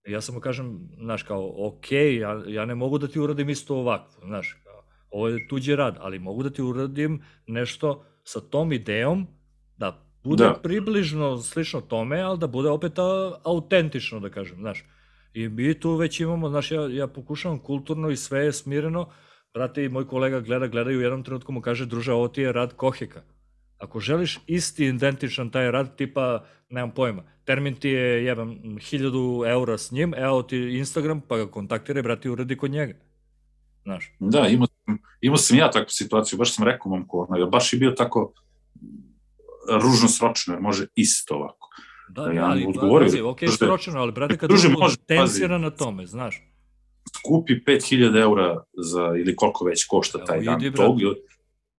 Ja 0.08 0.22
samo 0.22 0.40
kažem, 0.40 0.90
znaš, 0.98 1.24
kao, 1.24 1.68
ok, 1.68 1.92
ja, 1.92 2.44
ja 2.48 2.66
ne 2.66 2.76
mogu 2.76 2.98
da 2.98 3.08
ti 3.08 3.20
uradim 3.20 3.50
isto 3.50 3.76
ovako, 3.76 4.22
znaš, 4.26 4.54
kao, 4.64 4.84
ovo 5.10 5.28
je 5.28 5.48
tuđi 5.48 5.76
rad, 5.76 5.98
ali 6.00 6.20
mogu 6.20 6.44
da 6.44 6.50
ti 6.50 6.62
uradim 6.62 7.22
nešto 7.48 8.06
sa 8.24 8.42
tom 8.42 8.74
idejom 8.74 9.28
da 9.78 10.08
bude 10.24 10.44
da. 10.44 10.60
približno 10.64 11.38
slično 11.38 11.82
tome, 11.82 12.22
ali 12.22 12.40
da 12.40 12.48
bude 12.48 12.70
opet 12.70 12.94
autentično, 13.44 14.20
da 14.20 14.30
kažem, 14.30 14.58
znaš. 14.58 14.86
I 15.34 15.50
mi 15.50 15.80
tu 15.80 15.96
već 15.96 16.20
imamo, 16.20 16.50
znaš, 16.50 16.72
ja, 16.72 16.88
ja 16.88 17.08
pokušavam 17.08 17.60
kulturno 17.60 18.10
i 18.10 18.18
sve 18.18 18.40
je 18.40 18.54
smireno, 18.54 19.10
brate 19.54 19.84
i 19.84 19.90
moj 19.90 20.08
kolega 20.08 20.40
gleda, 20.40 20.68
gleda 20.68 20.92
i 20.92 20.98
u 20.98 21.02
jednom 21.02 21.24
trenutku 21.24 21.52
mu 21.52 21.62
kaže, 21.62 21.86
druže, 21.86 22.14
ovo 22.14 22.28
ti 22.28 22.42
je 22.42 22.52
rad 22.52 22.74
Koheka. 22.74 23.22
Ako 23.78 24.00
želiš 24.00 24.40
isti 24.48 24.86
identičan 24.86 25.50
taj 25.50 25.72
rad, 25.72 25.96
tipa, 25.96 26.44
nemam 26.70 26.92
pojma, 26.92 27.24
termin 27.46 27.76
ti 27.76 27.90
je, 27.90 28.26
jebam, 28.26 28.58
hiljadu 28.80 29.44
eura 29.48 29.78
s 29.78 29.92
njim, 29.92 30.14
evo 30.18 30.44
ti 30.44 30.58
Instagram, 30.58 31.22
pa 31.22 31.38
ga 31.38 31.52
kontaktiraj, 31.52 32.04
brate, 32.04 32.28
i 32.28 32.32
uredi 32.32 32.58
kod 32.58 32.72
njega. 32.72 32.94
Znaš. 33.84 34.16
Da, 34.20 34.48
imao, 34.48 34.68
imao 35.22 35.38
sam 35.38 35.58
ja 35.58 35.72
takvu 35.72 35.90
situaciju, 35.90 36.38
baš 36.38 36.56
sam 36.56 36.66
rekao 36.66 36.90
momku, 36.90 37.26
ono, 37.30 37.46
baš 37.46 37.74
je 37.74 37.80
bio 37.80 37.92
tako 37.92 38.34
ružno 39.70 40.08
sročno, 40.08 40.54
jer 40.54 40.62
može 40.62 40.86
isto 40.96 41.36
ovako. 41.36 41.70
Da, 42.10 42.22
da 42.22 42.32
ja 42.32 42.46
ali, 42.46 42.66
odgovorio, 42.68 43.06
pazi, 43.06 43.22
ok, 43.22 43.40
sročeno, 43.58 44.00
ali 44.00 44.12
brate, 44.12 44.38
kad 44.38 44.50
druže, 44.50 44.70
može, 44.70 44.98
tensira 44.98 45.58
na 45.58 45.70
tome, 45.70 46.06
znaš. 46.06 46.44
Skupi 47.16 47.54
5000 47.68 48.22
eura 48.22 48.64
za, 48.78 49.14
ili 49.18 49.36
koliko 49.36 49.66
već 49.66 49.86
košta 49.86 50.26
taj 50.26 50.38
Evo, 50.38 50.46
dan 50.46 50.74
tog, 50.74 51.00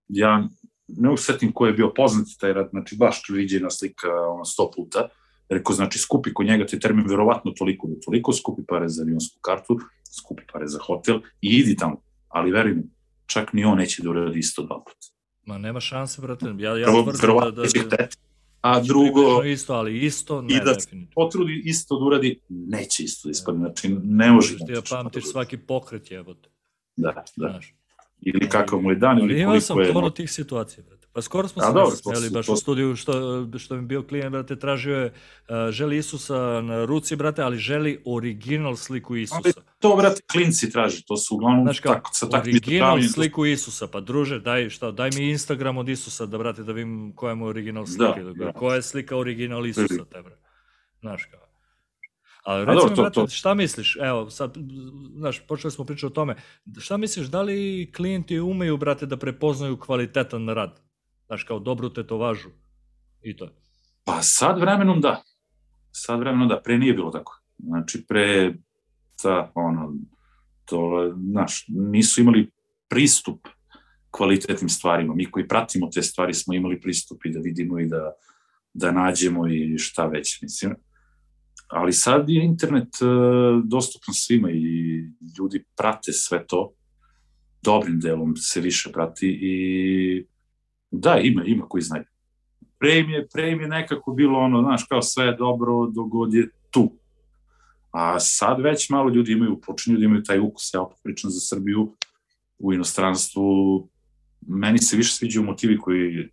ja 0.07 0.47
ne 0.87 1.07
mogu 1.07 1.17
setim 1.17 1.51
ko 1.51 1.65
je 1.65 1.73
bio 1.73 1.93
poznat 1.95 2.27
taj 2.39 2.53
rad, 2.53 2.69
znači 2.71 2.95
baš 2.95 3.21
viđena 3.29 3.69
slika 3.69 4.07
ono, 4.33 4.45
sto 4.45 4.71
puta, 4.75 5.07
rekao, 5.49 5.75
znači 5.75 5.99
skupi 5.99 6.33
kod 6.33 6.45
njega 6.45 6.65
taj 6.65 6.79
termin 6.79 7.05
verovatno 7.07 7.51
toliko 7.51 7.87
do 7.87 7.95
toliko, 8.05 8.33
skupi 8.33 8.61
pare 8.67 8.89
za 8.89 9.03
avionsku 9.03 9.39
kartu, 9.41 9.79
skupi 10.19 10.43
pare 10.53 10.67
za 10.67 10.79
hotel 10.81 11.19
i 11.41 11.49
idi 11.49 11.75
tamo, 11.75 12.01
ali 12.27 12.51
veruj 12.51 12.73
mi, 12.73 12.83
čak 13.25 13.53
ni 13.53 13.65
on 13.65 13.77
neće 13.77 14.03
da 14.03 14.09
uradi 14.09 14.39
isto 14.39 14.63
dva 14.63 14.79
puta. 14.79 15.07
Ma 15.45 15.57
nema 15.57 15.79
šanse, 15.79 16.21
brate, 16.21 16.45
ja, 16.57 16.77
ja 16.77 16.85
Prvo, 16.85 17.11
tvrdim 17.11 17.35
da, 17.35 17.51
da, 17.51 17.97
da, 17.97 18.07
a 18.61 18.79
drugo... 18.79 19.43
Isto, 19.43 19.73
ali 19.73 20.05
isto 20.05 20.41
ne, 20.41 20.55
I 20.55 20.59
da 20.65 20.79
se 20.79 20.89
potrudi 21.15 21.61
isto 21.65 21.99
da 21.99 22.05
uradi, 22.05 22.39
neće 22.49 23.03
isto 23.03 23.27
da 23.27 23.31
ispadne, 23.31 23.59
znači 23.59 23.89
ne 24.03 24.31
može. 24.31 24.57
Ti 24.57 24.71
ja 24.71 24.81
pamtiš 24.89 25.31
svaki 25.31 25.57
pokret 25.57 26.11
jebote. 26.11 26.49
Da, 26.95 27.11
da. 27.11 27.23
Znaš. 27.35 27.75
Ili 28.21 28.49
kakav 28.49 28.81
mu 28.81 28.91
je 28.91 28.95
dan, 28.95 29.17
ili 29.17 29.27
koliko 29.27 29.39
je... 29.39 29.43
Imao 29.43 29.59
sam 29.61 29.77
tono 29.93 30.09
tih 30.09 30.31
situacija. 30.31 30.83
Pa 31.13 31.21
skoro 31.21 31.47
smo 31.47 31.61
se 31.61 31.97
smeli 31.97 32.29
baš 32.29 32.45
to... 32.45 32.53
u 32.53 32.55
studiju 32.55 32.95
što, 32.95 33.45
što 33.57 33.75
mi 33.75 33.81
bio 33.81 34.03
klijent, 34.03 34.31
brate, 34.31 34.59
tražio 34.59 34.97
je, 34.97 35.05
uh, 35.05 35.71
želi 35.71 35.97
Isusa 35.97 36.61
na 36.61 36.85
ruci, 36.85 37.15
brate, 37.15 37.41
ali 37.41 37.57
želi 37.57 38.03
original 38.05 38.75
sliku 38.75 39.15
Isusa. 39.15 39.41
Ali 39.43 39.53
to, 39.79 39.95
brate, 39.95 40.21
klinci 40.31 40.71
traži, 40.71 41.03
to 41.05 41.17
su 41.17 41.35
uglavnom 41.35 41.65
Znaš 41.65 41.79
kao, 41.79 41.93
tako, 41.93 42.09
sa 42.13 42.29
takvim 42.29 42.55
Original 42.55 43.01
sliku 43.13 43.45
Isusa, 43.45 43.87
pa 43.87 43.99
druže, 43.99 44.39
daj, 44.39 44.69
šta, 44.69 44.91
daj 44.91 45.09
mi 45.15 45.29
Instagram 45.29 45.77
od 45.77 45.89
Isusa 45.89 46.25
da, 46.25 46.37
brate, 46.37 46.63
da 46.63 46.71
vidim 46.71 47.13
koja 47.15 47.33
je 47.33 47.43
original 47.43 47.83
da, 47.83 47.91
slika. 47.91 48.23
Da, 48.23 48.45
da. 48.45 48.53
Koja 48.53 48.75
je 48.75 48.81
slika 48.81 49.17
original 49.17 49.67
Isusa, 49.67 50.05
te, 50.11 50.21
brate. 50.21 50.49
Znaš 50.99 51.25
kao. 51.25 51.49
Ali 52.43 52.65
recimo, 52.65 52.81
dobro, 52.81 52.95
to, 52.95 53.01
brate, 53.01 53.15
to. 53.15 53.27
šta 53.27 53.53
misliš, 53.53 53.97
evo, 54.01 54.29
sad, 54.29 54.57
znaš, 55.15 55.47
počeli 55.47 55.71
smo 55.71 55.85
pričati 55.85 56.05
o 56.05 56.09
tome, 56.09 56.35
šta 56.79 56.97
misliš, 56.97 57.27
da 57.27 57.41
li 57.41 57.91
klijenti 57.95 58.39
umeju, 58.39 58.77
brate, 58.77 59.05
da 59.05 59.17
prepoznaju 59.17 59.77
kvalitetan 59.77 60.49
rad? 60.49 60.88
Znaš, 61.29 61.43
kao 61.43 61.59
dobru 61.59 61.89
tetovažu 61.93 62.49
i 63.21 63.37
to. 63.37 63.49
Pa 64.03 64.21
sad 64.21 64.59
vremenom 64.59 65.01
da. 65.01 65.23
Sad 65.91 66.19
vremenom 66.19 66.47
da. 66.47 66.61
Pre 66.61 66.77
nije 66.77 66.93
bilo 66.93 67.11
tako. 67.11 67.41
Znači, 67.57 68.05
pre, 68.07 68.53
ta, 69.21 69.51
ono, 69.55 69.93
to, 70.65 71.13
znaš, 71.31 71.65
nisu 71.67 72.21
imali 72.21 72.51
pristup 72.87 73.47
kvalitetnim 74.11 74.69
stvarima. 74.69 75.15
Mi 75.15 75.31
koji 75.31 75.47
pratimo 75.47 75.89
te 75.93 76.01
stvari 76.01 76.33
smo 76.33 76.53
imali 76.53 76.81
pristup 76.81 77.25
i 77.25 77.31
da 77.31 77.39
vidimo 77.39 77.79
i 77.79 77.85
da, 77.85 78.11
da 78.73 78.91
nađemo 78.91 79.47
i 79.47 79.77
šta 79.77 80.05
već, 80.05 80.41
mislim. 80.41 80.75
Ali 81.67 81.93
sad 81.93 82.29
je 82.29 82.45
internet 82.45 82.89
uh, 83.01 83.63
dostupan 83.65 84.13
svima 84.13 84.51
i 84.51 85.03
ljudi 85.39 85.63
prate 85.77 86.11
sve 86.11 86.47
to. 86.47 86.73
Dobrim 87.61 87.99
delom 87.99 88.35
se 88.35 88.61
više 88.61 88.91
prati 88.91 89.39
i 89.41 90.25
Da, 90.91 91.19
ima, 91.23 91.43
ima 91.45 91.65
koji 91.69 91.81
znaju. 91.81 92.03
Pre 92.79 92.99
im 92.99 93.09
je, 93.09 93.27
pre 93.33 93.51
im 93.51 93.61
je 93.61 93.67
nekako 93.67 94.13
bilo 94.13 94.39
ono, 94.39 94.61
znaš, 94.61 94.83
kao 94.83 95.01
sve 95.01 95.25
je 95.25 95.35
dobro, 95.35 95.87
dogod 95.87 96.33
je 96.33 96.49
tu. 96.71 96.91
A 97.91 98.19
sad 98.19 98.61
već 98.61 98.89
malo 98.89 99.09
ljudi 99.09 99.31
imaju, 99.31 99.61
počinju 99.61 99.97
da 99.97 100.05
imaju 100.05 100.23
taj 100.23 100.39
ukus, 100.39 100.73
ja 100.73 100.81
opet 100.81 100.97
pričam 101.03 101.29
za 101.29 101.39
Srbiju, 101.39 101.95
u 102.59 102.73
inostranstvu, 102.73 103.87
meni 104.47 104.77
se 104.77 104.97
više 104.97 105.13
sviđaju 105.13 105.45
motivi 105.45 105.77
koji 105.77 106.29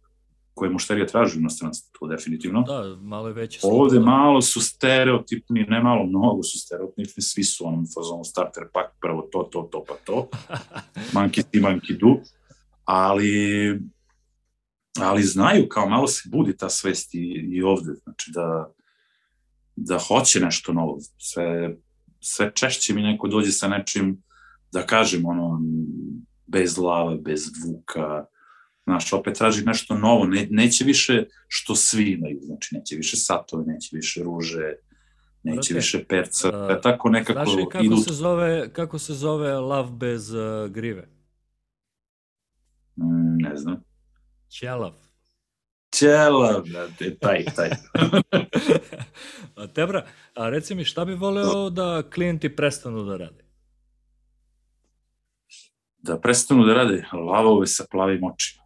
koje 0.56 0.70
mušterija 0.70 1.06
traži 1.06 1.38
u 1.38 1.40
inostranstvu, 1.40 1.90
to 2.00 2.06
definitivno. 2.06 2.62
Da, 2.62 2.96
malo 3.00 3.28
je 3.28 3.34
veće. 3.34 3.60
Ovde 3.62 4.00
malo 4.00 4.42
su 4.42 4.60
stereotipni, 4.60 5.64
ne 5.68 5.82
malo, 5.82 6.06
mnogo 6.06 6.42
su 6.42 6.58
stereotipni, 6.58 7.22
svi 7.22 7.44
su 7.44 7.66
onom 7.66 7.84
fazonu 7.94 8.24
starter 8.24 8.62
pak, 8.72 8.96
prvo 9.00 9.28
to, 9.32 9.42
to, 9.52 9.68
to, 9.72 9.84
pa 9.88 9.94
to. 10.04 10.28
manki 11.14 11.42
ti, 11.50 11.60
manki 11.60 11.94
du. 11.94 12.20
Ali 12.84 13.80
ali 15.02 15.22
znaju, 15.22 15.68
kao 15.68 15.88
malo 15.88 16.06
se 16.06 16.28
budi 16.28 16.56
ta 16.56 16.68
svest 16.68 17.14
i, 17.14 17.48
i 17.52 17.62
ovde, 17.62 17.92
znači 18.02 18.30
da, 18.34 18.72
da 19.76 19.98
hoće 19.98 20.40
nešto 20.40 20.72
novo. 20.72 20.98
Sve, 21.18 21.76
sve 22.20 22.52
češće 22.54 22.94
mi 22.94 23.02
neko 23.02 23.28
dođe 23.28 23.52
sa 23.52 23.68
nečim, 23.68 24.22
da 24.72 24.86
kažem, 24.86 25.26
ono, 25.26 25.60
bez 26.46 26.78
lave, 26.78 27.16
bez 27.16 27.50
zvuka, 27.62 28.24
znaš, 28.84 29.12
opet 29.12 29.36
traži 29.36 29.64
nešto 29.64 29.98
novo, 29.98 30.26
ne, 30.26 30.46
neće 30.50 30.84
više 30.84 31.24
što 31.48 31.74
svi 31.74 32.10
imaju, 32.10 32.38
znači 32.42 32.74
neće 32.74 32.96
više 32.96 33.16
satove, 33.16 33.64
neće 33.66 33.96
više 33.96 34.22
ruže, 34.22 34.72
neće 35.42 35.56
Brate, 35.56 35.74
više 35.74 36.04
perca, 36.08 36.48
uh, 36.48 36.82
tako 36.82 37.08
nekako 37.08 37.44
znaš 37.44 37.64
kako 37.70 37.84
idu... 37.84 37.96
Se 37.96 38.12
zove, 38.12 38.72
kako 38.72 38.98
se 38.98 39.14
zove 39.14 39.54
lav 39.54 39.90
bez 39.90 40.32
uh, 40.32 40.70
grive? 40.70 41.08
Mm, 42.96 43.36
ne 43.42 43.56
znam. 43.56 43.82
Ćelav. 44.58 44.92
Ćelav, 45.94 46.62
brate, 46.72 47.16
taj, 47.18 47.44
taj. 47.44 47.70
a 49.56 49.66
Tebra, 49.66 50.06
a 50.34 50.48
reci 50.48 50.74
mi 50.74 50.84
šta 50.84 51.04
bi 51.04 51.14
voleo 51.14 51.70
da 51.70 52.02
klijenti 52.14 52.56
prestanu 52.56 53.04
da 53.04 53.16
rade? 53.16 53.44
Da 55.98 56.20
prestanu 56.20 56.64
da 56.64 56.74
rade 56.74 57.04
lavove 57.12 57.66
sa 57.66 57.84
plavim 57.90 58.24
očima. 58.24 58.62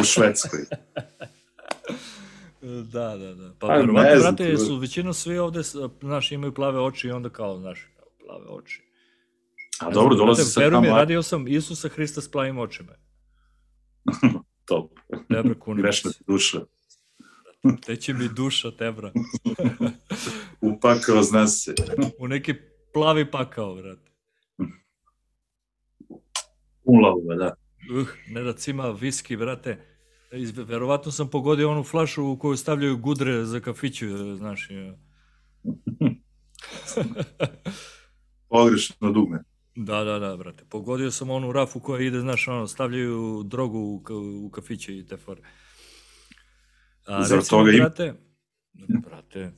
U 0.00 0.04
Švedskoj. 0.04 0.60
Da, 2.62 3.16
da, 3.16 3.34
da. 3.34 3.54
Pa, 3.58 3.66
pa 3.66 3.74
verovatno, 3.74 4.20
brate, 4.20 4.56
su 4.56 4.76
većinu 4.76 5.12
svi 5.12 5.38
ovde, 5.38 5.60
znaš, 6.00 6.32
imaju 6.32 6.54
plave 6.54 6.80
oči 6.80 7.08
i 7.08 7.10
onda 7.10 7.30
kao, 7.30 7.58
znaš, 7.58 7.88
plave 8.26 8.46
oči. 8.48 8.83
A 9.80 9.90
dobro, 9.90 10.16
dolazi 10.16 10.44
sa 10.44 10.60
tamo... 10.60 10.80
mi, 10.80 10.88
radio 10.88 11.22
sam 11.22 11.48
Isusa 11.48 11.88
Hrista 11.88 12.20
s 12.20 12.30
plavim 12.30 12.58
očima. 12.58 12.92
Top. 14.68 14.90
Tebra 15.28 15.54
kunić. 15.54 15.82
Grešna 15.82 16.10
ti 16.10 16.24
duša. 16.26 16.60
Teće 17.86 18.14
mi 18.14 18.28
duša, 18.28 18.70
tebra. 18.70 19.12
Upakao, 20.60 21.22
zna 21.22 21.46
se. 21.46 21.74
U 22.20 22.28
neki 22.28 22.54
plavi 22.92 23.30
pakao, 23.30 23.74
brate. 23.74 24.10
Ulava, 26.84 27.34
da. 27.34 27.54
Uh, 28.00 28.08
ne 28.28 28.42
da 28.42 28.52
cima 28.52 28.90
viski, 28.90 29.36
brate. 29.36 29.86
Verovatno 30.56 31.12
sam 31.12 31.30
pogodio 31.30 31.70
onu 31.70 31.84
flašu 31.84 32.24
u 32.24 32.38
koju 32.38 32.56
stavljaju 32.56 32.96
gudre 32.96 33.44
za 33.44 33.60
kafiću, 33.60 34.36
znaš. 34.36 34.68
Pogrešno 38.48 39.12
dugme. 39.12 39.44
Da, 39.76 40.04
da, 40.04 40.18
da, 40.18 40.36
brate. 40.36 40.64
Pogodio 40.68 41.10
sam 41.10 41.30
onu 41.30 41.52
rafu 41.52 41.80
koja 41.80 42.06
ide, 42.06 42.20
znaš, 42.20 42.48
ono, 42.48 42.66
stavljaju 42.66 43.42
drogu 43.44 43.78
u, 43.78 44.02
u 44.46 44.50
kafiće 44.50 44.98
i 44.98 45.06
te 45.06 45.16
fore. 45.16 45.42
A, 47.06 47.22
Zar 47.22 47.38
recimo, 47.38 47.60
toga 47.60 47.72
brate, 47.76 48.14
im... 48.74 49.00
brate, 49.00 49.52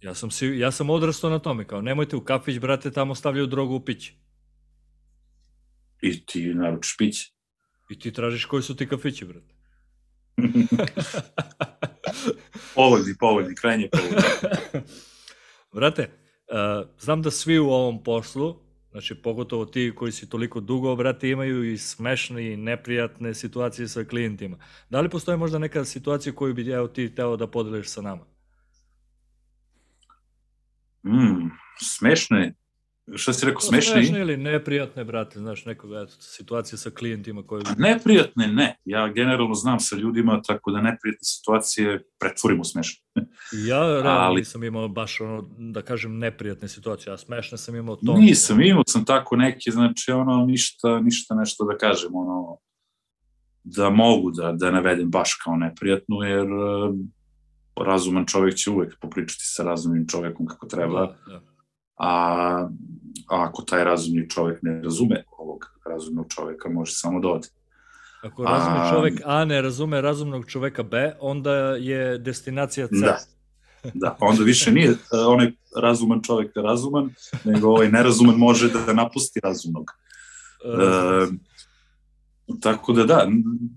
ja 0.00 0.14
sam, 0.14 0.30
si, 0.30 0.46
ja 0.46 0.70
sam 0.70 0.90
odrastao 0.90 1.30
na 1.30 1.38
tome, 1.38 1.66
kao, 1.66 1.82
nemojte 1.82 2.16
u 2.16 2.20
kafić, 2.20 2.58
brate, 2.58 2.90
tamo 2.90 3.14
stavljaju 3.14 3.46
drogu 3.46 3.74
u 3.74 3.84
piće. 3.84 4.14
I 6.02 6.26
ti 6.26 6.54
naručiš 6.54 6.96
piće. 6.96 7.32
I 7.90 7.98
ti 7.98 8.12
tražiš 8.12 8.44
koji 8.44 8.62
su 8.62 8.76
ti 8.76 8.88
kafići, 8.88 9.24
brate. 9.24 9.54
povoljni, 12.74 13.14
povoljni, 13.20 13.54
krajnje 13.54 13.88
povoljni. 13.92 14.16
brate, 15.74 16.02
uh, 16.02 16.88
znam 16.98 17.22
da 17.22 17.30
svi 17.30 17.58
u 17.58 17.68
ovom 17.68 18.02
poslu 18.02 18.63
Znači, 18.94 19.14
pogotovo 19.14 19.64
ti 19.64 19.92
koji 19.96 20.12
si 20.12 20.28
toliko 20.28 20.60
dugo, 20.60 20.96
brate, 20.96 21.30
imaju 21.30 21.72
i 21.72 21.78
smešne 21.78 22.52
i 22.52 22.56
neprijatne 22.56 23.34
situacije 23.34 23.88
sa 23.88 24.04
klijentima. 24.04 24.56
Da 24.90 25.00
li 25.00 25.08
postoje 25.08 25.36
možda 25.36 25.58
neka 25.58 25.84
situacija 25.84 26.32
koju 26.32 26.54
bi 26.54 26.70
evo, 26.70 26.88
ti 26.88 27.14
teo 27.14 27.36
da 27.36 27.46
podeliš 27.46 27.88
sa 27.88 28.02
nama? 28.02 28.24
Mm, 31.02 31.50
smešne? 31.80 32.54
Šta 33.14 33.32
si 33.32 33.46
rekao, 33.46 33.60
smešni? 33.60 33.92
Smešne 33.92 34.20
ili 34.20 34.36
neprijatne, 34.36 35.04
brate, 35.04 35.38
znaš, 35.38 35.64
nekoga, 35.64 36.00
eto, 36.00 36.12
situacije 36.18 36.78
sa 36.78 36.90
klijentima 36.90 37.42
koje... 37.42 37.62
Neprijatne, 37.78 38.46
ne. 38.46 38.76
Ja 38.84 39.08
generalno 39.08 39.54
znam 39.54 39.80
sa 39.80 39.96
ljudima, 39.96 40.42
tako 40.42 40.70
da 40.70 40.80
neprijatne 40.80 41.24
situacije 41.24 42.04
pretvorim 42.18 42.60
u 42.60 42.64
smešne. 42.64 43.04
Ja 43.68 43.78
realno 43.78 44.10
Ali... 44.10 44.40
nisam 44.40 44.64
imao 44.64 44.88
baš 44.88 45.20
ono, 45.20 45.50
da 45.58 45.82
kažem, 45.82 46.18
neprijatne 46.18 46.68
situacije, 46.68 47.12
a 47.12 47.18
smešne 47.18 47.58
sam 47.58 47.76
imao 47.76 47.96
to. 47.96 48.14
Nisam, 48.18 48.60
imao 48.60 48.82
sam 48.86 49.04
tako 49.04 49.36
neke, 49.36 49.70
znači, 49.70 50.12
ono, 50.12 50.46
ništa, 50.46 51.00
ništa 51.00 51.34
nešto 51.34 51.64
da 51.64 51.78
kažem, 51.78 52.14
ono, 52.14 52.58
da 53.64 53.90
mogu 53.90 54.30
da, 54.30 54.52
da 54.52 54.70
navedem 54.70 55.10
baš 55.10 55.34
kao 55.44 55.56
neprijatnu, 55.56 56.16
jer 56.22 56.52
uh, 56.52 56.94
razuman 57.86 58.26
čovjek 58.26 58.54
će 58.54 58.70
uvek 58.70 58.98
popričati 59.00 59.42
sa 59.44 59.62
razumnim 59.62 60.08
čovjekom 60.08 60.46
kako 60.46 60.66
treba. 60.66 61.00
Da, 61.00 61.32
da 61.32 61.54
a, 61.96 62.68
a 63.28 63.42
ako 63.48 63.62
taj 63.62 63.84
razumni 63.84 64.30
čovek 64.30 64.58
ne 64.62 64.82
razume 64.82 65.24
ovog 65.38 65.70
razumnog 65.86 66.26
čoveka, 66.28 66.68
može 66.68 66.92
samo 66.92 67.20
da 67.20 67.28
ode. 67.28 67.48
Ako 68.22 68.44
razume 68.44 68.76
a, 68.76 68.90
čovek 68.90 69.20
A 69.24 69.44
ne 69.44 69.62
razume 69.62 70.00
razumnog 70.00 70.46
čoveka 70.46 70.82
B, 70.82 71.16
onda 71.20 71.52
je 71.78 72.18
destinacija 72.18 72.86
C. 72.86 72.94
Da, 73.00 73.18
da 73.94 74.16
onda 74.20 74.44
više 74.44 74.72
nije 74.72 74.90
e, 74.90 74.96
onaj 75.26 75.52
razuman 75.82 76.22
čovek 76.22 76.52
razuman, 76.56 77.10
nego 77.44 77.68
ovaj 77.68 77.88
nerazuman 77.88 78.36
može 78.36 78.70
da 78.70 78.92
napusti 78.92 79.40
razumnog. 79.42 79.90
E, 80.64 81.26
tako 82.60 82.92
da 82.92 83.04
da, 83.04 83.28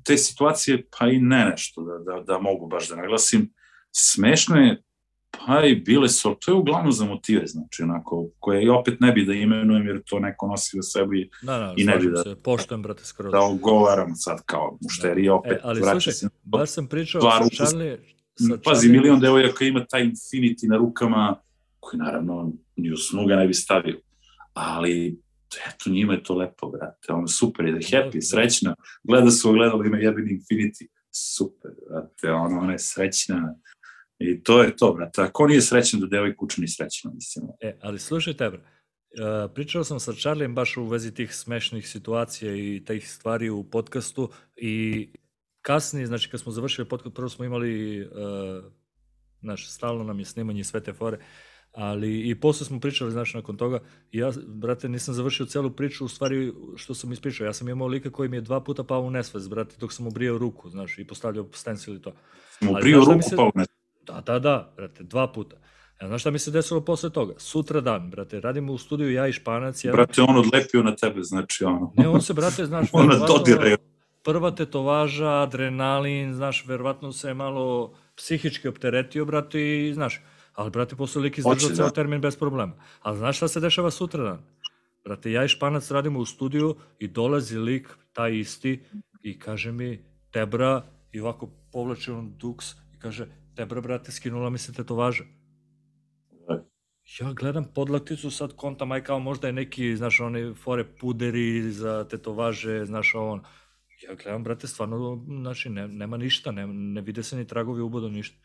te 0.04 0.18
situacije 0.18 0.88
pa 0.98 1.08
i 1.08 1.20
ne 1.20 1.46
nešto 1.46 1.84
da, 1.84 2.14
da, 2.14 2.24
da 2.24 2.40
mogu 2.40 2.68
baš 2.68 2.90
da 2.90 2.96
naglasim. 2.96 3.54
Smešno 3.92 4.56
je 4.56 4.84
Pa 5.32 5.66
i 5.66 5.76
bile 5.76 6.10
su, 6.10 6.36
to 6.40 6.52
je 6.52 6.56
uglavnom 6.56 6.92
za 6.92 7.06
motive, 7.06 7.48
znači, 7.48 7.84
onako, 7.84 8.30
koje 8.40 8.64
i 8.64 8.70
opet 8.70 9.00
ne 9.00 9.12
bi 9.12 9.26
da 9.26 9.34
imenujem, 9.34 9.88
jer 9.88 10.02
to 10.06 10.20
neko 10.20 10.48
nosi 10.48 10.80
u 10.80 10.84
sebi 10.84 11.30
da, 11.42 11.58
da, 11.58 11.74
i 11.78 11.84
ne 11.84 11.98
bi 11.98 12.12
da... 12.12 12.24
Se, 12.24 12.36
poštujem, 12.44 12.82
brate, 12.82 13.06
skoro. 13.06 13.32
Da 13.32 13.42
ogovaram 13.42 14.16
sad 14.16 14.42
kao 14.46 14.78
mušterija, 14.82 15.34
opet 15.34 15.52
e, 15.52 15.60
ali, 15.64 15.82
slušaj, 15.82 16.14
se. 16.14 16.30
baš 16.44 16.70
sam 16.70 16.88
pričao 16.88 17.22
sa 17.22 17.66
Charlie... 17.66 17.98
Sa 18.40 18.58
Pazi, 18.64 18.90
milion 18.90 19.20
devojaka 19.20 19.66
ima 19.66 19.86
taj 19.86 20.04
Infinity 20.04 20.70
na 20.70 20.78
rukama, 20.78 21.36
koji 21.80 22.00
naravno 22.00 22.52
ni 22.76 22.92
u 22.92 22.98
snuga 22.98 23.36
ne 23.36 23.48
bi 23.48 23.54
stavio. 23.54 24.00
Ali, 24.54 25.20
eto, 25.68 25.90
njima 25.90 26.14
je 26.14 26.24
to 26.24 26.36
lepo, 26.36 26.70
brate. 26.70 27.14
Ono, 27.14 27.28
super 27.28 27.66
je 27.66 27.72
da 27.72 27.78
happy, 27.78 28.22
srećna. 28.22 28.76
Gleda 29.04 29.32
su 29.32 29.50
ogledalo, 29.50 29.86
ima 29.86 29.98
jebeni 29.98 30.32
Infinity. 30.40 30.88
Super, 31.12 31.72
brate, 31.90 32.32
ono, 32.32 32.60
ona 32.60 32.72
je 32.72 32.80
srećna 32.80 33.56
I 34.20 34.44
to 34.44 34.64
je 34.64 34.76
to, 34.76 34.94
brate. 34.94 35.22
Ako 35.22 35.48
nije 35.48 35.62
srećan 35.62 36.00
da 36.00 36.08
devojka 36.08 36.46
uče 36.46 36.62
ni 36.62 36.68
srećno, 36.68 37.12
mislim. 37.14 37.46
E, 37.60 37.78
ali 37.82 38.00
slušajte, 38.00 38.50
bro. 38.50 38.60
Uh, 38.60 39.52
pričao 39.54 39.84
sam 39.84 40.00
sa 40.00 40.14
Charlijem 40.14 40.56
baš 40.56 40.78
u 40.78 40.86
vezi 40.86 41.14
tih 41.14 41.36
smešnih 41.36 41.90
situacija 41.90 42.56
i 42.56 42.84
tih 42.86 43.12
stvari 43.12 43.50
u 43.50 43.64
podcastu 43.64 44.30
i 44.56 45.08
kasnije, 45.62 46.08
znači 46.08 46.30
kad 46.30 46.40
smo 46.40 46.52
završili 46.52 46.90
podcast, 46.90 47.16
prvo 47.16 47.30
smo 47.30 47.46
imali, 47.46 48.02
uh, 48.02 48.10
znaš, 49.42 49.70
stalno 49.70 50.04
nam 50.04 50.20
je 50.20 50.26
snimanje 50.26 50.64
sve 50.64 50.84
te 50.84 50.94
fore, 50.94 51.18
ali 51.72 52.30
i 52.30 52.36
posle 52.36 52.66
smo 52.66 52.80
pričali, 52.80 53.12
znaš, 53.12 53.34
nakon 53.34 53.58
toga, 53.58 53.80
ja, 54.12 54.32
brate, 54.48 54.90
nisam 54.90 55.14
završio 55.14 55.46
celu 55.46 55.72
priču, 55.72 56.06
u 56.06 56.08
stvari, 56.08 56.54
što 56.76 56.96
sam 56.96 57.12
ispričao, 57.12 57.46
ja 57.46 57.54
sam 57.54 57.70
imao 57.70 57.88
lika 57.88 58.12
koji 58.12 58.30
mi 58.30 58.38
je 58.38 58.42
dva 58.42 58.64
puta 58.64 58.84
pao 58.84 59.02
u 59.02 59.12
nesvez, 59.12 59.48
brate, 59.48 59.76
dok 59.80 59.94
sam 59.94 60.08
obrijao 60.08 60.38
ruku, 60.38 60.70
znaš, 60.70 61.00
i 61.00 61.08
postavljao 61.08 61.48
stencil 61.54 61.96
i 61.96 62.02
to. 62.02 62.14
Sam 62.60 62.70
obrijao 62.70 63.06
ruku, 63.06 63.22
se... 63.30 63.36
pao 63.36 63.52
u 63.56 63.58
nesvez? 63.60 63.77
Da, 64.08 64.22
da, 64.22 64.40
da, 64.40 64.74
brate, 64.76 65.04
dva 65.04 65.28
puta. 65.32 65.56
Ja, 66.02 66.08
znaš 66.08 66.22
šta 66.22 66.32
mi 66.32 66.40
se 66.40 66.52
desilo 66.52 66.82
posle 66.82 67.10
toga? 67.10 67.34
Sutra 67.38 67.82
dan, 67.82 68.10
brate, 68.10 68.42
radimo 68.42 68.74
u 68.74 68.78
studiju 68.78 69.12
ja 69.12 69.28
i 69.28 69.34
Španac. 69.34 69.84
Ja... 69.86 69.92
Brate, 69.92 70.22
on 70.22 70.38
odlepio 70.38 70.84
na 70.84 70.96
tebe, 70.96 71.24
znači 71.24 71.64
ono. 71.64 71.94
Ne, 71.98 72.08
on 72.08 72.22
se, 72.22 72.34
brate, 72.34 72.66
znaš... 72.66 72.88
Ona 72.94 73.16
dodire. 73.28 73.78
Prva 74.24 74.52
tetovaža, 74.52 75.42
adrenalin, 75.42 76.34
znaš, 76.34 76.66
verovatno 76.68 77.12
se 77.12 77.34
malo 77.34 77.94
psihički 78.16 78.68
opteretio, 78.68 79.26
brate, 79.26 79.88
i 79.88 79.94
znaš, 79.94 80.22
ali, 80.54 80.70
brate, 80.72 80.96
posle 80.96 81.22
lik 81.22 81.38
izdržao 81.38 81.76
ceo 81.76 81.86
da. 81.86 81.94
termin 81.94 82.22
bez 82.22 82.36
problema. 82.36 82.74
Ali 83.02 83.18
znaš 83.18 83.38
šta 83.38 83.48
se 83.48 83.60
dešava 83.60 83.92
sutra 83.92 84.24
dan? 84.24 84.40
Brate, 85.06 85.32
ja 85.32 85.44
i 85.44 85.48
Španac 85.48 85.92
radimo 85.92 86.20
u 86.20 86.26
studiju 86.26 86.76
i 87.00 87.08
dolazi 87.08 87.58
lik, 87.58 87.90
taj 88.14 88.36
isti, 88.36 88.84
i 89.22 89.40
kaže 89.40 89.72
mi, 89.72 90.06
Debra, 90.34 90.84
i 91.12 91.20
ovako 91.20 91.50
povlači 91.72 92.12
on 92.12 92.34
duks 92.38 92.72
i 92.72 93.00
kaže, 93.00 93.28
Debra, 93.58 93.82
brate, 93.82 94.12
skinula 94.12 94.50
mi 94.50 94.58
se 94.58 94.74
tetovaža. 94.74 95.24
Ja 97.20 97.34
gledam 97.34 97.66
podlakticu, 97.76 98.32
sad 98.32 98.56
kontam, 98.56 98.92
aj 98.92 99.04
kao 99.04 99.20
možda 99.20 99.48
je 99.48 99.54
neki, 99.54 99.96
znaš, 99.96 100.20
one 100.20 100.54
fore 100.54 100.84
puderi 101.00 101.72
za 101.72 102.04
tetovaže, 102.10 102.86
znaš, 102.86 103.16
on. 103.16 103.42
Ja 104.04 104.16
gledam, 104.16 104.44
brate, 104.44 104.68
stvarno, 104.68 105.26
znači, 105.42 105.70
ne, 105.70 105.88
nema 105.88 106.18
ništa, 106.18 106.52
ne, 106.52 106.68
ne 106.68 107.02
vide 107.02 107.24
se 107.24 107.38
ni 107.38 107.48
tragovi 107.48 107.82
uboda, 107.82 108.10
ništa. 108.10 108.38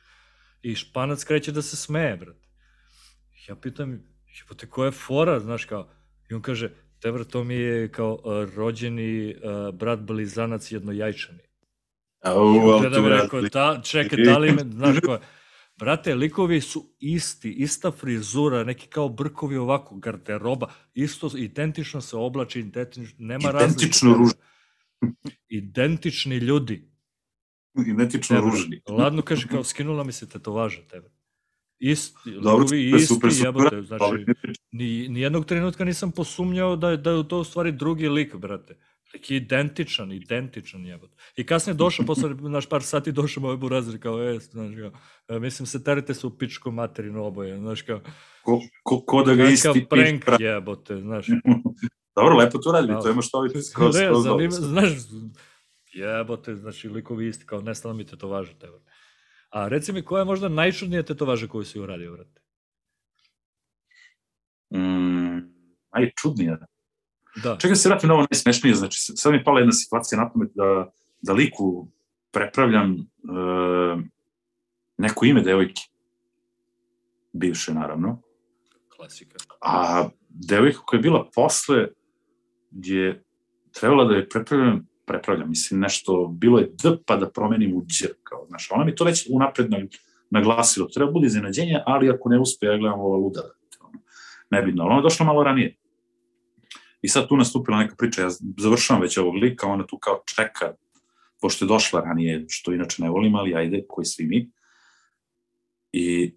I 0.62 0.74
španac 0.74 1.24
kreće 1.24 1.52
da 1.52 1.62
se 1.62 1.76
smeje, 1.76 2.16
brate. 2.16 2.48
Ja 3.48 3.56
pitam, 3.56 4.00
jebote, 4.40 4.66
koja 4.66 4.86
je 4.86 4.92
fora, 4.92 5.40
znaš, 5.40 5.64
kao, 5.64 5.88
i 6.30 6.34
on 6.34 6.42
kaže, 6.42 6.72
te, 7.00 7.24
to 7.30 7.44
mi 7.44 7.54
je 7.54 7.92
kao 7.92 8.14
uh, 8.14 8.54
rođeni 8.54 9.34
uh, 9.34 9.74
brat 9.74 10.00
blizanac 10.00 10.72
jednojajčani. 10.72 11.51
Au, 12.22 12.80
da 12.90 13.00
mi 13.00 13.08
rekao, 13.08 13.40
da, 13.40 13.80
čekaj, 13.84 14.24
da 14.24 14.38
li 14.38 14.52
me, 14.52 14.62
znaš 14.76 15.00
ko, 15.00 15.18
brate, 15.76 16.14
likovi 16.14 16.60
su 16.60 16.84
isti, 16.98 17.50
ista 17.52 17.90
frizura, 17.90 18.64
neki 18.64 18.86
kao 18.86 19.08
brkovi 19.08 19.56
ovako, 19.56 19.96
garderoba, 19.96 20.66
isto, 20.94 21.30
identično 21.36 22.00
se 22.00 22.16
oblači, 22.16 22.60
identično, 22.60 23.16
nema 23.18 23.50
razlike. 23.50 23.72
Identično 23.72 24.14
ružni. 24.14 24.40
Identični 25.48 26.36
ljudi. 26.36 26.92
Identično 27.86 28.36
tebe, 28.36 28.50
ružni. 28.50 28.82
Ladno 28.88 29.22
kaže, 29.22 29.48
kao 29.48 29.64
skinula 29.64 30.04
mi 30.04 30.12
se 30.12 30.28
tetovaža 30.28 30.82
tebe. 30.90 31.10
Isti, 31.78 32.30
Dobro, 32.30 32.62
likovi 32.62 32.88
isti, 32.88 33.06
super, 33.06 33.32
super, 33.32 33.46
jebote, 33.46 33.82
znači, 33.82 34.04
ni, 34.72 35.08
ni 35.08 35.20
jednog 35.20 35.44
trenutka 35.44 35.84
nisam 35.84 36.12
posumnjao 36.12 36.76
da, 36.76 36.96
da 36.96 37.10
je 37.10 37.28
to 37.28 37.38
u 37.38 37.44
stvari 37.44 37.72
drugi 37.72 38.08
lik, 38.08 38.36
brate. 38.36 38.76
Neki 39.14 39.36
identičan, 39.36 40.12
identičan 40.12 40.86
jebot. 40.86 41.10
I 41.36 41.46
kasnije 41.46 41.74
došao, 41.74 42.06
posle 42.06 42.30
naš 42.34 42.68
par 42.68 42.82
sati 42.82 43.12
došao 43.12 43.42
moj 43.42 43.56
burazir 43.56 44.00
kao, 44.00 44.22
e, 44.22 44.38
znaš, 44.38 44.74
kao, 44.76 44.90
e, 45.36 45.40
mislim 45.40 45.66
se 45.66 45.84
terite 45.84 46.14
su 46.14 46.28
u 46.28 46.38
pičku 46.38 46.70
materinu 46.70 47.24
oboje, 47.24 47.58
znaš, 47.58 47.82
kao, 47.82 48.00
ko, 48.42 48.60
ko, 48.82 49.04
ko 49.06 49.22
da 49.22 49.34
ga 49.34 49.44
isti 49.44 49.68
kao 49.68 49.74
prank 49.90 50.24
pra... 50.24 50.36
jebote, 50.40 50.96
znaš. 50.96 51.26
Dobro, 52.16 52.36
lepo 52.36 52.58
to 52.58 52.72
radi, 52.72 52.92
to 53.02 53.10
ima 53.10 53.22
što 53.22 53.40
vidite 53.40 53.62
skroz, 53.70 53.96
ne, 53.96 54.06
skroz 54.06 54.24
zanim, 54.24 54.50
Znaš, 54.50 54.90
jebote, 55.92 56.56
znači, 56.56 56.88
likovi 56.88 57.28
isti, 57.28 57.46
kao, 57.46 57.60
nestalo 57.60 57.94
mi 57.94 58.06
tetovaža, 58.06 58.52
tebe. 58.52 58.78
A 59.50 59.68
reci 59.68 59.92
mi, 59.92 60.02
koja 60.02 60.20
je 60.20 60.24
možda 60.24 60.48
najčudnija 60.48 61.02
tetovaža 61.02 61.46
koju 61.46 61.64
si 61.64 61.80
uradio, 61.80 62.12
vrate? 62.12 62.40
Mm, 64.74 65.38
najčudnija? 65.94 66.58
Da. 67.36 67.56
Čekaj 67.60 67.76
se 67.76 67.88
vratim 67.88 68.08
na 68.08 68.14
ovo 68.14 68.26
najsmešnije, 68.30 68.74
znači 68.74 68.98
sad 69.00 69.32
mi 69.32 69.44
pala 69.44 69.60
jedna 69.60 69.72
situacija 69.72 70.20
na 70.20 70.30
pamet 70.32 70.50
da, 70.54 70.90
da 71.20 71.32
liku 71.32 71.88
prepravljam 72.30 72.92
uh, 72.92 74.02
neko 74.98 75.24
ime 75.24 75.40
devojke. 75.40 75.82
Bivše, 77.32 77.74
naravno. 77.74 78.22
Klasika. 78.96 79.36
A 79.60 80.08
devojka 80.28 80.78
koja 80.78 80.98
je 80.98 81.02
bila 81.02 81.28
posle 81.34 81.88
je 82.70 83.24
trebala 83.80 84.04
da 84.04 84.14
je 84.14 84.28
prepravljam, 84.28 84.86
prepravljam, 85.06 85.48
mislim, 85.48 85.80
nešto, 85.80 86.26
bilo 86.38 86.58
je 86.58 86.70
D 86.82 86.96
pa 87.06 87.16
da 87.16 87.30
promenim 87.30 87.76
u 87.76 87.80
Đ, 87.80 88.12
kao, 88.22 88.46
znaš, 88.48 88.68
ona 88.70 88.84
mi 88.84 88.94
to 88.94 89.04
već 89.04 89.28
unapred 89.30 89.70
naglasila, 90.30 90.88
treba 90.94 91.10
bude 91.12 91.26
iznenađenje, 91.26 91.82
ali 91.86 92.10
ako 92.10 92.28
ne 92.28 92.38
uspe, 92.38 92.66
ja 92.66 92.78
gledam 92.78 93.00
ova 93.00 93.16
luda, 93.16 93.42
nebitno, 94.50 94.82
ali 94.82 94.90
ona 94.90 94.98
je 94.98 95.02
došla 95.02 95.26
malo 95.26 95.44
ranije. 95.44 95.76
I 97.02 97.08
sad 97.08 97.28
tu 97.28 97.36
nastupila 97.36 97.78
neka 97.78 97.94
priča, 97.98 98.22
ja 98.22 98.28
završavam 98.58 99.02
već 99.02 99.18
ovog 99.18 99.34
lika, 99.34 99.66
ona 99.66 99.86
tu 99.86 99.98
kao 99.98 100.22
čeka, 100.36 100.74
pošto 101.40 101.64
je 101.64 101.68
došla 101.68 102.00
ranije, 102.00 102.44
što 102.48 102.72
inače 102.72 103.02
ne 103.02 103.10
volim, 103.10 103.34
ali 103.34 103.54
ajde, 103.54 103.84
koji 103.88 104.04
svi 104.04 104.26
mi. 104.26 104.50
I 105.92 106.34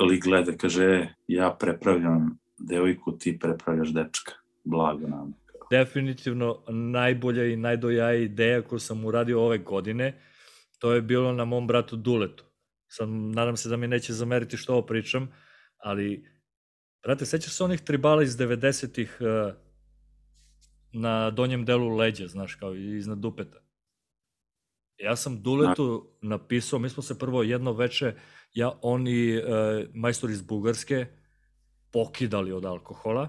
lik 0.00 0.24
gleda, 0.24 0.56
kaže, 0.56 1.14
ja 1.28 1.56
prepravljam 1.60 2.38
devojku, 2.58 3.18
ti 3.18 3.38
prepravljaš 3.38 3.88
dečka. 3.88 4.32
Blago 4.64 5.06
nam. 5.08 5.34
Definitivno 5.70 6.62
najbolja 6.68 7.44
i 7.44 7.56
najdoja 7.56 8.14
ideja 8.14 8.62
koju 8.62 8.78
sam 8.78 9.04
uradio 9.04 9.42
ove 9.42 9.58
godine, 9.58 10.22
to 10.78 10.92
je 10.92 11.02
bilo 11.02 11.32
na 11.32 11.44
mom 11.44 11.66
bratu 11.66 11.96
Duletu. 11.96 12.44
Sad, 12.88 13.08
nadam 13.08 13.56
se 13.56 13.68
da 13.68 13.76
mi 13.76 13.88
neće 13.88 14.12
zameriti 14.12 14.56
što 14.56 14.72
ovo 14.72 14.82
pričam, 14.82 15.32
ali, 15.78 16.28
brate, 17.02 17.26
sećaš 17.26 17.52
se 17.52 17.64
onih 17.64 17.80
tribala 17.80 18.22
iz 18.22 18.36
90-ih 18.36 19.18
uh, 19.20 19.65
na 20.92 21.30
donjem 21.30 21.64
delu 21.64 21.96
leđa, 21.96 22.26
znaš, 22.26 22.54
kao 22.54 22.74
iznad 22.74 23.18
dupeta. 23.18 23.58
Ja 24.98 25.16
sam 25.16 25.42
Duletu 25.42 26.06
napisao, 26.22 26.78
mi 26.78 26.88
smo 26.88 27.02
se 27.02 27.18
prvo 27.18 27.42
jedno 27.42 27.72
veče, 27.72 28.14
ja, 28.54 28.72
oni, 28.82 29.36
e, 29.36 29.42
majstor 29.94 30.30
iz 30.30 30.42
Bugarske, 30.42 31.06
pokidali 31.92 32.52
od 32.52 32.64
alkohola 32.64 33.28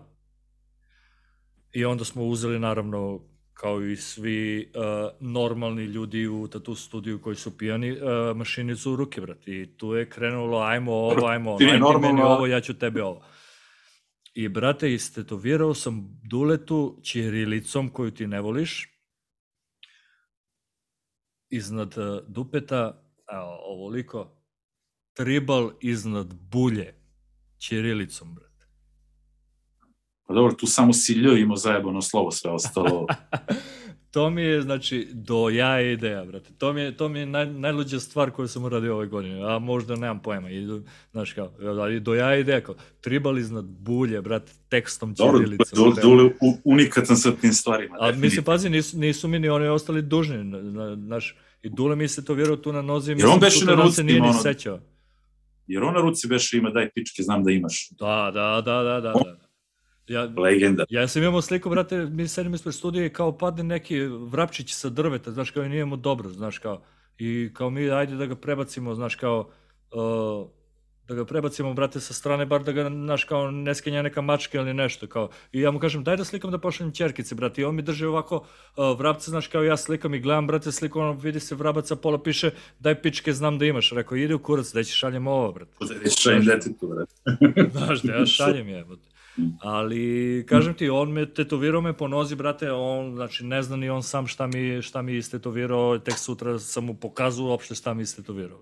I 1.74 1.86
onda 1.86 2.06
smo 2.06 2.24
uzeli, 2.24 2.60
naravno, 2.60 3.20
kao 3.54 3.82
i 3.82 3.96
svi 3.96 4.72
uh, 4.76 4.84
normalni 5.20 5.84
ljudi 5.84 6.28
u 6.28 6.48
tatu 6.48 6.76
studiju 6.76 7.22
koji 7.22 7.36
su 7.36 7.58
pijani, 7.58 7.92
uh, 7.92 7.98
mašinicu 8.36 8.94
u 8.94 8.96
ruke, 8.96 9.22
brat. 9.22 9.48
I 9.48 9.78
tu 9.78 9.94
je 9.94 10.10
krenulo, 10.10 10.60
ajmo 10.60 10.94
ovo, 10.94 11.28
ajmo 11.28 11.54
ono, 11.54 11.72
ajmo 11.72 12.00
meni 12.00 12.22
ovo, 12.22 12.48
ja 12.48 12.62
ću 12.62 12.74
tebi 12.74 13.02
ovo. 13.02 13.22
I, 14.38 14.50
brate, 14.50 14.94
istetovirao 14.94 15.74
sam 15.74 16.20
duletu 16.24 17.00
ćirilicom 17.04 17.90
koju 17.90 18.12
ti 18.12 18.28
ne 18.28 18.42
voliš, 18.42 18.90
iznad 21.50 21.98
uh, 21.98 22.20
dupeta, 22.28 23.04
evo, 23.34 23.60
ovoliko, 23.62 24.44
tribal 25.14 25.72
iznad 25.82 26.34
bulje, 26.34 26.96
ćirilicom, 27.58 28.36
brate. 28.36 28.68
Pa 30.28 30.34
dobro, 30.34 30.54
tu 30.54 30.68
samo 30.68 30.94
si 30.94 31.14
lj 31.14 31.42
imao 31.42 31.58
zajebano 31.58 32.02
slovo, 32.02 32.32
sve 32.32 32.52
ostalo. 32.52 33.06
to 34.12 34.30
mi 34.30 34.42
je, 34.42 34.62
znači, 34.62 35.08
do 35.14 35.50
ja 35.50 35.82
ideja, 35.82 36.26
brate. 36.26 36.50
To 36.58 36.74
mi 36.74 36.82
je, 36.82 36.98
to 36.98 37.10
mi 37.10 37.20
je 37.20 37.26
naj, 37.26 37.46
najluđa 37.46 38.00
stvar 38.00 38.32
koju 38.32 38.48
sam 38.48 38.64
uradio 38.64 38.96
ove 38.96 39.08
godine. 39.08 39.56
A 39.56 39.60
možda 39.60 39.96
nemam 39.96 40.22
pojma. 40.22 40.50
I, 40.50 40.68
znaš 41.12 41.34
kao, 41.34 41.52
ali 41.62 42.00
do 42.00 42.16
ja 42.16 42.36
ideja, 42.36 42.62
kao, 42.62 42.76
tribal 43.02 43.38
iznad 43.38 43.66
bulje, 43.66 44.22
brate, 44.22 44.52
tekstom 44.70 45.16
ćirilicom. 45.16 45.66
Dobro, 45.76 46.02
Dule 46.02 46.30
unikatan 46.64 47.18
sa 47.18 47.32
tim 47.42 47.54
stvarima. 47.54 47.98
A 48.00 48.12
mislim, 48.12 48.44
pazi, 48.44 48.70
nisu, 48.70 48.98
nisu 48.98 49.28
mi 49.28 49.40
ni 49.40 49.50
oni 49.50 49.68
ostali 49.68 50.02
dužni, 50.02 50.36
znaš, 50.96 51.36
i 51.64 51.70
Dule 51.70 51.96
mi 51.96 52.08
se 52.08 52.26
to 52.26 52.34
vjerao 52.34 52.56
tu 52.56 52.74
na 52.74 52.82
nozi, 52.82 53.16
mislim, 53.16 53.30
Jer 53.30 53.34
on 53.34 53.40
beše 53.40 53.66
na 53.66 53.84
ruci, 53.84 54.04
nije 54.04 54.22
ni 54.22 54.34
sećao. 54.34 54.80
Jer 55.68 55.84
on 55.84 55.94
na 55.94 56.02
ruci 56.02 56.28
beše 56.28 56.58
ima, 56.58 56.70
daj 56.70 56.90
pičke, 56.90 57.24
znam 57.24 57.44
da 57.44 57.52
imaš. 57.52 57.90
Da, 57.90 58.32
da, 58.34 58.62
da, 58.66 58.84
da, 58.84 59.02
da. 59.02 59.12
da. 59.12 59.47
Ja, 60.08 60.30
Legenda. 60.38 60.86
Ja 60.90 61.08
sam 61.08 61.24
imao 61.24 61.42
sliku, 61.42 61.70
brate, 61.70 61.98
mi 62.06 62.28
sedim 62.28 62.54
ispred 62.54 62.76
studije 62.76 63.06
i 63.06 63.14
kao 63.14 63.38
padne 63.38 63.64
neki 63.64 64.00
vrapčić 64.06 64.74
sa 64.74 64.90
drveta, 64.90 65.32
znaš, 65.32 65.52
kao 65.52 65.64
i 65.64 65.70
nije 65.70 65.86
mu 65.86 65.96
dobro, 65.96 66.30
znaš, 66.30 66.58
kao, 66.58 66.82
i 67.18 67.50
kao 67.54 67.70
mi, 67.70 67.92
ajde 67.92 68.16
da 68.16 68.26
ga 68.26 68.36
prebacimo, 68.36 68.96
znaš, 68.96 69.16
kao, 69.16 69.50
uh, 69.92 70.48
da 71.08 71.16
ga 71.16 71.26
prebacimo, 71.26 71.74
brate, 71.74 72.00
sa 72.00 72.14
strane, 72.14 72.46
bar 72.46 72.64
da 72.64 72.72
ga, 72.72 72.90
znaš, 72.90 73.24
kao, 73.24 73.52
ne 73.52 73.76
skenja 73.76 74.02
neka 74.02 74.22
mačka 74.22 74.58
ili 74.58 74.74
nešto, 74.74 75.08
kao, 75.08 75.30
i 75.52 75.62
ja 75.62 75.72
mu 75.72 75.80
kažem, 75.80 76.04
daj 76.04 76.18
da 76.18 76.26
slikam 76.26 76.52
da 76.52 76.58
pošaljem 76.58 76.94
čerkice, 76.94 77.36
brate, 77.36 77.62
i 77.62 77.66
on 77.66 77.76
mi 77.76 77.82
drži 77.82 78.06
ovako 78.06 78.36
uh, 78.36 79.00
vrapce, 79.00 79.32
znaš, 79.32 79.48
kao 79.48 79.64
ja 79.64 79.78
slikam 79.78 80.14
i 80.14 80.20
gledam, 80.20 80.48
brate, 80.48 80.72
sliku, 80.72 81.00
ono, 81.00 81.12
vidi 81.14 81.40
se 81.40 81.56
vrabaca, 81.56 81.96
pola 81.96 82.24
piše, 82.24 82.52
daj 82.80 83.02
pičke, 83.02 83.34
znam 83.34 83.60
da 83.60 83.66
imaš, 83.66 83.92
rekao, 83.92 84.16
ide 84.16 84.36
u 84.36 84.40
kurac, 84.40 84.74
da 84.74 84.84
će 84.84 84.94
šaljem 84.94 85.28
ovo, 85.28 85.52
brate. 85.52 85.72
Da 85.80 86.10
će 86.10 86.22
šaljem 86.22 86.46
detetu, 86.46 86.88
brate. 86.88 87.14
znaš, 87.78 88.02
da 88.02 88.14
ja 88.14 88.26
šaljem 88.26 88.68
je, 88.68 88.84
brate. 88.86 89.17
Ali, 89.62 90.46
kažem 90.50 90.74
ti, 90.74 90.90
on 90.90 91.12
me 91.12 91.34
tetovirao 91.34 91.82
me 91.82 91.98
po 91.98 92.08
nozi, 92.08 92.36
brate, 92.36 92.72
on, 92.72 93.16
znači, 93.16 93.46
ne 93.46 93.62
zna 93.62 93.76
ni 93.76 93.90
on 93.90 94.04
sam 94.04 94.28
šta 94.28 94.48
mi, 94.48 94.82
šta 94.82 95.02
mi 95.02 95.18
istetovirao, 95.18 95.98
tek 95.98 96.18
sutra 96.18 96.60
sam 96.60 96.86
mu 96.86 96.94
pokazao 96.94 97.46
uopšte 97.46 97.76
šta 97.76 97.94
mi 97.94 98.04
istetovirao. 98.04 98.60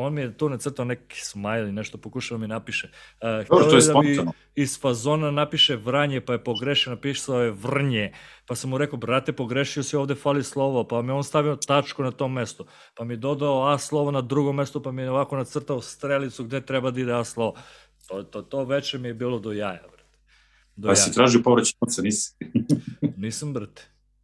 On 0.00 0.14
mi 0.14 0.20
je 0.20 0.36
tu 0.36 0.48
nacrtao 0.48 0.84
neki 0.84 1.20
smajl 1.20 1.68
i 1.68 1.72
nešto 1.72 1.98
pokušao 1.98 2.38
mi 2.38 2.46
napiše. 2.46 2.88
Uh, 2.88 3.46
to 3.48 3.76
je 3.76 3.82
da 3.82 4.00
mi 4.00 4.32
iz 4.54 4.80
fazona 4.80 5.30
napiše 5.30 5.76
vranje, 5.76 6.20
pa 6.20 6.32
je 6.32 6.44
pogrešio, 6.44 6.90
napisao 6.90 7.42
je 7.42 7.50
vrnje. 7.50 8.12
Pa 8.46 8.54
sam 8.54 8.70
mu 8.70 8.78
rekao, 8.78 8.98
brate, 8.98 9.32
pogrešio 9.32 9.82
si 9.82 9.96
ovde 9.96 10.14
fali 10.14 10.44
slovo, 10.44 10.84
pa 10.84 11.02
mi 11.02 11.12
on 11.12 11.24
stavio 11.24 11.56
tačku 11.56 12.02
na 12.02 12.10
tom 12.10 12.32
mestu. 12.32 12.66
Pa 12.94 13.04
mi 13.04 13.16
dodao 13.16 13.66
A 13.66 13.78
slovo 13.78 14.10
na 14.10 14.20
drugom 14.20 14.56
mestu, 14.56 14.82
pa 14.82 14.92
mi 14.92 15.02
je 15.02 15.10
ovako 15.10 15.36
nacrtao 15.36 15.80
strelicu 15.80 16.44
gde 16.44 16.60
treba 16.60 16.90
da 16.90 17.00
ide 17.00 17.12
A 17.12 17.24
slovo. 17.24 17.54
To, 18.08 18.22
to, 18.22 18.42
to 18.42 18.64
veče 18.64 18.98
mi 18.98 19.08
je 19.08 19.14
bilo 19.14 19.38
do 19.38 19.52
jaja, 19.52 19.82
brate. 19.82 20.18
Do 20.76 20.88
pa 20.88 20.92
jaja. 20.92 20.96
si 20.96 21.14
tražio 21.14 21.42
povraćaj 21.44 21.72
novca, 21.80 22.02
nisi? 22.02 22.34
nisam, 23.24 23.52
brate. 23.52 23.82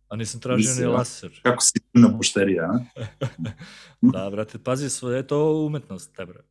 A 0.08 0.16
nisam 0.16 0.40
tražio 0.40 0.70
nisi, 0.70 0.80
ni 0.80 0.86
laser. 0.86 1.40
Kako 1.42 1.62
si 1.62 1.80
na 1.92 2.16
pošterija, 2.16 2.64
a? 2.64 3.04
da, 4.12 4.30
brate, 4.30 4.58
pazi, 4.58 4.90
sve 4.90 5.16
je 5.16 5.26
to 5.26 5.66
umetnost, 5.66 6.16
te, 6.16 6.26
brate. 6.26 6.48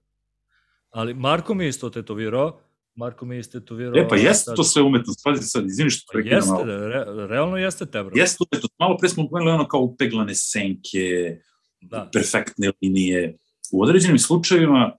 Ali 0.90 1.14
Marko 1.14 1.54
mi 1.54 1.64
je 1.64 1.70
isto 1.70 1.90
tetovirao, 1.90 2.60
Marko 2.96 3.26
mi 3.26 3.36
je 3.36 3.40
istetovirao... 3.40 3.94
E, 3.96 4.08
pa 4.08 4.16
jeste 4.16 4.44
sad... 4.44 4.56
to 4.56 4.64
sve 4.64 4.82
umetnost, 4.82 5.22
pazi 5.24 5.44
sad, 5.44 5.66
izvini 5.66 5.90
što 5.90 6.12
pa 6.14 6.20
jeste, 6.20 6.52
malo. 6.52 6.66
Re, 6.66 7.28
realno 7.28 7.58
jeste 7.58 7.86
te, 7.86 8.04
bro. 8.04 8.12
Jeste 8.16 8.44
umetnost, 8.52 8.74
malo 8.80 8.98
pre 8.98 9.10
smo 9.10 9.30
pomenuli 9.30 9.52
ono 9.52 9.68
kao 9.68 9.80
upeglane 9.80 10.36
senke, 10.36 11.38
da. 11.82 12.10
perfektne 12.14 12.72
linije. 12.82 13.38
U 13.72 13.84
određenim 13.84 14.20
slučajevima 14.20 14.92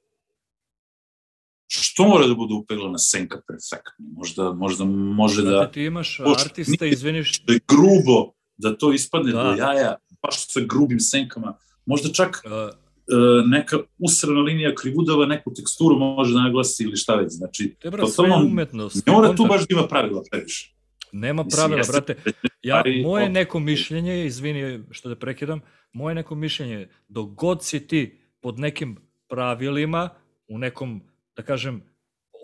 što 1.94 2.08
mora 2.08 2.26
da 2.26 2.34
bude 2.34 2.54
upeglana 2.54 2.98
senka 2.98 3.40
perfektno? 3.46 4.06
Možda, 4.16 4.52
možda 4.52 4.84
može 4.84 5.42
da... 5.42 5.50
Znate, 5.50 5.72
ti 5.72 5.84
imaš 5.84 6.20
artista, 6.20 6.86
izviniš... 6.86 7.42
Da 7.42 7.52
je 7.52 7.60
grubo, 7.68 8.32
da 8.56 8.76
to 8.76 8.92
ispadne 8.92 9.32
da. 9.32 9.42
do 9.42 9.50
jaja, 9.50 9.96
baš 10.22 10.52
sa 10.52 10.60
grubim 10.60 11.00
senkama. 11.00 11.54
Možda 11.86 12.12
čak 12.12 12.42
uh, 12.44 13.50
neka 13.50 13.78
usrana 13.98 14.40
linija 14.40 14.74
krivudava 14.74 15.26
neku 15.26 15.54
teksturu 15.54 15.98
može 15.98 16.34
da 16.34 16.42
naglasi 16.42 16.82
ili 16.82 16.96
šta 16.96 17.14
već. 17.14 17.32
Znači, 17.32 17.74
Te, 17.80 17.90
bra, 17.90 18.06
sve 18.06 18.28
je 18.28 18.34
umetnost. 18.34 19.06
Ne 19.06 19.12
mora 19.12 19.34
tu 19.36 19.46
baš 19.46 19.60
da 19.60 19.66
ima 19.70 19.86
pravila 19.86 20.22
previše. 20.30 20.74
Nema 21.12 21.44
pravila, 21.44 21.78
Mislim, 21.78 21.92
brate. 21.92 22.16
Ja, 22.62 22.82
moje 23.04 23.28
neko 23.28 23.60
mišljenje, 23.60 24.26
izvini 24.26 24.82
što 24.90 25.08
da 25.08 25.16
prekidam, 25.16 25.60
moje 25.92 26.14
neko 26.14 26.34
mišljenje, 26.34 26.88
dok 27.08 27.30
god 27.30 27.64
si 27.64 27.86
ti 27.86 28.20
pod 28.40 28.58
nekim 28.58 28.96
pravilima, 29.28 30.10
u 30.48 30.58
nekom 30.58 31.02
da 31.36 31.42
kažem, 31.42 31.82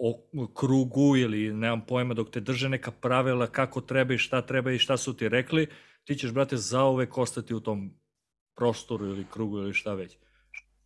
o 0.00 0.46
krugu 0.54 1.16
ili 1.16 1.52
nemam 1.52 1.80
pojma 1.86 2.14
dok 2.14 2.30
te 2.30 2.40
drže 2.40 2.68
neka 2.68 2.90
pravila 2.90 3.46
kako 3.46 3.80
treba 3.80 4.14
i 4.14 4.18
šta 4.18 4.42
treba 4.42 4.72
i 4.72 4.78
šta 4.78 4.96
su 4.96 5.16
ti 5.16 5.28
rekli, 5.28 5.66
ti 6.04 6.14
ćeš, 6.14 6.32
brate, 6.32 6.56
zaovek 6.56 7.18
ostati 7.18 7.54
u 7.54 7.60
tom 7.60 7.94
prostoru 8.56 9.06
ili 9.06 9.26
krugu 9.30 9.58
ili 9.58 9.74
šta 9.74 9.94
već. 9.94 10.16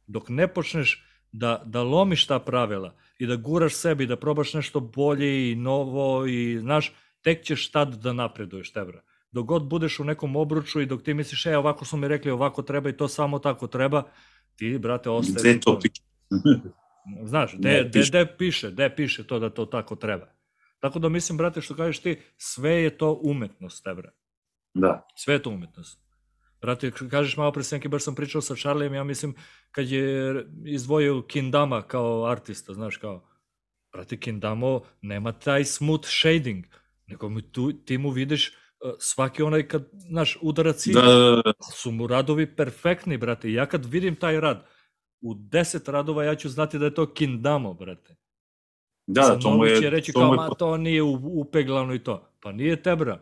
Dok 0.06 0.28
ne 0.28 0.48
počneš 0.48 1.05
da, 1.32 1.62
da 1.66 1.82
lomiš 1.82 2.26
ta 2.26 2.39
pravila 2.39 2.94
i 3.18 3.26
da 3.26 3.36
guraš 3.36 3.74
sebi, 3.74 4.06
da 4.06 4.16
probaš 4.16 4.55
nešto 4.55 4.81
bolje 4.81 5.51
i 5.51 5.55
novo 5.55 6.26
i, 6.26 6.59
znaš, 6.60 6.93
tek 7.22 7.43
ćeš 7.44 7.70
tad 7.70 7.94
da 7.94 8.12
napreduješ, 8.12 8.72
tebra. 8.72 9.02
Dok 9.32 9.47
god 9.47 9.62
budeš 9.62 10.01
u 10.01 10.05
nekom 10.05 10.36
obruču 10.36 10.81
i 10.81 10.86
dok 10.86 11.02
ti 11.02 11.14
misliš, 11.14 11.47
e, 11.47 11.56
ovako 11.56 11.85
su 11.85 11.97
mi 11.97 12.09
rekli, 12.09 12.31
ovako 12.31 12.62
treba 12.62 12.89
i 12.89 12.97
to 12.97 13.09
samo 13.09 13.39
tako 13.39 13.66
treba, 13.66 14.02
ti, 14.56 14.78
brate, 14.78 15.10
ostaješ. 15.10 15.43
Gde 15.43 15.60
to 15.60 15.78
piše? 15.81 16.02
Znaš, 17.24 17.56
gde, 17.56 17.90
piše. 17.93 18.09
gde 18.09 18.36
piše, 18.39 18.70
gde 18.70 18.94
piše 18.97 19.26
to 19.26 19.39
da 19.39 19.51
to 19.51 19.66
tako 19.66 19.97
treba. 19.97 20.26
Tako 20.81 20.98
da 20.98 21.09
mislim, 21.09 21.39
brate, 21.39 21.60
što 21.60 21.76
kažeš 21.76 21.98
ti, 21.98 22.18
sve 22.36 22.72
je 22.72 22.98
to 22.98 23.20
umetnost, 23.22 23.85
te 23.85 23.94
bre. 23.94 24.10
Da. 24.74 25.06
Sve 25.16 25.35
je 25.35 25.43
to 25.43 25.51
umetnost. 25.51 26.05
Brate, 26.60 26.90
kažeš 26.90 27.36
malo 27.36 27.52
pre 27.52 27.62
Senki, 27.62 27.89
baš 27.89 28.05
sam 28.05 28.14
pričao 28.14 28.40
sa 28.40 28.56
Charlijem, 28.56 28.94
ja 28.94 29.05
mislim, 29.05 29.35
kad 29.70 29.89
je 29.89 30.47
izdvojio 30.66 31.22
Kindama 31.22 31.82
kao 31.82 32.26
artista, 32.26 32.74
znaš, 32.74 32.97
kao, 32.97 33.28
brate, 33.93 34.16
Kindamo 34.16 34.81
nema 35.02 35.32
taj 35.32 35.64
smooth 35.64 36.09
shading, 36.09 36.64
nego 37.06 37.28
mi 37.28 37.52
tu, 37.52 37.72
ti 37.72 37.98
mu 37.98 38.10
vidiš 38.10 38.48
uh, 38.48 38.90
svaki 38.98 39.43
onaj 39.43 39.68
kad, 39.68 39.89
znaš, 39.93 40.39
udarac 40.43 40.86
da, 40.86 41.02
da, 41.02 41.31
da, 41.31 41.43
da. 41.43 41.52
su 41.74 41.90
mu 41.90 42.06
radovi 42.06 42.56
perfektni, 42.56 43.16
brate, 43.16 43.52
ja 43.52 43.66
kad 43.66 43.85
vidim 43.85 44.16
taj 44.16 44.40
rad, 44.40 44.66
u 45.25 45.35
deset 45.35 45.89
radova 45.89 46.25
ja 46.25 46.35
ću 46.35 46.49
znati 46.49 46.79
da 46.79 46.85
je 46.85 46.95
to 46.95 47.13
Kindamo, 47.15 47.75
brate. 47.75 48.17
Da, 49.07 49.23
da, 49.23 49.39
to 49.39 49.51
mu 49.51 49.65
je... 49.65 49.81
će 49.81 49.91
reći 49.91 50.13
kao, 50.13 50.35
ma 50.35 50.49
to 50.49 50.77
nije 50.77 51.03
upeglano 51.23 51.95
i 51.95 51.99
to. 51.99 52.29
Pa 52.41 52.53
nije 52.53 52.83
tebra. 52.83 53.21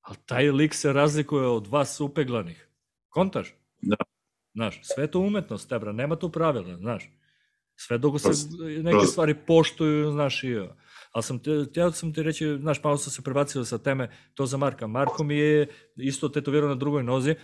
Ali 0.00 0.16
taj 0.26 0.50
lik 0.50 0.74
se 0.74 0.92
razlikuje 0.92 1.46
od 1.46 1.66
vas 1.66 2.00
upeglanih. 2.00 2.68
Kontaš? 3.08 3.54
Da. 3.82 3.96
Znaš, 4.54 4.80
sve 4.82 5.06
to 5.06 5.20
umetnost, 5.20 5.68
tebra, 5.68 5.92
nema 5.92 6.16
tu 6.16 6.32
pravila, 6.32 6.76
znaš. 6.76 7.10
Sve 7.76 7.98
dok 7.98 8.20
se 8.20 8.28
neke 8.82 9.06
stvari 9.06 9.34
poštuju, 9.46 10.10
znaš, 10.10 10.44
i 10.44 10.56
ali 11.12 11.22
sam 11.22 11.38
te, 11.38 11.50
ja 11.74 11.92
sam 11.92 12.12
ti 12.14 12.22
reći, 12.22 12.56
znaš, 12.60 12.82
malo 12.84 12.96
sam 12.96 13.10
se 13.12 13.22
prebacio 13.22 13.64
sa 13.64 13.78
teme, 13.78 14.10
to 14.34 14.46
za 14.46 14.56
Marka. 14.56 14.86
Marko 14.86 15.24
mi 15.24 15.36
je 15.36 15.68
isto 15.96 16.28
tetovirao 16.28 16.68
na 16.68 16.74
drugoj 16.74 17.02
nozi, 17.02 17.34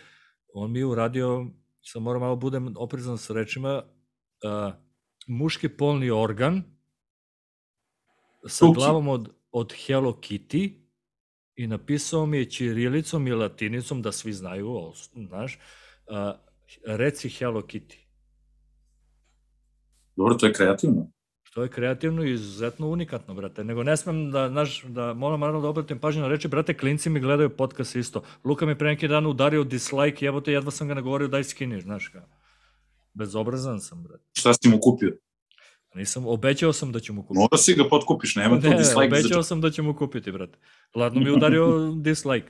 on 0.54 0.72
mi 0.72 0.78
je 0.78 0.86
uradio, 0.86 1.46
sam 1.82 2.02
moram 2.02 2.22
malo 2.22 2.36
budem 2.36 2.74
oprezan 2.76 3.18
sa 3.18 3.34
rečima, 3.34 3.82
uh, 4.44 4.72
muški 5.26 5.68
polni 5.68 6.10
organ 6.10 6.62
sa 8.46 8.66
glavom 8.74 9.08
od, 9.08 9.30
od 9.50 9.74
Hello 9.86 10.12
Kitty 10.12 10.70
i 11.56 11.66
napisao 11.66 12.26
mi 12.26 12.38
je 12.38 12.50
čirilicom 12.50 13.26
i 13.26 13.32
latinicom 13.32 14.02
da 14.02 14.12
svi 14.12 14.32
znaju, 14.32 14.92
znaš, 15.28 15.58
uh, 16.06 16.16
reci 16.86 17.28
Hello 17.28 17.60
Kitty. 17.60 17.96
Dobro, 20.16 20.34
to 20.34 20.46
je 20.46 20.52
kreativno. 20.52 21.10
Što 21.42 21.62
je 21.62 21.68
kreativno 21.68 22.24
i 22.24 22.32
izuzetno 22.32 22.88
unikatno, 22.88 23.34
brate. 23.34 23.64
Nego 23.64 23.82
ne 23.82 23.96
smem 23.96 24.30
da, 24.30 24.48
znaš, 24.48 24.82
da 24.82 25.14
moram 25.14 25.40
naravno 25.40 25.60
da 25.60 25.68
obratim 25.68 25.98
pažnju 25.98 26.22
na 26.22 26.28
reči, 26.28 26.48
brate, 26.48 26.74
klinci 26.74 27.10
mi 27.10 27.20
gledaju 27.20 27.56
podcast 27.56 27.96
isto. 27.96 28.22
Luka 28.44 28.66
mi 28.66 28.78
pre 28.78 28.88
neki 28.88 29.08
dan 29.08 29.26
udario 29.26 29.64
dislike, 29.64 30.24
jebote, 30.24 30.52
jedva 30.52 30.70
sam 30.70 30.88
ga 30.88 30.94
nagovorio 30.94 31.28
daj 31.28 31.44
skini, 31.44 31.80
znaš 31.80 32.08
kao. 32.08 32.22
Bezobrazan 33.18 33.80
sam, 33.80 34.02
brate. 34.02 34.24
Šta 34.32 34.54
si 34.54 34.68
mu 34.68 34.78
kupio? 34.80 35.16
Nisam, 35.94 36.26
obećao 36.26 36.72
sam 36.72 36.92
da 36.92 37.00
ću 37.00 37.12
mu 37.12 37.22
kupiti. 37.22 37.38
Mora 37.40 37.56
si 37.56 37.74
ga 37.74 37.84
potkupiš, 37.84 38.36
nema 38.36 38.60
tu 38.60 38.68
Ne, 38.68 38.76
dislike. 38.76 39.06
obećao 39.06 39.42
sam 39.42 39.60
da 39.60 39.70
ću 39.70 39.82
mu 39.82 39.94
kupiti, 39.94 40.32
brate. 40.32 40.58
Ladno 40.94 41.20
mi 41.20 41.26
je 41.26 41.32
udario 41.32 41.66
dislike. 42.02 42.48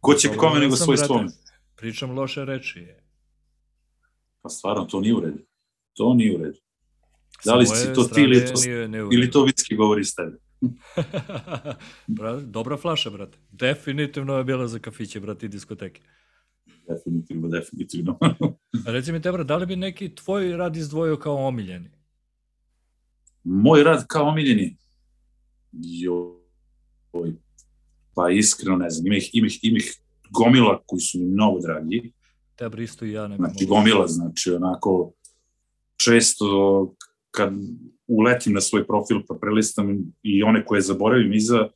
Ko 0.00 0.14
će 0.14 0.28
Dobro, 0.28 0.40
kome 0.40 0.60
nego 0.60 0.76
svoj 0.76 0.96
svome. 0.96 1.28
Pričam 1.76 2.10
loše 2.10 2.44
reči. 2.44 2.86
Pa 4.42 4.48
stvarno, 4.48 4.84
to 4.84 5.00
nije 5.00 5.14
u 5.14 5.20
redu. 5.20 5.38
To 5.94 6.14
nije 6.14 6.36
u 6.36 6.38
redu. 6.38 6.58
Da 7.44 7.54
li 7.54 7.66
si 7.66 7.94
to 7.94 8.04
ti 8.04 8.20
ili 8.20 8.46
to- 8.46 8.60
nije- 8.60 8.88
nije 8.88 9.02
Ili 9.02 9.30
to 9.30 9.44
vitski 9.44 9.76
govori 9.76 10.04
s 10.04 10.14
tebe. 10.14 10.36
Bra, 12.08 12.36
dobra 12.36 12.76
flaša, 12.76 13.10
brate. 13.10 13.38
Definitivno 13.50 14.34
je 14.34 14.44
bila 14.44 14.68
za 14.68 14.78
kafiće, 14.78 15.20
brate, 15.20 15.46
i 15.46 15.48
diskoteke. 15.48 16.00
Definitivno, 16.88 17.48
definitivno. 17.48 18.18
A 18.86 18.90
Reci 18.90 19.12
mi, 19.12 19.22
Tebra, 19.22 19.44
da 19.44 19.56
li 19.56 19.66
bi 19.66 19.76
neki 19.76 20.14
tvoj 20.14 20.56
rad 20.56 20.76
izdvojio 20.76 21.16
kao 21.16 21.46
omiljeni? 21.46 21.90
Moj 23.44 23.82
rad 23.82 24.06
kao 24.06 24.28
omiljeni. 24.28 24.76
Joj. 25.72 27.32
Pa 28.14 28.30
iskreno 28.30 28.76
ne 28.76 28.90
znam. 28.90 29.06
Ima 29.06 29.16
ih, 29.16 29.30
ima 29.32 29.46
ih, 29.46 29.58
ima 29.62 29.78
ih 29.78 30.00
gomila 30.30 30.82
koji 30.86 31.00
su 31.00 31.18
mi 31.18 31.24
mnogo 31.24 31.60
dragi. 31.60 32.12
Tebra 32.56 32.82
isto 32.82 33.04
i 33.04 33.12
ja 33.12 33.28
ne 33.28 33.36
Znači, 33.36 33.66
gomila, 33.66 34.06
znači, 34.06 34.50
onako, 34.50 35.12
često 35.96 36.46
kad 37.30 37.52
uletim 38.06 38.52
na 38.52 38.60
svoj 38.60 38.86
profil 38.86 39.16
pa 39.28 39.34
prelistam 39.40 39.98
i 40.22 40.42
one 40.42 40.64
koje 40.64 40.80
zaboravim 40.80 41.32
iza, 41.32 41.68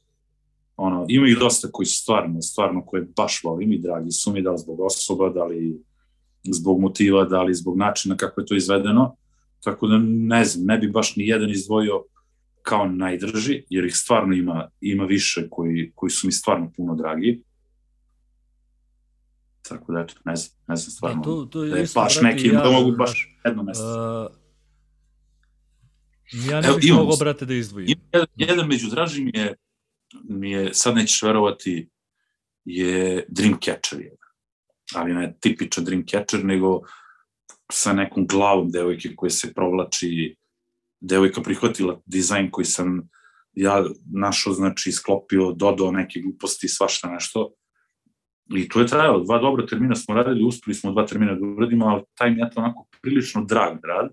ono, 0.77 1.07
ima 1.09 1.29
ih 1.29 1.37
dosta 1.41 1.69
koji 1.73 1.87
su 1.87 2.03
stvarno, 2.03 2.43
stvarno 2.43 2.85
koje 2.87 3.09
baš 3.17 3.41
volim 3.45 3.73
i 3.73 3.79
dragi 3.79 4.11
su 4.11 4.33
mi, 4.33 4.43
da 4.43 4.51
li 4.51 4.59
zbog 4.59 4.81
osoba, 4.81 5.29
da 5.29 5.45
li 5.45 5.83
zbog 6.43 6.81
motiva, 6.81 7.25
da 7.25 7.43
li 7.43 7.55
zbog 7.55 7.77
načina 7.77 8.17
kako 8.17 8.41
je 8.41 8.47
to 8.47 8.55
izvedeno, 8.55 9.17
tako 9.65 9.87
da 9.87 9.99
ne 10.03 10.45
znam, 10.45 10.67
ne 10.67 10.79
bi 10.79 10.89
baš 10.89 11.17
ni 11.17 11.27
jedan 11.27 11.51
izdvojio 11.51 12.05
kao 12.63 12.87
najdrži, 12.87 13.65
jer 13.71 13.85
ih 13.85 13.97
stvarno 13.97 14.35
ima, 14.35 14.69
ima 14.81 15.05
više 15.05 15.49
koji, 15.51 15.93
koji 15.95 16.11
su 16.11 16.27
mi 16.27 16.33
stvarno 16.33 16.73
puno 16.77 16.95
dragi. 16.95 17.43
Tako 19.69 19.93
da, 19.93 20.01
eto, 20.01 20.15
ne 20.25 20.37
znam, 20.37 20.57
ne 20.69 20.77
znam 20.77 20.91
stvarno. 20.91 21.17
Da, 21.17 21.25
to, 21.25 21.45
to 21.45 21.61
da 21.61 21.67
je 21.67 21.81
je 21.81 21.83
isto, 21.83 22.01
baš 22.01 22.21
brate, 22.21 22.35
neki, 22.35 22.49
ja, 22.49 22.63
da 22.63 22.71
mogu 22.71 22.97
baš 22.97 23.39
jedno 23.45 23.63
mesto. 23.63 24.31
uh, 24.31 24.43
ja 26.51 26.61
ne 26.61 26.69
bih 26.81 26.93
mogao, 26.93 27.17
brate, 27.17 27.47
da 27.47 27.55
izdvojim. 27.55 27.89
Jedan, 27.89 28.27
jedan 28.37 28.69
među 28.69 28.91
dražim 28.91 29.31
je, 29.35 29.55
mi 30.25 30.51
je, 30.51 30.75
sad 30.75 30.95
nećeš 30.95 31.23
verovati, 31.23 31.91
je 32.65 33.27
Dreamcatcher 33.29 34.01
jedan. 34.01 34.19
Ali 34.95 35.15
ne 35.15 35.37
tipičan 35.41 35.85
Dreamcatcher, 35.85 36.45
nego 36.45 36.81
sa 37.73 37.93
nekom 37.93 38.27
glavom 38.27 38.71
devojke 38.71 39.17
koja 39.17 39.31
se 39.31 39.55
provlači, 39.55 40.37
devojka 41.01 41.43
prihvatila 41.43 42.01
dizajn 42.07 42.51
koji 42.51 42.65
sam 42.65 43.09
ja 43.53 43.85
našao, 44.15 44.53
znači 44.53 44.93
sklopio, 44.93 45.53
dodao 45.53 45.93
neke 45.93 46.21
gluposti, 46.21 46.69
svašta 46.69 47.09
nešto. 47.09 47.53
I 48.57 48.69
to 48.69 48.81
je 48.81 48.87
trajalo, 48.87 49.25
dva 49.25 49.39
dobra 49.39 49.67
termina 49.67 49.95
smo 49.95 50.15
radili, 50.15 50.45
uspeli 50.45 50.75
smo 50.75 50.93
dva 50.93 51.07
termina 51.07 51.35
da 51.35 51.47
uradimo, 51.47 51.87
ali 51.87 52.03
taj 52.15 52.31
mi 52.31 52.41
je 52.41 52.51
to 52.51 52.61
onako 52.61 52.87
prilično 53.03 53.45
drag 53.45 53.85
rad, 53.85 54.11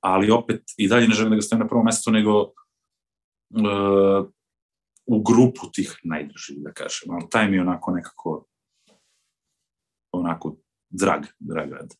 ali 0.00 0.30
opet 0.30 0.62
i 0.76 0.88
dalje 0.88 1.08
ne 1.08 1.14
želim 1.14 1.30
da 1.30 1.36
ga 1.36 1.42
stavim 1.42 1.62
na 1.62 1.68
prvo 1.68 1.82
mesto, 1.82 2.10
nego 2.10 2.40
uh, 2.42 4.28
u 5.06 5.22
grupu 5.22 5.70
tih 5.72 6.00
najdržih, 6.04 6.56
da 6.58 6.72
kažem, 6.72 7.10
ali 7.10 7.30
taj 7.30 7.50
mi 7.50 7.56
je 7.56 7.60
onako 7.60 7.92
nekako 7.92 8.46
onako 10.12 10.56
drag, 10.90 11.22
drag 11.38 11.72
rad. 11.72 11.94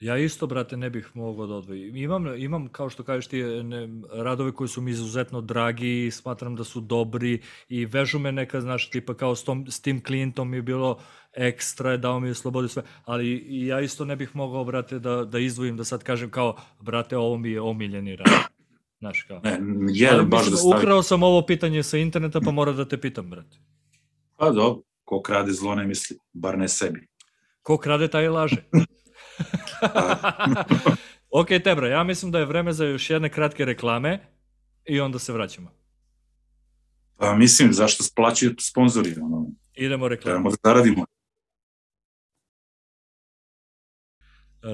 Ja 0.00 0.18
isto, 0.18 0.46
brate, 0.46 0.76
ne 0.76 0.90
bih 0.90 1.10
mogao 1.14 1.46
da 1.46 1.54
odvojim. 1.54 1.96
Imam, 1.96 2.26
imam 2.36 2.68
kao 2.68 2.90
što 2.90 3.02
kažeš 3.02 3.26
ti, 3.26 3.42
ne, 3.42 3.88
radove 4.12 4.52
koji 4.52 4.68
su 4.68 4.80
mi 4.80 4.90
izuzetno 4.90 5.40
dragi 5.40 6.06
i 6.06 6.10
smatram 6.10 6.56
da 6.56 6.64
su 6.64 6.80
dobri 6.80 7.42
i 7.68 7.86
vežu 7.86 8.18
me 8.18 8.32
neka, 8.32 8.60
znaš, 8.60 8.90
tipa 8.90 9.14
kao 9.14 9.34
s, 9.34 9.44
tom, 9.44 9.66
s 9.70 9.80
tim 9.80 10.02
klijentom 10.02 10.54
je 10.54 10.62
bilo 10.62 10.98
ekstra, 11.32 11.96
dao 11.96 12.20
mi 12.20 12.28
je 12.28 12.34
slobodu 12.34 12.68
sve, 12.68 12.82
ali 13.04 13.44
ja 13.66 13.80
isto 13.80 14.04
ne 14.04 14.16
bih 14.16 14.36
mogao, 14.36 14.64
brate, 14.64 14.98
da, 14.98 15.24
da 15.24 15.38
izdvojim, 15.38 15.76
da 15.76 15.84
sad 15.84 16.02
kažem 16.02 16.30
kao, 16.30 16.56
brate, 16.80 17.16
ovo 17.16 17.38
mi 17.38 17.50
je 17.50 17.60
omiljeni 17.60 18.16
rad. 18.16 18.55
Znaš, 18.98 19.22
kao. 19.22 19.40
Ne, 19.44 19.52
Ali 19.52 19.98
jedan 19.98 20.28
baš 20.28 20.40
mislim, 20.40 20.50
da 20.52 20.56
stavim. 20.56 20.78
Ukrao 20.78 21.02
sam 21.02 21.22
ovo 21.22 21.46
pitanje 21.46 21.82
sa 21.82 21.98
interneta, 21.98 22.40
pa 22.40 22.50
moram 22.50 22.76
da 22.76 22.88
te 22.88 23.00
pitam, 23.00 23.30
brate. 23.30 23.56
Pa 24.36 24.50
dobro, 24.50 24.82
ko 25.04 25.22
krade 25.22 25.52
zlo 25.52 25.74
ne 25.74 25.86
misli, 25.86 26.18
bar 26.32 26.58
ne 26.58 26.68
sebi. 26.68 27.06
Ko 27.62 27.78
krade, 27.78 28.08
taj 28.08 28.28
laže. 28.28 28.56
ok, 31.40 31.48
Tebra, 31.64 31.88
ja 31.88 32.04
mislim 32.04 32.32
da 32.32 32.38
je 32.38 32.44
vreme 32.44 32.72
za 32.72 32.84
još 32.84 33.10
jedne 33.10 33.28
kratke 33.28 33.64
reklame 33.64 34.20
i 34.84 35.00
onda 35.00 35.18
se 35.18 35.32
vraćamo. 35.32 35.70
Pa 37.16 37.34
mislim, 37.34 37.72
zašto 37.72 38.02
splaćaju 38.04 38.54
sponzori, 38.60 39.14
ono, 39.22 39.46
Idemo 39.74 40.08
reklamu. 40.08 40.32
trebamo 40.32 40.50
da 40.50 40.56
zaradimo. 40.64 41.06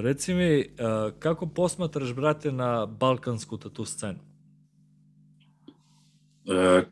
Reci 0.00 0.34
mi, 0.34 0.74
a, 0.78 1.10
kako 1.18 1.46
posmatraš, 1.46 2.14
brate, 2.14 2.52
na 2.52 2.86
balkansku 2.86 3.58
tatu 3.58 3.84
scenu? 3.84 4.18
E, 6.46 6.84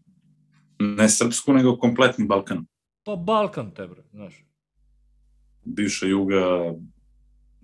ne 0.79 1.09
srpsku, 1.09 1.53
nego 1.53 1.77
kompletni 1.77 2.27
Balkan. 2.27 2.67
Pa 3.05 3.17
Balkan, 3.17 3.71
Tebra, 3.71 4.03
znaš. 4.13 4.45
Bivša 5.65 6.07
Juga, 6.07 6.75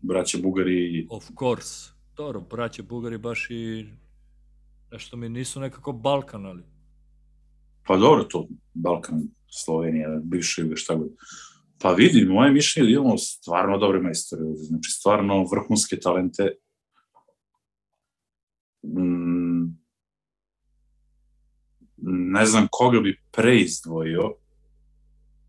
braća 0.03 0.39
Bugari, 0.43 1.07
Of 1.11 1.25
course. 1.39 1.93
Dobro, 2.17 2.41
braće 2.41 2.83
Bugari 2.83 3.19
baš 3.19 3.47
i 3.51 3.87
nešto 4.93 5.17
mi 5.17 5.29
nisu 5.29 5.61
nekako 5.61 5.93
Balkan, 5.93 6.47
ali... 6.47 6.63
pa 7.87 7.97
dobro 7.97 8.25
to, 8.25 8.49
Balkan, 8.75 9.23
Slovenija, 9.65 10.21
bivša 10.25 10.63
Juga, 10.63 10.77
šta 10.77 10.95
god. 10.95 11.09
Pa 11.79 11.93
vidi, 11.93 12.25
moje 12.25 12.53
mišljenje 12.53 12.89
je 12.89 12.95
da 12.95 13.01
imamo 13.01 13.19
stvarno 13.19 13.79
dobre 13.79 14.01
majstore, 14.01 14.43
ovde, 14.43 14.63
znači 14.63 14.91
stvarno 14.91 15.47
vrhunske 15.53 15.97
talente. 15.97 16.53
Mm, 18.83 19.87
ne 22.07 22.47
znam 22.47 22.69
koga 22.71 23.01
bi 23.01 23.21
pre 23.33 23.61
izdvojio, 23.61 24.35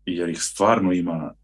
jer 0.06 0.28
ih 0.28 0.42
stvarno 0.42 0.92
ima 0.92 1.34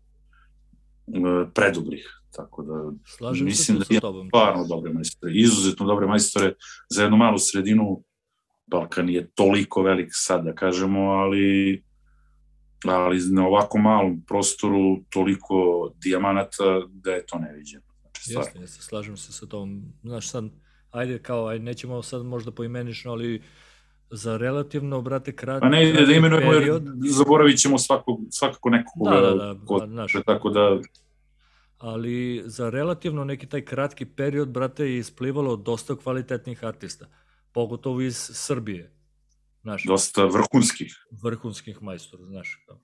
e, 1.07 1.21
predobrih, 1.55 2.21
tako 2.37 2.63
da 2.63 2.93
Slažem 3.17 3.47
Mislim 3.47 3.79
se 3.79 3.95
da 3.95 4.01
tobom. 4.01 4.29
stvarno 4.29 4.67
dobre 4.67 4.93
majstore, 4.93 5.33
izuzetno 5.35 5.87
dobre 5.87 6.07
majstore 6.07 6.55
za 6.91 7.03
jednu 7.03 7.17
malu 7.17 7.39
sredinu. 7.39 8.03
Balkan 8.67 9.09
je 9.09 9.31
toliko 9.35 9.83
velik 9.83 10.09
sad, 10.13 10.45
da 10.45 10.55
kažemo, 10.55 11.01
ali 11.01 11.85
ali 12.93 13.19
na 13.31 13.47
ovako 13.47 13.79
malom 13.79 14.23
prostoru 14.27 15.01
toliko 15.09 15.55
dijamanata 16.03 16.81
da 16.89 17.11
je 17.11 17.27
to 17.27 17.39
neviđeno. 17.39 17.85
Znači, 18.01 18.23
stvarno. 18.23 18.47
Jeste, 18.47 18.61
jeste, 18.61 18.83
slažem 18.83 19.17
se 19.17 19.33
sa 19.33 19.47
tom. 19.47 19.83
Znaš, 20.03 20.31
sad, 20.31 20.45
ajde, 20.91 21.19
kao, 21.19 21.47
ajde, 21.47 21.65
nećemo 21.65 22.03
sad 22.03 22.27
možda 22.27 22.51
poimenično, 22.51 23.13
ali 23.13 23.43
za 24.11 24.37
relativno, 24.37 25.03
brate, 25.03 25.37
krat, 25.37 25.61
Pa 25.61 25.69
ne 25.69 25.83
ide 25.83 25.93
da 25.93 25.99
kratki 25.99 26.17
imenujemo, 26.17 26.53
jer 26.53 26.81
zaboravit 27.11 27.59
ćemo 27.59 27.79
svakog, 27.79 28.21
svakako 28.31 28.71
nekog 28.71 29.09
Da, 29.11 29.21
da, 29.21 29.35
da, 29.35 29.57
ko, 29.67 29.81
da, 29.81 29.87
znaš. 29.87 30.13
tako 30.27 30.51
da 30.51 30.81
ali 31.79 32.43
za 32.47 32.71
relativno 32.71 33.25
neki 33.25 33.47
taj 33.47 33.65
kratki 33.65 34.05
period, 34.07 34.49
brate, 34.49 34.85
je 34.85 34.99
isplivalo 34.99 35.57
dosta 35.57 35.97
kvalitetnih 35.97 36.65
artista, 36.65 37.07
pogotovo 37.53 38.01
iz 38.01 38.31
Srbije, 38.33 38.94
znaš, 39.65 39.85
dosta 39.85 40.25
vrhunskih. 40.25 40.93
vrhunskih 41.23 41.83
majstora, 41.83 42.25
znaš, 42.25 42.65
kao. 42.67 42.81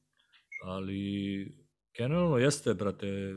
ali 0.64 1.00
generalno 1.98 2.38
jeste, 2.38 2.74
brate, 2.74 3.36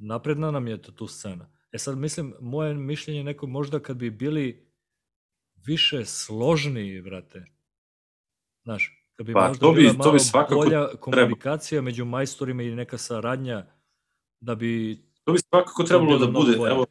napredna 0.00 0.50
nam 0.50 0.66
je 0.68 0.82
tu 0.82 1.06
scena. 1.06 1.52
E 1.72 1.78
sad, 1.78 1.98
mislim, 1.98 2.34
moje 2.40 2.74
mišljenje 2.74 3.20
je 3.20 3.24
neko 3.24 3.46
možda 3.46 3.80
kad 3.80 3.96
bi 3.96 4.10
bili 4.10 4.72
više 5.66 6.04
složniji, 6.04 7.02
brate, 7.02 7.44
znaš, 8.64 9.10
kad 9.16 9.26
bi 9.26 9.32
Pa, 9.32 9.48
možda 9.48 9.60
to 9.60 9.72
bi- 9.72 9.80
bila 9.82 10.04
to 10.04 10.12
bi 10.12 10.18
svakako 10.18 10.54
bolja 10.54 10.88
komunikacija 11.00 11.82
među 11.82 12.04
majstorima 12.04 12.62
i 12.62 12.74
neka 12.74 12.98
saradnja, 12.98 13.66
da 14.40 14.54
bi 14.54 15.02
To 15.24 15.32
bi 15.32 15.38
svakako 15.38 15.82
trebalo 15.82 16.18
da 16.18 16.26
bude. 16.26 16.52
Evo, 16.52 16.86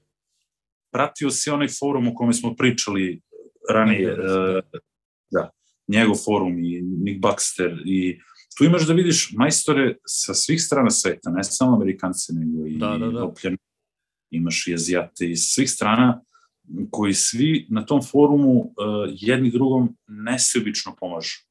pratio 0.91 1.29
si 1.29 1.49
onaj 1.49 1.67
forum 1.79 2.07
o 2.07 2.15
kome 2.15 2.33
smo 2.33 2.55
pričali 2.55 3.21
ranije. 3.69 4.15
Da, 4.15 4.23
da, 4.23 4.51
da. 4.51 4.79
Njegov 5.87 6.15
forum 6.25 6.59
i 6.59 6.81
Nick 6.81 7.21
Baxter 7.21 7.81
i 7.85 8.19
tu 8.57 8.63
imaš 8.63 8.87
da 8.87 8.93
vidiš 8.93 9.31
majstore 9.37 9.97
sa 10.05 10.33
svih 10.33 10.61
strana 10.61 10.89
sveta, 10.89 11.29
ne 11.29 11.43
samo 11.43 11.75
Amerikance, 11.75 12.33
nego 12.33 12.65
i 12.67 12.77
Da, 12.77 12.89
da, 12.89 12.97
da. 12.97 13.05
Evropljane. 13.05 13.57
Imaš 14.31 14.67
i 14.67 14.73
Azijate 14.73 15.31
iz 15.31 15.39
svih 15.39 15.71
strana 15.71 16.21
koji 16.91 17.13
svi 17.13 17.67
na 17.69 17.85
tom 17.85 18.01
forumu 18.01 18.51
uh, 18.51 18.71
jedni 19.11 19.51
drugom 19.51 19.97
nesebično 20.07 20.95
pomažu. 20.99 21.45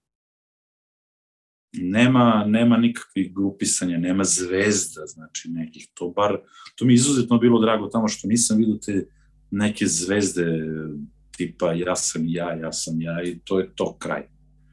Nema, 1.73 2.45
nema 2.49 2.77
nikakvih 2.77 3.35
grupisanja, 3.35 3.99
nema 3.99 4.25
zvezda, 4.25 5.07
znači 5.07 5.49
nekih, 5.51 5.89
to 5.95 6.09
bar, 6.09 6.39
to 6.77 6.85
mi 6.85 6.93
je 6.93 6.95
izuzetno 6.95 7.39
bilo 7.39 7.61
drago 7.61 7.89
tamo 7.89 8.09
što 8.09 8.29
nisam 8.29 8.59
vidio 8.59 8.75
te 8.75 9.07
neke 9.51 9.87
zvezde 9.87 10.45
tipa 11.37 11.73
ja 11.73 11.97
sam 11.97 12.23
ja, 12.27 12.53
ja 12.53 12.73
sam 12.73 13.01
ja 13.01 13.23
i 13.23 13.39
to 13.45 13.61
je 13.61 13.75
to 13.75 13.97
kraj. 13.99 14.23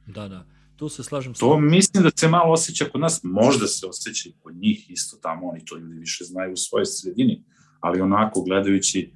Da, 0.08 0.28
da. 0.28 0.46
Tu 0.76 0.90
se 0.90 1.04
slažem 1.04 1.34
To 1.34 1.60
mislim 1.60 2.04
da 2.04 2.10
se 2.16 2.28
malo 2.28 2.54
osjeća 2.54 2.86
kod 2.86 3.02
nas, 3.02 3.20
možda 3.24 3.68
se 3.68 3.86
osjeća 3.86 4.30
i 4.30 4.34
kod 4.40 4.56
njih 4.56 4.92
isto 4.92 5.18
tamo, 5.22 5.50
oni 5.50 5.66
to 5.66 5.78
ljudi 5.78 6.00
više 6.00 6.24
znaju 6.24 6.54
u 6.54 6.58
svojoj 6.58 6.86
sredini, 6.86 7.44
ali 7.80 8.02
onako 8.02 8.42
gledajući 8.42 9.14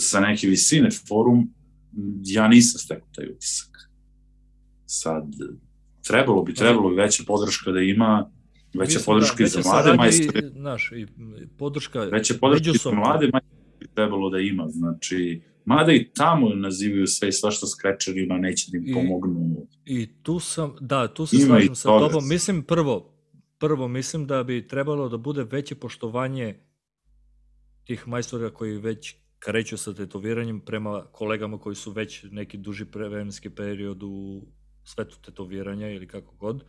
sa 0.00 0.20
neke 0.20 0.46
visine 0.46 0.88
forum, 1.08 1.54
ja 2.24 2.48
nisam 2.48 2.78
stekao 2.78 3.08
taj 3.14 3.26
utisak. 3.26 3.68
Sad, 4.86 5.24
trebalo 6.06 6.42
bi, 6.42 6.54
trebalo 6.54 6.88
bi 6.88 6.94
veća 6.94 7.22
podrška 7.26 7.70
da 7.70 7.80
ima, 7.80 8.30
veća 8.74 8.98
Mislim, 8.98 9.04
podrška 9.04 9.36
da, 9.36 9.44
i 9.44 9.48
za 9.48 9.60
mlade 9.64 9.92
majstore. 9.92 10.50
Naš, 10.54 10.92
i 10.96 11.06
podrška 11.58 12.00
veća 12.00 12.34
podrška 12.40 12.70
i 12.70 12.78
za 12.78 12.90
mlade 12.90 13.30
majstore 13.32 13.58
trebalo 13.94 14.30
da 14.30 14.38
ima, 14.38 14.68
znači, 14.68 15.42
Mada 15.68 15.92
i 15.92 16.10
tamo 16.14 16.48
nazivaju 16.48 17.06
sve 17.06 17.28
i 17.28 17.32
svašta 17.32 17.66
skrečerima, 17.66 18.38
neće 18.38 18.70
da 18.70 18.78
im 18.78 18.94
pomognu. 18.94 19.66
I, 19.86 19.94
I 20.02 20.22
tu 20.22 20.40
sam, 20.40 20.74
da, 20.80 21.14
tu 21.14 21.26
se 21.26 21.36
Ima 21.36 21.46
slažem 21.46 21.74
sa 21.74 21.88
tobom. 21.88 22.28
Mislim, 22.28 22.62
prvo, 22.62 23.14
prvo, 23.58 23.88
mislim 23.88 24.26
da 24.26 24.42
bi 24.42 24.68
trebalo 24.68 25.08
da 25.08 25.16
bude 25.16 25.44
veće 25.44 25.74
poštovanje 25.74 26.54
tih 27.84 28.08
majstora 28.08 28.50
koji 28.50 28.78
već 28.78 29.14
kreću 29.38 29.76
sa 29.76 29.94
tetoviranjem 29.94 30.60
prema 30.60 31.04
kolegama 31.12 31.58
koji 31.58 31.76
su 31.76 31.90
već 31.90 32.24
neki 32.30 32.56
duži 32.56 32.84
vremenski 32.94 33.50
period 33.50 34.02
u 34.02 34.42
svetu 34.84 35.16
tetoviranja 35.24 35.90
ili 35.90 36.06
kako 36.06 36.34
god. 36.36 36.64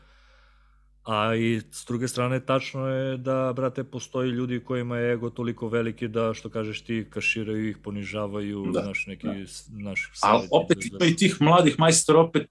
A 1.09 1.35
i 1.35 1.61
s 1.71 1.85
druge 1.87 2.07
strane 2.07 2.39
tačno 2.45 2.87
je 2.87 3.17
da, 3.17 3.53
brate, 3.55 3.83
postoji 3.83 4.31
ljudi 4.31 4.59
kojima 4.59 4.97
je 4.97 5.13
ego 5.13 5.29
toliko 5.29 5.67
veliki 5.67 6.07
da, 6.07 6.33
što 6.33 6.49
kažeš 6.49 6.81
ti, 6.81 7.05
kaširaju 7.09 7.69
ih, 7.69 7.77
ponižavaju, 7.77 8.65
da, 8.73 8.85
naš 8.85 9.05
neki, 9.07 9.27
da. 9.27 9.83
naš 9.83 10.11
Ali 10.21 10.47
opet 10.51 10.85
ima 10.85 11.05
i 11.05 11.15
tih 11.15 11.37
mladih 11.41 11.79
majstora, 11.79 12.19
opet 12.19 12.47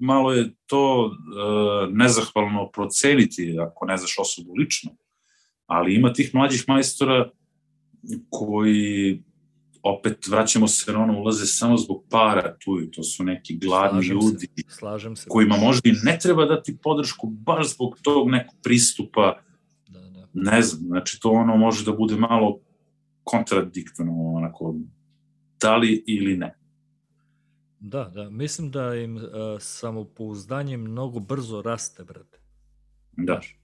malo 0.00 0.32
je 0.32 0.50
to 0.66 1.04
uh, 1.04 1.94
nezahvalno 1.94 2.70
proceniti 2.70 3.58
ako 3.60 3.86
ne 3.86 3.96
znaš 3.96 4.18
osobu 4.18 4.54
lično. 4.54 4.90
Ali 5.66 5.94
ima 5.94 6.12
tih 6.12 6.34
mlađih 6.34 6.64
majstora 6.68 7.30
koji 8.30 9.22
opet 9.82 10.26
vraćamo 10.28 10.68
se 10.68 10.92
na 10.92 11.02
ono, 11.02 11.20
ulaze 11.20 11.46
samo 11.46 11.76
zbog 11.76 12.04
para 12.10 12.56
tu 12.58 12.80
i 12.80 12.90
to 12.90 13.02
su 13.02 13.24
neki 13.24 13.58
gladni 13.58 14.02
slažem 14.02 14.16
ljudi 14.16 14.46
se, 14.56 14.76
slažem 14.78 15.16
se. 15.16 15.28
kojima 15.28 15.56
možda 15.56 15.88
i 15.88 15.92
ne 16.02 16.18
treba 16.22 16.44
dati 16.46 16.78
podršku 16.82 17.26
baš 17.26 17.74
zbog 17.74 17.98
tog 18.02 18.30
nekog 18.30 18.54
pristupa 18.62 19.38
da, 19.88 20.00
da. 20.00 20.28
ne 20.32 20.62
znam, 20.62 20.86
znači 20.86 21.20
to 21.20 21.30
ono 21.30 21.56
može 21.56 21.84
da 21.84 21.92
bude 21.92 22.16
malo 22.16 22.60
kontradiktorno 23.24 24.34
onako 24.34 24.74
da 25.60 25.76
li 25.76 26.04
ili 26.06 26.36
ne 26.36 26.54
Da, 27.80 28.04
da, 28.14 28.30
mislim 28.30 28.70
da 28.70 28.94
im 28.94 29.16
uh, 29.16 29.22
samopouzdanje 29.60 30.76
mnogo 30.76 31.20
brzo 31.20 31.62
raste, 31.62 32.04
brate. 32.04 32.38
Da. 33.16 33.32
Znaš, 33.32 33.61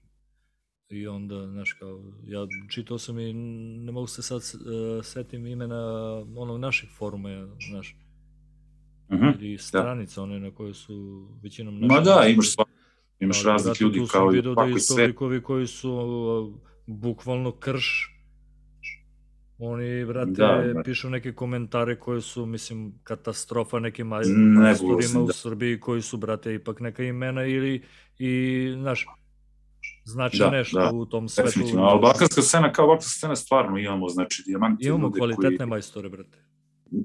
I 0.89 1.07
onda, 1.07 1.47
znaš, 1.47 1.73
kao, 1.73 2.01
ja 2.27 2.47
čitao 2.69 2.97
sam 2.97 3.19
i 3.19 3.33
ne 3.83 3.91
mogu 3.91 4.07
se 4.07 4.21
sad 4.21 4.41
uh, 4.41 5.05
setim 5.05 5.47
imena 5.47 5.85
onog 6.35 6.59
našeg 6.59 6.89
foruma, 6.97 7.47
znaš, 7.69 7.95
uh 9.09 9.15
mhm, 9.17 9.25
-huh, 9.25 9.43
i 9.43 9.55
da. 9.55 9.63
stranica, 9.63 10.21
da. 10.21 10.23
one 10.23 10.39
na 10.39 10.51
koje 10.51 10.73
su 10.73 11.27
većinom. 11.43 11.79
Ma 11.79 11.99
da, 11.99 12.25
imaš 12.27 12.55
imaš 13.19 13.43
da, 13.43 13.49
raznih 13.49 13.81
ljudi 13.81 14.01
kao 14.11 14.35
i 14.35 14.39
ovako 14.39 14.69
da 14.69 14.79
sve. 14.79 15.07
likovi 15.07 15.41
koji 15.41 15.67
su 15.67 15.91
uh, 15.91 16.59
bukvalno 16.87 17.51
krš, 17.51 18.15
oni, 19.57 20.05
brate, 20.05 20.31
da, 20.31 20.71
da. 20.73 20.83
pišu 20.83 21.09
neke 21.09 21.33
komentare 21.33 21.99
koje 21.99 22.21
su, 22.21 22.45
mislim, 22.45 22.93
katastrofa 23.03 23.79
nekim 23.79 24.07
majstorima 24.07 25.21
u 25.23 25.27
da. 25.27 25.33
Srbiji 25.33 25.79
koji 25.79 26.01
su, 26.01 26.17
brate, 26.17 26.53
ipak 26.53 26.79
neka 26.79 27.03
imena 27.03 27.45
ili, 27.45 27.83
i, 28.19 28.73
znaš, 28.79 29.05
znači 30.05 30.37
da, 30.37 30.49
nešto 30.49 30.79
da, 30.79 30.91
u 30.93 31.05
tom 31.05 31.29
svetu. 31.29 31.47
Definitivno, 31.47 31.83
ali 31.83 32.01
balkanska 32.01 32.41
scena 32.41 32.71
kao 32.71 32.87
balkanska 32.87 33.17
scena 33.17 33.35
stvarno 33.35 33.77
imamo, 33.77 34.09
znači 34.09 34.43
dijamanti. 34.45 34.87
Imamo 34.87 35.11
kvalitetne 35.11 35.57
koji, 35.57 35.69
majstore, 35.69 36.09
brate. 36.09 36.45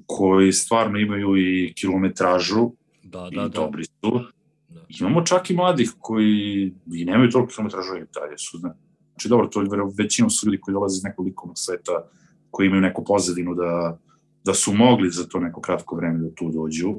Koji 0.06 0.52
stvarno 0.52 0.98
imaju 0.98 1.36
i 1.36 1.72
kilometražu 1.76 2.70
da, 3.02 3.20
da, 3.20 3.28
i 3.30 3.36
da. 3.36 3.48
dobri 3.48 3.84
su. 3.84 4.20
Da. 4.68 4.80
Imamo 5.00 5.22
čak 5.22 5.50
i 5.50 5.54
mladih 5.54 5.92
koji 5.98 6.74
i 6.94 7.04
nemaju 7.04 7.30
toliko 7.30 7.52
kilometražu 7.52 7.96
i 7.96 8.04
dalje 8.14 8.38
su. 8.38 8.58
Znači, 8.58 9.28
dobro, 9.28 9.46
to 9.46 9.62
je 9.62 9.68
većinom 9.98 10.30
su 10.30 10.46
ljudi 10.46 10.60
koji 10.60 10.72
dolaze 10.72 10.96
iz 10.96 11.04
nekog 11.04 11.26
likovnog 11.26 11.58
sveta, 11.58 12.08
koji 12.50 12.66
imaju 12.66 12.82
neku 12.82 13.04
pozadinu 13.04 13.54
da, 13.54 13.98
da 14.44 14.54
su 14.54 14.74
mogli 14.74 15.10
za 15.10 15.24
to 15.28 15.40
neko 15.40 15.60
kratko 15.60 15.96
vreme 15.96 16.18
da 16.18 16.34
tu 16.34 16.50
dođu 16.50 16.94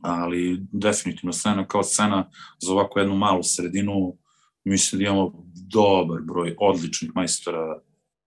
ali 0.00 0.66
definitivno 0.72 1.32
scena 1.32 1.66
kao 1.66 1.82
scena 1.82 2.30
za 2.58 2.72
ovako 2.72 2.98
jednu 2.98 3.16
malu 3.16 3.42
sredinu 3.42 4.16
mislim 4.64 4.98
da 4.98 5.08
imamo 5.08 5.32
dobar 5.72 6.20
broj 6.22 6.56
odličnih 6.58 7.10
majstora 7.14 7.80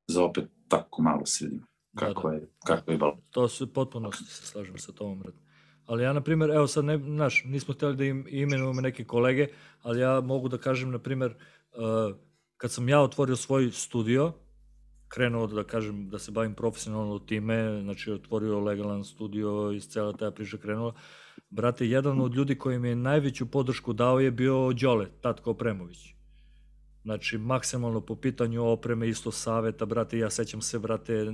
za 0.08 0.24
opet 0.24 0.46
tako 0.68 1.02
malo 1.02 1.26
sredinu. 1.26 1.64
Kako 1.96 2.22
da, 2.22 2.30
da. 2.30 2.36
je, 2.36 2.50
kako 2.66 2.92
je 2.92 2.98
bal. 2.98 3.16
To 3.30 3.48
se 3.48 3.74
potpuno 3.74 4.12
se 4.12 4.48
slažem 4.48 4.78
sa 4.78 4.92
tom, 4.92 5.20
brad. 5.20 5.34
Ali 5.86 6.04
ja, 6.04 6.14
na 6.14 6.22
primjer, 6.22 6.50
evo 6.50 6.68
sad, 6.68 6.86
ne, 6.86 6.98
znaš, 6.98 7.44
nismo 7.46 7.74
hteli 7.74 7.96
da 7.96 8.04
im 8.04 8.26
imenujemo 8.30 8.82
neke 8.82 9.04
kolege, 9.04 9.48
ali 9.82 10.00
ja 10.00 10.22
mogu 10.22 10.50
da 10.50 10.58
kažem, 10.58 10.92
na 10.92 11.00
primjer, 11.00 11.32
uh, 11.32 12.16
kad 12.58 12.72
sam 12.72 12.90
ja 12.90 13.02
otvorio 13.02 13.36
svoj 13.36 13.72
studio, 13.72 14.34
krenuo 15.08 15.48
da 15.48 15.64
kažem 15.64 16.10
da 16.10 16.20
se 16.20 16.32
bavim 16.32 16.54
profesionalno 16.54 17.20
time, 17.20 17.82
znači 17.84 18.12
otvorio 18.12 18.60
legalan 18.60 19.04
studio 19.04 19.72
i 19.72 19.80
cela 19.80 20.14
ta 20.14 20.32
priča 20.32 20.58
krenula. 20.58 20.94
Brate, 21.50 21.88
jedan 21.88 22.22
od 22.22 22.36
ljudi 22.36 22.56
koji 22.56 22.80
mi 22.80 22.90
je 22.90 22.96
najveću 22.96 23.46
podršku 23.46 23.94
dao 23.94 24.20
je 24.20 24.32
bio 24.32 24.74
Đole, 24.74 25.08
Tatko 25.22 25.52
Opremović. 25.52 26.15
Znači, 27.06 27.38
maksimalno 27.38 28.02
po 28.02 28.16
pitanju 28.16 28.66
opreme, 28.66 29.10
isto 29.10 29.32
saveta, 29.32 29.86
brate, 29.86 30.18
ja 30.18 30.30
sećam 30.30 30.62
se, 30.62 30.80
brate, 30.80 31.26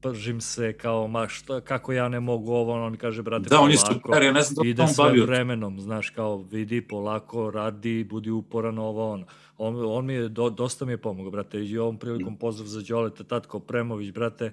pržim 0.00 0.40
se 0.40 0.72
kao, 0.72 1.08
ma 1.08 1.28
šta, 1.28 1.60
kako 1.60 1.92
ja 1.92 2.08
ne 2.08 2.20
mogu 2.20 2.52
ovo, 2.52 2.84
on 2.84 2.92
mi 2.92 2.98
kaže, 2.98 3.22
brate, 3.22 3.48
da, 3.48 3.60
on 3.60 3.70
je 3.70 3.76
super, 3.76 4.22
ja 4.22 4.32
ne 4.32 4.42
znam 4.42 4.64
da 4.64 4.68
ide 4.68 4.82
on 4.82 4.88
sve 4.88 5.04
bavio. 5.04 5.24
vremenom, 5.24 5.80
znaš, 5.80 6.10
kao, 6.10 6.36
vidi, 6.36 6.88
polako, 6.88 7.50
radi, 7.50 8.04
budi 8.04 8.30
uporan, 8.30 8.78
ovo, 8.78 9.10
ono. 9.10 9.26
On, 9.58 9.84
on 9.86 10.06
mi 10.06 10.12
je, 10.12 10.28
do, 10.28 10.50
dosta 10.50 10.84
mi 10.84 10.92
je 10.92 10.98
pomogao, 10.98 11.30
brate, 11.30 11.64
i 11.64 11.78
ovom 11.78 11.98
prilikom 11.98 12.36
pozdrav 12.36 12.66
za 12.66 12.82
Đoleta, 12.88 13.24
Tatko 13.24 13.60
Premović, 13.60 14.12
brate. 14.12 14.52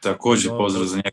Takođe, 0.00 0.48
pozdrav 0.48 0.86
za 0.86 0.96
njega. 0.96 1.10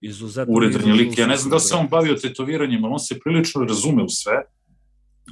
Izuzetno. 0.00 0.54
Uredan 0.54 0.88
je 0.88 0.94
lik, 0.94 1.18
ja 1.18 1.26
ne 1.26 1.36
znam 1.36 1.50
da 1.50 1.58
se 1.58 1.74
on 1.74 1.88
bavio 1.88 2.14
tetoviranjem, 2.14 2.84
ali 2.84 2.92
on 2.92 3.00
se 3.00 3.18
prilično 3.24 3.64
razume 3.64 4.02
u 4.02 4.08
sve 4.08 4.42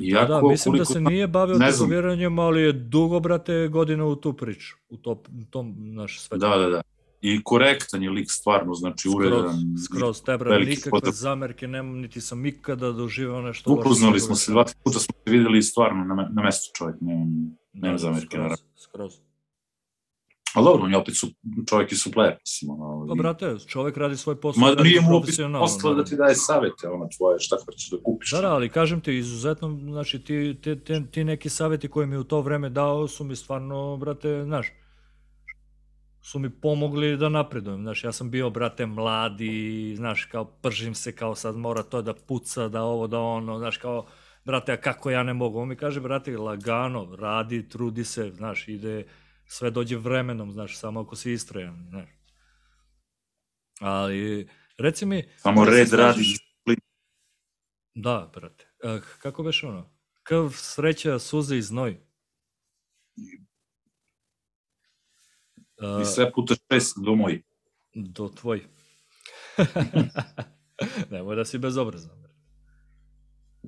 Iako, 0.00 0.32
da, 0.32 0.40
da, 0.40 0.48
mislim 0.48 0.76
da 0.76 0.84
se 0.84 1.00
nije 1.00 1.26
bavio 1.26 1.58
tetoviranjem, 1.58 2.38
ali 2.38 2.62
je 2.62 2.72
dugo, 2.72 3.20
brate, 3.20 3.68
godina 3.68 4.06
u 4.06 4.16
tu 4.16 4.32
priču, 4.32 4.76
u 4.88 4.96
to, 4.96 5.22
tom 5.50 5.74
naš 5.78 6.20
svet. 6.20 6.40
Da, 6.40 6.56
da, 6.56 6.68
da. 6.68 6.82
I 7.20 7.40
korektan 7.44 8.02
je 8.02 8.10
lik 8.10 8.26
stvarno, 8.30 8.74
znači 8.74 9.08
uredan. 9.08 9.56
Skroz, 9.84 10.22
te 10.22 10.36
bra, 10.38 10.58
nikakve 10.58 10.90
foto... 10.90 11.10
zamerke 11.10 11.68
nemam, 11.68 11.98
niti 11.98 12.20
sam 12.20 12.46
ikada 12.46 12.92
doživao 12.92 13.42
nešto. 13.42 13.72
Upoznali 13.72 14.20
smo 14.20 14.34
se, 14.34 14.52
dva 14.52 14.64
puta 14.84 14.98
smo 14.98 15.14
se 15.24 15.30
videli 15.30 15.62
stvarno 15.62 16.04
na, 16.04 16.28
na 16.32 16.42
mestu 16.42 16.70
čovjek, 16.74 16.96
nemam, 17.00 17.28
nemam 17.72 17.96
da, 17.96 17.98
zamerke. 17.98 18.26
Skroz, 18.26 18.42
naravno. 18.42 18.64
skroz. 18.76 19.27
Ali 20.54 20.64
dobro, 20.64 20.84
on 20.84 20.90
je 20.90 20.96
opet 20.96 21.16
su, 21.16 21.26
čovjek 21.68 21.92
i 21.92 21.96
supler, 21.96 22.36
mislim. 22.40 22.70
Ono, 22.70 23.06
pa, 23.08 23.14
brate, 23.14 23.56
čovjek 23.66 23.96
radi 23.96 24.16
svoj 24.16 24.40
posao. 24.40 24.60
Ma 24.60 24.74
da 24.74 24.82
nije 24.82 25.00
mu 25.00 25.16
opet 25.16 25.34
posla 25.58 25.94
da 25.94 26.04
ti 26.04 26.16
daje 26.16 26.34
savete, 26.34 26.88
ono 26.88 27.08
tvoje, 27.16 27.38
šta 27.38 27.56
hoćeš 27.64 27.90
da 27.90 27.96
kupiš. 28.04 28.30
Da, 28.30 28.40
da, 28.40 28.54
ali 28.54 28.68
kažem 28.68 29.00
ti, 29.00 29.18
izuzetno, 29.18 29.78
znači, 29.82 30.24
ti, 30.24 30.56
ti, 30.62 30.80
ti, 30.84 31.02
ti 31.10 31.24
neki 31.24 31.48
saveti 31.48 31.88
koje 31.88 32.06
mi 32.06 32.16
u 32.16 32.24
to 32.24 32.40
vreme 32.40 32.70
dao 32.70 33.08
su 33.08 33.24
mi 33.24 33.36
stvarno, 33.36 33.96
brate, 33.96 34.42
znaš, 34.44 34.72
su 36.22 36.38
mi 36.38 36.50
pomogli 36.50 37.16
da 37.16 37.28
napredujem. 37.28 37.82
Znaš, 37.82 38.04
ja 38.04 38.12
sam 38.12 38.30
bio, 38.30 38.50
brate, 38.50 38.86
mladi, 38.86 39.94
znaš, 39.96 40.24
kao 40.24 40.44
pržim 40.44 40.94
se, 40.94 41.16
kao 41.16 41.34
sad 41.34 41.56
mora 41.56 41.82
to 41.82 42.02
da 42.02 42.14
puca, 42.14 42.68
da 42.68 42.82
ovo, 42.82 43.06
da 43.06 43.20
ono, 43.20 43.58
znaš, 43.58 43.76
kao, 43.76 44.06
brate, 44.44 44.72
a 44.72 44.76
kako 44.76 45.10
ja 45.10 45.22
ne 45.22 45.34
mogu? 45.34 45.58
On 45.58 45.68
mi 45.68 45.76
kaže, 45.76 46.00
brate, 46.00 46.36
lagano, 46.36 47.16
radi, 47.16 47.68
trudi 47.68 48.04
se, 48.04 48.32
znaš, 48.36 48.68
ide, 48.68 49.04
sve 49.48 49.70
dođe 49.70 49.96
vremenom, 49.96 50.52
znaš, 50.52 50.78
samo 50.78 51.00
ako 51.00 51.16
si 51.16 51.32
istrojan, 51.32 51.86
znaš. 51.88 52.08
Ali, 53.80 54.48
reci 54.78 55.06
mi... 55.06 55.28
Samo 55.36 55.64
red 55.64 55.92
radi. 55.92 56.24
Da, 57.94 58.30
brate. 58.34 58.66
Uh, 58.84 59.02
kako 59.18 59.42
beš 59.42 59.64
ono? 59.64 59.90
Krv, 60.22 60.48
sreća, 60.52 61.18
suze 61.18 61.56
i 61.56 61.62
znoj. 61.62 62.00
I 66.02 66.04
sve 66.04 66.32
puta 66.32 66.54
šest 66.72 66.96
do 67.04 67.14
moj. 67.14 67.42
Do 67.94 68.28
tvoj. 68.28 68.66
Nemoj 71.10 71.36
da 71.36 71.44
si 71.44 71.58
bezobrazan. 71.58 72.24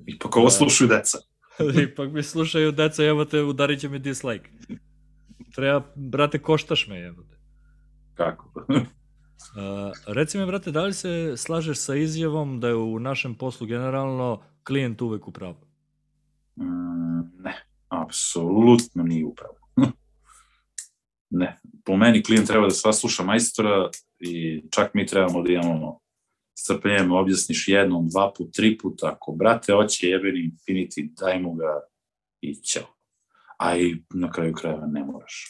Ipak 0.05 0.37
ovo 0.37 0.49
slušaju 0.49 0.87
deca. 0.87 1.17
Ipak 1.91 2.11
mi 2.11 2.23
slušaju 2.23 2.71
deca, 2.71 3.03
evo 3.03 3.25
te, 3.25 3.41
udarit 3.41 3.79
će 3.79 3.89
mi 3.89 3.99
dislike. 3.99 4.49
Treba, 5.55 5.83
brate, 5.95 6.39
koštaš 6.39 6.87
me, 6.87 6.99
jebote. 6.99 7.37
Kako? 8.13 8.53
Uh, 9.41 10.13
reci 10.13 10.37
mi, 10.37 10.45
brate, 10.45 10.71
da 10.71 10.83
li 10.83 10.93
se 10.93 11.33
slažeš 11.37 11.77
sa 11.77 11.95
izjavom 11.95 12.59
da 12.59 12.67
je 12.67 12.75
u 12.75 12.99
našem 12.99 13.35
poslu 13.35 13.67
generalno 13.67 14.41
klijent 14.63 15.01
uvek 15.01 15.27
u 15.27 15.31
pravu? 15.31 15.55
Mm, 16.55 17.43
ne, 17.43 17.65
apsolutno 17.89 19.03
nije 19.03 19.25
u 19.25 19.35
pravu. 19.35 19.55
ne, 21.41 21.59
po 21.85 21.97
meni 21.97 22.23
klijent 22.23 22.47
treba 22.47 22.67
da 22.67 22.73
sasluša 22.73 23.23
majstora 23.23 23.89
i 24.19 24.63
čak 24.71 24.93
mi 24.93 25.05
trebamo 25.05 25.41
da 25.41 25.51
imamo 25.51 25.99
strpljenjem 26.53 27.11
objasniš 27.11 27.67
jednom, 27.67 28.09
dva 28.09 28.33
put, 28.37 28.53
tri 28.53 28.77
puta, 28.77 29.11
ako 29.13 29.31
brate 29.31 29.73
hoće 29.73 30.07
jebeni 30.07 30.51
Infinity, 30.51 31.09
daj 31.19 31.39
mu 31.39 31.53
ga 31.53 31.79
i 32.41 32.55
ćao. 32.55 33.00
A 33.61 33.77
i 33.77 34.03
na 34.13 34.31
kraju 34.31 34.53
krajeva 34.53 34.87
ne 34.87 35.03
moraš. 35.03 35.47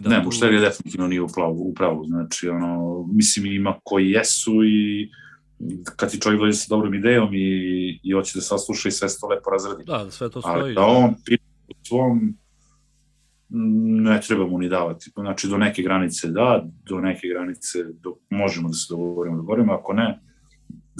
Da, 0.00 0.10
ne, 0.10 0.22
mušterija 0.22 0.60
definitivno 0.60 1.06
nije 1.06 1.22
upravo, 1.22 1.52
upravo, 1.52 2.04
znači, 2.04 2.48
ono, 2.48 3.04
mislim, 3.12 3.46
ima 3.46 3.78
koji 3.84 4.10
jesu 4.10 4.52
i 4.64 5.10
kad 5.96 6.10
ti 6.10 6.20
čovjek 6.20 6.40
dođe 6.40 6.52
sa 6.52 6.66
dobrom 6.68 6.94
idejom 6.94 7.34
i, 7.34 8.00
i 8.02 8.12
hoće 8.12 8.32
da 8.34 8.40
sasluša 8.40 8.88
i 8.88 8.92
sve 8.92 9.08
to 9.20 9.26
lepo 9.26 9.50
razradi. 9.50 9.84
Da, 9.86 10.10
sve 10.10 10.30
to 10.30 10.40
stoji. 10.40 10.54
Ali 10.54 10.74
da 10.74 10.86
on 10.86 11.14
u 11.68 11.74
svom 11.88 12.34
ne 14.02 14.20
treba 14.20 14.46
mu 14.46 14.58
ni 14.58 14.68
davati. 14.68 15.10
Znači, 15.14 15.48
do 15.48 15.58
neke 15.58 15.82
granice 15.82 16.28
da, 16.28 16.66
do 16.88 17.00
neke 17.00 17.28
granice 17.28 17.78
do, 17.84 18.16
možemo 18.30 18.68
da 18.68 18.74
se 18.74 18.86
dogovorimo, 18.90 19.36
dogovorimo, 19.36 19.72
ako 19.72 19.92
ne, 19.92 20.20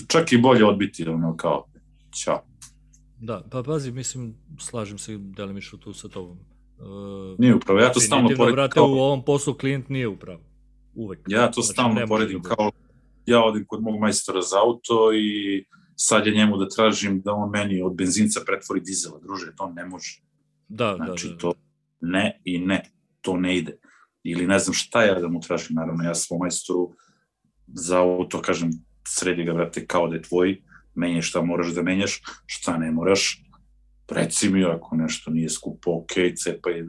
čak 0.09 0.33
i 0.33 0.39
bolje 0.39 0.65
odbiti, 0.65 1.09
ono, 1.09 1.37
kao, 1.37 1.67
ćao. 2.25 2.50
Da, 3.21 3.43
pa 3.51 3.63
pazi, 3.63 3.93
mislim, 3.93 4.35
slažem 4.59 4.99
se 4.99 5.19
delimično 5.19 5.79
tu 5.79 5.93
sa 5.93 6.09
tobom. 6.09 6.39
Uh, 6.79 7.39
nije 7.39 7.55
upravo, 7.55 7.81
ja 7.81 7.93
to 7.93 8.01
stalno 8.01 8.31
poredim 8.37 8.55
brate, 8.55 8.75
kao... 8.75 8.87
u 8.87 8.99
ovom 8.99 9.25
poslu 9.25 9.55
klijent 9.55 9.89
nije 9.89 10.09
upravo. 10.09 10.41
Uvek. 10.95 11.21
Ja 11.29 11.51
to 11.51 11.61
znači, 11.61 11.73
stalno 11.73 12.07
poredim 12.09 12.43
da 12.43 12.49
kao, 12.49 12.71
ja 13.27 13.45
odim 13.45 13.65
kod 13.67 13.83
mog 13.83 14.01
majstora 14.01 14.43
za 14.43 14.57
auto 14.61 15.13
i 15.13 15.65
sad 15.97 16.27
je 16.27 16.35
njemu 16.35 16.57
da 16.57 16.69
tražim 16.69 17.21
da 17.21 17.33
on 17.33 17.51
meni 17.51 17.83
od 17.83 17.95
benzinca 17.95 18.41
pretvori 18.47 18.81
dizela, 18.81 19.19
druže, 19.19 19.53
to 19.57 19.73
ne 19.77 19.85
može. 19.85 20.21
Da, 20.69 20.97
znači, 20.97 21.29
da, 21.29 21.33
da. 21.33 21.39
to 21.39 21.55
ne 22.01 22.41
i 22.45 22.59
ne, 22.59 22.83
to 23.21 23.37
ne 23.37 23.57
ide. 23.57 23.79
Ili 24.23 24.47
ne 24.47 24.59
znam 24.59 24.75
šta 24.75 25.03
ja 25.03 25.21
da 25.21 25.29
mu 25.29 25.41
tražim, 25.41 25.77
naravno, 25.77 26.05
ja 26.05 26.15
svom 26.15 26.39
majstoru 26.39 26.93
za 27.67 27.99
auto, 27.99 28.41
kažem, 28.43 28.71
sredi 29.09 29.45
ga, 29.45 29.53
brate, 29.53 29.87
kao 29.87 30.09
da 30.09 30.17
je 30.17 30.23
tvoj, 30.23 30.63
menjaš 31.01 31.29
šta 31.29 31.43
moraš 31.43 31.75
da 31.75 31.83
menjaš, 31.83 32.21
šta 32.47 32.77
ne 32.79 32.91
moraš, 32.93 33.43
reci 34.11 34.49
mi 34.49 34.65
ako 34.65 34.97
nešto 34.97 35.31
nije 35.31 35.49
skupo, 35.49 35.91
ok, 35.91 36.13
cepaj 36.37 36.83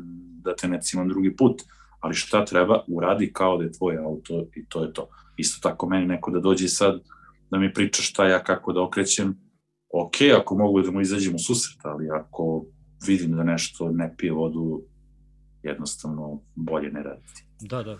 da 0.43 0.55
te 0.55 0.67
ne 0.67 0.81
cimam 0.81 1.09
drugi 1.09 1.35
put, 1.35 1.61
ali 1.99 2.13
šta 2.13 2.45
treba, 2.45 2.83
uradi 2.87 3.33
kao 3.33 3.57
da 3.57 3.63
je 3.63 3.71
tvoj 3.71 3.97
auto 3.97 4.47
i 4.55 4.65
to 4.69 4.83
je 4.83 4.93
to. 4.93 5.09
Isto 5.37 5.69
tako 5.69 5.89
meni 5.89 6.05
neko 6.05 6.31
da 6.31 6.39
dođe 6.39 6.67
sad 6.67 7.01
da 7.51 7.59
mi 7.59 7.73
priča 7.73 8.01
šta 8.01 8.27
ja 8.27 8.43
kako 8.43 8.73
da 8.73 8.81
okrećem, 8.81 9.35
ok, 9.93 10.15
ako 10.39 10.55
mogu 10.55 10.81
da 10.81 10.91
mu 10.91 11.01
izađem 11.01 11.35
u 11.35 11.39
susret, 11.39 11.85
ali 11.85 12.09
ako 12.09 12.65
vidim 13.07 13.35
da 13.35 13.43
nešto 13.43 13.91
ne 13.91 14.15
pije 14.17 14.33
vodu, 14.33 14.81
jednostavno 15.63 16.41
bolje 16.55 16.91
ne 16.91 17.03
raditi. 17.03 17.45
Da, 17.61 17.83
da. 17.83 17.97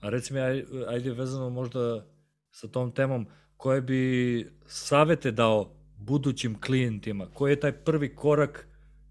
A 0.00 0.08
reci 0.08 0.34
mi, 0.34 0.40
ajde 0.88 1.12
vezano 1.12 1.50
možda 1.50 2.06
sa 2.50 2.68
tom 2.68 2.92
temom, 2.92 3.26
koje 3.64 3.80
bi 3.80 4.46
savete 4.66 5.30
dao 5.30 5.70
budućim 5.98 6.60
klijentima? 6.60 7.26
Koji 7.34 7.52
je 7.52 7.60
taj 7.60 7.72
prvi 7.72 8.14
korak 8.14 8.68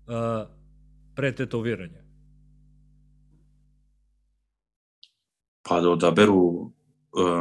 uh, 0.07 0.13
pre 1.15 1.35
tetoviranja? 1.35 2.03
Pa 5.69 5.81
da 5.81 5.89
odaberu 5.89 6.37
uh, 6.37 6.71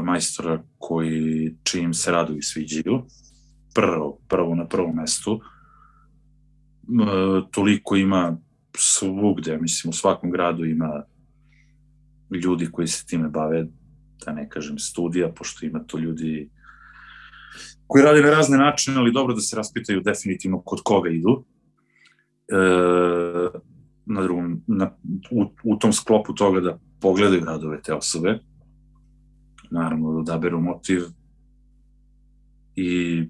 majstora 0.05 0.63
koji 0.79 1.57
čim 1.63 1.95
se 1.95 2.13
radovi 2.13 2.43
sviđaju, 2.43 3.05
prvo, 3.75 4.19
prvo 4.29 4.55
na 4.55 4.67
prvom 4.69 4.97
mestu, 4.97 5.33
uh, 5.33 5.41
toliko 7.51 7.97
ima 7.97 8.39
svugde, 8.77 9.59
mislim, 9.59 9.91
u 9.91 9.93
svakom 9.93 10.31
gradu 10.31 10.65
ima 10.65 11.05
ljudi 12.45 12.69
koji 12.73 12.87
se 12.87 13.07
time 13.07 13.29
bave, 13.29 13.67
da 14.25 14.33
ne 14.33 14.49
kažem 14.49 14.79
studija, 14.79 15.33
pošto 15.33 15.67
ima 15.67 15.85
to 15.87 15.99
ljudi 15.99 16.51
koji 17.93 18.05
rade 18.05 18.23
na 18.23 18.31
razne 18.31 18.59
načine, 18.59 18.97
ali 18.97 19.13
dobro 19.13 19.35
da 19.35 19.41
se 19.41 19.57
raspitaju 19.57 20.01
definitivno 20.01 20.63
kod 20.65 20.81
koga 20.85 21.11
idu. 21.11 21.45
E, 22.49 22.57
na 24.07 24.23
drugom, 24.23 24.63
na, 24.67 24.91
u, 25.31 25.45
u 25.65 25.77
tom 25.77 25.93
sklopu 25.93 26.35
toga 26.35 26.61
da 26.61 26.79
pogledaju 27.01 27.45
radove 27.45 27.83
te 27.83 27.95
osobe, 27.95 28.39
naravno 29.71 30.13
da 30.13 30.19
odaberu 30.19 30.61
motiv 30.61 31.03
i 32.77 33.23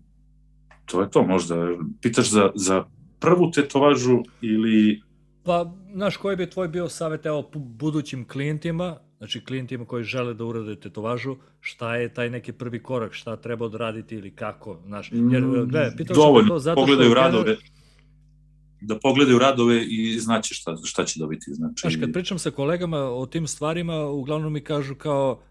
to 0.87 1.03
je 1.03 1.11
to 1.11 1.27
možda. 1.27 1.57
Pitaš 2.01 2.31
za, 2.31 2.51
za 2.55 2.85
prvu 3.21 3.51
tetovažu 3.51 4.23
ili 4.41 5.03
Pa, 5.45 5.73
znaš, 5.95 6.17
koji 6.17 6.37
bi 6.37 6.51
tvoj 6.51 6.69
bio 6.69 6.89
savjet, 6.89 7.27
evo, 7.27 7.51
budućim 7.55 8.29
klijentima, 8.29 8.97
znači 9.23 9.45
klijentima 9.45 9.85
koji 9.85 10.05
žele 10.05 10.35
da 10.35 10.45
urade 10.45 10.81
tetovažu, 10.81 11.37
šta 11.61 11.97
je 11.97 12.15
taj 12.15 12.31
neki 12.31 12.53
prvi 12.53 12.83
korak, 12.83 13.13
šta 13.13 13.37
treba 13.37 13.65
odraditi 13.65 14.15
ili 14.15 14.35
kako, 14.35 14.81
znaš, 14.87 15.13
jer, 15.13 15.43
mm, 15.43 15.69
gledaj, 15.69 15.97
pitao 15.97 16.15
Dovoljno, 16.15 16.49
sam 16.49 16.49
to 16.49 16.59
zato 16.59 16.81
pogledaju 16.81 17.11
što... 17.11 17.21
radove, 17.21 17.57
da 18.81 18.99
pogledaju 18.99 19.39
radove 19.39 19.85
i 19.85 20.19
znaće 20.19 20.55
šta, 20.55 20.77
šta 20.85 21.05
će 21.05 21.21
dobiti. 21.21 21.55
Znači... 21.55 21.81
Znaš, 21.81 21.97
kad 21.97 22.13
pričam 22.13 22.39
sa 22.39 22.51
kolegama 22.51 22.99
o 22.99 23.27
tim 23.27 23.47
stvarima, 23.47 24.07
uglavnom 24.07 24.53
mi 24.53 24.61
kažu 24.61 24.95
kao, 24.95 25.43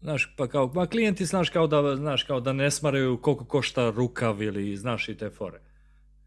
znaš, 0.00 0.34
pa 0.36 0.46
kao, 0.46 0.72
ma 0.74 0.86
klijenti, 0.86 1.24
znaš, 1.24 1.50
kao 1.50 1.66
da, 1.66 1.96
znaš, 1.96 2.22
kao 2.22 2.40
da 2.40 2.52
ne 2.52 2.70
smaraju 2.70 3.18
koliko 3.22 3.44
košta 3.44 3.90
rukav 3.90 4.42
ili, 4.42 4.76
znaš, 4.76 5.08
i 5.08 5.16
te 5.16 5.30
fore. 5.30 5.60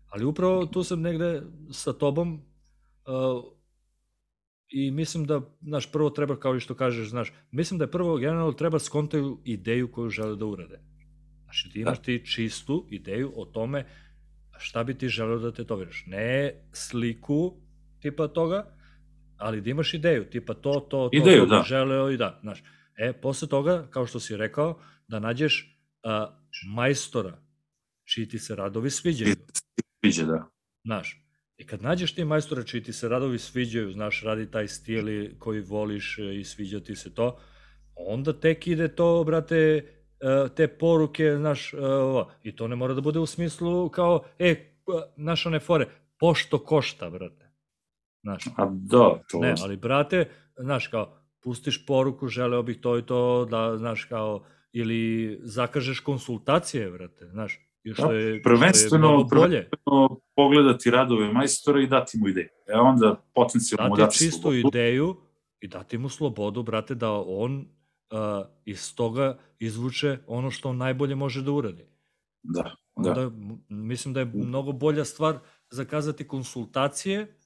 Ali 0.10 0.26
upravo 0.26 0.66
tu 0.66 0.84
sam 0.84 1.02
negde 1.02 1.42
sa 1.72 1.94
tobom 1.94 2.42
Uh, 3.06 3.44
I 4.72 4.92
mislim 4.92 5.26
da, 5.26 5.42
znaš, 5.62 5.92
prvo 5.92 6.10
treba, 6.10 6.40
kao 6.40 6.56
i 6.56 6.60
što 6.60 6.76
kažeš, 6.76 7.10
znaš, 7.10 7.34
mislim 7.52 7.78
da 7.78 7.84
je 7.84 7.92
prvo 7.92 8.18
generalno 8.18 8.52
treba 8.52 8.80
skontaju 8.80 9.42
ideju 9.46 9.92
koju 9.92 10.10
žele 10.10 10.36
da 10.36 10.46
urade. 10.46 10.80
Znači, 11.44 11.70
ti 11.74 11.80
imaš 11.80 11.98
da. 11.98 12.04
ti 12.04 12.26
čistu 12.26 12.88
ideju 12.90 13.34
o 13.36 13.46
tome 13.46 13.86
šta 14.62 14.84
bi 14.84 14.98
ti 14.98 15.10
želeo 15.10 15.40
da 15.40 15.52
te 15.52 15.66
toviraš. 15.66 16.04
Ne 16.08 16.54
sliku 16.74 17.54
tipa 18.00 18.28
toga, 18.28 18.76
ali 19.38 19.62
da 19.62 19.70
imaš 19.70 19.94
ideju, 19.94 20.30
tipa 20.30 20.54
to, 20.54 20.74
to, 20.74 20.80
to, 20.90 21.10
ideju, 21.14 21.48
to 21.48 21.56
da. 21.56 21.64
želeo 21.68 22.10
i 22.10 22.18
da, 22.18 22.40
znaš. 22.42 22.64
E, 22.98 23.14
posle 23.14 23.48
toga, 23.48 23.88
kao 23.90 24.06
što 24.06 24.20
si 24.20 24.38
rekao, 24.38 24.80
da 25.08 25.20
nađeš 25.20 25.80
a, 26.04 26.38
majstora 26.74 27.38
čiji 28.04 28.28
ti 28.28 28.40
se 28.40 28.56
radovi 28.56 28.90
sviđaju. 28.90 29.36
Sviđa, 30.00 30.26
da. 30.26 30.50
Znaš, 30.86 31.21
I 31.62 31.66
kad 31.66 31.82
nađeš 31.82 32.16
ti 32.16 32.26
majstora 32.26 32.64
čiji 32.64 32.84
ti 32.84 32.94
se 32.94 33.10
radovi 33.10 33.40
sviđaju, 33.40 33.92
znaš, 33.92 34.24
radi 34.24 34.52
taj 34.52 34.68
stil 34.68 35.06
koji 35.40 35.62
voliš 35.62 36.20
e, 36.20 36.36
i 36.36 36.44
sviđa 36.44 36.80
ti 36.80 36.96
se 36.96 37.14
to, 37.14 37.38
onda 37.96 38.34
tek 38.34 38.68
ide 38.68 38.88
to, 38.88 39.24
brate, 39.24 39.56
e, 39.56 40.48
te 40.56 40.68
poruke, 40.68 41.36
znaš, 41.38 41.74
e, 41.74 41.78
i 42.44 42.56
to 42.56 42.68
ne 42.68 42.76
mora 42.76 42.94
da 42.94 43.02
bude 43.02 43.20
u 43.20 43.26
smislu 43.26 43.90
kao, 43.90 44.24
e, 44.40 44.56
znaš, 45.16 45.46
one 45.46 45.60
fore, 45.60 45.88
pošto 46.20 46.60
košta, 46.60 47.10
brate. 47.10 47.52
Znaš. 48.24 48.48
A 48.58 48.66
da, 48.72 49.22
to... 49.30 49.40
Ne, 49.40 49.54
ali, 49.64 49.78
brate, 49.78 50.30
znaš, 50.58 50.88
kao, 50.88 51.18
pustiš 51.44 51.86
poruku, 51.86 52.28
želeo 52.28 52.64
bih 52.64 52.78
to 52.82 52.98
i 52.98 53.06
to, 53.06 53.46
da, 53.46 53.78
znaš, 53.78 54.06
kao, 54.06 54.46
ili 54.72 55.40
zakažeš 55.44 56.00
konsultacije, 56.00 56.92
brate, 56.92 57.28
znaš, 57.28 57.71
I 57.84 57.94
što 57.94 58.12
je, 58.12 58.42
prvenstveno, 58.44 59.08
što 59.08 59.36
je 59.36 59.42
prvenstveno 59.42 60.20
pogledati 60.36 60.92
radove 60.92 61.34
majstora 61.34 61.82
i 61.82 61.88
dati 61.88 62.18
mu 62.18 62.28
ideju. 62.28 62.50
E 62.68 62.74
onda 62.74 63.24
potencijalno 63.34 63.90
mu 63.90 63.96
dati 63.96 64.18
čistu 64.18 64.42
slobodu. 64.42 64.68
ideju 64.68 65.16
i 65.60 65.68
dati 65.68 65.98
mu 65.98 66.10
slobodu, 66.10 66.64
brate, 66.64 66.96
da 66.96 67.12
on 67.12 67.58
uh, 67.60 68.46
iz 68.66 68.96
toga 68.96 69.38
izvuče 69.60 70.18
ono 70.28 70.52
što 70.52 70.70
on 70.70 70.78
najbolje 70.78 71.16
može 71.16 71.42
da 71.42 71.52
uradi. 71.52 71.86
Da, 72.44 72.62
da. 72.62 72.76
Onda, 72.96 73.14
da. 73.14 73.32
Mislim 73.70 74.14
da 74.14 74.20
je 74.20 74.26
mnogo 74.26 74.72
bolja 74.72 75.06
stvar 75.06 75.40
zakazati 75.70 76.28
konsultacije 76.28 77.38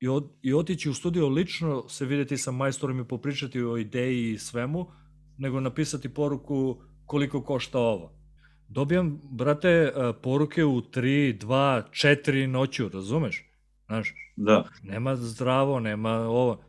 i, 0.00 0.08
od, 0.08 0.32
i 0.42 0.54
otići 0.54 0.90
u 0.90 0.94
studio 0.94 1.28
lično 1.28 1.88
se 1.88 2.04
videti 2.04 2.36
sa 2.36 2.50
majstorom 2.50 3.00
i 3.00 3.08
popričati 3.08 3.62
o 3.62 3.76
ideji 3.76 4.30
i 4.30 4.38
svemu, 4.38 4.86
nego 5.38 5.60
napisati 5.60 6.14
poruku 6.14 6.82
koliko 7.06 7.42
košta 7.42 7.78
ovo 7.78 8.15
dobijam, 8.68 9.20
brate, 9.30 9.68
e, 9.68 9.92
poruke 10.22 10.64
u 10.64 10.80
3, 10.80 11.38
2, 11.38 11.82
4 11.90 12.46
noću, 12.46 12.88
razumeš? 12.88 13.50
Znaš, 13.86 14.14
da. 14.36 14.64
nema 14.82 15.16
zdravo, 15.16 15.80
nema 15.80 16.10
ovo. 16.10 16.64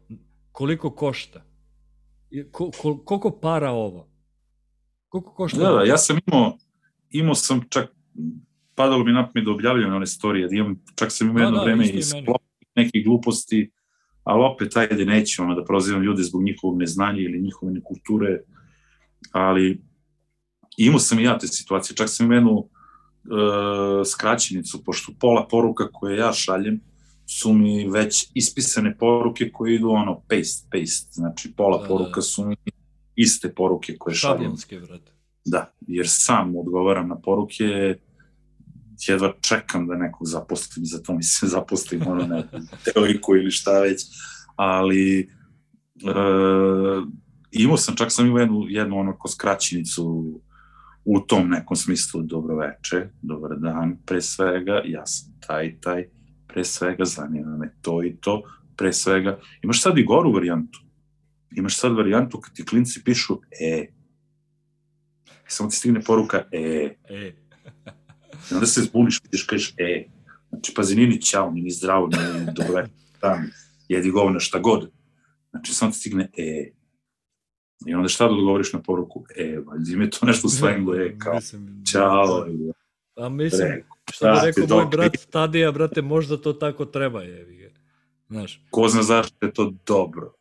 Koliko 0.51 0.89
košta? 0.89 1.43
Ko, 2.51 2.71
ko, 2.81 2.97
koliko 2.97 3.39
para 3.39 3.71
ovo? 3.71 4.09
Koliko 5.07 5.33
košta? 5.33 5.59
Da, 5.59 5.71
da, 5.71 5.83
ja 5.83 5.97
sam 5.97 6.17
imao, 6.27 6.57
imao 7.09 7.35
sam 7.35 7.61
čak, 7.69 7.91
padalo 8.75 9.03
mi 9.03 9.11
na 9.11 9.29
da 9.45 9.51
objavljam 9.51 9.95
one 9.95 10.05
storije, 10.05 10.47
da 10.47 10.55
imam, 10.55 10.83
čak 10.95 11.11
sam 11.11 11.29
imao 11.29 11.39
da, 11.39 11.45
jedno 11.45 11.57
da, 11.59 11.63
vreme 11.63 11.89
i 11.89 12.03
sklop 12.03 12.41
nekih 12.75 13.05
gluposti, 13.05 13.71
ali 14.23 14.43
opet, 14.43 14.77
ajde, 14.77 15.05
neću 15.05 15.43
ono, 15.43 15.55
da 15.55 15.65
prozivam 15.65 16.03
ljude 16.03 16.23
zbog 16.23 16.43
njihovog 16.43 16.79
neznanja 16.79 17.19
ili 17.19 17.41
njihove 17.41 17.71
nekulture, 17.71 18.39
ali 19.31 19.81
imao 20.85 20.99
sam 20.99 21.19
i 21.19 21.23
ja 21.23 21.37
te 21.37 21.47
situacije, 21.47 21.95
čak 21.95 22.09
sam 22.09 22.25
imenu 22.25 22.51
uh, 22.51 22.67
skraćenicu, 24.05 24.83
pošto 24.83 25.11
pola 25.19 25.47
poruka 25.47 25.91
koje 25.91 26.17
ja 26.17 26.33
šaljem 26.33 26.81
su 27.25 27.53
mi 27.53 27.89
već 27.89 28.31
ispisane 28.33 28.97
poruke 28.97 29.51
koje 29.51 29.75
idu 29.75 29.89
ono 29.89 30.21
paste, 30.29 30.67
paste, 30.71 31.09
znači 31.11 31.53
pola 31.57 31.81
da, 31.81 31.87
poruka 31.87 32.21
su 32.21 32.45
mi 32.45 32.55
iste 33.15 33.53
poruke 33.53 33.95
koje 33.97 34.15
šaljem. 34.15 34.41
Šablonske, 34.41 34.79
vrate. 34.79 35.11
Da, 35.45 35.73
jer 35.87 36.05
sam 36.09 36.55
odgovaram 36.55 37.07
na 37.07 37.15
poruke, 37.15 37.95
jedva 39.07 39.33
čekam 39.41 39.87
da 39.87 39.95
nekog 39.95 40.27
zaposlim, 40.27 40.85
zato 40.85 41.13
mi 41.13 41.23
se 41.23 41.47
zaposlim 41.55 42.07
ono 42.07 42.25
neku 42.25 42.57
teoriku 42.83 43.35
ili 43.35 43.51
šta 43.51 43.79
već, 43.79 44.05
ali 44.55 45.19
e, 45.19 45.27
imao 47.51 47.77
sam, 47.77 47.95
čak 47.95 48.11
sam 48.11 48.27
imao 48.27 48.39
jednu, 48.39 48.65
jednu 48.69 48.99
onako 48.99 49.27
skraćenicu 49.27 50.33
u 51.09 51.19
tom 51.19 51.49
nekom 51.49 51.77
smislu 51.77 52.21
dobro 52.21 52.55
veče, 52.55 53.09
dobar 53.21 53.59
dan, 53.59 53.97
pre 54.05 54.21
svega, 54.21 54.81
ja 54.85 55.05
sam 55.05 55.33
taj, 55.47 55.79
taj, 55.79 56.03
pre 56.47 56.63
svega, 56.63 57.05
zanima 57.05 57.57
me 57.57 57.73
to 57.81 58.03
i 58.03 58.17
to, 58.21 58.41
pre 58.75 58.93
svega, 58.93 59.39
imaš 59.63 59.81
sad 59.81 59.97
i 59.97 60.03
goru 60.03 60.33
varijantu, 60.33 60.79
imaš 61.51 61.79
sad 61.79 61.95
varijantu 61.95 62.39
kad 62.39 62.53
ti 62.53 62.65
klinci 62.65 63.03
pišu 63.03 63.39
e, 63.61 63.87
samo 65.47 65.69
ti 65.69 65.75
stigne 65.75 66.01
poruka 66.01 66.43
e, 66.51 66.95
e. 67.09 67.33
I 68.51 68.53
onda 68.53 68.65
se 68.65 68.81
zbuniš, 68.81 69.21
vidiš, 69.23 69.43
kažeš, 69.43 69.73
e, 69.77 70.07
znači, 70.49 70.73
pazi, 70.75 70.95
nije 70.95 71.07
ni 71.07 71.19
nije 71.53 71.63
ni 71.63 71.71
zdravo, 71.71 72.07
nije 72.07 72.45
ni 72.45 72.53
dobro, 72.53 72.87
tam, 73.19 73.49
jedi 73.89 74.09
govna, 74.11 74.39
šta 74.39 74.59
god. 74.59 74.91
Znači, 75.49 75.73
samo 75.73 75.91
ti 75.91 75.97
stigne, 75.97 76.29
e, 76.37 76.71
I 77.85 77.93
onda 77.93 78.09
šta 78.09 78.27
da 78.27 78.33
odgovoriš 78.33 78.73
na 78.73 78.81
poruku? 78.81 79.25
E, 79.35 79.59
valjda 79.65 79.91
ime 79.93 80.09
to 80.09 80.25
nešto 80.25 80.47
u 80.47 80.49
slengu, 80.49 80.95
e, 80.95 81.15
kao, 81.19 81.35
mislim, 81.35 81.83
čao. 81.91 82.45
A 83.15 83.29
mislim, 83.29 83.83
šta 84.13 84.31
bi 84.31 84.39
rekao 84.43 84.77
moj 84.77 84.85
brat 84.85 85.17
Tadija, 85.29 85.71
brate, 85.71 86.01
možda 86.01 86.37
to 86.37 86.53
tako 86.53 86.85
treba, 86.85 87.23
je. 87.23 87.73
Znaš. 88.29 88.61
Ko 88.69 88.87
zna 88.87 89.03
zašto 89.03 89.45
je 89.45 89.53
to 89.53 89.73
dobro. 89.85 90.33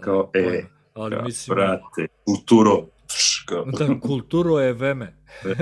kao, 0.00 0.30
e, 0.34 0.64
ali, 0.94 1.14
kao, 1.14 1.24
mislim, 1.24 1.54
brate, 1.54 2.06
kulturo, 2.24 2.86
Kao. 3.46 3.64
Da, 3.64 4.00
kulturo 4.00 4.60
je 4.60 4.72
veme. 4.72 5.16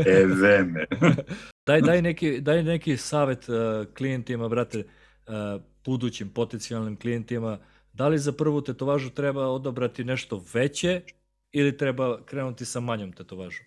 e 0.06 0.24
veme. 0.26 0.86
daj, 1.66 1.80
daj, 1.80 2.02
neki, 2.02 2.40
daj 2.40 2.62
neki 2.62 2.96
savet 2.96 3.48
uh, 3.48 3.94
klijentima, 3.94 4.48
brate, 4.48 4.78
uh, 4.78 5.62
budućim 5.84 6.28
potencijalnim 6.28 6.96
klijentima, 6.96 7.58
da 7.92 8.08
li 8.08 8.18
za 8.18 8.32
prvu 8.32 8.60
tetovažu 8.60 9.10
treba 9.10 9.46
odabrati 9.46 10.04
nešto 10.04 10.44
veće 10.54 11.02
ili 11.52 11.76
treba 11.76 12.24
krenuti 12.24 12.64
sa 12.64 12.80
manjom 12.80 13.12
tetovažom? 13.12 13.66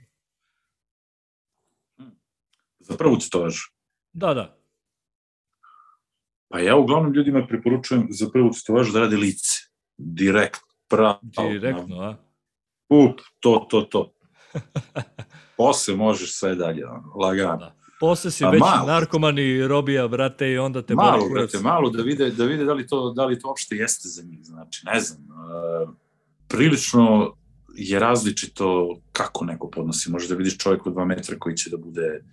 Za 2.80 2.98
prvu 2.98 3.18
tetovažu? 3.18 3.72
Da, 4.14 4.34
da. 4.34 4.58
Pa 6.48 6.60
ja 6.60 6.76
uglavnom 6.76 7.14
ljudima 7.14 7.48
preporučujem 7.48 8.08
za 8.10 8.30
prvu 8.30 8.50
tetovažu 8.52 8.92
da 8.92 9.00
rade 9.00 9.18
lice. 9.18 9.50
Direkt, 9.98 10.62
pravo. 10.88 11.20
Direktno, 11.22 12.00
a? 12.00 12.16
Up, 12.90 13.22
to, 13.40 13.68
to, 13.70 13.82
to. 13.82 14.14
Posle 15.58 15.96
možeš 15.96 16.36
sve 16.40 16.56
dalje, 16.56 16.84
lagano. 17.16 17.58
Da. 17.58 17.83
Posle 18.04 18.32
si 18.32 18.46
već 18.52 18.60
malo. 18.60 18.88
narkoman 18.88 19.40
i 19.40 19.68
robija, 19.68 20.08
brate, 20.08 20.52
i 20.52 20.58
onda 20.58 20.82
te 20.82 20.96
malo, 20.96 21.18
boli 21.18 21.34
brate, 21.34 21.60
malo 21.60 21.90
da 21.90 22.04
vide, 22.04 22.30
da 22.32 22.46
vide 22.46 22.66
da 22.66 22.74
li 22.74 22.88
to, 22.88 23.14
da 23.14 23.26
li 23.26 23.40
to 23.40 23.48
uopšte 23.48 23.76
jeste 23.76 24.10
za 24.10 24.24
njih, 24.24 24.40
znači, 24.42 24.86
ne 24.86 25.00
znam. 25.00 25.22
Uh, 25.22 25.90
prilično 26.48 27.34
je 27.76 28.00
različito 28.00 28.98
kako 29.12 29.46
neko 29.46 29.70
podnosi. 29.70 30.12
Možeš 30.12 30.30
da 30.30 30.36
vidiš 30.36 30.58
čovjek 30.58 30.88
od 30.88 30.94
dva 30.94 31.06
metra 31.06 31.36
koji 31.40 31.58
će 31.58 31.70
da 31.70 31.78
bude 31.78 32.24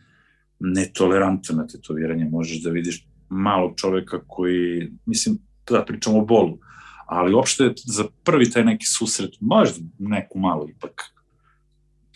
netolerantan 0.60 1.56
na 1.56 1.66
tetoviranje, 1.66 2.24
možeš 2.24 2.62
da 2.62 2.70
vidiš 2.70 3.06
malog 3.28 3.72
čoveka 3.76 4.20
koji, 4.26 4.92
mislim, 5.06 5.38
da 5.70 5.84
pričamo 5.84 6.18
o 6.18 6.24
bolu, 6.24 6.59
ali 7.06 7.34
uopšte 7.34 7.72
za 7.76 8.05
prvi 8.24 8.51
taj 8.51 8.64
neki 8.64 8.86
susret, 8.86 9.30
možda 9.40 9.78
neku 9.98 10.38
malo 10.38 10.68
ipak, 10.68 11.02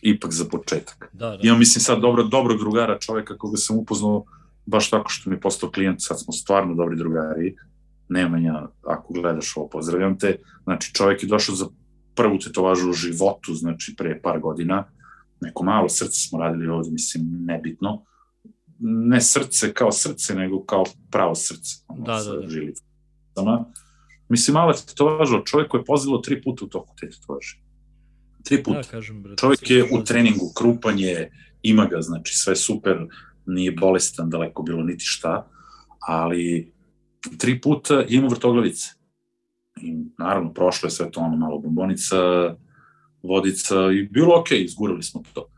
ipak 0.05 0.33
za 0.33 0.45
početak. 0.45 1.11
Da, 1.13 1.31
da. 1.31 1.39
Imam, 1.43 1.59
mislim, 1.59 1.83
sad 1.83 2.01
dobro, 2.01 2.23
dobrog 2.23 2.59
drugara, 2.59 2.99
čoveka 2.99 3.39
koga 3.39 3.57
sam 3.57 3.79
upoznao 3.79 4.25
baš 4.67 4.91
tako 4.91 5.09
što 5.09 5.31
mi 5.31 5.37
je 5.37 5.41
postao 5.41 5.71
klijent, 5.71 6.03
sad 6.03 6.21
smo 6.21 6.33
stvarno 6.33 6.75
dobri 6.75 6.97
drugari, 6.97 7.57
Nemanja, 8.09 8.69
ako 8.87 9.13
gledaš 9.13 9.57
ovo, 9.57 9.69
pozdravljam 9.69 10.19
te. 10.19 10.39
Znači, 10.65 10.95
čovjek 10.95 11.23
je 11.23 11.29
došao 11.29 11.55
za 11.55 11.67
prvu 12.15 12.39
tetovažu 12.39 12.91
u 12.91 12.93
životu, 12.93 13.55
znači 13.55 13.95
pre 13.97 14.21
par 14.23 14.41
godina, 14.41 14.85
neko 15.41 15.65
malo 15.65 15.89
srce 15.89 16.21
smo 16.29 16.39
radili 16.39 16.69
ovde, 16.69 16.91
mislim, 16.91 17.23
nebitno. 17.47 18.05
Ne 18.79 19.21
srce 19.21 19.73
kao 19.75 19.93
srce, 19.93 20.35
nego 20.35 20.65
kao 20.65 20.85
pravo 21.11 21.35
srce. 21.35 21.85
Ono, 21.89 22.05
da, 22.05 22.23
da, 22.23 22.37
da. 22.37 22.49
Žilicama. 22.49 23.65
Mislim, 24.29 24.55
mala 24.55 24.73
tetovaža 24.73 25.37
od 25.37 25.45
čovjek 25.45 25.71
koji 25.71 25.81
je 25.81 25.85
pozivao 25.85 26.19
tri 26.19 26.43
puta 26.43 26.65
u 26.65 26.69
toku 26.69 26.95
te 27.01 27.11
tetovaže. 27.11 27.64
Tri 28.45 28.63
puta. 28.63 28.83
Da, 28.83 28.89
kažem, 28.89 29.23
brate, 29.23 29.41
čovjek 29.41 29.71
je 29.71 29.85
u 29.93 30.05
treningu, 30.05 30.53
krupan 30.55 30.99
je, 30.99 31.31
ima 31.63 31.87
ga, 31.87 32.01
znači 32.01 32.35
sve 32.35 32.57
super, 32.57 33.07
nije 33.47 33.73
bolestan, 33.73 34.31
daleko 34.31 34.63
bilo 34.63 34.83
niti 34.83 35.05
šta, 35.05 35.47
ali 36.01 36.73
tri 37.39 37.61
puta 37.61 38.05
ima 38.09 38.29
vrtoglavice. 38.29 38.89
I 39.83 39.95
naravno, 40.19 40.53
prošlo 40.53 40.87
je 40.87 40.91
sve 40.91 41.11
to 41.11 41.21
ono 41.21 41.37
malo 41.37 41.59
bombonica, 41.59 42.17
vodica 43.23 43.75
i 43.93 44.03
bilo 44.03 44.41
okej, 44.41 44.59
okay, 44.59 44.65
izgurali 44.65 45.03
smo 45.03 45.23
to. 45.33 45.49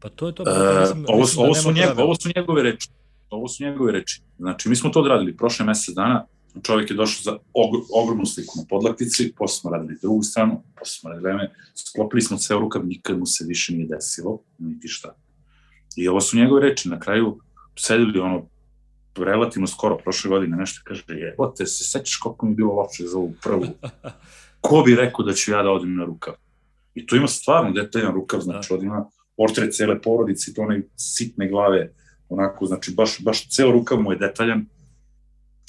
Pa 0.00 0.08
to 0.08 0.26
je 0.26 0.34
to. 0.34 0.42
E, 0.42 0.80
mislim, 0.80 1.04
ovo, 1.08 1.18
mislim 1.18 1.42
da 1.42 1.42
ovo, 1.42 1.54
su 1.54 1.72
njegove, 1.72 2.02
ovo 2.02 2.14
su 2.14 2.30
njegove 2.36 2.62
reči. 2.62 2.88
Ovo 3.30 3.48
su 3.48 3.64
njegove 3.64 3.92
reči. 3.92 4.22
Znači, 4.38 4.68
mi 4.68 4.76
smo 4.76 4.90
to 4.90 5.00
odradili 5.00 5.36
prošle 5.36 5.66
mesec 5.66 5.94
dana, 5.94 6.26
čovjek 6.62 6.90
je 6.90 6.96
došao 6.96 7.22
za 7.22 7.38
og 7.54 7.74
ogromnu 7.94 8.26
sliku 8.26 8.52
na 8.58 8.64
podlaktici, 8.68 9.32
posle 9.36 9.60
smo 9.60 9.70
radili 9.70 9.98
drugu 10.02 10.22
stranu, 10.22 10.62
posle 10.78 11.00
smo 11.00 11.10
radili 11.10 11.22
vreme, 11.22 11.50
sklopili 11.74 12.22
smo 12.22 12.36
ceo 12.36 12.58
rukav, 12.58 12.86
nikad 12.86 13.18
mu 13.18 13.26
se 13.26 13.44
više 13.48 13.72
nije 13.72 13.88
desilo, 13.88 14.42
niti 14.58 14.88
šta. 14.88 15.14
I 15.96 16.08
ovo 16.08 16.20
su 16.20 16.36
njegove 16.36 16.60
reči, 16.60 16.88
na 16.88 17.00
kraju 17.00 17.38
sedili 17.78 18.20
ono, 18.20 18.46
relativno 19.16 19.66
skoro, 19.66 19.98
prošle 19.98 20.28
godine, 20.28 20.56
nešto 20.56 20.80
kaže, 20.84 21.04
je, 21.08 21.34
o 21.38 21.46
te 21.46 21.66
se 21.66 21.84
sećaš 21.84 22.16
koliko 22.16 22.46
mi 22.46 22.52
je 22.52 22.56
bilo 22.56 22.74
loše 22.74 23.06
za 23.06 23.18
ovu 23.18 23.34
prvu. 23.42 23.66
Ko 24.60 24.82
bi 24.86 24.94
rekao 24.94 25.24
da 25.24 25.32
ću 25.32 25.50
ja 25.50 25.62
da 25.62 25.70
odim 25.70 25.96
na 25.96 26.04
rukav? 26.04 26.34
I 26.94 27.06
tu 27.06 27.16
ima 27.16 27.28
stvarno 27.28 27.72
detaljan 27.72 28.14
rukav, 28.14 28.40
znači 28.40 28.68
da. 28.68 28.74
od 28.74 28.82
ima 28.82 29.04
portret 29.36 29.74
cele 29.74 30.02
porodice, 30.02 30.54
to 30.54 30.62
one 30.62 30.82
sitne 30.96 31.48
glave, 31.48 31.92
onako, 32.28 32.66
znači 32.66 32.94
baš, 32.94 33.20
baš 33.24 33.48
ceo 33.48 33.70
rukav 33.70 34.00
mu 34.00 34.12
je 34.12 34.18
detaljan, 34.18 34.66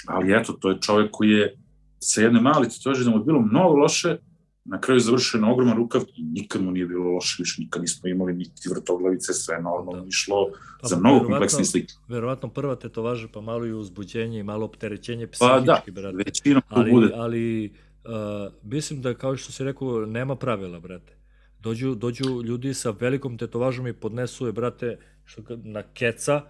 ali 0.07 0.33
eto, 0.33 0.53
to 0.53 0.69
je 0.69 0.81
čovjek 0.81 1.11
koji 1.11 1.29
je 1.29 1.57
sa 1.99 2.21
jedne 2.21 2.41
malice, 2.41 2.79
to 2.83 2.91
je 2.91 3.03
da 3.03 3.09
mu 3.09 3.17
je 3.17 3.23
bilo 3.23 3.41
mnogo 3.41 3.75
loše, 3.75 4.17
na 4.65 4.81
kraju 4.81 4.99
završio 4.99 5.41
na 5.41 5.51
ogroman 5.51 5.77
rukav 5.77 6.01
i 6.17 6.23
nikad 6.23 6.63
mu 6.63 6.71
nije 6.71 6.85
bilo 6.85 7.11
loše, 7.11 7.35
više 7.39 7.61
nikad 7.61 7.81
nismo 7.81 8.09
imali 8.09 8.33
niti 8.33 8.69
vrtoglavice, 8.69 9.33
sve 9.33 9.61
normalno 9.61 10.01
da. 10.01 10.07
išlo 10.07 10.49
pa, 10.81 10.87
za 10.87 10.97
mnogo 10.97 11.25
kompleksne 11.25 11.65
slike. 11.65 11.93
Verovatno 12.07 12.49
prva 12.49 12.75
tetovaža, 12.75 13.27
pa 13.33 13.41
malo 13.41 13.65
i 13.65 13.73
uzbuđenje 13.73 14.39
i 14.39 14.43
malo 14.43 14.65
opterećenje 14.65 15.27
psihički, 15.27 15.91
pa, 15.91 15.91
da, 15.91 16.01
brate. 16.01 16.17
većinom 16.17 16.61
to 16.61 16.75
ali, 16.75 16.91
bude. 16.91 17.11
Ali, 17.15 17.73
uh, 18.05 18.53
mislim 18.63 19.01
da, 19.01 19.13
kao 19.13 19.37
što 19.37 19.51
si 19.51 19.63
rekao, 19.63 20.05
nema 20.05 20.35
pravila, 20.35 20.79
brate. 20.79 21.17
Dođu, 21.59 21.95
dođu 21.95 22.41
ljudi 22.43 22.73
sa 22.73 22.91
velikom 22.99 23.37
tetovažom 23.37 23.87
i 23.87 23.93
podnesu 23.93 24.45
je, 24.45 24.51
brate, 24.51 24.97
što, 25.25 25.41
na 25.63 25.83
keca, 25.83 26.41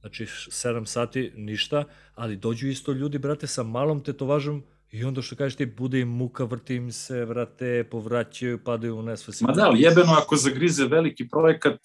Znači, 0.00 0.24
7 0.24 0.84
sati, 0.86 1.32
ništa, 1.36 1.84
ali 2.14 2.36
dođu 2.36 2.68
isto 2.68 2.92
ljudi, 2.92 3.18
brate, 3.18 3.46
sa 3.46 3.62
malom 3.62 4.04
tetovažom 4.04 4.62
i 4.90 5.04
onda 5.04 5.22
što 5.22 5.36
kažeš 5.36 5.56
ti, 5.56 5.66
bude 5.66 6.00
im 6.00 6.08
muka, 6.08 6.44
vrti 6.44 6.74
im 6.74 6.92
se, 6.92 7.24
vrate, 7.24 7.84
povraćaju, 7.90 8.64
padaju 8.64 8.98
u 8.98 9.02
nesvesi. 9.02 9.44
Ma 9.44 9.52
da, 9.52 9.66
ali 9.66 9.82
jebeno 9.82 10.12
ako 10.12 10.36
zagrize 10.36 10.84
veliki 10.84 11.28
projekat 11.28 11.80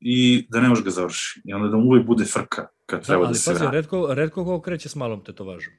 i 0.00 0.46
da 0.50 0.60
ne 0.60 0.68
može 0.68 0.82
ga 0.82 0.90
završi. 0.90 1.40
I 1.44 1.54
onda 1.54 1.68
da 1.68 1.76
mu 1.76 1.88
uvijek 1.88 2.06
bude 2.06 2.24
frka 2.24 2.66
kad 2.86 3.00
da, 3.00 3.06
treba 3.06 3.26
da, 3.26 3.34
se 3.34 3.50
pazi, 3.50 3.64
redko, 3.72 4.14
redko 4.14 4.44
ko 4.44 4.60
kreće 4.60 4.88
s 4.88 4.96
malom 4.96 5.24
tetovažom. 5.24 5.72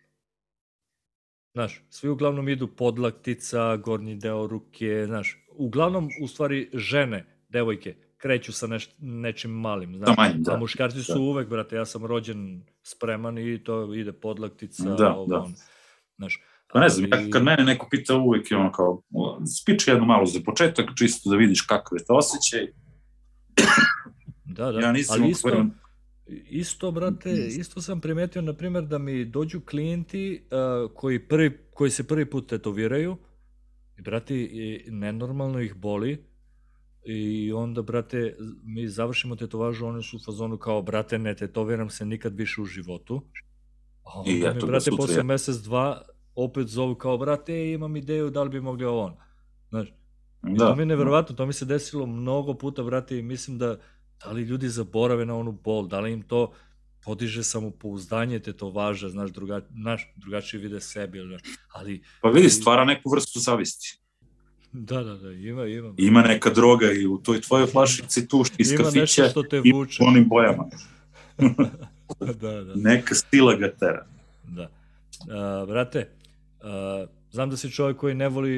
Znaš, 1.53 1.85
svi 1.89 2.09
uglavnom 2.09 2.49
idu 2.49 2.67
podlaktica, 2.67 3.77
gornji 3.77 4.15
deo 4.15 4.47
ruke, 4.47 5.03
znaš, 5.05 5.45
uglavnom, 5.51 6.09
u 6.21 6.27
stvari, 6.27 6.69
žene, 6.73 7.43
devojke, 7.49 7.95
kreću 8.23 8.53
sa 8.53 8.67
neš, 8.67 8.89
nečim 8.99 9.51
malim, 9.51 9.97
znaš. 9.97 10.15
Da, 10.15 10.21
manjim, 10.21 10.43
da. 10.43 10.53
A 10.53 10.57
muškarci 10.57 11.03
su 11.03 11.13
da. 11.13 11.19
uvek, 11.19 11.49
brate, 11.49 11.75
ja 11.75 11.85
sam 11.85 12.05
rođen 12.05 12.63
spreman 12.83 13.37
i 13.37 13.63
to 13.63 13.93
ide 13.93 14.13
podlaktica, 14.13 14.83
da, 14.83 15.13
ovo, 15.15 15.27
da. 15.27 15.47
Znaš. 16.17 16.41
Pa 16.73 16.79
ne 16.79 16.89
znam, 16.89 17.09
ali... 17.13 17.31
kad 17.31 17.43
mene 17.43 17.63
neko 17.63 17.87
pita 17.91 18.15
uvek 18.15 18.51
je 18.51 18.57
ono 18.57 18.71
kao, 18.71 19.01
spiče 19.59 19.91
jednu 19.91 20.05
malo 20.05 20.25
za 20.25 20.39
početak, 20.45 20.85
čisto 20.97 21.29
da 21.29 21.35
vidiš 21.35 21.61
kakav 21.61 21.97
je 21.97 22.05
to 22.05 22.13
osjećaj. 22.15 22.67
Da, 24.45 24.71
da, 24.71 24.79
ja 24.79 24.91
nisam 24.91 25.21
ali 25.21 25.31
isto, 25.31 25.65
isto, 26.49 26.91
brate, 26.91 27.31
isto 27.31 27.81
sam 27.81 28.01
primetio, 28.01 28.41
na 28.41 28.53
primjer, 28.53 28.83
da 28.83 28.97
mi 28.97 29.25
dođu 29.25 29.61
klijenti 29.61 30.43
uh, 30.43 30.91
koji, 30.95 31.27
prvi, 31.27 31.57
koji 31.73 31.91
se 31.91 32.07
prvi 32.07 32.29
put 32.29 32.49
tetoviraju 32.49 33.17
i, 33.97 34.01
brate, 34.01 34.35
i 34.35 34.83
nenormalno 34.87 35.59
ih 35.59 35.75
boli, 35.75 36.32
i 37.05 37.51
onda, 37.53 37.81
brate, 37.81 38.35
mi 38.63 38.87
završimo 38.87 39.35
tetovažu, 39.35 39.85
oni 39.85 40.03
su 40.03 40.17
u 40.17 40.19
fazonu 40.25 40.57
kao, 40.57 40.81
brate, 40.81 41.19
ne 41.19 41.35
tetoviram 41.35 41.89
se 41.89 42.05
nikad 42.05 42.35
više 42.35 42.61
u 42.61 42.65
životu. 42.65 43.21
A 44.03 44.19
onda 44.19 44.31
I 44.31 44.33
mi, 44.33 44.39
eto 44.39 44.65
ga 44.65 44.65
brate, 44.65 44.83
sutra 44.83 44.97
posle 44.97 45.17
ja. 45.17 45.23
mesec, 45.23 45.55
dva, 45.55 46.01
opet 46.35 46.67
zovu 46.67 46.95
kao, 46.95 47.17
brate, 47.17 47.71
imam 47.71 47.95
ideju, 47.95 48.29
da 48.29 48.43
li 48.43 48.49
bi 48.49 48.61
mogli 48.61 48.85
ovo 48.85 49.01
ono. 49.01 49.17
Znaš, 49.69 49.87
I 50.47 50.57
to 50.57 50.65
Da, 50.65 50.75
mi 50.75 50.81
je 50.81 50.85
neverovatno, 50.85 51.35
to 51.35 51.45
mi 51.45 51.53
se 51.53 51.65
desilo 51.65 52.05
mnogo 52.05 52.53
puta, 52.53 52.83
brate, 52.83 53.19
i 53.19 53.21
mislim 53.21 53.57
da 53.57 53.77
da 54.23 54.31
li 54.31 54.41
ljudi 54.41 54.69
zaborave 54.69 55.25
na 55.25 55.35
onu 55.35 55.51
bol, 55.51 55.87
da 55.87 55.99
li 55.99 56.11
im 56.11 56.21
to 56.21 56.53
podiže 57.03 57.43
samopouzdanje 57.43 58.39
tetovaža, 58.39 59.09
znaš, 59.09 59.31
druga, 59.31 59.61
naš, 59.69 60.13
drugačije 60.15 60.61
vide 60.61 60.81
sebi, 60.81 61.17
ili, 61.17 61.37
ali 61.71 62.03
pa 62.21 62.29
vidi, 62.29 62.49
stvara 62.49 62.85
neku 62.85 63.09
vrstu 63.09 63.39
zavisti. 63.39 63.99
Da, 64.73 65.03
da, 65.03 65.13
da, 65.15 65.31
ima, 65.31 65.65
ima. 65.65 65.93
Ima 65.97 66.21
neka 66.21 66.49
droga 66.49 66.91
i 66.91 67.05
u 67.05 67.17
toj 67.17 67.41
tvojoj 67.41 67.67
flašici 67.67 68.27
tu 68.27 68.43
iz 68.57 68.71
Ima 68.71 68.83
kafića 68.83 69.29
što 69.29 69.43
te 69.43 69.61
i 69.63 69.71
vuče. 69.71 70.03
u 70.03 70.07
onim 70.07 70.29
bojama. 70.29 70.65
da, 72.19 72.63
da, 72.63 72.73
Neka 72.75 73.15
stila 73.15 73.55
ga 73.55 73.71
tera. 73.71 74.05
da. 74.45 74.69
Uh, 75.61 75.69
brate, 75.69 76.09
uh, 76.59 77.09
znam 77.31 77.49
da 77.49 77.57
si 77.57 77.71
čovjek 77.71 77.97
koji 77.97 78.15
ne 78.15 78.29
voli 78.29 78.53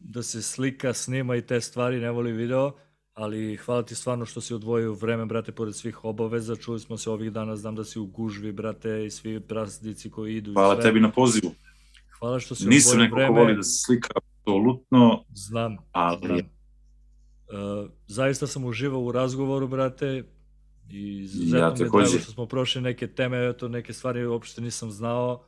da 0.00 0.22
se 0.22 0.42
slika, 0.42 0.92
snima 0.92 1.36
i 1.36 1.42
te 1.42 1.60
stvari, 1.60 2.00
ne 2.00 2.10
voli 2.10 2.32
video, 2.32 2.72
ali 3.14 3.56
hvala 3.56 3.82
ti 3.82 3.94
stvarno 3.94 4.24
što 4.26 4.40
si 4.40 4.54
odvojio 4.54 4.92
vreme, 4.92 5.26
brate, 5.26 5.52
pored 5.52 5.74
svih 5.74 6.04
obaveza. 6.04 6.56
Čuli 6.56 6.80
smo 6.80 6.96
se 6.96 7.10
ovih 7.10 7.32
dana, 7.32 7.56
znam 7.56 7.74
da 7.74 7.84
si 7.84 7.98
u 7.98 8.06
gužvi, 8.06 8.52
brate, 8.52 9.06
i 9.06 9.10
svi 9.10 9.40
praznici 9.40 10.10
koji 10.10 10.36
idu. 10.36 10.50
i 10.50 10.54
Hvala 10.54 10.74
sve. 10.74 10.82
tebi 10.82 11.00
na 11.00 11.10
pozivu. 11.10 11.52
Hvala 12.18 12.40
što 12.40 12.54
si 12.54 12.66
Nisam 12.66 12.90
odvojio 12.92 13.04
neko 13.04 13.14
vreme. 13.16 13.28
ko 13.28 13.34
voli 13.34 13.56
da 13.56 13.62
se 13.62 13.78
slika 13.78 14.08
apsolutno, 14.46 15.24
Znam, 15.34 15.76
ali 15.92 16.26
znam. 16.26 16.38
Uh, 16.38 17.90
zaista 18.06 18.46
sam 18.46 18.64
uživao 18.64 19.00
u 19.00 19.12
razgovoru, 19.12 19.68
brate, 19.68 20.24
i 20.90 21.18
izuzetno 21.18 21.58
Ja 21.58 21.66
mi 21.66 21.80
je 21.80 21.84
takođe. 21.84 22.04
drago 22.06 22.22
što 22.22 22.32
smo 22.32 22.46
prošli 22.46 22.82
neke 22.82 23.06
teme, 23.06 23.48
eto, 23.48 23.68
neke 23.68 23.92
stvari 23.92 24.26
uopšte 24.26 24.60
nisam 24.60 24.90
znao, 24.90 25.44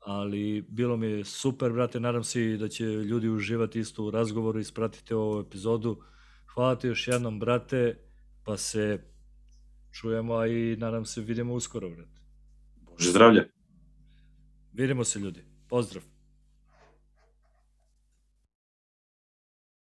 ali 0.00 0.62
bilo 0.68 0.96
mi 0.96 1.06
je 1.06 1.24
super, 1.24 1.72
brate, 1.72 2.00
nadam 2.00 2.24
se 2.24 2.56
da 2.56 2.68
će 2.68 2.84
ljudi 2.84 3.28
uživati 3.28 3.80
isto 3.80 4.04
u 4.04 4.10
razgovoru 4.10 4.58
i 4.58 4.62
ispratiti 4.62 5.14
ovu 5.14 5.40
epizodu. 5.40 6.00
Hvala 6.54 6.76
ti 6.76 6.86
još 6.86 7.08
jednom, 7.08 7.40
brate, 7.40 7.98
pa 8.44 8.56
se 8.56 9.04
čujemo, 9.92 10.34
a 10.34 10.46
i 10.46 10.76
nadam 10.76 11.04
se 11.04 11.20
vidimo 11.20 11.54
uskoro, 11.54 11.90
brate. 11.90 12.20
Bože 12.76 13.10
zdravlje. 13.10 13.48
Vidimo 14.72 15.04
se, 15.04 15.18
ljudi. 15.18 15.44
Pozdrav. 15.68 16.11